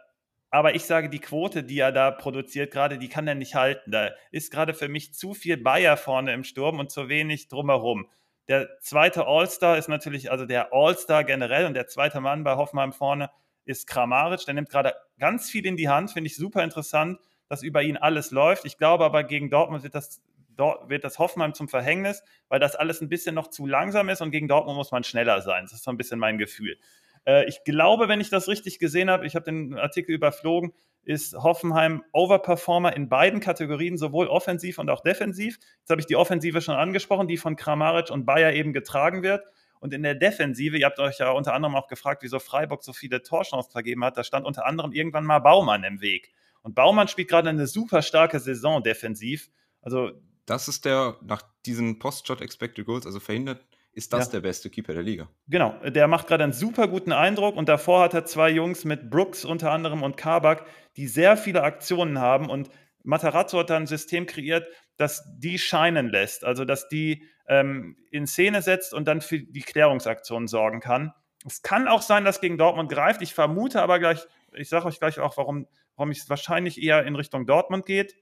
aber 0.49 0.75
ich 0.75 0.85
sage, 0.85 1.09
die 1.09 1.19
Quote, 1.19 1.63
die 1.63 1.79
er 1.79 1.91
da 1.91 2.11
produziert, 2.11 2.71
gerade, 2.71 2.97
die 2.97 3.09
kann 3.09 3.27
er 3.27 3.35
nicht 3.35 3.55
halten. 3.55 3.91
Da 3.91 4.11
ist 4.31 4.51
gerade 4.51 4.73
für 4.73 4.88
mich 4.88 5.13
zu 5.13 5.33
viel 5.33 5.57
Bayer 5.57 5.97
vorne 5.97 6.33
im 6.33 6.43
Sturm 6.45 6.79
und 6.79 6.91
zu 6.91 7.09
wenig 7.09 7.49
drumherum. 7.49 8.07
Der 8.47 8.79
zweite 8.79 9.27
All-Star 9.27 9.77
ist 9.77 9.89
natürlich, 9.89 10.31
also 10.31 10.45
der 10.45 10.71
All-Star 10.71 11.25
generell 11.25 11.65
und 11.65 11.73
der 11.73 11.88
zweite 11.88 12.21
Mann 12.21 12.45
bei 12.45 12.55
Hoffenheim 12.55 12.93
vorne 12.93 13.29
ist 13.65 13.88
Kramaric. 13.88 14.45
Der 14.45 14.53
nimmt 14.53 14.69
gerade 14.69 14.93
ganz 15.19 15.49
viel 15.49 15.65
in 15.65 15.75
die 15.75 15.89
Hand, 15.89 16.11
finde 16.11 16.27
ich 16.27 16.38
super 16.38 16.63
interessant, 16.63 17.19
dass 17.49 17.63
über 17.63 17.81
ihn 17.81 17.97
alles 17.97 18.31
läuft. 18.31 18.63
Ich 18.63 18.77
glaube 18.77 19.03
aber, 19.03 19.23
gegen 19.23 19.49
Dortmund 19.49 19.83
wird 19.83 19.95
das, 19.95 20.21
wird 20.57 21.03
das 21.03 21.19
Hoffenheim 21.19 21.53
zum 21.53 21.67
Verhängnis, 21.67 22.23
weil 22.49 22.59
das 22.59 22.75
alles 22.75 23.01
ein 23.01 23.09
bisschen 23.09 23.35
noch 23.35 23.47
zu 23.47 23.65
langsam 23.65 24.09
ist 24.09 24.21
und 24.21 24.31
gegen 24.31 24.47
Dortmund 24.47 24.77
muss 24.77 24.91
man 24.91 25.03
schneller 25.03 25.41
sein. 25.41 25.65
Das 25.65 25.73
ist 25.73 25.83
so 25.83 25.91
ein 25.91 25.97
bisschen 25.97 26.19
mein 26.19 26.37
Gefühl. 26.37 26.77
Äh, 27.25 27.45
ich 27.45 27.63
glaube, 27.63 28.07
wenn 28.07 28.21
ich 28.21 28.29
das 28.29 28.47
richtig 28.47 28.79
gesehen 28.79 29.09
habe, 29.09 29.25
ich 29.27 29.35
habe 29.35 29.45
den 29.45 29.77
Artikel 29.77 30.13
überflogen, 30.13 30.73
ist 31.03 31.35
Hoffenheim 31.35 32.03
Overperformer 32.11 32.95
in 32.95 33.07
beiden 33.07 33.39
Kategorien, 33.39 33.97
sowohl 33.97 34.27
offensiv 34.27 34.77
und 34.77 34.89
auch 34.89 35.01
defensiv. 35.01 35.57
Jetzt 35.79 35.89
habe 35.89 36.01
ich 36.01 36.07
die 36.07 36.17
Offensive 36.17 36.59
schon 36.61 36.75
angesprochen, 36.75 37.27
die 37.27 37.37
von 37.37 37.55
Kramaric 37.55 38.11
und 38.11 38.25
Bayer 38.25 38.51
eben 38.53 38.73
getragen 38.73 39.23
wird. 39.23 39.45
Und 39.79 39.93
in 39.93 40.03
der 40.03 40.15
Defensive, 40.15 40.77
ihr 40.77 40.85
habt 40.85 40.99
euch 40.99 41.19
ja 41.19 41.31
unter 41.31 41.53
anderem 41.53 41.75
auch 41.75 41.87
gefragt, 41.87 42.23
wieso 42.23 42.39
Freiburg 42.39 42.83
so 42.83 42.93
viele 42.93 43.21
Torchancen 43.21 43.71
vergeben 43.71 44.03
hat, 44.03 44.17
da 44.17 44.23
stand 44.23 44.45
unter 44.45 44.65
anderem 44.65 44.91
irgendwann 44.91 45.23
mal 45.23 45.39
Baumann 45.39 45.83
im 45.83 46.01
Weg. 46.01 46.33
Und 46.61 46.75
Baumann 46.75 47.07
spielt 47.07 47.29
gerade 47.29 47.49
eine 47.49 47.67
super 47.67 48.01
starke 48.01 48.39
Saison 48.39 48.83
defensiv. 48.83 49.49
Also 49.81 50.11
das 50.47 50.67
ist 50.67 50.85
der 50.85 51.17
nach 51.21 51.43
diesen 51.65 51.99
Post-Shot 51.99 52.41
Expected 52.41 52.85
Goals, 52.85 53.05
also 53.05 53.19
verhindert 53.19 53.63
ist 53.97 54.13
das 54.13 54.27
ja. 54.27 54.33
der 54.33 54.41
beste 54.41 54.69
Keeper 54.69 54.93
der 54.93 55.01
Liga. 55.01 55.27
Genau, 55.47 55.71
der 55.83 56.07
macht 56.07 56.27
gerade 56.27 56.43
einen 56.43 56.53
super 56.53 56.87
guten 56.87 57.11
Eindruck 57.11 57.55
und 57.55 57.67
davor 57.67 58.03
hat 58.03 58.13
er 58.13 58.25
zwei 58.25 58.51
Jungs 58.51 58.85
mit 58.85 59.09
Brooks 59.09 59.43
unter 59.43 59.71
anderem 59.71 60.03
und 60.03 60.17
Kabak, 60.17 60.67
die 60.97 61.07
sehr 61.07 61.35
viele 61.35 61.63
Aktionen 61.63 62.19
haben 62.19 62.47
und 62.47 62.69
Matarazzo 63.03 63.57
hat 63.57 63.71
da 63.71 63.77
ein 63.77 63.87
System 63.87 64.27
kreiert, 64.27 64.67
das 64.97 65.23
die 65.37 65.57
scheinen 65.57 66.09
lässt, 66.09 66.43
also 66.43 66.63
dass 66.63 66.87
die 66.89 67.27
ähm, 67.47 67.97
in 68.11 68.27
Szene 68.27 68.61
setzt 68.61 68.93
und 68.93 69.07
dann 69.07 69.21
für 69.21 69.39
die 69.39 69.61
Klärungsaktionen 69.61 70.47
sorgen 70.47 70.79
kann. 70.79 71.13
Es 71.45 71.63
kann 71.63 71.87
auch 71.87 72.01
sein, 72.01 72.23
dass 72.23 72.41
gegen 72.41 72.57
Dortmund 72.57 72.91
greift. 72.91 73.21
Ich 73.21 73.33
vermute 73.33 73.81
aber 73.81 73.97
gleich, 73.97 74.27
ich 74.53 74.69
sage 74.69 74.85
euch 74.85 74.99
gleich 74.99 75.19
auch, 75.19 75.37
warum, 75.37 75.67
warum 75.95 76.11
es 76.11 76.29
wahrscheinlich 76.29 76.81
eher 76.81 77.03
in 77.05 77.15
Richtung 77.15 77.47
Dortmund 77.47 77.85
geht. 77.85 78.15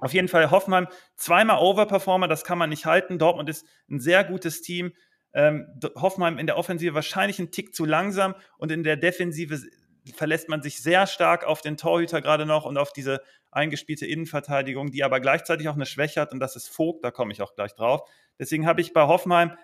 Auf 0.00 0.12
jeden 0.12 0.28
Fall 0.28 0.50
Hoffenheim 0.50 0.88
zweimal 1.16 1.58
Overperformer, 1.58 2.28
das 2.28 2.44
kann 2.44 2.58
man 2.58 2.70
nicht 2.70 2.86
halten. 2.86 3.18
Dortmund 3.18 3.48
ist 3.48 3.66
ein 3.88 4.00
sehr 4.00 4.24
gutes 4.24 4.60
Team. 4.60 4.92
Ähm, 5.32 5.66
Hoffenheim 5.96 6.38
in 6.38 6.46
der 6.46 6.56
Offensive 6.56 6.94
wahrscheinlich 6.94 7.38
ein 7.38 7.50
Tick 7.50 7.74
zu 7.74 7.84
langsam 7.84 8.34
und 8.58 8.70
in 8.70 8.84
der 8.84 8.96
Defensive 8.96 9.60
verlässt 10.14 10.48
man 10.48 10.62
sich 10.62 10.82
sehr 10.82 11.06
stark 11.06 11.44
auf 11.44 11.60
den 11.60 11.76
Torhüter 11.76 12.20
gerade 12.20 12.46
noch 12.46 12.64
und 12.64 12.76
auf 12.76 12.92
diese 12.92 13.20
eingespielte 13.50 14.06
Innenverteidigung, 14.06 14.90
die 14.90 15.02
aber 15.02 15.20
gleichzeitig 15.20 15.68
auch 15.68 15.74
eine 15.74 15.86
Schwäche 15.86 16.20
hat 16.20 16.32
und 16.32 16.40
das 16.40 16.56
ist 16.56 16.68
Vogt, 16.68 17.04
da 17.04 17.10
komme 17.10 17.32
ich 17.32 17.40
auch 17.40 17.54
gleich 17.54 17.74
drauf. 17.74 18.08
Deswegen 18.38 18.66
habe 18.66 18.80
ich 18.80 18.92
bei 18.92 19.02
Hoffenheim 19.06 19.56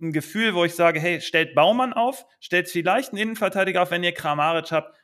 ein 0.00 0.12
Gefühl, 0.12 0.54
wo 0.54 0.64
ich 0.64 0.74
sage, 0.74 1.00
hey, 1.00 1.20
stellt 1.20 1.54
Baumann 1.54 1.92
auf, 1.92 2.26
stellt 2.40 2.68
vielleicht 2.68 3.10
einen 3.10 3.22
Innenverteidiger 3.22 3.82
auf, 3.82 3.90
wenn 3.90 4.02
ihr 4.02 4.12
Kramaric 4.12 4.72
habt, 4.72 4.96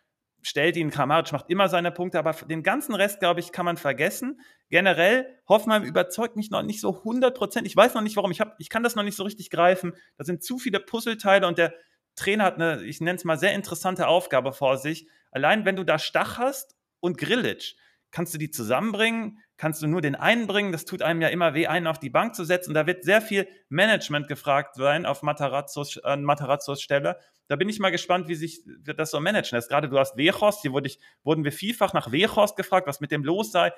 stellt 0.42 0.76
ihn, 0.76 0.90
Kramaric 0.90 1.32
macht 1.32 1.50
immer 1.50 1.68
seine 1.68 1.90
Punkte, 1.90 2.18
aber 2.18 2.32
den 2.32 2.62
ganzen 2.62 2.94
Rest, 2.94 3.20
glaube 3.20 3.40
ich, 3.40 3.52
kann 3.52 3.64
man 3.64 3.76
vergessen. 3.76 4.40
Generell, 4.70 5.38
Hoffenheim 5.48 5.84
überzeugt 5.84 6.36
mich 6.36 6.50
noch 6.50 6.62
nicht 6.62 6.80
so 6.80 6.98
100 6.98 7.36
Prozent. 7.36 7.66
Ich 7.66 7.76
weiß 7.76 7.94
noch 7.94 8.02
nicht, 8.02 8.16
warum. 8.16 8.30
Ich, 8.30 8.40
hab, 8.40 8.54
ich 8.58 8.68
kann 8.68 8.82
das 8.82 8.94
noch 8.94 9.02
nicht 9.02 9.16
so 9.16 9.24
richtig 9.24 9.50
greifen. 9.50 9.94
Da 10.16 10.24
sind 10.24 10.42
zu 10.42 10.58
viele 10.58 10.80
Puzzleteile 10.80 11.46
und 11.46 11.58
der 11.58 11.74
Trainer 12.16 12.44
hat 12.44 12.54
eine, 12.54 12.82
ich 12.82 13.00
nenne 13.00 13.16
es 13.16 13.24
mal, 13.24 13.38
sehr 13.38 13.54
interessante 13.54 14.08
Aufgabe 14.08 14.52
vor 14.52 14.76
sich. 14.76 15.08
Allein, 15.30 15.64
wenn 15.64 15.76
du 15.76 15.84
da 15.84 15.98
Stach 15.98 16.38
hast 16.38 16.76
und 17.00 17.18
Grillitsch, 17.18 17.74
kannst 18.10 18.34
du 18.34 18.38
die 18.38 18.50
zusammenbringen? 18.50 19.38
Kannst 19.58 19.82
du 19.82 19.88
nur 19.88 20.00
den 20.00 20.14
einen 20.14 20.46
bringen? 20.46 20.70
Das 20.70 20.84
tut 20.84 21.02
einem 21.02 21.20
ja 21.20 21.28
immer 21.28 21.52
weh, 21.52 21.66
einen 21.66 21.88
auf 21.88 21.98
die 21.98 22.10
Bank 22.10 22.36
zu 22.36 22.44
setzen. 22.44 22.74
Da 22.74 22.86
wird 22.86 23.02
sehr 23.02 23.20
viel 23.20 23.48
Management 23.68 24.28
gefragt 24.28 24.76
sein 24.76 25.04
auf 25.04 25.22
Matarazzos, 25.22 25.98
an 25.98 26.22
Matarazzos 26.22 26.80
Stelle. 26.80 27.18
Da 27.48 27.56
bin 27.56 27.68
ich 27.68 27.80
mal 27.80 27.90
gespannt, 27.90 28.28
wie 28.28 28.36
sich 28.36 28.62
das 28.84 29.10
so 29.10 29.18
managen 29.18 29.56
lässt. 29.56 29.68
Gerade 29.68 29.88
du 29.88 29.98
hast 29.98 30.16
Wehorst, 30.16 30.62
hier 30.62 30.72
wurde 30.72 30.86
ich, 30.86 31.00
wurden 31.24 31.42
wir 31.42 31.50
vielfach 31.50 31.92
nach 31.92 32.12
Wehorst 32.12 32.56
gefragt, 32.56 32.86
was 32.86 33.00
mit 33.00 33.10
dem 33.10 33.24
los 33.24 33.50
sei. 33.50 33.72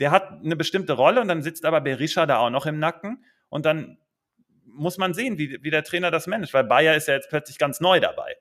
Der 0.00 0.12
hat 0.12 0.30
eine 0.42 0.56
bestimmte 0.56 0.94
Rolle 0.94 1.20
und 1.20 1.28
dann 1.28 1.42
sitzt 1.42 1.66
aber 1.66 1.82
Berisha 1.82 2.24
da 2.24 2.38
auch 2.38 2.50
noch 2.50 2.64
im 2.64 2.78
Nacken. 2.78 3.22
Und 3.50 3.66
dann 3.66 3.98
muss 4.64 4.96
man 4.96 5.12
sehen, 5.12 5.36
wie, 5.36 5.62
wie 5.62 5.70
der 5.70 5.84
Trainer 5.84 6.10
das 6.10 6.26
managt, 6.26 6.54
weil 6.54 6.64
Bayer 6.64 6.96
ist 6.96 7.06
ja 7.06 7.14
jetzt 7.14 7.28
plötzlich 7.28 7.58
ganz 7.58 7.80
neu 7.80 8.00
dabei. 8.00 8.36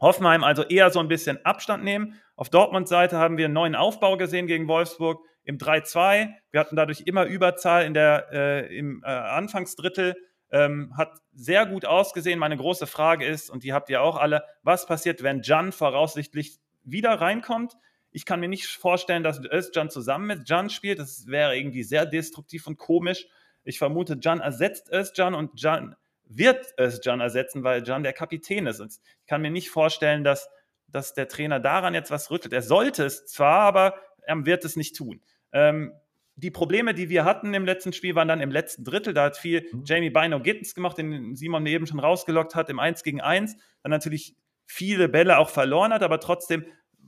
Hoffenheim 0.00 0.42
also 0.42 0.64
eher 0.64 0.90
so 0.90 0.98
ein 0.98 1.08
bisschen 1.08 1.44
Abstand 1.44 1.84
nehmen. 1.84 2.20
Auf 2.34 2.48
Dortmund-Seite 2.48 3.16
haben 3.16 3.36
wir 3.36 3.44
einen 3.44 3.54
neuen 3.54 3.76
Aufbau 3.76 4.16
gesehen 4.16 4.48
gegen 4.48 4.66
Wolfsburg 4.66 5.24
im 5.44 5.58
3-2. 5.58 6.28
Wir 6.50 6.60
hatten 6.60 6.76
dadurch 6.76 7.02
immer 7.06 7.24
Überzahl 7.24 7.84
in 7.84 7.94
der, 7.94 8.28
äh, 8.32 8.76
im 8.76 9.02
äh, 9.02 9.06
Anfangsdrittel. 9.06 10.16
Ähm, 10.52 10.92
hat 10.96 11.12
sehr 11.32 11.64
gut 11.64 11.84
ausgesehen. 11.84 12.38
Meine 12.38 12.56
große 12.56 12.86
Frage 12.86 13.24
ist, 13.24 13.50
und 13.50 13.62
die 13.62 13.72
habt 13.72 13.88
ihr 13.88 14.02
auch 14.02 14.16
alle, 14.16 14.44
was 14.62 14.86
passiert, 14.86 15.22
wenn 15.22 15.42
Jan 15.42 15.70
voraussichtlich 15.70 16.58
wieder 16.82 17.20
reinkommt? 17.20 17.74
Ich 18.10 18.24
kann 18.24 18.40
mir 18.40 18.48
nicht 18.48 18.66
vorstellen, 18.66 19.22
dass 19.22 19.40
Özcan 19.40 19.90
zusammen 19.90 20.26
mit 20.26 20.48
Jan 20.48 20.68
spielt. 20.68 20.98
Das 20.98 21.26
wäre 21.28 21.56
irgendwie 21.56 21.84
sehr 21.84 22.06
destruktiv 22.06 22.66
und 22.66 22.78
komisch. 22.78 23.26
Ich 23.62 23.78
vermute, 23.78 24.18
Jan 24.20 24.40
ersetzt 24.40 24.90
Özcan 24.90 25.34
und 25.34 25.60
Jan 25.60 25.94
wird 26.24 26.74
Özcan 26.78 27.20
ersetzen, 27.20 27.62
weil 27.62 27.86
Jan 27.86 28.02
der 28.02 28.12
Kapitän 28.12 28.66
ist. 28.66 28.80
Und 28.80 28.92
ich 28.92 29.26
kann 29.26 29.42
mir 29.42 29.50
nicht 29.50 29.70
vorstellen, 29.70 30.24
dass, 30.24 30.48
dass 30.88 31.14
der 31.14 31.28
Trainer 31.28 31.60
daran 31.60 31.94
jetzt 31.94 32.10
was 32.10 32.30
rüttelt. 32.30 32.52
Er 32.52 32.62
sollte 32.62 33.04
es 33.04 33.26
zwar, 33.26 33.60
aber 33.60 33.94
er 34.24 34.46
wird 34.46 34.64
es 34.64 34.76
nicht 34.76 34.96
tun. 34.96 35.20
Ähm, 35.52 35.92
die 36.36 36.50
Probleme, 36.50 36.94
die 36.94 37.08
wir 37.08 37.24
hatten 37.24 37.52
im 37.54 37.64
letzten 37.64 37.92
Spiel, 37.92 38.14
waren 38.14 38.28
dann 38.28 38.40
im 38.40 38.50
letzten 38.50 38.84
Drittel. 38.84 39.12
Da 39.12 39.24
hat 39.24 39.36
viel 39.36 39.66
mhm. 39.72 39.82
Jamie 39.84 40.10
Bino 40.10 40.40
Gittens 40.40 40.74
gemacht, 40.74 40.98
den 40.98 41.36
Simon 41.36 41.66
eben 41.66 41.86
schon 41.86 42.00
rausgelockt 42.00 42.54
hat, 42.54 42.70
im 42.70 42.78
1 42.78 43.02
gegen 43.02 43.20
1. 43.20 43.56
Dann 43.82 43.90
natürlich 43.90 44.36
viele 44.66 45.08
Bälle 45.08 45.38
auch 45.38 45.50
verloren 45.50 45.92
hat, 45.92 46.02
aber 46.02 46.20
trotzdem 46.20 46.64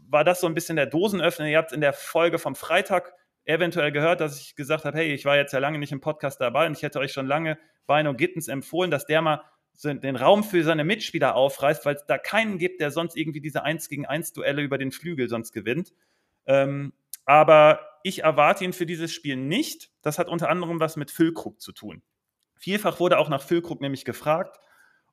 war 0.08 0.24
das 0.24 0.40
so 0.40 0.46
ein 0.46 0.54
bisschen 0.54 0.76
der 0.76 0.86
Dosenöffner. 0.86 1.48
Ihr 1.48 1.58
habt 1.58 1.72
in 1.72 1.80
der 1.80 1.92
Folge 1.92 2.38
vom 2.38 2.54
Freitag 2.54 3.14
eventuell 3.44 3.92
gehört, 3.92 4.20
dass 4.20 4.40
ich 4.40 4.54
gesagt 4.54 4.84
habe, 4.84 4.98
hey, 4.98 5.12
ich 5.12 5.24
war 5.24 5.36
jetzt 5.36 5.52
ja 5.52 5.58
lange 5.58 5.78
nicht 5.78 5.92
im 5.92 6.00
Podcast 6.00 6.40
dabei 6.40 6.66
und 6.66 6.76
ich 6.76 6.82
hätte 6.82 6.98
euch 6.98 7.12
schon 7.12 7.26
lange 7.26 7.58
Bino 7.86 8.14
Gittens 8.14 8.48
empfohlen, 8.48 8.90
dass 8.90 9.06
der 9.06 9.22
mal 9.22 9.42
den 9.82 10.16
Raum 10.16 10.44
für 10.44 10.62
seine 10.62 10.84
Mitspieler 10.84 11.34
aufreißt, 11.34 11.86
weil 11.86 11.96
es 11.96 12.04
da 12.06 12.18
keinen 12.18 12.58
gibt, 12.58 12.80
der 12.80 12.90
sonst 12.90 13.16
irgendwie 13.16 13.40
diese 13.40 13.62
1 13.64 13.88
gegen 13.88 14.06
1 14.06 14.32
Duelle 14.32 14.62
über 14.62 14.78
den 14.78 14.92
Flügel 14.92 15.28
sonst 15.28 15.52
gewinnt. 15.52 15.92
Ähm, 16.46 16.92
aber 17.24 17.80
ich 18.02 18.24
erwarte 18.24 18.64
ihn 18.64 18.72
für 18.72 18.86
dieses 18.86 19.12
Spiel 19.12 19.36
nicht. 19.36 19.90
Das 20.02 20.18
hat 20.18 20.28
unter 20.28 20.48
anderem 20.48 20.80
was 20.80 20.96
mit 20.96 21.10
Füllkrug 21.10 21.60
zu 21.60 21.72
tun. 21.72 22.02
Vielfach 22.56 23.00
wurde 23.00 23.18
auch 23.18 23.28
nach 23.28 23.42
Füllkrug 23.42 23.80
nämlich 23.80 24.04
gefragt. 24.04 24.58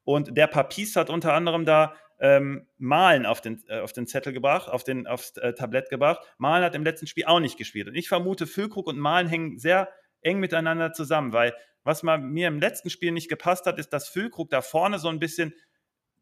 Und 0.04 0.38
der 0.38 0.48
Papis 0.48 0.96
hat 0.96 1.10
unter 1.10 1.34
anderem 1.34 1.66
da 1.66 1.96
ähm, 2.20 2.68
Malen 2.78 3.26
auf 3.26 3.42
den, 3.42 3.64
äh, 3.68 3.80
auf 3.80 3.94
den 3.94 4.08
Zettel 4.08 4.34
gebracht, 4.34 4.70
auf 4.70 4.84
den, 4.84 5.08
aufs 5.08 5.38
äh, 5.38 5.54
Tablett 5.54 5.90
gebracht. 5.90 6.22
Malen 6.38 6.64
hat 6.64 6.76
im 6.76 6.84
letzten 6.84 7.08
Spiel 7.08 7.26
auch 7.26 7.40
nicht 7.40 7.58
gespielt. 7.58 7.88
Und 7.88 7.96
ich 7.96 8.08
vermute, 8.08 8.48
Füllkrug 8.48 8.88
und 8.88 8.98
Malen 8.98 9.28
hängen 9.28 9.58
sehr 9.58 9.90
eng 10.22 10.40
miteinander 10.40 10.92
zusammen, 10.92 11.32
weil 11.32 11.54
was 11.84 12.04
mir 12.04 12.48
im 12.48 12.60
letzten 12.60 12.90
Spiel 12.90 13.12
nicht 13.12 13.30
gepasst 13.30 13.66
hat, 13.66 13.80
ist, 13.80 13.94
dass 13.94 14.10
Füllkrug 14.10 14.50
da 14.50 14.62
vorne 14.62 15.00
so 15.00 15.08
ein 15.08 15.20
bisschen 15.20 15.54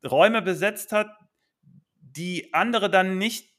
Räume 0.06 0.42
besetzt 0.42 0.92
hat, 0.92 1.10
die 2.00 2.54
andere 2.54 2.90
dann 2.90 3.18
nicht 3.18 3.57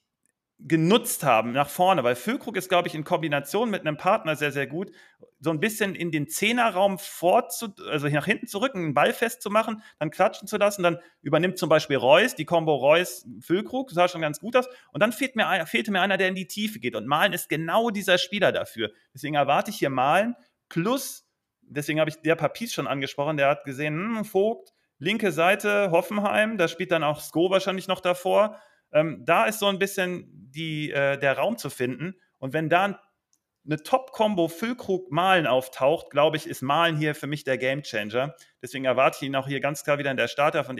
genutzt 0.60 1.22
haben 1.22 1.52
nach 1.52 1.68
vorne, 1.68 2.02
weil 2.02 2.16
Füllkrug 2.16 2.56
ist, 2.56 2.68
glaube 2.68 2.88
ich, 2.88 2.94
in 2.94 3.04
Kombination 3.04 3.70
mit 3.70 3.82
einem 3.82 3.96
Partner 3.96 4.34
sehr, 4.34 4.50
sehr 4.50 4.66
gut, 4.66 4.90
so 5.38 5.50
ein 5.50 5.60
bisschen 5.60 5.94
in 5.94 6.10
den 6.10 6.28
Zehnerraum 6.28 6.98
fortzu, 6.98 7.68
also 7.88 8.08
nach 8.08 8.24
hinten 8.24 8.48
zurück, 8.48 8.74
einen 8.74 8.92
Ball 8.92 9.12
festzumachen, 9.12 9.82
dann 10.00 10.10
klatschen 10.10 10.48
zu 10.48 10.56
lassen, 10.56 10.82
dann 10.82 10.98
übernimmt 11.22 11.58
zum 11.58 11.68
Beispiel 11.68 11.96
Reus, 11.96 12.34
die 12.34 12.44
Combo 12.44 12.74
Reus-Füllkrug, 12.74 13.92
sah 13.92 14.08
schon 14.08 14.20
ganz 14.20 14.40
gut 14.40 14.56
aus, 14.56 14.66
und 14.90 15.00
dann 15.00 15.12
fehlt 15.12 15.36
mir, 15.36 15.64
fehlte 15.66 15.92
mir 15.92 16.00
einer, 16.00 16.16
der 16.16 16.28
in 16.28 16.34
die 16.34 16.48
Tiefe 16.48 16.80
geht, 16.80 16.96
und 16.96 17.06
Malen 17.06 17.32
ist 17.32 17.48
genau 17.48 17.90
dieser 17.90 18.18
Spieler 18.18 18.50
dafür. 18.50 18.90
Deswegen 19.14 19.36
erwarte 19.36 19.70
ich 19.70 19.78
hier 19.78 19.90
Malen, 19.90 20.34
plus, 20.68 21.24
deswegen 21.62 22.00
habe 22.00 22.10
ich 22.10 22.20
der 22.20 22.34
Papis 22.34 22.72
schon 22.72 22.88
angesprochen, 22.88 23.36
der 23.36 23.48
hat 23.48 23.64
gesehen, 23.64 23.94
hm, 23.94 24.24
Vogt, 24.24 24.72
linke 24.98 25.30
Seite, 25.30 25.92
Hoffenheim, 25.92 26.58
da 26.58 26.66
spielt 26.66 26.90
dann 26.90 27.04
auch 27.04 27.20
Sko 27.20 27.48
wahrscheinlich 27.48 27.86
noch 27.86 28.00
davor, 28.00 28.58
Ähm, 28.92 29.24
da 29.24 29.44
ist 29.44 29.58
so 29.58 29.66
ein 29.66 29.78
bisschen 29.78 30.26
die, 30.50 30.90
äh, 30.90 31.18
der 31.18 31.36
Raum 31.36 31.58
zu 31.58 31.70
finden. 31.70 32.14
Und 32.38 32.52
wenn 32.52 32.68
da 32.68 33.00
eine 33.64 33.82
Top-Kombo 33.82 34.48
Füllkrug-Malen 34.48 35.46
auftaucht, 35.46 36.10
glaube 36.10 36.36
ich, 36.36 36.46
ist 36.46 36.62
Malen 36.62 36.96
hier 36.96 37.14
für 37.14 37.26
mich 37.26 37.44
der 37.44 37.58
Gamechanger. 37.58 38.34
Deswegen 38.62 38.86
erwarte 38.86 39.18
ich 39.20 39.28
ihn 39.28 39.36
auch 39.36 39.46
hier 39.46 39.60
ganz 39.60 39.84
klar 39.84 39.98
wieder 39.98 40.10
in 40.10 40.16
der 40.16 40.28
Starter 40.28 40.64
von 40.64 40.78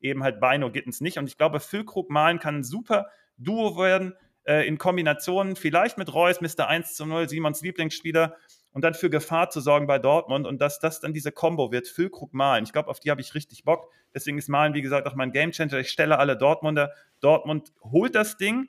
eben 0.00 0.22
halt 0.22 0.40
Bino 0.40 0.70
Gittens 0.70 1.00
nicht. 1.00 1.18
Und 1.18 1.28
ich 1.28 1.38
glaube, 1.38 1.60
Füllkrug-Malen 1.60 2.38
kann 2.38 2.56
ein 2.56 2.64
super 2.64 3.06
Duo 3.38 3.78
werden 3.78 4.14
äh, 4.44 4.66
in 4.66 4.78
Kombination, 4.78 5.56
vielleicht 5.56 5.98
mit 5.98 6.12
Reus, 6.12 6.40
Mr. 6.40 6.68
1 6.68 6.94
zu 6.94 7.06
0, 7.06 7.28
Simons 7.28 7.62
Lieblingsspieler 7.62 8.36
und 8.76 8.82
dann 8.82 8.92
für 8.92 9.08
Gefahr 9.08 9.48
zu 9.48 9.62
sorgen 9.62 9.86
bei 9.86 9.98
Dortmund 9.98 10.46
und 10.46 10.60
dass 10.60 10.78
das 10.78 11.00
dann 11.00 11.14
diese 11.14 11.32
Combo 11.32 11.72
wird, 11.72 11.88
Füllkrug 11.88 12.34
Malen. 12.34 12.64
Ich 12.64 12.74
glaube, 12.74 12.90
auf 12.90 13.00
die 13.00 13.10
habe 13.10 13.22
ich 13.22 13.34
richtig 13.34 13.64
Bock. 13.64 13.90
Deswegen 14.14 14.36
ist 14.36 14.50
Malen, 14.50 14.74
wie 14.74 14.82
gesagt, 14.82 15.06
auch 15.06 15.14
mein 15.14 15.32
Gamechanger. 15.32 15.78
Ich 15.78 15.88
stelle 15.88 16.18
alle 16.18 16.36
Dortmunder. 16.36 16.92
Dortmund 17.20 17.72
holt 17.80 18.14
das 18.14 18.36
Ding, 18.36 18.68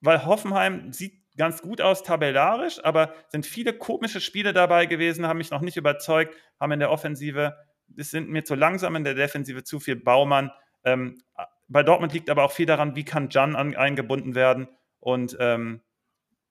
weil 0.00 0.24
Hoffenheim 0.24 0.94
sieht 0.94 1.20
ganz 1.36 1.60
gut 1.60 1.82
aus 1.82 2.02
tabellarisch, 2.02 2.82
aber 2.82 3.12
sind 3.28 3.44
viele 3.44 3.74
komische 3.74 4.22
Spiele 4.22 4.54
dabei 4.54 4.86
gewesen, 4.86 5.26
haben 5.26 5.36
mich 5.36 5.50
noch 5.50 5.60
nicht 5.60 5.76
überzeugt, 5.76 6.34
haben 6.58 6.72
in 6.72 6.80
der 6.80 6.90
Offensive, 6.90 7.54
es 7.98 8.10
sind 8.10 8.30
mir 8.30 8.44
zu 8.44 8.54
langsam, 8.54 8.96
in 8.96 9.04
der 9.04 9.12
Defensive 9.12 9.62
zu 9.62 9.78
viel 9.78 9.96
Baumann. 9.96 10.52
Ähm, 10.84 11.20
bei 11.68 11.82
Dortmund 11.82 12.14
liegt 12.14 12.30
aber 12.30 12.44
auch 12.44 12.52
viel 12.52 12.64
daran, 12.64 12.96
wie 12.96 13.04
kann 13.04 13.28
Jan 13.28 13.56
an, 13.56 13.76
eingebunden 13.76 14.34
werden 14.34 14.68
und 15.00 15.36
ähm, 15.38 15.82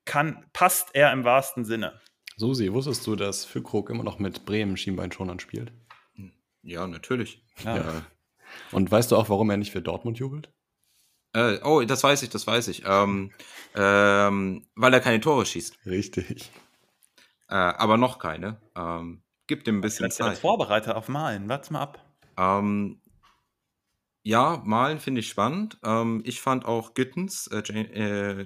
kann, 0.06 0.46
passt 0.54 0.94
er 0.94 1.12
im 1.12 1.24
wahrsten 1.24 1.66
Sinne. 1.66 2.00
Susi, 2.38 2.74
wusstest 2.74 3.06
du, 3.08 3.16
dass 3.16 3.46
Füllkrug 3.46 3.90
immer 3.90 4.04
noch 4.04 4.20
mit 4.20 4.46
Bremen 4.46 4.78
Schienbeinschonern 4.78 5.40
spielt? 5.40 5.72
Ja, 6.62 6.88
natürlich. 6.88 7.44
Ja. 7.64 7.78
Ja. 7.78 8.06
Und 8.72 8.92
weißt 8.92 9.12
du 9.12 9.18
auch, 9.18 9.30
warum 9.30 9.50
er 9.50 9.58
nicht 9.58 9.72
für 9.72 9.82
Dortmund 9.82 10.20
jubelt? 10.20 10.52
Äh, 11.34 11.60
oh, 11.64 11.82
das 11.82 12.04
weiß 12.04 12.24
ich, 12.24 12.30
das 12.30 12.46
weiß 12.46 12.68
ich. 12.68 12.84
Ähm, 12.86 13.32
ähm, 13.76 14.68
weil 14.76 14.94
er 14.94 15.00
keine 15.00 15.20
Tore 15.20 15.46
schießt. 15.46 15.86
Richtig. 15.86 16.52
Äh, 17.50 17.56
aber 17.56 17.98
noch 17.98 18.20
keine. 18.20 18.62
Ähm, 18.76 19.24
gibt 19.48 19.68
ihm 19.68 19.80
ein 19.80 19.82
bisschen 19.82 20.10
Zeit. 20.12 20.28
Als 20.28 20.40
Vorbereiter 20.40 20.96
auf 20.96 21.08
Malen, 21.08 21.50
warte 21.50 21.74
mal 21.74 21.82
ab. 21.82 22.06
Ähm, 22.38 23.02
ja, 24.24 24.62
Malen 24.64 25.00
finde 25.00 25.20
ich 25.20 25.30
spannend. 25.30 25.80
Ähm, 25.84 26.22
ich 26.26 26.40
fand 26.40 26.66
auch 26.66 26.94
Gittens, 26.94 27.48
äh, 27.48 27.60
äh, 27.60 28.42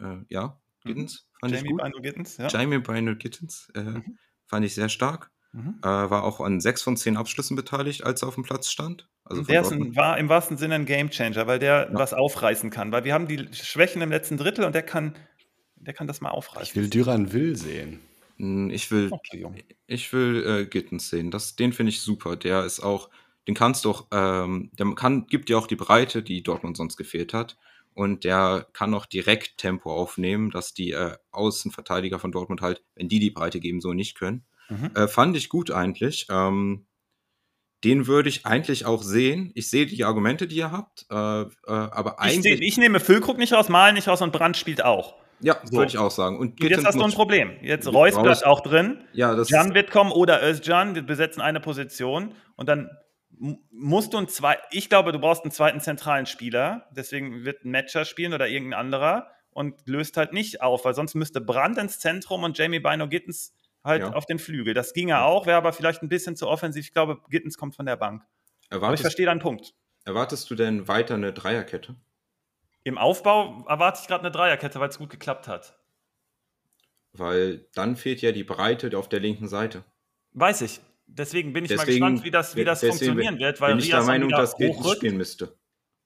äh, 0.00 0.24
ja, 0.28 0.60
mhm. 0.84 0.88
Gittens 0.88 1.25
fand 1.40 1.54
Jamie. 1.54 1.74
Bino 1.74 2.00
Gittens, 2.00 2.36
ja. 2.36 2.48
Jamie 2.48 2.78
Bino 2.78 3.14
Gittens 3.16 3.70
äh, 3.74 3.80
mhm. 3.80 4.18
fand 4.46 4.64
ich 4.64 4.74
sehr 4.74 4.88
stark. 4.88 5.30
Mhm. 5.52 5.78
Äh, 5.82 5.86
war 5.86 6.24
auch 6.24 6.40
an 6.40 6.60
sechs 6.60 6.82
von 6.82 6.96
zehn 6.96 7.16
Abschlüssen 7.16 7.56
beteiligt, 7.56 8.04
als 8.04 8.22
er 8.22 8.28
auf 8.28 8.34
dem 8.34 8.44
Platz 8.44 8.70
stand. 8.70 9.08
Also 9.24 9.42
der 9.42 9.62
ist 9.62 9.72
ein, 9.72 9.96
war 9.96 10.18
im 10.18 10.28
wahrsten 10.28 10.56
Sinne 10.56 10.74
ein 10.74 10.84
Gamechanger, 10.84 11.46
weil 11.46 11.58
der 11.58 11.88
ja. 11.90 11.98
was 11.98 12.12
aufreißen 12.12 12.70
kann. 12.70 12.92
Weil 12.92 13.04
wir 13.04 13.14
haben 13.14 13.26
die 13.26 13.48
Schwächen 13.52 14.02
im 14.02 14.10
letzten 14.10 14.36
Drittel 14.36 14.64
und 14.64 14.74
der 14.74 14.82
kann, 14.82 15.16
der 15.76 15.94
kann 15.94 16.06
das 16.06 16.20
mal 16.20 16.30
aufreißen. 16.30 16.68
Ich 16.68 16.76
will 16.76 16.90
Düran 16.90 17.32
Will 17.32 17.56
sehen. 17.56 18.00
Hm, 18.36 18.70
ich 18.70 18.90
will, 18.90 19.08
okay, 19.10 19.46
ich 19.86 20.12
will 20.12 20.44
äh, 20.46 20.66
Gittens 20.66 21.08
sehen. 21.08 21.30
Das, 21.30 21.56
den 21.56 21.72
finde 21.72 21.90
ich 21.90 22.02
super. 22.02 22.36
Der 22.36 22.64
ist 22.64 22.80
auch, 22.80 23.08
den 23.48 23.54
kannst 23.54 23.84
du 23.84 23.90
auch, 23.90 24.06
ähm, 24.12 24.70
der 24.78 24.94
kann, 24.94 25.26
gibt 25.26 25.48
dir 25.48 25.58
auch 25.58 25.66
die 25.66 25.76
Breite, 25.76 26.22
die 26.22 26.42
Dortmund 26.42 26.76
sonst 26.76 26.96
gefehlt 26.96 27.32
hat. 27.32 27.56
Und 27.96 28.24
der 28.24 28.66
kann 28.74 28.92
auch 28.92 29.06
direkt 29.06 29.56
Tempo 29.56 29.90
aufnehmen, 29.90 30.50
dass 30.50 30.74
die 30.74 30.92
äh, 30.92 31.16
Außenverteidiger 31.30 32.18
von 32.18 32.30
Dortmund 32.30 32.60
halt, 32.60 32.84
wenn 32.94 33.08
die 33.08 33.20
die 33.20 33.30
Breite 33.30 33.58
geben, 33.58 33.80
so 33.80 33.94
nicht 33.94 34.18
können. 34.18 34.44
Mhm. 34.68 34.90
Äh, 34.94 35.08
fand 35.08 35.34
ich 35.34 35.48
gut 35.48 35.70
eigentlich. 35.70 36.26
Ähm, 36.30 36.86
den 37.84 38.06
würde 38.06 38.28
ich 38.28 38.44
eigentlich 38.44 38.84
auch 38.84 39.02
sehen. 39.02 39.50
Ich 39.54 39.70
sehe 39.70 39.86
die 39.86 40.04
Argumente, 40.04 40.46
die 40.46 40.56
ihr 40.56 40.72
habt, 40.72 41.06
äh, 41.10 41.14
äh, 41.14 41.46
aber 41.66 42.20
eigentlich. 42.20 42.60
Ich, 42.60 42.68
ich 42.68 42.76
nehme 42.76 43.00
Füllkrug 43.00 43.38
nicht 43.38 43.54
raus, 43.54 43.70
Malen 43.70 43.94
nicht 43.94 44.08
raus 44.08 44.20
und 44.20 44.30
Brand 44.30 44.58
spielt 44.58 44.84
auch. 44.84 45.14
Ja, 45.40 45.58
so. 45.64 45.78
würde 45.78 45.88
ich 45.88 45.98
auch 45.98 46.10
sagen. 46.10 46.38
Und, 46.38 46.60
und 46.60 46.68
jetzt 46.68 46.84
hast 46.84 46.98
du 46.98 47.04
ein 47.04 47.12
Problem. 47.12 47.52
Jetzt 47.62 47.90
Reus 47.90 48.20
bleibt 48.20 48.44
auch 48.44 48.60
drin. 48.60 48.98
Ja, 49.14 49.34
das 49.34 49.48
Jan 49.48 49.72
wird 49.72 49.90
kommen 49.90 50.12
oder 50.12 50.42
Özcan. 50.42 50.94
Wir 50.94 51.02
besetzen 51.02 51.40
eine 51.40 51.60
Position 51.60 52.34
und 52.56 52.68
dann 52.68 52.90
musst 53.38 54.12
du 54.12 54.18
ein 54.18 54.28
zwei. 54.28 54.58
Ich 54.70 54.88
glaube, 54.88 55.12
du 55.12 55.18
brauchst 55.18 55.42
einen 55.42 55.52
zweiten 55.52 55.80
zentralen 55.80 56.26
Spieler. 56.26 56.88
Deswegen 56.90 57.44
wird 57.44 57.64
ein 57.64 57.70
Matcher 57.70 58.04
spielen 58.04 58.32
oder 58.32 58.48
irgendein 58.48 58.80
anderer 58.80 59.30
und 59.50 59.86
löst 59.86 60.16
halt 60.16 60.32
nicht 60.32 60.62
auf, 60.62 60.84
weil 60.84 60.94
sonst 60.94 61.14
müsste 61.14 61.40
Brand 61.40 61.78
ins 61.78 61.98
Zentrum 61.98 62.44
und 62.44 62.58
Jamie 62.58 62.80
Bino 62.80 63.08
Gittens 63.08 63.54
halt 63.82 64.02
ja. 64.02 64.12
auf 64.12 64.26
den 64.26 64.38
Flügel. 64.38 64.74
Das 64.74 64.92
ging 64.92 65.08
ja 65.08 65.24
auch, 65.24 65.46
wäre 65.46 65.56
aber 65.56 65.72
vielleicht 65.72 66.02
ein 66.02 66.08
bisschen 66.08 66.36
zu 66.36 66.48
offensiv. 66.48 66.84
Ich 66.84 66.92
glaube, 66.92 67.20
Gittens 67.30 67.56
kommt 67.56 67.74
von 67.74 67.86
der 67.86 67.96
Bank. 67.96 68.22
Erwartest, 68.68 68.84
aber 68.84 68.94
ich 68.94 69.00
verstehe 69.00 69.26
deinen 69.26 69.40
Punkt. 69.40 69.74
Erwartest 70.04 70.50
du 70.50 70.54
denn 70.54 70.88
weiter 70.88 71.14
eine 71.14 71.32
Dreierkette? 71.32 71.96
Im 72.84 72.98
Aufbau 72.98 73.64
erwarte 73.66 74.00
ich 74.02 74.08
gerade 74.08 74.24
eine 74.24 74.30
Dreierkette, 74.30 74.78
weil 74.78 74.88
es 74.88 74.98
gut 74.98 75.10
geklappt 75.10 75.48
hat. 75.48 75.78
Weil 77.12 77.66
dann 77.74 77.96
fehlt 77.96 78.20
ja 78.22 78.32
die 78.32 78.44
Breite 78.44 78.96
auf 78.96 79.08
der 79.08 79.20
linken 79.20 79.48
Seite. 79.48 79.84
Weiß 80.32 80.60
ich. 80.60 80.80
Deswegen 81.06 81.52
bin 81.52 81.64
ich 81.64 81.70
deswegen, 81.70 82.00
mal 82.00 82.10
gespannt, 82.10 82.24
wie 82.24 82.30
das, 82.30 82.56
wie 82.56 82.64
das 82.64 82.80
funktionieren 82.80 83.38
wird, 83.38 83.60
weil 83.60 83.74
bin 83.74 83.78
ich 83.78 83.90
der 83.90 84.02
Meinung, 84.02 84.30
dass 84.30 84.56
Gittens 84.56 84.92
spielen 84.92 85.16
müsste. 85.16 85.56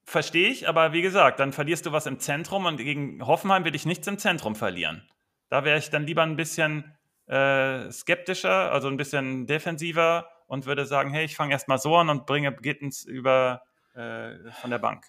Verstehe 0.05 0.49
ich, 0.49 0.69
aber 0.69 0.93
wie 0.93 1.03
gesagt, 1.03 1.41
dann 1.41 1.53
verlierst 1.53 1.87
du 1.87 1.93
was 1.93 2.07
im 2.07 2.19
Zentrum 2.19 2.67
und 2.67 2.77
gegen 2.79 3.27
Hoffenheim 3.27 3.65
will 3.65 3.75
ich 3.75 3.87
nichts 3.87 4.07
im 4.07 4.19
Zentrum 4.19 4.57
verlieren. 4.57 5.09
Da 5.49 5.65
wäre 5.65 5.79
ich 5.79 5.91
dann 5.91 6.07
lieber 6.07 6.23
ein 6.23 6.37
bisschen 6.37 6.97
äh, 7.27 7.91
skeptischer, 7.91 8.73
also 8.73 8.89
ein 8.89 8.97
bisschen 8.97 9.47
defensiver 9.47 10.29
und 10.47 10.67
würde 10.67 10.85
sagen, 10.85 11.11
hey, 11.13 11.25
ich 11.25 11.37
fange 11.37 11.53
erstmal 11.53 11.79
so 11.79 11.97
an 11.97 12.09
und 12.09 12.27
bringe 12.27 12.53
Gittens 12.53 13.05
über 13.05 13.63
äh, 13.95 14.51
von 14.61 14.71
der 14.71 14.79
Bank. 14.79 15.05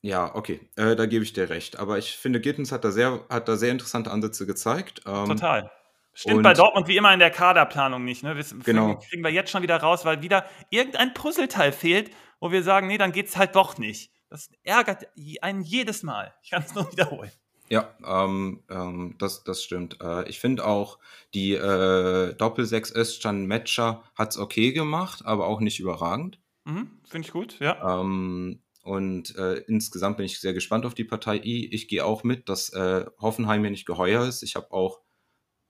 Ja, 0.00 0.34
okay, 0.34 0.60
äh, 0.76 0.96
da 0.96 1.06
gebe 1.06 1.24
ich 1.24 1.32
dir 1.32 1.50
recht. 1.50 1.78
Aber 1.78 1.98
ich 1.98 2.16
finde, 2.16 2.40
Gittens 2.40 2.72
hat 2.72 2.84
da 2.84 2.90
sehr, 2.90 3.24
hat 3.28 3.48
da 3.48 3.56
sehr 3.56 3.72
interessante 3.72 4.10
Ansätze 4.10 4.46
gezeigt. 4.46 5.02
Ähm, 5.06 5.26
Total. 5.26 5.70
Stimmt 6.16 6.42
bei 6.42 6.54
Dortmund 6.54 6.88
wie 6.88 6.96
immer 6.96 7.12
in 7.12 7.18
der 7.18 7.30
Kaderplanung 7.30 8.02
nicht. 8.02 8.22
Ne? 8.22 8.36
Wir, 8.36 8.44
genau. 8.64 8.96
Kriegen 8.96 9.22
wir 9.22 9.30
jetzt 9.30 9.50
schon 9.50 9.62
wieder 9.62 9.76
raus, 9.76 10.06
weil 10.06 10.22
wieder 10.22 10.46
irgendein 10.70 11.12
Puzzleteil 11.12 11.72
fehlt, 11.72 12.10
wo 12.40 12.50
wir 12.50 12.62
sagen, 12.62 12.86
nee, 12.86 12.96
dann 12.96 13.12
geht 13.12 13.26
es 13.26 13.36
halt 13.36 13.54
doch 13.54 13.76
nicht. 13.76 14.10
Das 14.30 14.48
ärgert 14.62 15.06
einen 15.42 15.60
jedes 15.60 16.02
Mal. 16.02 16.34
Ich 16.42 16.50
kann 16.50 16.62
es 16.62 16.74
nur 16.74 16.90
wiederholen. 16.90 17.30
Ja, 17.68 17.94
ähm, 18.02 18.62
ähm, 18.70 19.16
das, 19.18 19.44
das 19.44 19.62
stimmt. 19.62 20.00
Äh, 20.00 20.26
ich 20.28 20.40
finde 20.40 20.64
auch, 20.64 20.98
die 21.34 21.52
äh, 21.52 22.34
Doppel-6 22.34 22.96
Özcan 22.96 23.46
Matcher 23.46 24.02
hat 24.14 24.30
es 24.30 24.38
okay 24.38 24.72
gemacht, 24.72 25.22
aber 25.26 25.46
auch 25.46 25.60
nicht 25.60 25.80
überragend. 25.80 26.38
Mhm, 26.64 26.92
finde 27.04 27.26
ich 27.26 27.32
gut, 27.32 27.58
ja. 27.60 28.00
Ähm, 28.00 28.62
und 28.82 29.36
äh, 29.36 29.56
insgesamt 29.66 30.16
bin 30.16 30.26
ich 30.26 30.40
sehr 30.40 30.54
gespannt 30.54 30.86
auf 30.86 30.94
die 30.94 31.04
Partei 31.04 31.38
I. 31.38 31.68
Ich 31.72 31.88
gehe 31.88 32.04
auch 32.04 32.24
mit, 32.24 32.48
dass 32.48 32.72
äh, 32.72 33.04
Hoffenheim 33.20 33.60
mir 33.60 33.70
nicht 33.70 33.84
geheuer 33.84 34.24
ist. 34.24 34.42
Ich 34.42 34.56
habe 34.56 34.72
auch 34.72 35.00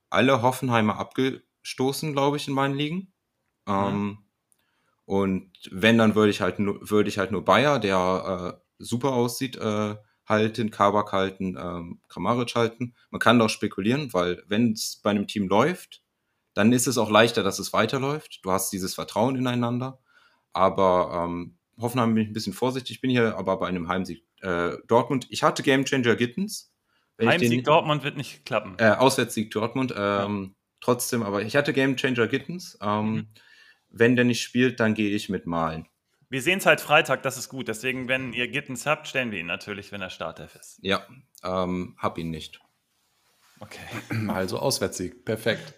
alle 0.09 0.41
Hoffenheimer 0.41 0.97
abgestoßen, 0.97 2.13
glaube 2.13 2.37
ich, 2.37 2.47
in 2.47 2.53
meinen 2.53 2.75
Ligen. 2.75 3.13
Mhm. 3.65 3.73
Ähm, 3.73 4.17
und 5.05 5.51
wenn, 5.71 5.97
dann 5.97 6.15
würde 6.15 6.31
ich 6.31 6.41
halt 6.41 6.59
nur, 6.59 6.79
würde 6.89 7.09
ich 7.09 7.17
halt 7.17 7.31
nur 7.31 7.45
Bayer, 7.45 7.79
der 7.79 8.59
äh, 8.59 8.63
super 8.79 9.13
aussieht, 9.13 9.55
äh, 9.55 9.95
halten, 10.25 10.71
Kabak 10.71 11.13
halten, 11.13 11.57
ähm, 11.57 12.01
Kramaric 12.09 12.55
halten. 12.55 12.93
Man 13.09 13.19
kann 13.19 13.39
doch 13.39 13.49
spekulieren, 13.49 14.13
weil 14.13 14.43
wenn 14.47 14.73
es 14.73 14.99
bei 15.01 15.11
einem 15.11 15.27
Team 15.27 15.47
läuft, 15.47 16.03
dann 16.53 16.73
ist 16.73 16.87
es 16.87 16.97
auch 16.97 17.09
leichter, 17.09 17.43
dass 17.43 17.59
es 17.59 17.71
weiterläuft. 17.71 18.39
Du 18.43 18.51
hast 18.51 18.73
dieses 18.73 18.95
Vertrauen 18.95 19.35
ineinander. 19.35 19.99
Aber 20.53 21.23
ähm, 21.23 21.57
Hoffenheim 21.79 22.15
bin 22.15 22.23
ich 22.23 22.29
ein 22.29 22.33
bisschen 22.33 22.53
vorsichtig. 22.53 22.95
Ich 22.97 23.01
bin 23.01 23.11
hier 23.11 23.37
aber 23.37 23.57
bei 23.57 23.67
einem 23.67 23.87
Heimsieg 23.87 24.25
äh, 24.41 24.71
Dortmund. 24.87 25.27
Ich 25.29 25.43
hatte 25.43 25.63
Gamechanger 25.63 26.15
Gittens. 26.15 26.73
Heimsieg 27.19 27.49
den, 27.49 27.63
Dortmund 27.63 28.03
wird 28.03 28.17
nicht 28.17 28.45
klappen. 28.45 28.75
Äh, 28.77 28.91
Auswärtssieg 28.91 29.51
Dortmund. 29.51 29.93
Ähm, 29.95 30.43
ja. 30.43 30.49
Trotzdem, 30.79 31.23
aber 31.23 31.41
ich 31.41 31.55
hatte 31.55 31.73
Gamechanger 31.73 32.27
Gittens. 32.27 32.77
Ähm, 32.81 33.11
mhm. 33.11 33.27
Wenn 33.89 34.15
der 34.15 34.25
nicht 34.25 34.41
spielt, 34.41 34.79
dann 34.79 34.93
gehe 34.93 35.15
ich 35.15 35.29
mit 35.29 35.47
Malen. 35.47 35.87
Wir 36.29 36.41
sehen 36.41 36.59
es 36.59 36.65
halt 36.65 36.81
Freitag, 36.81 37.23
das 37.23 37.37
ist 37.37 37.49
gut. 37.49 37.67
Deswegen, 37.67 38.07
wenn 38.07 38.33
ihr 38.33 38.47
Gittens 38.49 38.85
habt, 38.85 39.07
stellen 39.07 39.31
wir 39.31 39.39
ihn 39.39 39.45
natürlich, 39.45 39.91
wenn 39.91 40.01
er 40.01 40.09
Startelf 40.09 40.55
ist. 40.55 40.77
Ja, 40.81 41.07
ähm, 41.43 41.95
hab 41.97 42.17
ihn 42.17 42.29
nicht. 42.29 42.59
Okay. 43.59 43.79
Also 44.27 44.59
Auswärtssieg, 44.59 45.25
perfekt. 45.25 45.73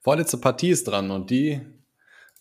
Vorletzte 0.00 0.38
Partie 0.38 0.70
ist 0.70 0.88
dran 0.88 1.10
und 1.10 1.30
die, 1.30 1.60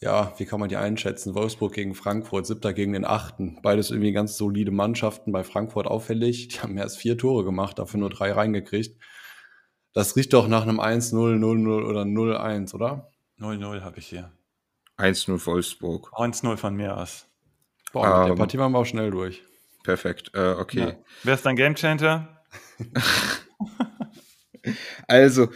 ja, 0.02 0.34
wie 0.38 0.46
kann 0.46 0.60
man 0.60 0.70
die 0.70 0.78
einschätzen? 0.78 1.36
Wolfsburg 1.36 1.74
gegen 1.74 1.94
Frankfurt, 1.94 2.46
siebter 2.46 2.74
gegen 2.74 2.94
den 2.94 3.04
achten. 3.04 3.62
Beides 3.62 3.92
irgendwie 3.92 4.14
ganz 4.14 4.38
solide 4.38 4.72
Mannschaften. 4.72 5.34
Bei 5.34 5.44
Frankfurt 5.44 5.88
auffällig. 5.88 6.48
Die 6.48 6.60
haben 6.60 6.78
erst 6.78 6.98
vier 6.98 7.18
Tore 7.18 7.44
gemacht, 7.44 7.80
dafür 7.80 8.00
nur 8.00 8.10
drei 8.10 8.32
reingekriegt. 8.32 8.98
Das 9.94 10.16
riecht 10.16 10.34
doch 10.34 10.48
nach 10.48 10.64
einem 10.64 10.80
1-0, 10.80 11.14
0-0 11.14 11.86
oder 11.86 12.04
0-1, 12.04 12.74
oder? 12.74 13.12
0-0 13.40 13.82
habe 13.82 14.00
ich 14.00 14.08
hier. 14.08 14.32
1-0 14.98 15.46
Wolfsburg. 15.46 16.14
1-0 16.14 16.58
von 16.58 16.76
mir 16.76 16.96
aus. 16.96 17.28
Boah, 17.92 18.08
mit 18.08 18.18
ähm, 18.18 18.26
der 18.28 18.36
Partie 18.36 18.60
waren 18.60 18.72
wir 18.72 18.80
auch 18.80 18.86
schnell 18.86 19.12
durch. 19.12 19.44
Perfekt, 19.84 20.32
äh, 20.34 20.52
okay. 20.52 20.80
Ja. 20.80 20.96
Wer 21.24 21.34
ist 21.34 21.46
dein 21.46 21.56
Gamechanger? 21.56 22.42
also, 25.08 25.50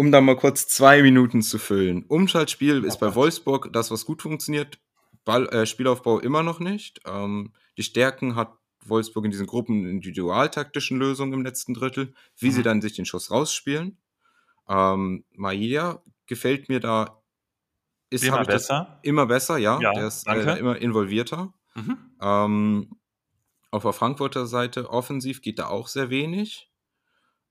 um 0.00 0.10
da 0.10 0.22
mal 0.22 0.34
kurz 0.34 0.66
zwei 0.66 1.02
Minuten 1.02 1.42
zu 1.42 1.58
füllen. 1.58 2.06
Umschaltspiel 2.08 2.84
ist 2.84 3.00
bei 3.00 3.14
Wolfsburg 3.14 3.70
das, 3.70 3.90
was 3.90 4.06
gut 4.06 4.22
funktioniert. 4.22 4.78
Ball, 5.26 5.46
äh, 5.50 5.66
Spielaufbau 5.66 6.20
immer 6.20 6.42
noch 6.42 6.58
nicht. 6.58 7.02
Ähm, 7.04 7.52
die 7.76 7.82
Stärken 7.82 8.34
hat 8.34 8.50
Wolfsburg 8.82 9.26
in 9.26 9.30
diesen 9.30 9.46
Gruppen 9.46 9.86
individualtaktischen 9.86 10.98
Lösungen 10.98 11.34
im 11.34 11.42
letzten 11.42 11.74
Drittel, 11.74 12.14
wie 12.38 12.46
mhm. 12.46 12.52
sie 12.52 12.62
dann 12.62 12.80
sich 12.80 12.94
den 12.94 13.04
Schuss 13.04 13.30
rausspielen. 13.30 13.98
Ähm, 14.70 15.26
Maia 15.34 16.02
gefällt 16.24 16.70
mir 16.70 16.80
da 16.80 17.20
ist 18.08 18.24
immer 18.24 18.46
besser. 18.46 19.00
immer 19.02 19.26
besser, 19.26 19.58
ja. 19.58 19.78
ja 19.82 19.92
der 19.92 20.06
ist 20.06 20.26
äh, 20.26 20.56
immer 20.56 20.78
involvierter. 20.78 21.52
Mhm. 21.74 21.98
Ähm, 22.22 22.90
auf 23.70 23.82
der 23.82 23.92
Frankfurter 23.92 24.46
Seite 24.46 24.88
offensiv 24.88 25.42
geht 25.42 25.58
da 25.58 25.66
auch 25.66 25.88
sehr 25.88 26.08
wenig. 26.08 26.69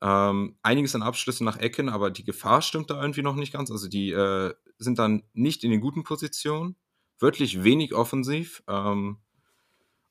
Ähm, 0.02 0.58
einiges 0.62 0.96
an 0.96 1.04
Abschlüssen 1.04 1.46
nach 1.46 1.58
Ecken, 1.58 1.90
aber 1.90 2.10
die 2.10 2.24
Gefahr 2.24 2.62
stimmt 2.62 2.90
da 2.90 3.02
irgendwie 3.02 3.22
noch 3.22 3.36
nicht 3.36 3.52
ganz. 3.52 3.70
Also 3.70 3.88
die 3.88 4.12
äh, 4.12 4.54
sind 4.78 5.00
dann 5.00 5.24
nicht 5.34 5.64
in 5.64 5.72
den 5.72 5.82
guten 5.82 6.04
Positionen. 6.04 6.76
Wirklich 7.20 7.64
wenig 7.64 7.94
offensiv. 7.94 8.64
Ähm, 8.68 9.18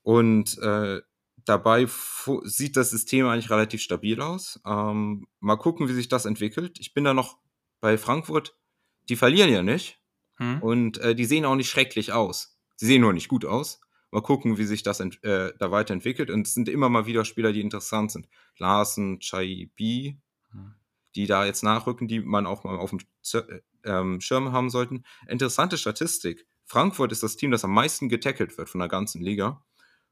und 0.03 0.57
äh, 0.59 1.01
dabei 1.45 1.87
sieht 2.43 2.77
das 2.77 2.91
System 2.91 3.25
eigentlich 3.27 3.49
relativ 3.49 3.81
stabil 3.81 4.21
aus. 4.21 4.59
Ähm, 4.65 5.27
mal 5.39 5.55
gucken, 5.55 5.89
wie 5.89 5.93
sich 5.93 6.07
das 6.07 6.25
entwickelt. 6.25 6.79
Ich 6.79 6.93
bin 6.93 7.03
da 7.03 7.13
noch 7.13 7.37
bei 7.81 7.97
Frankfurt. 7.97 8.55
Die 9.09 9.15
verlieren 9.15 9.51
ja 9.51 9.63
nicht. 9.63 9.99
Hm. 10.35 10.61
Und 10.61 10.97
äh, 10.99 11.15
die 11.15 11.25
sehen 11.25 11.45
auch 11.45 11.55
nicht 11.55 11.69
schrecklich 11.69 12.13
aus. 12.13 12.59
Sie 12.75 12.85
sehen 12.85 13.01
nur 13.01 13.13
nicht 13.13 13.27
gut 13.27 13.45
aus. 13.45 13.81
Mal 14.11 14.21
gucken, 14.21 14.57
wie 14.57 14.63
sich 14.65 14.83
das 14.83 14.99
äh, 14.99 15.53
da 15.57 15.71
weiterentwickelt. 15.71 16.29
Und 16.29 16.47
es 16.47 16.53
sind 16.53 16.69
immer 16.69 16.89
mal 16.89 17.05
wieder 17.05 17.25
Spieler, 17.25 17.51
die 17.51 17.61
interessant 17.61 18.11
sind. 18.11 18.27
Larsen, 18.57 19.19
Chaibi, 19.19 20.17
hm. 20.51 20.73
die 21.15 21.27
da 21.27 21.45
jetzt 21.45 21.63
nachrücken, 21.63 22.07
die 22.07 22.19
man 22.19 22.45
auch 22.45 22.63
mal 22.63 22.77
auf 22.77 22.89
dem 22.89 22.99
äh, 23.33 23.61
ähm, 23.83 24.21
Schirm 24.21 24.51
haben 24.51 24.69
sollten. 24.69 25.03
Interessante 25.27 25.77
Statistik. 25.77 26.45
Frankfurt 26.65 27.11
ist 27.11 27.23
das 27.23 27.35
Team, 27.35 27.51
das 27.51 27.63
am 27.63 27.73
meisten 27.73 28.09
getackelt 28.09 28.57
wird 28.57 28.69
von 28.69 28.79
der 28.79 28.89
ganzen 28.89 29.21
Liga. 29.21 29.63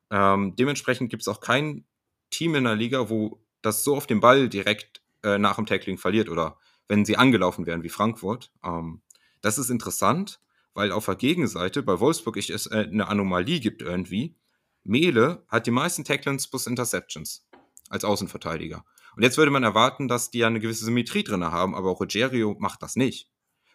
Ähm, 0.10 0.56
dementsprechend 0.56 1.10
gibt 1.10 1.22
es 1.22 1.28
auch 1.28 1.40
kein 1.40 1.86
Team 2.30 2.56
in 2.56 2.64
der 2.64 2.76
Liga, 2.76 3.10
wo 3.10 3.42
das 3.62 3.84
so 3.84 3.96
auf 3.96 4.08
den 4.08 4.20
Ball 4.20 4.50
direkt 4.50 5.02
äh, 5.24 5.38
nach 5.38 5.56
dem 5.56 5.66
Tackling 5.66 5.98
verliert 5.98 6.30
oder 6.30 6.58
wenn 6.88 7.06
sie 7.06 7.18
angelaufen 7.18 7.66
werden 7.66 7.84
wie 7.84 7.90
Frankfurt. 7.90 8.52
Ähm, 8.64 9.02
das 9.42 9.58
ist 9.58 9.70
interessant, 9.70 10.40
weil 10.78 10.92
auf 10.92 11.06
der 11.06 11.16
Gegenseite 11.16 11.82
bei 11.82 12.00
Wolfsburg 12.00 12.38
es 12.38 12.68
äh, 12.68 12.88
eine 12.90 13.08
Anomalie 13.08 13.60
gibt 13.60 13.82
irgendwie. 13.82 14.38
Mele 14.84 15.44
hat 15.48 15.66
die 15.66 15.72
meisten 15.72 16.06
Tacklings 16.06 16.48
plus 16.48 16.68
Interceptions 16.68 17.50
als 17.90 18.06
Außenverteidiger. 18.06 18.86
Und 19.16 19.24
jetzt 19.24 19.40
würde 19.40 19.50
man 19.50 19.64
erwarten, 19.64 20.08
dass 20.08 20.30
die 20.30 20.38
ja 20.38 20.48
eine 20.48 20.60
gewisse 20.60 20.86
Symmetrie 20.86 21.24
drin 21.24 21.44
haben, 21.44 21.74
aber 21.74 21.90
auch 21.90 22.00
Rogerio 22.00 22.56
macht 22.60 22.84
das 22.84 22.96
nicht. 22.96 23.32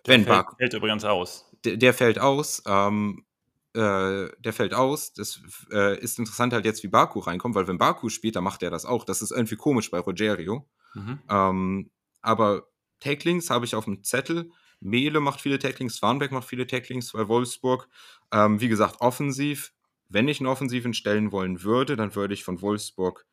Der 0.07 0.15
Wenn 0.15 0.25
fällt, 0.25 0.47
fällt 0.59 0.75
übrigens 0.75 1.05
aus. 1.05 1.51
Der, 1.65 1.77
der 1.77 1.93
fällt 1.93 2.21
aus. 2.21 2.63
Ähm, 2.67 3.27
äh, 3.75 4.29
der 4.39 4.53
fällt 4.53 4.73
aus. 4.73 5.13
Das 5.13 5.41
äh, 5.73 5.99
ist 5.99 6.21
interessant 6.21 6.53
halt 6.53 6.65
jetzt, 6.65 6.85
wie 6.85 6.89
Baku 6.89 7.19
reinkommt, 7.19 7.57
weil 7.57 7.67
wenn 7.67 7.79
Baku 7.79 8.11
spielt, 8.11 8.37
dann 8.37 8.45
macht 8.45 8.63
er 8.63 8.71
das 8.71 8.87
auch. 8.87 9.05
Das 9.05 9.23
ist 9.23 9.33
irgendwie 9.33 9.57
komisch 9.57 9.91
bei 9.91 9.99
Rogerio. 9.99 10.69
Mhm. 10.95 11.19
Ähm, 11.29 11.91
aber 12.21 12.69
Tacklings 13.01 13.51
habe 13.51 13.65
ich 13.65 13.75
auf 13.75 13.87
dem 13.87 14.05
Zettel. 14.05 14.53
Mele 14.83 15.21
macht 15.21 15.41
viele 15.41 15.59
Tacklings, 15.59 15.97
Swanbeck 15.97 16.33
macht 16.33 16.49
viele 16.49 16.67
Tacklings 16.67 17.13
bei 17.13 17.29
Wolfsburg. 17.29 17.89
Ähm, 18.33 18.61
wie 18.61 18.69
gesagt, 18.69 19.01
offensiv. 19.01 19.73
Wenn 20.09 20.29
ich 20.29 20.41
einen 20.41 20.49
Offensiven 20.49 20.93
stellen 20.93 21.33
wollen 21.33 21.63
würde, 21.63 21.97
dann 21.97 22.15
würde 22.15 22.35
ich 22.35 22.45
von 22.45 22.61
Wolfsburg 22.61 23.27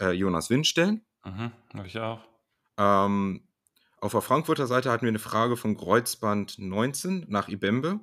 äh, 0.00 0.10
Jonas 0.10 0.50
Wind 0.50 0.66
stellen. 0.66 1.06
Mhm, 1.24 1.52
habe 1.74 1.86
ich 1.86 1.98
auch. 1.98 2.20
Ähm, 2.76 3.48
auf 4.00 4.12
der 4.12 4.20
Frankfurter 4.20 4.66
Seite 4.66 4.90
hatten 4.90 5.02
wir 5.02 5.08
eine 5.08 5.18
Frage 5.18 5.56
von 5.56 5.76
Kreuzband 5.76 6.58
19 6.58 7.26
nach 7.28 7.48
Ibembe, 7.48 8.00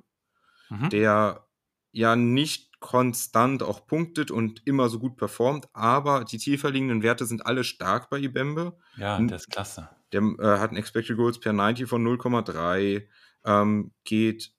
mhm. 0.68 0.90
der 0.90 1.46
ja 1.92 2.16
nicht 2.16 2.78
konstant 2.80 3.62
auch 3.62 3.86
punktet 3.86 4.30
und 4.30 4.66
immer 4.66 4.88
so 4.88 4.98
gut 4.98 5.16
performt, 5.16 5.68
aber 5.72 6.24
die 6.24 6.36
tiefer 6.36 6.70
liegenden 6.70 7.02
Werte 7.02 7.24
sind 7.24 7.46
alle 7.46 7.64
stark 7.64 8.10
bei 8.10 8.18
Ibembe. 8.18 8.76
Ja, 8.96 9.18
der 9.18 9.36
ist 9.36 9.50
klasse. 9.50 9.88
Der 10.12 10.22
äh, 10.22 10.58
hat 10.58 10.72
ein 10.72 10.76
Expected 10.76 11.16
Goals 11.16 11.40
per 11.40 11.52
90 11.52 11.88
von 11.88 12.06
0,3, 12.06 13.06
ähm, 13.44 13.92
geht, 14.04 14.52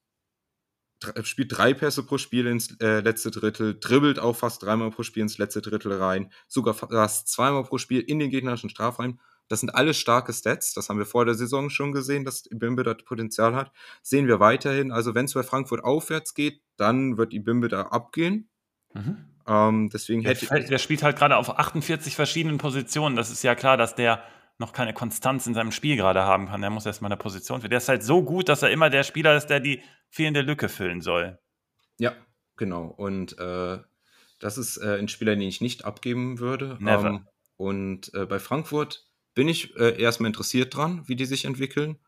spielt 1.23 1.57
drei 1.57 1.73
Pässe 1.73 2.03
pro 2.03 2.17
Spiel 2.17 2.47
ins 2.47 2.79
äh, 2.79 3.01
letzte 3.01 3.31
Drittel, 3.31 3.79
dribbelt 3.79 4.19
auch 4.19 4.35
fast 4.35 4.63
dreimal 4.63 4.91
pro 4.91 5.03
Spiel 5.03 5.23
ins 5.23 5.37
letzte 5.37 5.61
Drittel 5.61 5.93
rein, 5.93 6.31
sogar 6.47 6.73
fast 6.73 7.27
zweimal 7.29 7.63
pro 7.63 7.77
Spiel 7.77 8.01
in 8.01 8.19
den 8.19 8.29
gegnerischen 8.29 8.69
Strafraum. 8.69 9.19
Das 9.47 9.61
sind 9.61 9.69
alles 9.69 9.97
starke 9.97 10.33
Stats. 10.33 10.73
Das 10.73 10.89
haben 10.89 10.97
wir 10.97 11.05
vor 11.05 11.25
der 11.25 11.35
Saison 11.35 11.69
schon 11.69 11.93
gesehen, 11.93 12.25
dass 12.25 12.45
Ibimbe 12.51 12.83
da 12.83 12.93
Potenzial 12.93 13.55
hat. 13.55 13.71
Sehen 14.01 14.27
wir 14.27 14.39
weiterhin. 14.41 14.91
Also, 14.91 15.15
wenn 15.15 15.25
es 15.25 15.33
bei 15.33 15.43
Frankfurt 15.43 15.83
aufwärts 15.83 16.33
geht, 16.33 16.61
dann 16.75 17.17
wird 17.17 17.33
Ibimbe 17.33 17.69
da 17.69 17.83
abgehen. 17.83 18.49
Mhm. 18.93 19.17
Ähm, 19.47 19.89
deswegen 19.89 20.21
hätte 20.23 20.45
der, 20.47 20.59
der 20.59 20.77
spielt 20.77 21.03
halt 21.03 21.17
gerade 21.17 21.37
auf 21.37 21.57
48 21.57 22.15
verschiedenen 22.15 22.57
Positionen. 22.57 23.15
Das 23.15 23.31
ist 23.31 23.43
ja 23.43 23.55
klar, 23.55 23.77
dass 23.77 23.95
der 23.95 24.21
noch 24.59 24.73
keine 24.73 24.93
Konstanz 24.93 25.45
in 25.45 25.53
seinem 25.53 25.71
Spiel 25.71 25.95
gerade 25.95 26.23
haben 26.23 26.47
kann. 26.47 26.61
Der 26.61 26.69
muss 26.69 26.85
erstmal 26.85 27.11
eine 27.11 27.17
Position 27.17 27.61
finden. 27.61 27.71
Der 27.71 27.77
ist 27.77 27.89
halt 27.89 28.03
so 28.03 28.23
gut, 28.23 28.49
dass 28.49 28.63
er 28.63 28.71
immer 28.71 28.89
der 28.89 29.03
Spieler 29.03 29.37
ist, 29.37 29.47
der 29.47 29.59
die 29.59 29.81
fehlende 30.09 30.41
Lücke 30.41 30.69
füllen 30.69 31.01
soll. 31.01 31.37
Ja, 31.99 32.13
genau. 32.55 32.85
Und 32.85 33.37
äh, 33.37 33.79
das 34.39 34.57
ist 34.57 34.77
äh, 34.77 34.97
ein 34.97 35.07
Spieler, 35.07 35.35
den 35.35 35.47
ich 35.47 35.61
nicht 35.61 35.85
abgeben 35.85 36.39
würde. 36.39 36.77
Never. 36.79 37.07
Ähm, 37.07 37.27
und 37.55 38.13
äh, 38.13 38.25
bei 38.25 38.39
Frankfurt 38.39 39.07
bin 39.33 39.47
ich 39.47 39.75
äh, 39.77 39.99
erstmal 40.01 40.29
interessiert 40.29 40.75
dran, 40.75 41.03
wie 41.05 41.15
die 41.15 41.25
sich 41.25 41.45
entwickeln. 41.45 41.99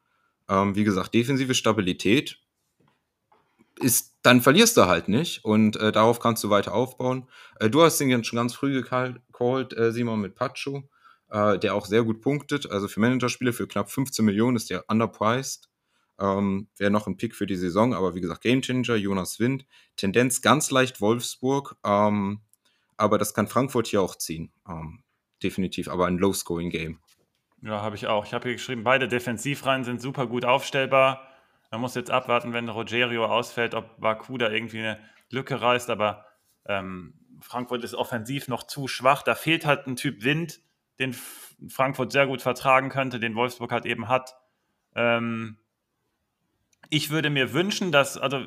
Ähm, 0.47 0.75
wie 0.75 0.83
gesagt, 0.83 1.13
defensive 1.13 1.53
Stabilität 1.53 2.39
ist, 3.79 4.17
dann 4.23 4.41
verlierst 4.41 4.75
du 4.77 4.87
halt 4.87 5.07
nicht 5.07 5.45
und 5.45 5.75
äh, 5.77 5.91
darauf 5.91 6.19
kannst 6.19 6.43
du 6.43 6.49
weiter 6.49 6.73
aufbauen. 6.73 7.29
Äh, 7.59 7.69
du 7.69 7.83
hast 7.83 7.99
den 7.99 8.23
schon 8.23 8.37
ganz 8.37 8.55
früh 8.55 8.73
gecallt, 8.73 9.21
Simon, 9.93 10.19
mit 10.19 10.35
Pacho 10.35 10.89
äh, 11.29 11.57
der 11.59 11.75
auch 11.75 11.85
sehr 11.85 12.03
gut 12.03 12.21
punktet. 12.21 12.69
Also 12.69 12.87
für 12.87 12.99
Managerspiele 12.99 13.53
für 13.53 13.67
knapp 13.67 13.89
15 13.89 14.25
Millionen 14.25 14.57
ist 14.57 14.69
der 14.69 14.85
underpriced. 14.89 15.69
Ähm, 16.19 16.67
Wäre 16.77 16.91
noch 16.91 17.07
ein 17.07 17.17
Pick 17.17 17.35
für 17.35 17.45
die 17.45 17.55
Saison, 17.55 17.93
aber 17.93 18.15
wie 18.15 18.21
gesagt, 18.21 18.41
Gamechanger, 18.41 18.95
Jonas 18.95 19.39
Wind. 19.39 19.65
Tendenz 19.95 20.41
ganz 20.41 20.69
leicht 20.71 20.99
Wolfsburg, 21.01 21.77
ähm, 21.85 22.41
aber 22.97 23.17
das 23.17 23.33
kann 23.33 23.47
Frankfurt 23.47 23.87
hier 23.87 24.01
auch 24.01 24.15
ziehen. 24.15 24.51
Ähm, 24.67 25.03
definitiv, 25.41 25.87
aber 25.87 26.07
ein 26.07 26.17
Low-Scoring-Game. 26.17 26.99
Ja, 27.61 27.81
habe 27.81 27.95
ich 27.95 28.07
auch. 28.07 28.25
Ich 28.25 28.33
habe 28.33 28.43
hier 28.45 28.53
geschrieben, 28.53 28.83
beide 28.83 29.07
Defensivreihen 29.07 29.83
sind 29.83 30.01
super 30.01 30.27
gut 30.27 30.45
aufstellbar. 30.45 31.27
Man 31.71 31.81
muss 31.81 31.95
jetzt 31.95 32.11
abwarten, 32.11 32.53
wenn 32.53 32.67
Rogerio 32.67 33.25
ausfällt, 33.25 33.75
ob 33.75 33.99
Baku 33.99 34.37
da 34.37 34.49
irgendwie 34.49 34.79
eine 34.79 34.99
Lücke 35.29 35.61
reißt, 35.61 35.89
aber 35.89 36.25
ähm, 36.65 37.13
Frankfurt 37.41 37.83
ist 37.83 37.95
offensiv 37.95 38.47
noch 38.47 38.63
zu 38.63 38.87
schwach. 38.87 39.23
Da 39.23 39.35
fehlt 39.35 39.65
halt 39.65 39.87
ein 39.87 39.95
Typ 39.95 40.23
Wind, 40.23 40.61
den 40.99 41.15
Frankfurt 41.67 42.11
sehr 42.11 42.27
gut 42.27 42.41
vertragen 42.41 42.89
könnte, 42.89 43.19
den 43.19 43.35
Wolfsburg 43.35 43.71
halt 43.71 43.85
eben 43.85 44.07
hat. 44.07 44.35
Ähm, 44.95 45.57
ich 46.89 47.09
würde 47.09 47.29
mir 47.29 47.53
wünschen, 47.53 47.91
dass, 47.91 48.17
also, 48.17 48.43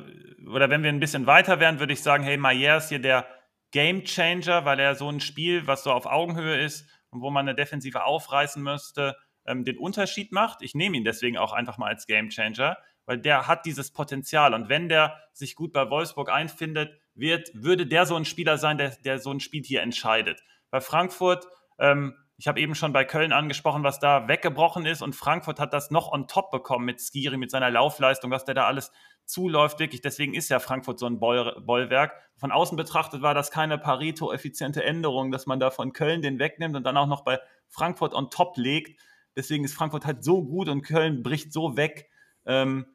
oder 0.47 0.69
wenn 0.69 0.83
wir 0.83 0.89
ein 0.89 0.99
bisschen 0.99 1.27
weiter 1.27 1.59
wären, 1.59 1.79
würde 1.79 1.93
ich 1.93 2.01
sagen, 2.01 2.23
hey, 2.23 2.37
Maier 2.37 2.77
ist 2.77 2.89
hier 2.89 2.99
der 2.99 3.27
Game 3.71 4.03
Changer, 4.03 4.65
weil 4.65 4.79
er 4.79 4.95
so 4.95 5.09
ein 5.09 5.19
Spiel, 5.19 5.65
was 5.67 5.83
so 5.83 5.91
auf 5.91 6.05
Augenhöhe 6.05 6.59
ist 6.59 6.87
und 7.09 7.21
wo 7.21 7.29
man 7.29 7.47
eine 7.47 7.55
Defensive 7.55 8.03
aufreißen 8.03 8.61
müsste, 8.61 9.15
ähm, 9.45 9.63
den 9.63 9.77
Unterschied 9.77 10.31
macht. 10.31 10.61
Ich 10.61 10.75
nehme 10.75 10.97
ihn 10.97 11.03
deswegen 11.03 11.37
auch 11.37 11.53
einfach 11.53 11.77
mal 11.77 11.87
als 11.87 12.05
Game 12.05 12.29
Changer, 12.29 12.77
weil 13.05 13.17
der 13.17 13.47
hat 13.47 13.65
dieses 13.65 13.91
Potenzial. 13.91 14.53
Und 14.53 14.69
wenn 14.69 14.89
der 14.89 15.17
sich 15.31 15.55
gut 15.55 15.73
bei 15.73 15.89
Wolfsburg 15.89 16.29
einfindet, 16.29 16.99
wird, 17.15 17.49
würde 17.53 17.85
der 17.85 18.05
so 18.05 18.15
ein 18.15 18.25
Spieler 18.25 18.57
sein, 18.57 18.77
der, 18.77 18.89
der 19.03 19.19
so 19.19 19.31
ein 19.31 19.39
Spiel 19.39 19.63
hier 19.63 19.81
entscheidet. 19.81 20.43
Bei 20.69 20.81
Frankfurt 20.81 21.47
ähm, 21.79 22.15
ich 22.37 22.47
habe 22.47 22.59
eben 22.59 22.75
schon 22.75 22.93
bei 22.93 23.05
Köln 23.05 23.31
angesprochen, 23.31 23.83
was 23.83 23.99
da 23.99 24.27
weggebrochen 24.27 24.85
ist 24.85 25.01
und 25.01 25.15
Frankfurt 25.15 25.59
hat 25.59 25.73
das 25.73 25.91
noch 25.91 26.11
on 26.11 26.27
top 26.27 26.51
bekommen 26.51 26.85
mit 26.85 26.99
Skiri, 26.99 27.37
mit 27.37 27.51
seiner 27.51 27.69
Laufleistung, 27.69 28.31
was 28.31 28.45
der 28.45 28.55
da 28.55 28.65
alles 28.65 28.91
zuläuft, 29.25 29.79
wirklich. 29.79 30.01
Deswegen 30.01 30.33
ist 30.33 30.49
ja 30.49 30.59
Frankfurt 30.59 30.99
so 30.99 31.05
ein 31.05 31.19
Bollwerk. 31.19 32.13
Von 32.35 32.51
außen 32.51 32.75
betrachtet 32.75 33.21
war 33.21 33.33
das 33.33 33.51
keine 33.51 33.77
Pareto-effiziente 33.77 34.83
Änderung, 34.83 35.31
dass 35.31 35.45
man 35.45 35.59
da 35.59 35.69
von 35.69 35.93
Köln 35.93 36.21
den 36.21 36.39
wegnimmt 36.39 36.75
und 36.75 36.83
dann 36.83 36.97
auch 36.97 37.07
noch 37.07 37.21
bei 37.21 37.39
Frankfurt 37.69 38.13
on 38.13 38.29
top 38.29 38.57
legt. 38.57 38.99
Deswegen 39.35 39.63
ist 39.63 39.73
Frankfurt 39.73 40.05
halt 40.05 40.23
so 40.23 40.43
gut 40.43 40.69
und 40.69 40.81
Köln 40.81 41.23
bricht 41.23 41.53
so 41.53 41.77
weg. 41.77 42.09
Ähm, 42.45 42.85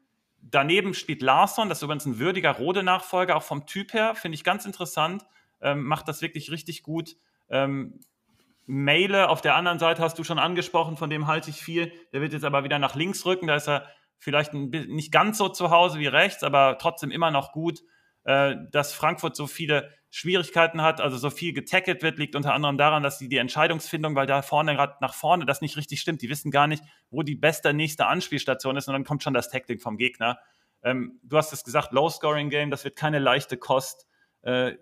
daneben 0.41 0.93
spielt 0.93 1.21
Larsson, 1.21 1.69
das 1.69 1.79
ist 1.79 1.83
übrigens 1.83 2.05
ein 2.05 2.19
würdiger 2.19 2.51
Rode-Nachfolger, 2.51 3.35
auch 3.35 3.43
vom 3.43 3.65
Typ 3.65 3.93
her, 3.93 4.15
finde 4.15 4.35
ich 4.35 4.43
ganz 4.43 4.65
interessant. 4.65 5.25
Ähm, 5.61 5.83
macht 5.83 6.07
das 6.07 6.21
wirklich 6.21 6.51
richtig 6.51 6.83
gut. 6.83 7.17
Ähm, 7.49 7.99
Meile 8.71 9.29
auf 9.29 9.41
der 9.41 9.55
anderen 9.55 9.79
Seite 9.79 10.03
hast 10.03 10.19
du 10.19 10.23
schon 10.23 10.37
angesprochen, 10.37 10.95
von 10.95 11.09
dem 11.09 11.25
halte 11.25 11.49
ich 11.49 11.57
viel. 11.57 11.91
Der 12.13 12.21
wird 12.21 12.33
jetzt 12.33 12.45
aber 12.45 12.63
wieder 12.63 12.77
nach 12.77 12.93
links 12.93 13.25
rücken. 13.25 13.47
Da 13.47 13.55
ist 13.55 13.67
er 13.67 13.87
vielleicht 14.19 14.53
nicht 14.53 15.11
ganz 15.11 15.39
so 15.39 15.49
zu 15.49 15.71
Hause 15.71 15.97
wie 15.97 16.05
rechts, 16.05 16.43
aber 16.43 16.77
trotzdem 16.79 17.09
immer 17.09 17.31
noch 17.31 17.51
gut. 17.51 17.79
Äh, 18.25 18.57
dass 18.71 18.93
Frankfurt 18.93 19.35
so 19.35 19.47
viele 19.47 19.91
Schwierigkeiten 20.11 20.83
hat, 20.83 21.01
also 21.01 21.17
so 21.17 21.31
viel 21.31 21.51
getackelt 21.51 22.03
wird, 22.03 22.19
liegt 22.19 22.35
unter 22.35 22.53
anderem 22.53 22.77
daran, 22.77 23.01
dass 23.01 23.17
sie 23.17 23.27
die 23.27 23.37
Entscheidungsfindung, 23.37 24.13
weil 24.13 24.27
da 24.27 24.43
vorne 24.43 24.75
gerade 24.75 24.97
nach 25.01 25.15
vorne 25.15 25.47
das 25.47 25.61
nicht 25.61 25.75
richtig 25.75 25.99
stimmt. 25.99 26.21
Die 26.21 26.29
wissen 26.29 26.51
gar 26.51 26.67
nicht, 26.67 26.83
wo 27.09 27.23
die 27.23 27.35
beste 27.35 27.73
nächste 27.73 28.05
Anspielstation 28.05 28.77
ist 28.77 28.87
und 28.87 28.93
dann 28.93 29.03
kommt 29.03 29.23
schon 29.23 29.33
das 29.33 29.49
Tackling 29.49 29.79
vom 29.79 29.97
Gegner. 29.97 30.37
Ähm, 30.83 31.19
du 31.23 31.37
hast 31.37 31.53
es 31.53 31.63
gesagt, 31.63 31.91
Low-Scoring-Game, 31.91 32.69
das 32.69 32.83
wird 32.83 32.95
keine 32.95 33.17
leichte 33.17 33.57
Kost. 33.57 34.05
Äh, 34.43 34.73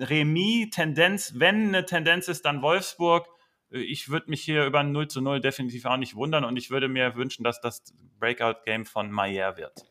Remis, 0.00 0.70
Tendenz, 0.70 1.34
wenn 1.36 1.68
eine 1.68 1.86
Tendenz 1.86 2.26
ist, 2.26 2.44
dann 2.44 2.60
Wolfsburg. 2.60 3.28
Ich 3.78 4.08
würde 4.08 4.30
mich 4.30 4.42
hier 4.42 4.66
über 4.66 4.80
ein 4.80 4.92
0 4.92 5.08
zu 5.08 5.20
0 5.20 5.40
definitiv 5.40 5.84
auch 5.84 5.96
nicht 5.96 6.14
wundern 6.14 6.44
und 6.44 6.56
ich 6.56 6.70
würde 6.70 6.88
mir 6.88 7.14
wünschen, 7.16 7.44
dass 7.44 7.60
das 7.60 7.82
Breakout-Game 8.18 8.86
von 8.86 9.10
Mayer 9.10 9.56
wird. 9.56 9.84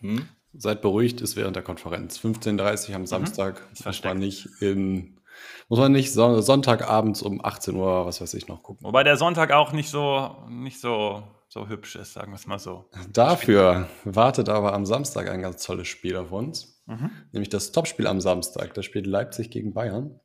Hm. 0.00 0.28
Seid 0.54 0.82
beruhigt, 0.82 1.20
ist 1.20 1.36
während 1.36 1.56
der 1.56 1.62
Konferenz. 1.62 2.18
15.30 2.18 2.88
Uhr 2.90 2.96
am 2.96 3.02
mhm. 3.02 3.06
Samstag. 3.06 3.60
Mhm. 3.60 3.84
Muss 3.84 4.04
man 4.04 4.18
nicht 4.18 4.48
in, 4.60 5.20
muss 5.68 5.78
man 5.78 5.92
nicht 5.92 6.12
Sonntagabends 6.12 7.22
um 7.22 7.44
18 7.44 7.76
Uhr, 7.76 8.06
was 8.06 8.20
weiß 8.20 8.34
ich, 8.34 8.48
noch 8.48 8.62
gucken. 8.62 8.84
Wobei 8.84 9.04
der 9.04 9.16
Sonntag 9.16 9.52
auch 9.52 9.72
nicht 9.72 9.90
so, 9.90 10.36
nicht 10.48 10.80
so, 10.80 11.22
so 11.48 11.68
hübsch 11.68 11.96
ist, 11.96 12.14
sagen 12.14 12.32
wir 12.32 12.36
es 12.36 12.46
mal 12.46 12.58
so. 12.58 12.86
Dafür 13.12 13.88
wartet 14.04 14.48
aber 14.48 14.72
am 14.72 14.86
Samstag 14.86 15.28
ein 15.28 15.42
ganz 15.42 15.64
tolles 15.64 15.88
Spiel 15.88 16.16
auf 16.16 16.32
uns. 16.32 16.82
Mhm. 16.86 17.10
Nämlich 17.32 17.50
das 17.50 17.72
Topspiel 17.72 18.06
am 18.06 18.20
Samstag. 18.20 18.74
Da 18.74 18.82
spielt 18.82 19.06
Leipzig 19.06 19.50
gegen 19.50 19.74
Bayern. 19.74 20.18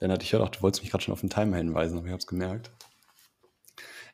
Dann 0.00 0.12
hatte 0.12 0.24
ich 0.24 0.32
ja 0.32 0.40
auch, 0.40 0.48
du 0.48 0.62
wolltest 0.62 0.82
mich 0.82 0.90
gerade 0.90 1.04
schon 1.04 1.12
auf 1.12 1.20
den 1.20 1.30
Timer 1.30 1.56
hinweisen, 1.56 1.98
aber 1.98 2.06
ich 2.06 2.12
habe 2.12 2.20
es 2.20 2.26
gemerkt. 2.26 2.70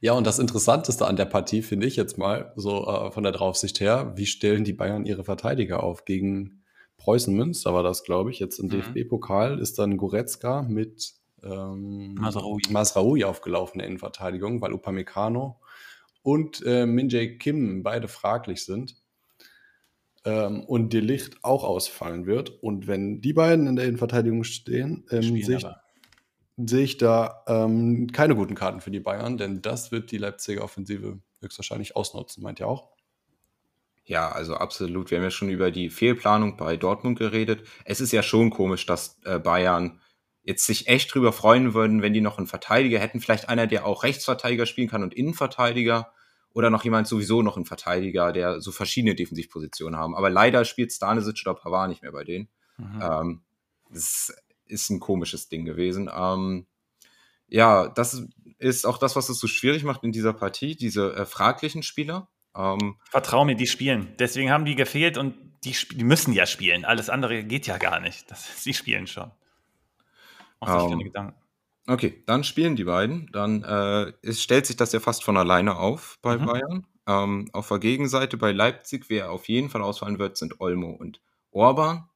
Ja, 0.01 0.15
und 0.15 0.27
das 0.27 0.39
Interessanteste 0.39 1.07
an 1.07 1.17
der 1.17 1.27
Partie 1.27 1.63
finde 1.63 1.87
ich 1.87 1.95
jetzt 1.95 2.19
mal, 2.19 2.53
so 2.57 2.87
äh, 2.87 3.13
von 3.13 3.23
der 3.23 3.33
Draufsicht 3.33 3.79
her, 3.81 4.13
wie 4.17 4.27
stellen 4.27 4.65
die 4.65 4.73
Bayern 4.73 5.07
ihre 5.07 5.25
Verteidiger 5.25 5.83
auf? 5.83 6.05
Gegen 6.05 6.65
Preußen 6.97 7.35
Münster 7.35 7.73
war 7.73 7.83
das, 7.83 8.03
glaube 8.03 8.31
ich. 8.31 8.39
Jetzt 8.39 8.59
im 8.59 8.67
mhm. 8.67 8.83
DFB-Pokal 8.95 9.59
ist 9.61 9.79
dann 9.79 9.97
Goretzka 9.97 10.63
mit 10.63 11.15
ähm, 11.45 12.15
Masraoui. 12.15 12.63
Masraoui 12.71 13.25
aufgelaufen 13.25 13.75
in 13.75 13.79
der 13.79 13.87
Innenverteidigung, 13.89 14.61
weil 14.61 14.73
Upamecano 14.73 15.61
und 16.23 16.65
äh, 16.65 16.87
Minjay 16.87 17.39
Kim 17.39 17.83
beide 17.83 18.09
fraglich 18.09 18.65
sind. 18.65 19.02
Ähm, 20.25 20.65
und 20.65 20.93
Delicht 20.93 21.43
auch 21.43 21.65
ausfallen 21.65 22.27
wird. 22.27 22.63
Und 22.63 22.87
wenn 22.87 23.21
die 23.21 23.33
beiden 23.33 23.67
in 23.67 23.77
der 23.77 23.87
Innenverteidigung 23.87 24.45
stehen, 24.45 25.05
ähm, 25.11 25.23
sehe 25.43 25.57
ich, 25.57 25.67
sehe 26.57 26.85
ich 26.85 26.97
da 26.97 27.43
ähm, 27.49 28.09
keine 28.13 28.37
guten 28.37 28.55
Karten 28.55 28.81
für 28.81 28.91
die 28.91 29.01
Bayern, 29.01 29.37
denn 29.37 29.63
das 29.63 29.91
wird 29.91 30.11
die 30.13 30.19
Leipziger 30.19 30.63
Offensive 30.63 31.21
höchstwahrscheinlich 31.41 31.97
ausnutzen, 31.97 32.43
meint 32.43 32.61
ihr 32.61 32.69
auch? 32.69 32.93
Ja, 34.05 34.31
also 34.31 34.55
absolut. 34.57 35.11
Wir 35.11 35.19
haben 35.19 35.25
ja 35.25 35.31
schon 35.31 35.49
über 35.49 35.71
die 35.71 35.89
Fehlplanung 35.89 36.57
bei 36.57 36.77
Dortmund 36.77 37.19
geredet. 37.19 37.67
Es 37.85 38.01
ist 38.01 38.13
ja 38.13 38.23
schon 38.23 38.51
komisch, 38.51 38.85
dass 38.87 39.21
äh, 39.25 39.39
Bayern 39.39 40.01
jetzt 40.43 40.67
sich 40.67 40.89
echt 40.89 41.15
drüber 41.15 41.33
freuen 41.33 41.73
würden, 41.73 42.03
wenn 42.03 42.13
die 42.13 42.21
noch 42.21 42.39
einen 42.39 42.49
Verteidiger 42.49 42.99
hätten. 42.99 43.21
Vielleicht 43.21 43.49
einer, 43.49 43.67
der 43.67 43.87
auch 43.87 44.03
Rechtsverteidiger 44.03 44.67
spielen 44.67 44.89
kann 44.89 45.05
und 45.05 45.15
Innenverteidiger. 45.15 46.13
Oder 46.55 46.71
noch 46.71 46.85
jemand 46.85 47.09
sowieso 47.09 47.43
noch 47.43 47.57
einen 47.57 47.65
Verteidiger, 47.65 48.33
der 48.33 48.61
so 48.61 48.73
verschiedene 48.73 49.15
Defensivpositionen 49.15 49.99
haben. 49.99 50.15
Aber 50.15 50.31
leider 50.31 50.65
spielt 50.65 50.93
Stanisic 50.93 51.43
oder 51.47 51.55
Pavard 51.55 51.89
nicht 51.89 52.03
mehr 52.03 52.13
bei 52.13 52.25
denen. 52.25 52.49
Mhm. 52.77 53.03
Ähm, 53.03 53.41
das 53.91 54.35
ist 54.67 54.91
ein 54.91 55.01
komisches 55.01 55.49
Ding 55.49 55.65
gewesen. 55.65 56.11
Ähm, 56.15 56.67
ja, 57.49 57.89
das 57.89 58.27
ist 58.59 58.87
auch 58.87 58.99
das, 58.99 59.17
was 59.17 59.29
es 59.29 59.39
so 59.39 59.47
schwierig 59.47 59.85
macht 59.85 60.05
in 60.05 60.13
dieser 60.13 60.33
Partie, 60.33 60.77
diese 60.77 61.15
äh, 61.15 61.27
fraglichen 61.27 61.83
Spieler. 61.83 62.29
Ähm, 62.57 62.97
Vertrau 63.11 63.45
mir, 63.45 63.57
die 63.57 63.67
spielen. 63.67 64.15
Deswegen 64.19 64.51
haben 64.51 64.65
die 64.65 64.75
gefehlt 64.75 65.19
und 65.19 65.35
die, 65.65 65.75
die 65.93 66.05
müssen 66.05 66.33
ja 66.33 66.47
spielen. 66.47 66.85
Alles 66.85 67.11
andere 67.11 67.45
geht 67.45 67.67
ja 67.67 67.79
gar 67.79 68.01
nicht. 68.01 68.31
Das, 68.31 68.45
sie 68.63 68.75
spielen 68.75 69.07
schon. 69.07 69.31
Mach 70.61 70.81
sich 70.81 70.91
keine 70.91 71.03
ähm, 71.03 71.07
Gedanken. 71.07 71.42
Okay, 71.87 72.23
dann 72.27 72.45
spielen 72.45 72.77
die 72.77 72.85
beiden. 72.85 73.29
Dann 73.33 73.65
äh, 73.65 74.13
es 74.23 74.43
stellt 74.43 74.67
sich 74.67 74.77
das 74.77 74.93
ja 74.93 75.01
fast 75.01 75.25
von 75.25 75.37
alleine 75.37 75.77
auf 75.77 76.19
bei 76.23 76.39
mhm. 76.39 76.47
Bayern. 76.47 76.87
Ähm, 77.07 77.49
auf 77.53 77.69
der 77.69 77.81
Gegenseite 77.81 78.37
bei 78.37 78.53
Leipzig, 78.53 79.07
wer 79.09 79.33
auf 79.33 79.49
jeden 79.49 79.71
Fall 79.71 79.83
ausfallen 79.83 80.21
wird, 80.21 80.37
sind 80.37 80.61
Olmo 80.61 80.91
und 80.91 81.21
Orban. 81.51 82.09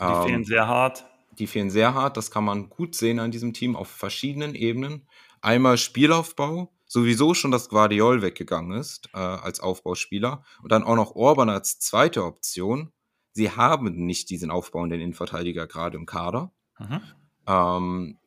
Die 0.00 0.06
ähm, 0.06 0.22
fehlen 0.22 0.44
sehr 0.44 0.66
hart 0.66 1.04
die 1.38 1.46
fehlen 1.46 1.70
sehr 1.70 1.94
hart. 1.94 2.16
Das 2.16 2.30
kann 2.30 2.44
man 2.44 2.68
gut 2.68 2.94
sehen 2.94 3.18
an 3.18 3.30
diesem 3.30 3.52
Team 3.52 3.76
auf 3.76 3.88
verschiedenen 3.88 4.54
Ebenen. 4.54 5.06
Einmal 5.40 5.78
Spielaufbau, 5.78 6.72
sowieso 6.86 7.34
schon, 7.34 7.50
dass 7.50 7.68
Guardiol 7.68 8.22
weggegangen 8.22 8.78
ist 8.78 9.10
äh, 9.12 9.18
als 9.18 9.60
Aufbauspieler 9.60 10.44
und 10.62 10.72
dann 10.72 10.84
auch 10.84 10.96
noch 10.96 11.14
Orban 11.14 11.50
als 11.50 11.78
zweite 11.78 12.24
Option. 12.24 12.92
Sie 13.32 13.50
haben 13.50 14.06
nicht 14.06 14.30
diesen 14.30 14.50
aufbauenden 14.50 15.00
Innenverteidiger 15.00 15.66
gerade 15.66 15.96
im 15.96 16.06
Kader. 16.06 16.52
Mhm. 16.78 17.00
Ähm, 17.46 18.18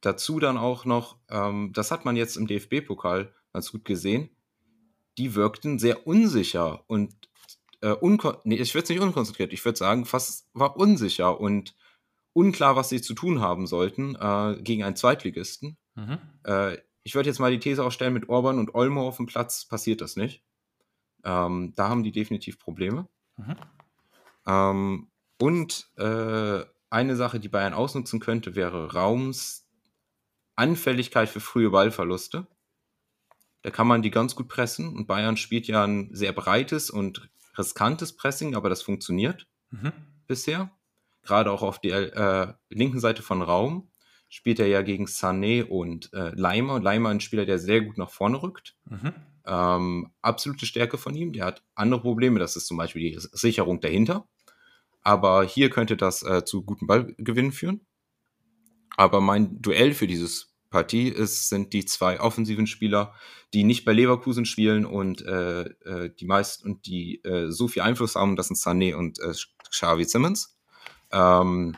dazu 0.00 0.40
dann 0.40 0.56
auch 0.56 0.84
noch, 0.84 1.18
ähm, 1.28 1.72
das 1.74 1.90
hat 1.90 2.04
man 2.04 2.16
jetzt 2.16 2.36
im 2.36 2.46
DFB-Pokal 2.46 3.32
ganz 3.52 3.72
gut 3.72 3.84
gesehen, 3.84 4.30
die 5.16 5.34
wirkten 5.34 5.78
sehr 5.78 6.06
unsicher 6.06 6.84
und 6.86 7.14
äh, 7.80 7.94
nee, 8.44 8.56
ich 8.56 8.74
würde 8.74 8.84
es 8.84 8.88
nicht 8.88 9.00
unkonzentriert, 9.00 9.52
ich 9.52 9.64
würde 9.64 9.78
sagen, 9.78 10.04
fast 10.04 10.48
war 10.52 10.76
unsicher 10.76 11.40
und 11.40 11.76
unklar, 12.32 12.76
was 12.76 12.88
sie 12.88 13.00
zu 13.00 13.14
tun 13.14 13.40
haben 13.40 13.66
sollten 13.66 14.14
äh, 14.14 14.60
gegen 14.62 14.84
einen 14.84 14.96
Zweitligisten. 14.96 15.76
Mhm. 15.94 16.18
Äh, 16.44 16.78
ich 17.02 17.14
würde 17.14 17.28
jetzt 17.28 17.38
mal 17.38 17.50
die 17.50 17.58
These 17.58 17.84
aufstellen, 17.84 18.12
mit 18.12 18.28
Orban 18.28 18.58
und 18.58 18.74
Olmo 18.74 19.08
auf 19.08 19.16
dem 19.16 19.26
Platz 19.26 19.64
passiert 19.64 20.00
das 20.00 20.16
nicht. 20.16 20.44
Ähm, 21.24 21.72
da 21.74 21.88
haben 21.88 22.02
die 22.02 22.12
definitiv 22.12 22.58
Probleme. 22.58 23.08
Mhm. 23.36 23.56
Ähm, 24.46 25.08
und 25.40 25.90
äh, 25.96 26.64
eine 26.90 27.16
Sache, 27.16 27.40
die 27.40 27.48
Bayern 27.48 27.74
ausnutzen 27.74 28.20
könnte, 28.20 28.54
wäre 28.54 28.92
Raums 28.92 29.67
Anfälligkeit 30.58 31.28
für 31.28 31.40
frühe 31.40 31.70
Ballverluste. 31.70 32.46
Da 33.62 33.70
kann 33.70 33.86
man 33.86 34.02
die 34.02 34.10
ganz 34.10 34.34
gut 34.34 34.48
pressen 34.48 34.94
und 34.94 35.06
Bayern 35.06 35.36
spielt 35.36 35.66
ja 35.66 35.84
ein 35.84 36.10
sehr 36.12 36.32
breites 36.32 36.90
und 36.90 37.28
riskantes 37.56 38.16
Pressing, 38.16 38.54
aber 38.54 38.68
das 38.68 38.82
funktioniert 38.82 39.46
mhm. 39.70 39.92
bisher 40.26 40.70
gerade 41.28 41.52
auch 41.52 41.62
auf 41.62 41.78
der 41.78 42.16
äh, 42.16 42.54
linken 42.70 42.98
Seite 42.98 43.22
von 43.22 43.42
Raum 43.42 43.88
spielt 44.28 44.58
er 44.58 44.66
ja 44.66 44.82
gegen 44.82 45.04
Sané 45.04 45.64
und 45.64 46.12
äh, 46.12 46.30
Leimer. 46.34 46.80
Leimer 46.80 47.10
ein 47.10 47.20
Spieler, 47.20 47.46
der 47.46 47.58
sehr 47.58 47.82
gut 47.82 47.98
nach 47.98 48.10
vorne 48.10 48.42
rückt. 48.42 48.76
Mhm. 48.86 49.14
Ähm, 49.46 50.10
absolute 50.22 50.66
Stärke 50.66 50.98
von 50.98 51.14
ihm. 51.14 51.32
Der 51.32 51.44
hat 51.44 51.62
andere 51.74 52.00
Probleme, 52.00 52.38
das 52.38 52.56
ist 52.56 52.66
zum 52.66 52.76
Beispiel 52.76 53.12
die 53.12 53.18
Sicherung 53.18 53.80
dahinter. 53.80 54.26
Aber 55.02 55.44
hier 55.44 55.70
könnte 55.70 55.96
das 55.96 56.22
äh, 56.22 56.44
zu 56.44 56.62
guten 56.62 56.86
Ballgewinnen 56.86 57.52
führen. 57.52 57.86
Aber 58.98 59.20
mein 59.20 59.62
Duell 59.62 59.94
für 59.94 60.08
dieses 60.08 60.52
Partie 60.70 61.08
ist, 61.08 61.48
sind 61.48 61.72
die 61.72 61.84
zwei 61.84 62.20
offensiven 62.20 62.66
Spieler, 62.66 63.14
die 63.54 63.62
nicht 63.62 63.84
bei 63.84 63.92
Leverkusen 63.92 64.44
spielen 64.44 64.84
und 64.84 65.24
äh, 65.24 65.62
äh 65.62 66.10
die 66.18 66.26
meisten 66.26 66.68
und 66.68 66.86
die 66.86 67.22
äh, 67.24 67.50
so 67.52 67.68
viel 67.68 67.82
Einfluss 67.82 68.16
haben, 68.16 68.34
das 68.34 68.48
sind 68.48 68.56
Sané 68.56 68.96
und 68.96 69.20
äh, 69.20 69.32
Xavi 69.70 70.04
Simmons. 70.04 70.58
Ähm, 71.12 71.76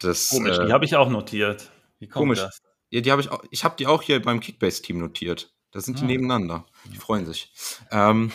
das, 0.00 0.30
komisch, 0.30 0.58
äh, 0.58 0.66
die 0.66 0.72
habe 0.72 0.84
ich 0.84 0.96
auch 0.96 1.08
notiert. 1.08 1.70
Wie 2.00 2.08
kommt 2.08 2.24
komisch. 2.24 2.40
das? 2.40 2.60
Ja, 2.90 3.02
die 3.02 3.12
habe 3.12 3.22
ich 3.22 3.30
auch, 3.30 3.44
ich 3.52 3.62
habe 3.62 3.76
die 3.78 3.86
auch 3.86 4.02
hier 4.02 4.20
beim 4.20 4.40
Kickbase-Team 4.40 4.98
notiert. 4.98 5.54
Da 5.70 5.80
sind 5.80 6.00
die 6.00 6.04
ah. 6.04 6.06
nebeneinander. 6.06 6.66
Die 6.92 6.98
freuen 6.98 7.24
sich. 7.24 7.52
Ähm, 7.92 8.32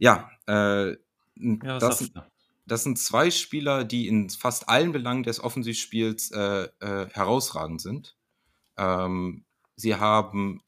ja, 0.00 0.28
äh, 0.48 0.90
ja 0.90 1.78
das, 1.78 2.10
das, 2.70 2.84
sind 2.84 2.98
zwei 2.98 3.30
Spieler, 3.30 3.84
die 3.84 4.08
in 4.08 4.30
fast 4.30 4.68
allen 4.68 4.92
Belangen 4.92 5.22
des 5.22 5.40
Offensivspiels 5.40 6.30
äh, 6.30 6.68
äh, 6.80 7.08
herausragend 7.10 7.80
sind. 7.80 8.16
Ähm, 8.76 9.44
sie 9.76 9.96
haben 9.96 10.62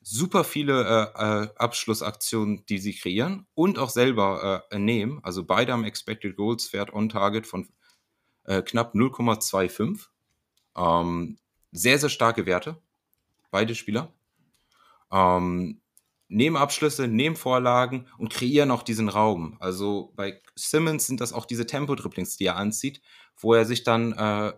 super 0.00 0.42
viele 0.42 1.12
äh, 1.14 1.44
äh, 1.44 1.48
Abschlussaktionen, 1.56 2.64
die 2.66 2.78
sie 2.78 2.94
kreieren 2.94 3.46
und 3.54 3.78
auch 3.78 3.90
selber 3.90 4.64
äh, 4.70 4.78
nehmen. 4.78 5.20
Also 5.22 5.44
beide 5.44 5.72
haben 5.72 5.84
Expected 5.84 6.36
Goals 6.36 6.72
Wert 6.72 6.92
on 6.92 7.08
Target 7.08 7.46
von 7.46 7.68
äh, 8.44 8.62
knapp 8.62 8.94
0,25. 8.94 10.06
Ähm, 10.76 11.38
sehr, 11.72 11.98
sehr 11.98 12.08
starke 12.08 12.46
Werte. 12.46 12.80
Beide 13.50 13.74
Spieler. 13.74 14.12
Ähm, 15.12 15.80
nehmen 16.28 16.56
Abschlüsse, 16.56 17.08
nehmen 17.08 17.36
Vorlagen 17.36 18.06
und 18.18 18.32
kreieren 18.32 18.70
auch 18.70 18.82
diesen 18.82 19.08
Raum. 19.08 19.56
Also 19.60 20.12
bei 20.14 20.40
Simmons 20.54 21.06
sind 21.06 21.20
das 21.20 21.32
auch 21.32 21.46
diese 21.46 21.66
Tempo-Dribblings, 21.66 22.36
die 22.36 22.46
er 22.46 22.56
anzieht, 22.56 23.00
wo 23.36 23.54
er 23.54 23.64
sich 23.64 23.82
dann 23.82 24.12
äh, 24.12 24.52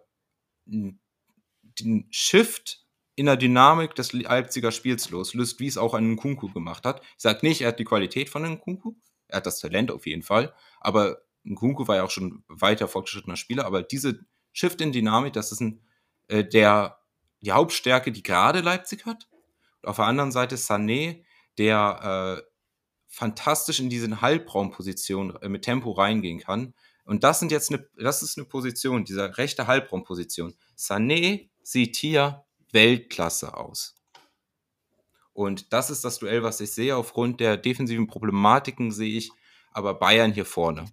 den 0.67 2.07
Shift 2.11 2.85
in 3.15 3.27
der 3.27 3.37
Dynamik 3.37 3.95
des 3.95 4.13
Leipziger 4.13 4.73
Spiels 4.73 5.11
loslöst, 5.11 5.61
wie 5.61 5.67
es 5.67 5.79
auch 5.79 5.95
ein 5.95 6.13
Nkunku 6.13 6.53
gemacht 6.53 6.85
hat. 6.85 7.03
Ich 7.03 7.23
sage 7.23 7.47
nicht, 7.47 7.61
er 7.61 7.69
hat 7.69 7.79
die 7.79 7.85
Qualität 7.85 8.29
von 8.29 8.45
Nkunku, 8.45 8.95
er 9.29 9.39
hat 9.39 9.47
das 9.47 9.61
Talent 9.61 9.91
auf 9.91 10.07
jeden 10.07 10.23
Fall, 10.23 10.55
aber 10.81 11.19
Nkunku 11.45 11.87
war 11.87 11.97
ja 11.97 12.05
auch 12.05 12.11
schon 12.11 12.45
weiter 12.49 12.89
fortgeschrittener 12.89 13.37
Spieler, 13.37 13.67
aber 13.67 13.83
diese 13.83 14.21
Shift 14.53 14.81
in 14.81 14.93
Dynamik, 14.93 15.33
das 15.33 15.53
ist 15.53 15.61
ein, 15.61 15.81
äh, 16.29 16.45
der, 16.45 16.99
die 17.41 17.53
Hauptstärke, 17.53 18.13
die 18.13 18.23
gerade 18.23 18.61
Leipzig 18.61 19.07
hat. 19.07 19.29
Und 19.83 19.89
auf 19.89 19.97
der 19.97 20.07
anderen 20.07 20.33
Seite 20.33 20.57
Sané, 20.57 21.23
der 21.61 22.41
äh, 22.41 22.51
fantastisch 23.07 23.81
in 23.81 23.91
diese 23.91 24.23
Halbraumposition 24.23 25.37
äh, 25.43 25.49
mit 25.51 25.63
Tempo 25.63 25.91
reingehen 25.91 26.41
kann. 26.41 26.73
Und 27.05 27.23
das 27.23 27.39
sind 27.39 27.53
jetzt 27.53 27.71
eine, 27.71 27.87
das 27.99 28.23
ist 28.23 28.39
eine 28.39 28.47
Position, 28.47 29.05
diese 29.05 29.37
rechte 29.37 29.67
Halbraumposition. 29.67 30.55
Sané 30.77 31.51
sieht 31.63 31.97
hier 31.97 32.45
Weltklasse 32.73 33.57
aus. 33.57 33.97
Und 35.35 35.73
das 35.73 35.91
ist 35.91 36.05
das 36.05 36.19
Duell, 36.19 36.43
was 36.43 36.61
ich 36.61 36.73
sehe. 36.73 36.97
Aufgrund 36.97 37.41
der 37.41 37.59
defensiven 37.59 38.07
Problematiken 38.07 38.91
sehe 38.91 39.19
ich 39.19 39.31
aber 39.73 39.95
Bayern 39.95 40.33
hier 40.33 40.47
vorne. 40.47 40.87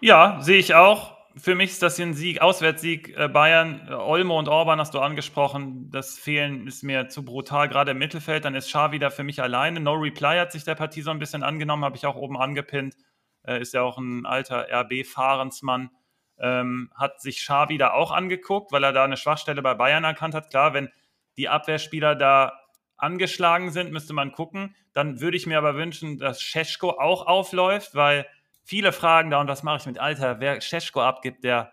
Ja, 0.00 0.40
sehe 0.42 0.58
ich 0.58 0.74
auch. 0.74 1.19
Für 1.42 1.54
mich 1.54 1.70
ist 1.70 1.82
das 1.82 1.96
hier 1.96 2.06
ein 2.06 2.14
Sieg, 2.14 2.42
Auswärtssieg 2.42 3.16
äh, 3.16 3.28
Bayern. 3.28 3.86
Äh, 3.88 3.94
Olmo 3.94 4.38
und 4.38 4.48
Orban 4.48 4.78
hast 4.78 4.92
du 4.94 5.00
angesprochen. 5.00 5.90
Das 5.90 6.18
Fehlen 6.18 6.66
ist 6.66 6.82
mir 6.82 7.08
zu 7.08 7.24
brutal, 7.24 7.68
gerade 7.68 7.92
im 7.92 7.98
Mittelfeld. 7.98 8.44
Dann 8.44 8.54
ist 8.54 8.68
Schar 8.68 8.92
wieder 8.92 9.10
für 9.10 9.22
mich 9.22 9.40
alleine. 9.40 9.80
No 9.80 9.94
Reply 9.94 10.38
hat 10.38 10.52
sich 10.52 10.64
der 10.64 10.74
Partie 10.74 11.02
so 11.02 11.10
ein 11.10 11.18
bisschen 11.18 11.42
angenommen, 11.42 11.84
habe 11.84 11.96
ich 11.96 12.04
auch 12.04 12.16
oben 12.16 12.36
angepinnt. 12.36 12.94
Äh, 13.42 13.60
ist 13.60 13.72
ja 13.72 13.82
auch 13.82 13.96
ein 13.96 14.26
alter 14.26 14.66
RB-Fahrensmann. 14.70 15.90
Ähm, 16.38 16.90
hat 16.94 17.20
sich 17.20 17.40
Schar 17.40 17.68
wieder 17.68 17.94
auch 17.94 18.10
angeguckt, 18.10 18.72
weil 18.72 18.84
er 18.84 18.92
da 18.92 19.04
eine 19.04 19.16
Schwachstelle 19.16 19.62
bei 19.62 19.74
Bayern 19.74 20.04
erkannt 20.04 20.34
hat. 20.34 20.50
Klar, 20.50 20.74
wenn 20.74 20.90
die 21.36 21.48
Abwehrspieler 21.48 22.16
da 22.16 22.60
angeschlagen 22.96 23.70
sind, 23.70 23.92
müsste 23.92 24.12
man 24.12 24.32
gucken. 24.32 24.74
Dann 24.92 25.20
würde 25.20 25.36
ich 25.36 25.46
mir 25.46 25.58
aber 25.58 25.74
wünschen, 25.74 26.18
dass 26.18 26.42
Scheschko 26.42 26.90
auch 26.90 27.26
aufläuft, 27.26 27.94
weil 27.94 28.26
viele 28.70 28.92
fragen 28.92 29.30
da, 29.30 29.40
und 29.40 29.48
was 29.48 29.64
mache 29.64 29.78
ich 29.78 29.86
mit 29.86 29.98
Alter, 29.98 30.38
wer 30.38 30.60
Scheschko 30.60 31.02
abgibt, 31.02 31.42
der 31.42 31.72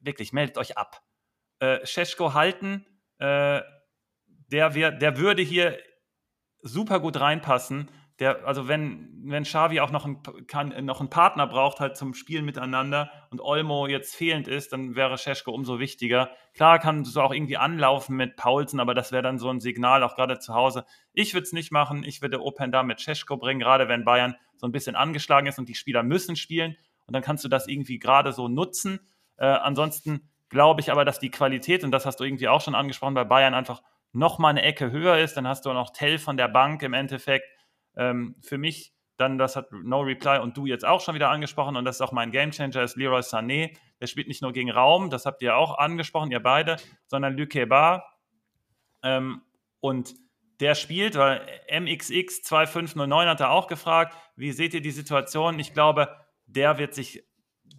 wirklich 0.00 0.32
meldet 0.32 0.56
euch 0.56 0.78
ab. 0.78 1.02
Äh, 1.58 1.84
halten, 1.84 2.86
äh, 3.18 3.60
der, 4.26 4.74
wär, 4.74 4.92
der 4.92 5.18
würde 5.18 5.42
hier 5.42 5.78
super 6.62 7.00
gut 7.00 7.20
reinpassen 7.20 7.90
der, 8.22 8.46
also 8.46 8.68
wenn, 8.68 9.10
wenn 9.24 9.42
Xavi 9.42 9.80
auch 9.80 9.90
noch, 9.90 10.06
ein, 10.06 10.22
kann, 10.46 10.72
noch 10.84 11.00
einen 11.00 11.10
Partner 11.10 11.48
braucht, 11.48 11.80
halt 11.80 11.96
zum 11.96 12.14
Spielen 12.14 12.44
miteinander 12.44 13.10
und 13.30 13.40
Olmo 13.40 13.88
jetzt 13.88 14.14
fehlend 14.14 14.46
ist, 14.46 14.72
dann 14.72 14.94
wäre 14.94 15.18
Scheschko 15.18 15.50
umso 15.50 15.80
wichtiger. 15.80 16.30
Klar 16.54 16.78
kann 16.78 17.02
du 17.02 17.20
auch 17.20 17.32
irgendwie 17.32 17.56
anlaufen 17.56 18.16
mit 18.16 18.36
Paulsen, 18.36 18.78
aber 18.78 18.94
das 18.94 19.10
wäre 19.10 19.22
dann 19.22 19.38
so 19.38 19.48
ein 19.48 19.60
Signal, 19.60 20.04
auch 20.04 20.14
gerade 20.14 20.38
zu 20.38 20.54
Hause. 20.54 20.84
Ich 21.12 21.34
würde 21.34 21.44
es 21.44 21.52
nicht 21.52 21.72
machen. 21.72 22.04
Ich 22.04 22.22
würde 22.22 22.40
Open 22.40 22.70
da 22.70 22.84
mit 22.84 23.00
Scheschko 23.00 23.38
bringen, 23.38 23.58
gerade 23.58 23.88
wenn 23.88 24.04
Bayern 24.04 24.36
so 24.62 24.68
ein 24.68 24.72
bisschen 24.72 24.94
angeschlagen 24.94 25.48
ist 25.48 25.58
und 25.58 25.68
die 25.68 25.74
Spieler 25.74 26.04
müssen 26.04 26.36
spielen. 26.36 26.76
Und 27.06 27.14
dann 27.14 27.22
kannst 27.22 27.42
du 27.42 27.48
das 27.48 27.66
irgendwie 27.66 27.98
gerade 27.98 28.32
so 28.32 28.46
nutzen. 28.46 29.00
Äh, 29.36 29.46
ansonsten 29.46 30.30
glaube 30.50 30.80
ich 30.80 30.92
aber, 30.92 31.04
dass 31.04 31.18
die 31.18 31.32
Qualität, 31.32 31.82
und 31.82 31.90
das 31.90 32.06
hast 32.06 32.20
du 32.20 32.24
irgendwie 32.24 32.46
auch 32.46 32.60
schon 32.60 32.76
angesprochen, 32.76 33.14
bei 33.14 33.24
Bayern 33.24 33.54
einfach 33.54 33.82
noch 34.12 34.38
mal 34.38 34.50
eine 34.50 34.62
Ecke 34.62 34.92
höher 34.92 35.18
ist. 35.18 35.36
Dann 35.36 35.48
hast 35.48 35.66
du 35.66 35.70
auch 35.70 35.74
noch 35.74 35.90
Tell 35.90 36.16
von 36.18 36.36
der 36.36 36.46
Bank 36.46 36.84
im 36.84 36.92
Endeffekt 36.92 37.44
ähm, 37.96 38.36
für 38.40 38.56
mich 38.56 38.94
dann, 39.16 39.36
das 39.36 39.56
hat 39.56 39.72
No 39.72 40.00
Reply 40.00 40.38
und 40.38 40.56
du 40.56 40.66
jetzt 40.66 40.84
auch 40.84 41.00
schon 41.00 41.16
wieder 41.16 41.30
angesprochen 41.30 41.76
und 41.76 41.84
das 41.84 41.96
ist 41.96 42.00
auch 42.00 42.12
mein 42.12 42.30
Gamechanger, 42.30 42.82
ist 42.82 42.96
Leroy 42.96 43.20
Sané. 43.20 43.76
Der 44.00 44.06
spielt 44.06 44.28
nicht 44.28 44.42
nur 44.42 44.52
gegen 44.52 44.70
Raum, 44.70 45.10
das 45.10 45.26
habt 45.26 45.42
ihr 45.42 45.56
auch 45.56 45.76
angesprochen, 45.76 46.30
ihr 46.30 46.40
beide, 46.40 46.76
sondern 47.08 47.36
Luke 47.36 47.66
Bar. 47.66 48.04
Ähm, 49.02 49.42
und 49.80 50.14
der 50.62 50.76
spielt, 50.76 51.16
weil 51.16 51.44
MXX 51.68 52.42
2509 52.42 53.28
hat 53.28 53.40
er 53.40 53.50
auch 53.50 53.66
gefragt, 53.66 54.16
wie 54.36 54.52
seht 54.52 54.74
ihr 54.74 54.80
die 54.80 54.92
Situation? 54.92 55.58
Ich 55.58 55.74
glaube, 55.74 56.16
der 56.46 56.78
wird 56.78 56.94
sich, 56.94 57.24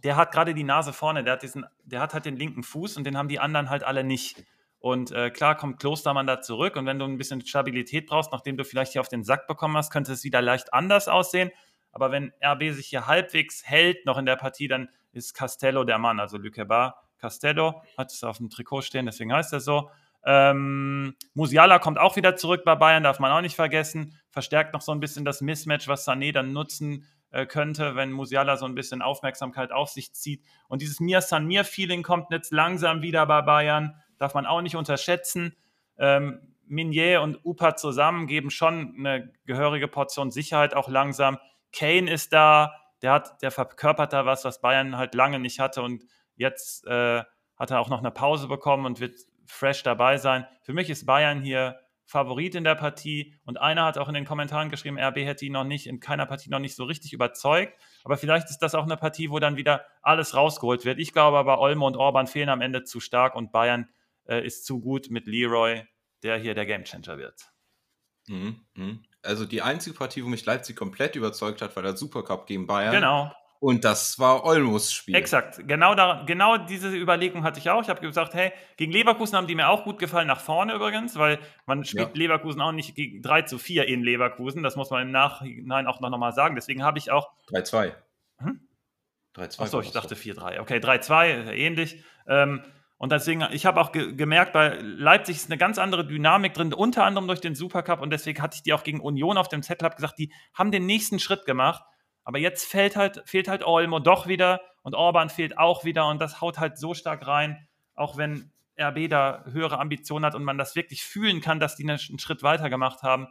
der 0.03 0.18
hat 0.18 0.34
gerade 0.34 0.53
die 0.53 0.65
Nase 0.65 0.91
vorne, 0.91 1.23
der 1.23 1.34
hat 1.34 1.43
diesen, 1.43 1.65
der 1.85 2.01
hat 2.01 2.14
halt 2.14 2.26
den 2.26 2.35
linken 2.35 2.61
Fuß 2.61 2.97
und 2.97 3.05
den 3.05 3.18
haben 3.18 3.30
die 3.30 3.39
anderen 3.39 3.69
halt 3.69 3.85
alle 3.85 4.03
nicht. 4.03 4.43
Und 4.80 5.14
äh, 5.14 5.30
klar 5.30 5.55
kommt 5.55 5.80
Klostermann 5.80 6.27
da 6.27 6.41
zurück. 6.41 6.76
Und 6.76 6.85
wenn 6.85 6.99
du 6.99 7.05
ein 7.05 7.18
bisschen 7.18 7.45
Stabilität 7.45 8.05
brauchst, 8.05 8.34
nachdem 8.34 8.57
du 8.57 8.65
vielleicht 8.65 8.91
hier 8.91 8.99
auf 8.99 9.07
den 9.07 9.23
Sack 9.23 9.47
bekommen 9.47 9.77
hast, 9.77 9.89
könnte 9.89 10.11
es 10.11 10.26
wieder 10.26 10.41
leicht 10.41 10.73
anders 10.73 11.07
aussehen. 11.07 11.51
Aber 11.93 12.11
wenn 12.11 12.34
RB 12.43 12.73
sich 12.73 12.88
hier 12.88 13.07
halbwegs 13.07 13.64
hält 13.65 14.05
noch 14.05 14.18
in 14.18 14.26
der 14.26 14.35
Partie, 14.35 14.68
dann 14.68 14.89
ist 15.14 15.35
Castello 15.35 15.85
der 15.85 15.99
Mann. 15.99 16.19
Also 16.19 16.38
Bar 16.68 17.01
Castello 17.18 17.81
hat 17.97 18.11
es 18.11 18.26
auf 18.26 18.39
dem 18.39 18.49
Trikot 18.49 18.81
stehen, 18.81 19.05
deswegen 19.05 19.31
heißt 19.31 19.53
er 19.53 19.61
so. 19.61 19.89
Ähm, 20.26 21.16
Musiala 21.34 21.80
kommt 21.80 22.00
auch 22.00 22.16
wieder 22.16 22.36
zurück 22.36 22.64
bei 22.64 22.76
Bayern, 22.76 23.04
darf 23.04 23.20
man 23.20 23.32
auch 23.32 23.41
nicht 23.41 23.56
vergessen. 23.56 24.18
Verstärkt 24.30 24.74
noch 24.74 24.82
so 24.82 24.91
ein 24.91 25.00
bisschen 25.00 25.26
das 25.26 25.41
Mismatch, 25.41 25.88
was 25.88 26.08
Sané 26.08 26.32
dann 26.32 26.54
nutzen 26.54 27.06
äh, 27.32 27.45
könnte, 27.45 27.95
wenn 27.95 28.12
Musiala 28.12 28.58
so 28.58 28.66
ein 28.66 28.76
bisschen 28.76 29.02
Aufmerksamkeit 29.02 29.72
auf 29.72 29.90
sich 29.90 30.14
zieht. 30.14 30.44
Und 30.68 30.82
dieses 30.82 31.00
Mir-San-Mir-Feeling 31.00 32.04
kommt 32.04 32.32
jetzt 32.32 32.52
langsam 32.52 33.02
wieder 33.02 33.26
bei 33.26 33.41
Bayern 33.41 33.95
darf 34.24 34.34
man 34.34 34.45
auch 34.45 34.62
nicht 34.62 34.78
unterschätzen. 34.78 35.56
Ähm, 35.98 36.56
Minier 36.66 37.22
und 37.22 37.44
Upa 37.44 37.76
zusammen 37.76 38.26
geben 38.26 38.50
schon 38.50 38.95
eine 38.98 39.34
gehörige 39.45 39.90
Portion 39.90 40.32
Sicherheit 40.32 40.74
auch 40.76 40.88
langsam. 40.88 41.38
Kane 41.74 42.10
ist 42.10 42.32
da, 42.32 42.74
der, 43.02 43.12
hat, 43.12 43.41
der 43.41 43.52
verkörpert 43.52 44.14
da 44.14 44.26
was, 44.26 44.45
was 44.45 44.62
Bayern 44.62 44.98
halt 44.98 45.14
lange 45.14 45.40
nicht 45.40 45.60
hatte 45.60 45.82
und 45.82 46.06
jetzt 46.36 46.88
äh, 46.88 47.24
hat 47.58 47.72
er 47.72 47.80
auch 47.82 47.90
noch 47.90 48.00
eine 48.00 48.12
Pause 48.12 48.48
bekommen 48.48 48.86
und 48.86 49.02
wird 49.02 49.16
fresh 49.45 49.84
dabei 49.84 50.18
sein. 50.18 50.45
Für 50.61 50.74
mich 50.74 50.90
ist 50.90 51.06
Bayern 51.06 51.41
hier 51.41 51.80
Favorit 52.06 52.56
in 52.56 52.64
der 52.64 52.76
Partie 52.76 53.36
und 53.45 53.60
einer 53.60 53.86
hat 53.86 53.98
auch 53.98 54.07
in 54.07 54.14
den 54.14 54.26
Kommentaren 54.26 54.70
geschrieben, 54.70 54.99
RB 54.99 55.18
hätte 55.18 55.45
ihn 55.45 55.53
noch 55.53 55.64
nicht 55.64 55.88
in 55.88 55.99
keiner 55.99 56.26
Partie 56.26 56.49
noch 56.49 56.60
nicht 56.60 56.76
so 56.76 56.84
richtig 56.84 57.14
überzeugt, 57.14 57.80
aber 58.03 58.18
vielleicht 58.18 58.49
ist 58.49 58.60
das 58.60 58.76
auch 58.76 58.84
eine 58.84 58.98
Partie, 58.98 59.30
wo 59.30 59.40
dann 59.40 59.56
wieder 59.56 59.86
alles 60.02 60.36
rausgeholt 60.36 60.86
wird. 60.86 60.99
Ich 60.99 61.14
glaube 61.14 61.38
aber, 61.38 61.60
Olmo 61.60 61.88
und 61.88 61.95
Orban 61.95 62.28
fehlen 62.28 62.49
am 62.49 62.61
Ende 62.61 62.84
zu 62.84 62.99
stark 62.99 63.36
und 63.36 63.52
Bayern 63.52 63.90
äh, 64.26 64.45
ist 64.45 64.65
zu 64.65 64.80
gut 64.82 65.10
mit 65.10 65.28
Leroy, 65.28 65.84
der 66.24 66.38
hier 66.38 66.56
der 66.56 66.65
Gamechanger 66.65 67.18
wird. 67.18 67.49
Mhm, 68.28 68.65
mhm. 68.76 69.06
Also 69.22 69.45
die 69.45 69.61
einzige 69.61 69.95
Partie, 69.95 70.24
wo 70.24 70.28
mich 70.28 70.45
Leipzig 70.45 70.76
komplett 70.76 71.15
überzeugt 71.15 71.61
hat, 71.61 71.76
war 71.76 71.84
der 71.84 71.95
Supercup 71.95 72.45
gegen 72.45 72.68
Bayern. 72.68 72.94
Genau. 72.94 73.32
Und 73.64 73.85
das 73.85 74.19
war 74.19 74.44
Olmos 74.44 74.91
Spiel. 74.91 75.15
Exakt. 75.15 75.65
Genau, 75.69 75.95
da, 75.95 76.23
genau 76.27 76.57
diese 76.57 76.94
Überlegung 76.94 77.45
hatte 77.45 77.61
ich 77.61 77.69
auch. 77.69 77.81
Ich 77.81 77.88
habe 77.88 78.02
gesagt, 78.02 78.34
hey, 78.34 78.52
gegen 78.76 78.91
Leverkusen 78.91 79.38
haben 79.38 79.48
die 79.48 79.56
mir 79.56 79.69
auch 79.69 79.85
gut 79.85 79.99
gefallen, 79.99 80.27
nach 80.27 80.41
vorne 80.41 80.73
übrigens, 80.73 81.15
weil 81.15 81.40
man 81.65 81.85
spielt 81.85 82.10
ja. 82.10 82.23
Leverkusen 82.23 82.60
auch 82.60 82.73
nicht 82.73 82.94
gegen 82.94 83.22
3 83.22 83.44
zu 83.44 83.57
4 83.57 83.88
in 83.88 84.03
Leverkusen. 84.03 84.64
Das 84.64 84.76
muss 84.76 84.90
man 84.90 85.03
im 85.03 85.11
Nachhinein 85.11 85.88
auch 85.88 86.02
noch 86.02 86.18
mal 86.18 86.34
sagen. 86.34 86.56
Deswegen 86.56 86.84
habe 86.84 86.98
ich 86.98 87.10
auch. 87.10 87.31
3-2. 87.53 87.94
Hm? 88.40 88.68
3-2. 89.34 89.61
Achso, 89.61 89.80
ich 89.80 89.91
dachte 89.91 90.15
4-3. 90.15 90.60
Okay, 90.60 90.80
3-2, 90.80 91.53
ähnlich. 91.53 92.03
Ähm, 92.27 92.64
und 92.98 93.14
deswegen, 93.14 93.48
ich 93.53 93.65
habe 93.65 93.80
auch 93.80 93.94
ge 93.94 94.14
gemerkt, 94.14 94.52
bei 94.52 94.77
Leipzig 94.81 95.38
ist 95.38 95.49
eine 95.49 95.57
ganz 95.57 95.77
andere 95.77 96.06
Dynamik 96.06 96.53
drin, 96.53 96.73
unter 96.73 97.06
anderem 97.06 97.27
durch 97.27 97.40
den 97.40 97.56
Supercup. 97.56 98.02
Und 98.02 98.10
deswegen 98.10 98.41
hatte 98.41 98.56
ich 98.57 98.64
die 98.64 98.73
auch 98.73 98.84
gegen 98.84 98.99
Union 98.99 99.38
auf 99.38 99.48
dem 99.48 99.64
Zettel, 99.64 99.85
habe 99.85 99.95
gesagt, 99.95 100.19
die 100.19 100.34
haben 100.53 100.73
den 100.73 100.85
nächsten 100.85 101.19
Schritt 101.19 101.45
gemacht. 101.45 101.81
Aber 102.24 102.40
jetzt 102.40 102.66
fehlt 102.66 102.95
halt, 102.95 103.22
fehlt 103.26 103.48
halt 103.48 103.66
Olmo 103.66 104.00
doch 104.00 104.28
wieder 104.28 104.62
und 104.82 104.95
Orban 104.95 105.30
fehlt 105.30 105.58
auch 105.58 105.84
wieder. 105.84 106.08
Und 106.08 106.20
das 106.20 106.41
haut 106.41 106.60
halt 106.60 106.78
so 106.78 106.94
stark 106.94 107.28
rein, 107.28 107.68
auch 107.95 108.18
wenn 108.18 108.52
RB 108.80 109.10
da 109.10 109.44
höhere 109.45 109.80
Ambitionen 109.80 110.26
hat 110.26 110.36
und 110.36 110.44
man 110.44 110.58
das 110.58 110.76
wirklich 110.76 111.04
fühlen 111.04 111.41
kann, 111.41 111.60
dass 111.60 111.76
die 111.76 111.84
einen 111.84 112.00
Schritt 112.00 112.44
weiter 112.44 112.70
gemacht 112.70 113.04
haben. 113.04 113.28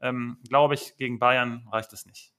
Ähm, 0.00 0.38
Glaube 0.48 0.74
ich, 0.74 0.96
gegen 0.96 1.18
Bayern 1.18 1.66
reicht 1.70 1.92
es 1.92 2.06
nicht. 2.06 2.32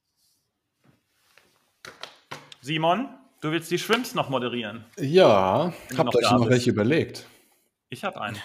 Simon? 2.61 3.10
Du 3.41 3.52
willst 3.52 3.69
die 3.69 3.77
Shrimps 3.77 4.15
noch 4.15 4.30
moderieren? 4.30 4.86
Ja, 4.98 5.72
habt 5.98 6.15
euch 6.15 6.32
noch 6.32 6.49
welche 6.49 6.72
überlegt? 6.72 7.27
Ich 7.90 8.03
habe 8.03 8.19
einen. 8.19 8.41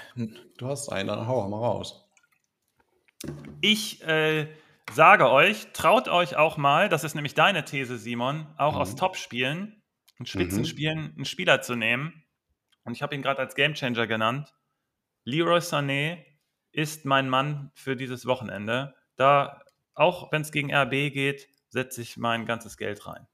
Du 0.59 0.67
hast 0.67 0.91
einen, 0.91 1.09
dann 1.09 1.27
hau 1.27 1.49
mal 1.49 1.57
raus. 1.57 2.07
Ich 3.61 4.03
äh, 4.07 4.47
sage 4.93 5.31
euch, 5.31 5.69
traut 5.73 6.09
euch 6.09 6.37
auch 6.37 6.57
mal, 6.57 6.89
das 6.89 7.05
ist 7.05 7.15
nämlich 7.15 7.35
deine 7.35 7.65
These, 7.65 7.99
Simon, 7.99 8.47
auch 8.57 8.75
mhm. 8.75 8.81
aus 8.81 8.97
Top-Spielen 8.97 9.83
und 10.19 10.29
Spitzenspielen 10.29 10.99
mhm. 10.99 11.13
einen 11.17 11.25
Spieler 11.25 11.63
zu 11.63 11.77
nehmen. 11.77 12.25
Und 12.85 12.95
ich 12.95 13.03
habe 13.03 13.15
ihn 13.15 13.23
gerade 13.23 13.41
als 13.41 13.55
Gamechanger 13.55 14.07
genannt. 14.07 14.53
Leroy 15.25 15.59
Sané 15.59 16.25
ist 16.73 17.05
mein 17.05 17.29
Mann 17.29 17.71
für 17.75 17.97
dieses 17.97 18.27
Wochenende. 18.27 18.95
Da, 19.17 19.63
auch 19.95 20.33
wenn 20.33 20.43
es 20.43 20.53
gegen 20.53 20.75
RB 20.75 21.13
geht, 21.13 21.49
setze 21.69 22.03
ich 22.03 22.17
mein 22.17 22.47
ganzes 22.47 22.77
Geld 22.77 23.07
rein. 23.07 23.27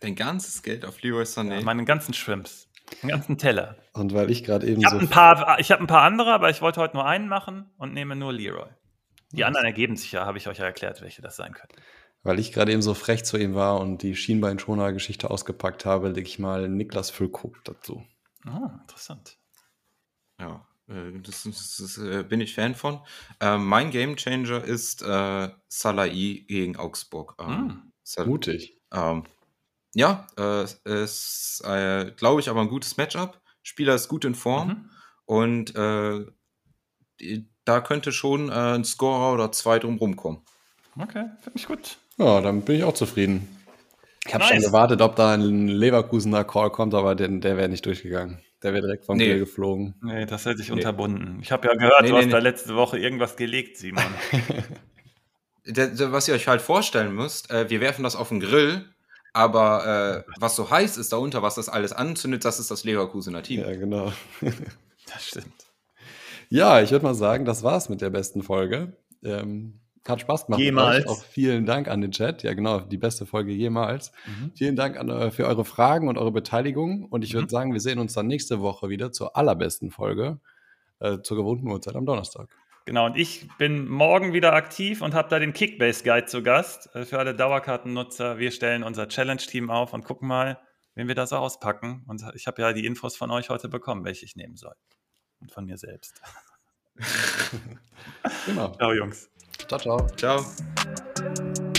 Dein 0.00 0.14
ganzes 0.14 0.62
Geld 0.62 0.84
auf 0.84 1.00
Leroy 1.02 1.24
Sané? 1.24 1.56
Ja, 1.56 1.62
meinen 1.62 1.84
ganzen 1.84 2.14
Shrimps. 2.14 2.68
Den 3.02 3.10
ganzen 3.10 3.38
Teller. 3.38 3.76
Und 3.92 4.12
weil 4.12 4.30
ich 4.30 4.44
gerade 4.44 4.66
eben 4.66 4.82
ich 4.82 4.88
so. 4.88 4.98
Ein 4.98 5.08
paar, 5.08 5.58
ich 5.58 5.70
habe 5.70 5.82
ein 5.82 5.86
paar 5.86 6.02
andere, 6.02 6.32
aber 6.32 6.50
ich 6.50 6.60
wollte 6.60 6.80
heute 6.80 6.96
nur 6.96 7.06
einen 7.06 7.28
machen 7.28 7.70
und 7.78 7.94
nehme 7.94 8.14
nur 8.14 8.32
Leroy. 8.32 8.68
Die 9.34 9.42
Was? 9.42 9.48
anderen 9.48 9.66
ergeben 9.66 9.96
sich 9.96 10.12
ja, 10.12 10.26
habe 10.26 10.38
ich 10.38 10.48
euch 10.48 10.58
ja 10.58 10.64
erklärt, 10.64 11.02
welche 11.02 11.22
das 11.22 11.36
sein 11.36 11.52
können. 11.52 11.72
Weil 12.22 12.38
ich 12.38 12.52
gerade 12.52 12.72
eben 12.72 12.82
so 12.82 12.94
frech 12.94 13.24
zu 13.24 13.36
ihm 13.36 13.54
war 13.54 13.80
und 13.80 14.02
die 14.02 14.16
Schienbeinschoner-Geschichte 14.16 15.30
ausgepackt 15.30 15.84
habe, 15.84 16.08
lege 16.08 16.26
ich 16.26 16.38
mal 16.38 16.68
Niklas 16.68 17.10
Füllkrug 17.10 17.62
dazu. 17.64 18.02
Ah, 18.46 18.78
interessant. 18.80 19.38
Ja, 20.40 20.66
äh, 20.88 21.20
das, 21.20 21.42
das, 21.44 21.76
das 21.76 21.98
äh, 21.98 22.24
bin 22.24 22.40
ich 22.40 22.54
Fan 22.54 22.74
von. 22.74 23.00
Äh, 23.40 23.58
mein 23.58 23.90
Gamechanger 23.90 24.64
ist 24.64 25.02
äh, 25.02 25.50
Salai 25.68 26.44
gegen 26.46 26.76
Augsburg. 26.76 27.36
Ähm, 27.38 27.92
mm, 28.18 28.26
mutig. 28.26 28.80
Ähm, 28.92 29.24
ja, 29.94 30.26
äh, 30.38 30.64
ist, 30.84 31.62
äh, 31.64 32.10
glaube 32.16 32.40
ich, 32.40 32.48
aber 32.48 32.60
ein 32.60 32.68
gutes 32.68 32.96
Matchup. 32.96 33.40
Spieler 33.62 33.94
ist 33.94 34.08
gut 34.08 34.24
in 34.24 34.34
Form 34.34 34.68
mhm. 34.68 34.90
und 35.24 35.76
äh, 35.76 36.26
die, 37.20 37.48
da 37.64 37.80
könnte 37.80 38.12
schon 38.12 38.48
äh, 38.48 38.52
ein 38.52 38.84
Scorer 38.84 39.32
oder 39.32 39.52
zwei 39.52 39.78
drumherum 39.78 40.16
kommen. 40.16 40.42
Okay, 41.00 41.24
finde 41.42 41.58
ich 41.58 41.66
gut. 41.66 41.98
Ja, 42.18 42.40
dann 42.40 42.62
bin 42.62 42.76
ich 42.76 42.84
auch 42.84 42.94
zufrieden. 42.94 43.48
Ich 44.26 44.32
habe 44.32 44.44
nice. 44.44 44.54
schon 44.54 44.62
gewartet, 44.62 45.02
ob 45.02 45.16
da 45.16 45.34
ein 45.34 45.68
Leverkusener 45.68 46.44
Call 46.44 46.70
kommt, 46.70 46.94
aber 46.94 47.14
den, 47.14 47.40
der 47.40 47.56
wäre 47.56 47.68
nicht 47.68 47.84
durchgegangen. 47.84 48.38
Der 48.62 48.72
wäre 48.72 48.82
direkt 48.82 49.04
vom 49.04 49.18
nee. 49.18 49.38
geflogen. 49.38 49.94
Nee, 50.02 50.24
das 50.24 50.46
hätte 50.46 50.62
ich 50.62 50.68
nee. 50.68 50.76
unterbunden. 50.76 51.38
Ich 51.42 51.52
habe 51.52 51.68
ja 51.68 51.74
gehört, 51.74 52.02
nee, 52.02 52.08
du 52.08 52.16
hast 52.16 52.30
da 52.30 52.38
letzte 52.38 52.74
Woche 52.74 52.98
irgendwas 52.98 53.36
gelegt, 53.36 53.76
Simon. 53.76 54.04
was 55.66 56.28
ihr 56.28 56.34
euch 56.34 56.48
halt 56.48 56.62
vorstellen 56.62 57.14
müsst, 57.14 57.50
äh, 57.50 57.68
wir 57.68 57.80
werfen 57.80 58.02
das 58.02 58.16
auf 58.16 58.30
den 58.30 58.40
Grill 58.40 58.86
Aber 59.34 60.24
äh, 60.26 60.32
was 60.38 60.56
so 60.56 60.70
heiß 60.70 60.96
ist 60.96 61.12
darunter, 61.12 61.42
was 61.42 61.56
das 61.56 61.68
alles 61.68 61.92
anzündet, 61.92 62.44
das 62.44 62.60
ist 62.60 62.70
das 62.70 62.84
Leverkusener 62.84 63.42
Team. 63.42 63.60
Ja, 63.60 63.74
genau. 63.74 64.12
das 65.12 65.26
stimmt. 65.26 65.63
Ja, 66.54 66.80
ich 66.80 66.92
würde 66.92 67.04
mal 67.04 67.14
sagen, 67.14 67.44
das 67.44 67.64
war's 67.64 67.88
mit 67.88 68.00
der 68.00 68.10
besten 68.10 68.44
Folge. 68.44 68.96
Ähm, 69.24 69.80
hat 70.06 70.20
Spaß 70.20 70.46
gemacht. 70.46 70.60
Jemals. 70.60 71.04
Auch 71.08 71.24
vielen 71.24 71.66
Dank 71.66 71.88
an 71.88 72.00
den 72.00 72.12
Chat. 72.12 72.44
Ja, 72.44 72.54
genau, 72.54 72.78
die 72.78 72.96
beste 72.96 73.26
Folge 73.26 73.50
jemals. 73.50 74.12
Mhm. 74.24 74.52
Vielen 74.54 74.76
Dank 74.76 74.96
an, 74.96 75.08
äh, 75.08 75.32
für 75.32 75.46
eure 75.46 75.64
Fragen 75.64 76.06
und 76.06 76.16
eure 76.16 76.30
Beteiligung. 76.30 77.06
Und 77.06 77.24
ich 77.24 77.34
würde 77.34 77.46
mhm. 77.46 77.50
sagen, 77.50 77.72
wir 77.72 77.80
sehen 77.80 77.98
uns 77.98 78.12
dann 78.12 78.28
nächste 78.28 78.60
Woche 78.60 78.88
wieder 78.88 79.10
zur 79.10 79.36
allerbesten 79.36 79.90
Folge, 79.90 80.38
äh, 81.00 81.18
zur 81.22 81.36
gewohnten 81.36 81.66
Uhrzeit 81.66 81.96
am 81.96 82.06
Donnerstag. 82.06 82.48
Genau, 82.84 83.06
und 83.06 83.16
ich 83.16 83.48
bin 83.58 83.88
morgen 83.88 84.32
wieder 84.32 84.52
aktiv 84.52 85.02
und 85.02 85.12
habe 85.12 85.28
da 85.30 85.40
den 85.40 85.54
Kickbase 85.54 86.04
Guide 86.04 86.26
zu 86.26 86.44
Gast 86.44 86.88
äh, 86.94 87.04
für 87.04 87.18
alle 87.18 87.34
Dauerkartennutzer. 87.34 88.38
Wir 88.38 88.52
stellen 88.52 88.84
unser 88.84 89.08
Challenge-Team 89.08 89.70
auf 89.70 89.92
und 89.92 90.04
gucken 90.04 90.28
mal, 90.28 90.60
wen 90.94 91.08
wir 91.08 91.16
da 91.16 91.26
so 91.26 91.34
auspacken. 91.34 92.04
Und 92.06 92.22
ich 92.36 92.46
habe 92.46 92.62
ja 92.62 92.72
die 92.72 92.86
Infos 92.86 93.16
von 93.16 93.32
euch 93.32 93.50
heute 93.50 93.68
bekommen, 93.68 94.04
welche 94.04 94.24
ich 94.24 94.36
nehmen 94.36 94.54
soll. 94.54 94.74
Und 95.44 95.52
von 95.52 95.66
mir 95.66 95.76
selbst. 95.76 96.22
genau. 98.46 98.72
Ciao, 98.76 98.92
Jungs. 98.94 99.28
Ciao, 99.68 99.78
ciao. 99.78 100.06
Ciao. 100.16 101.70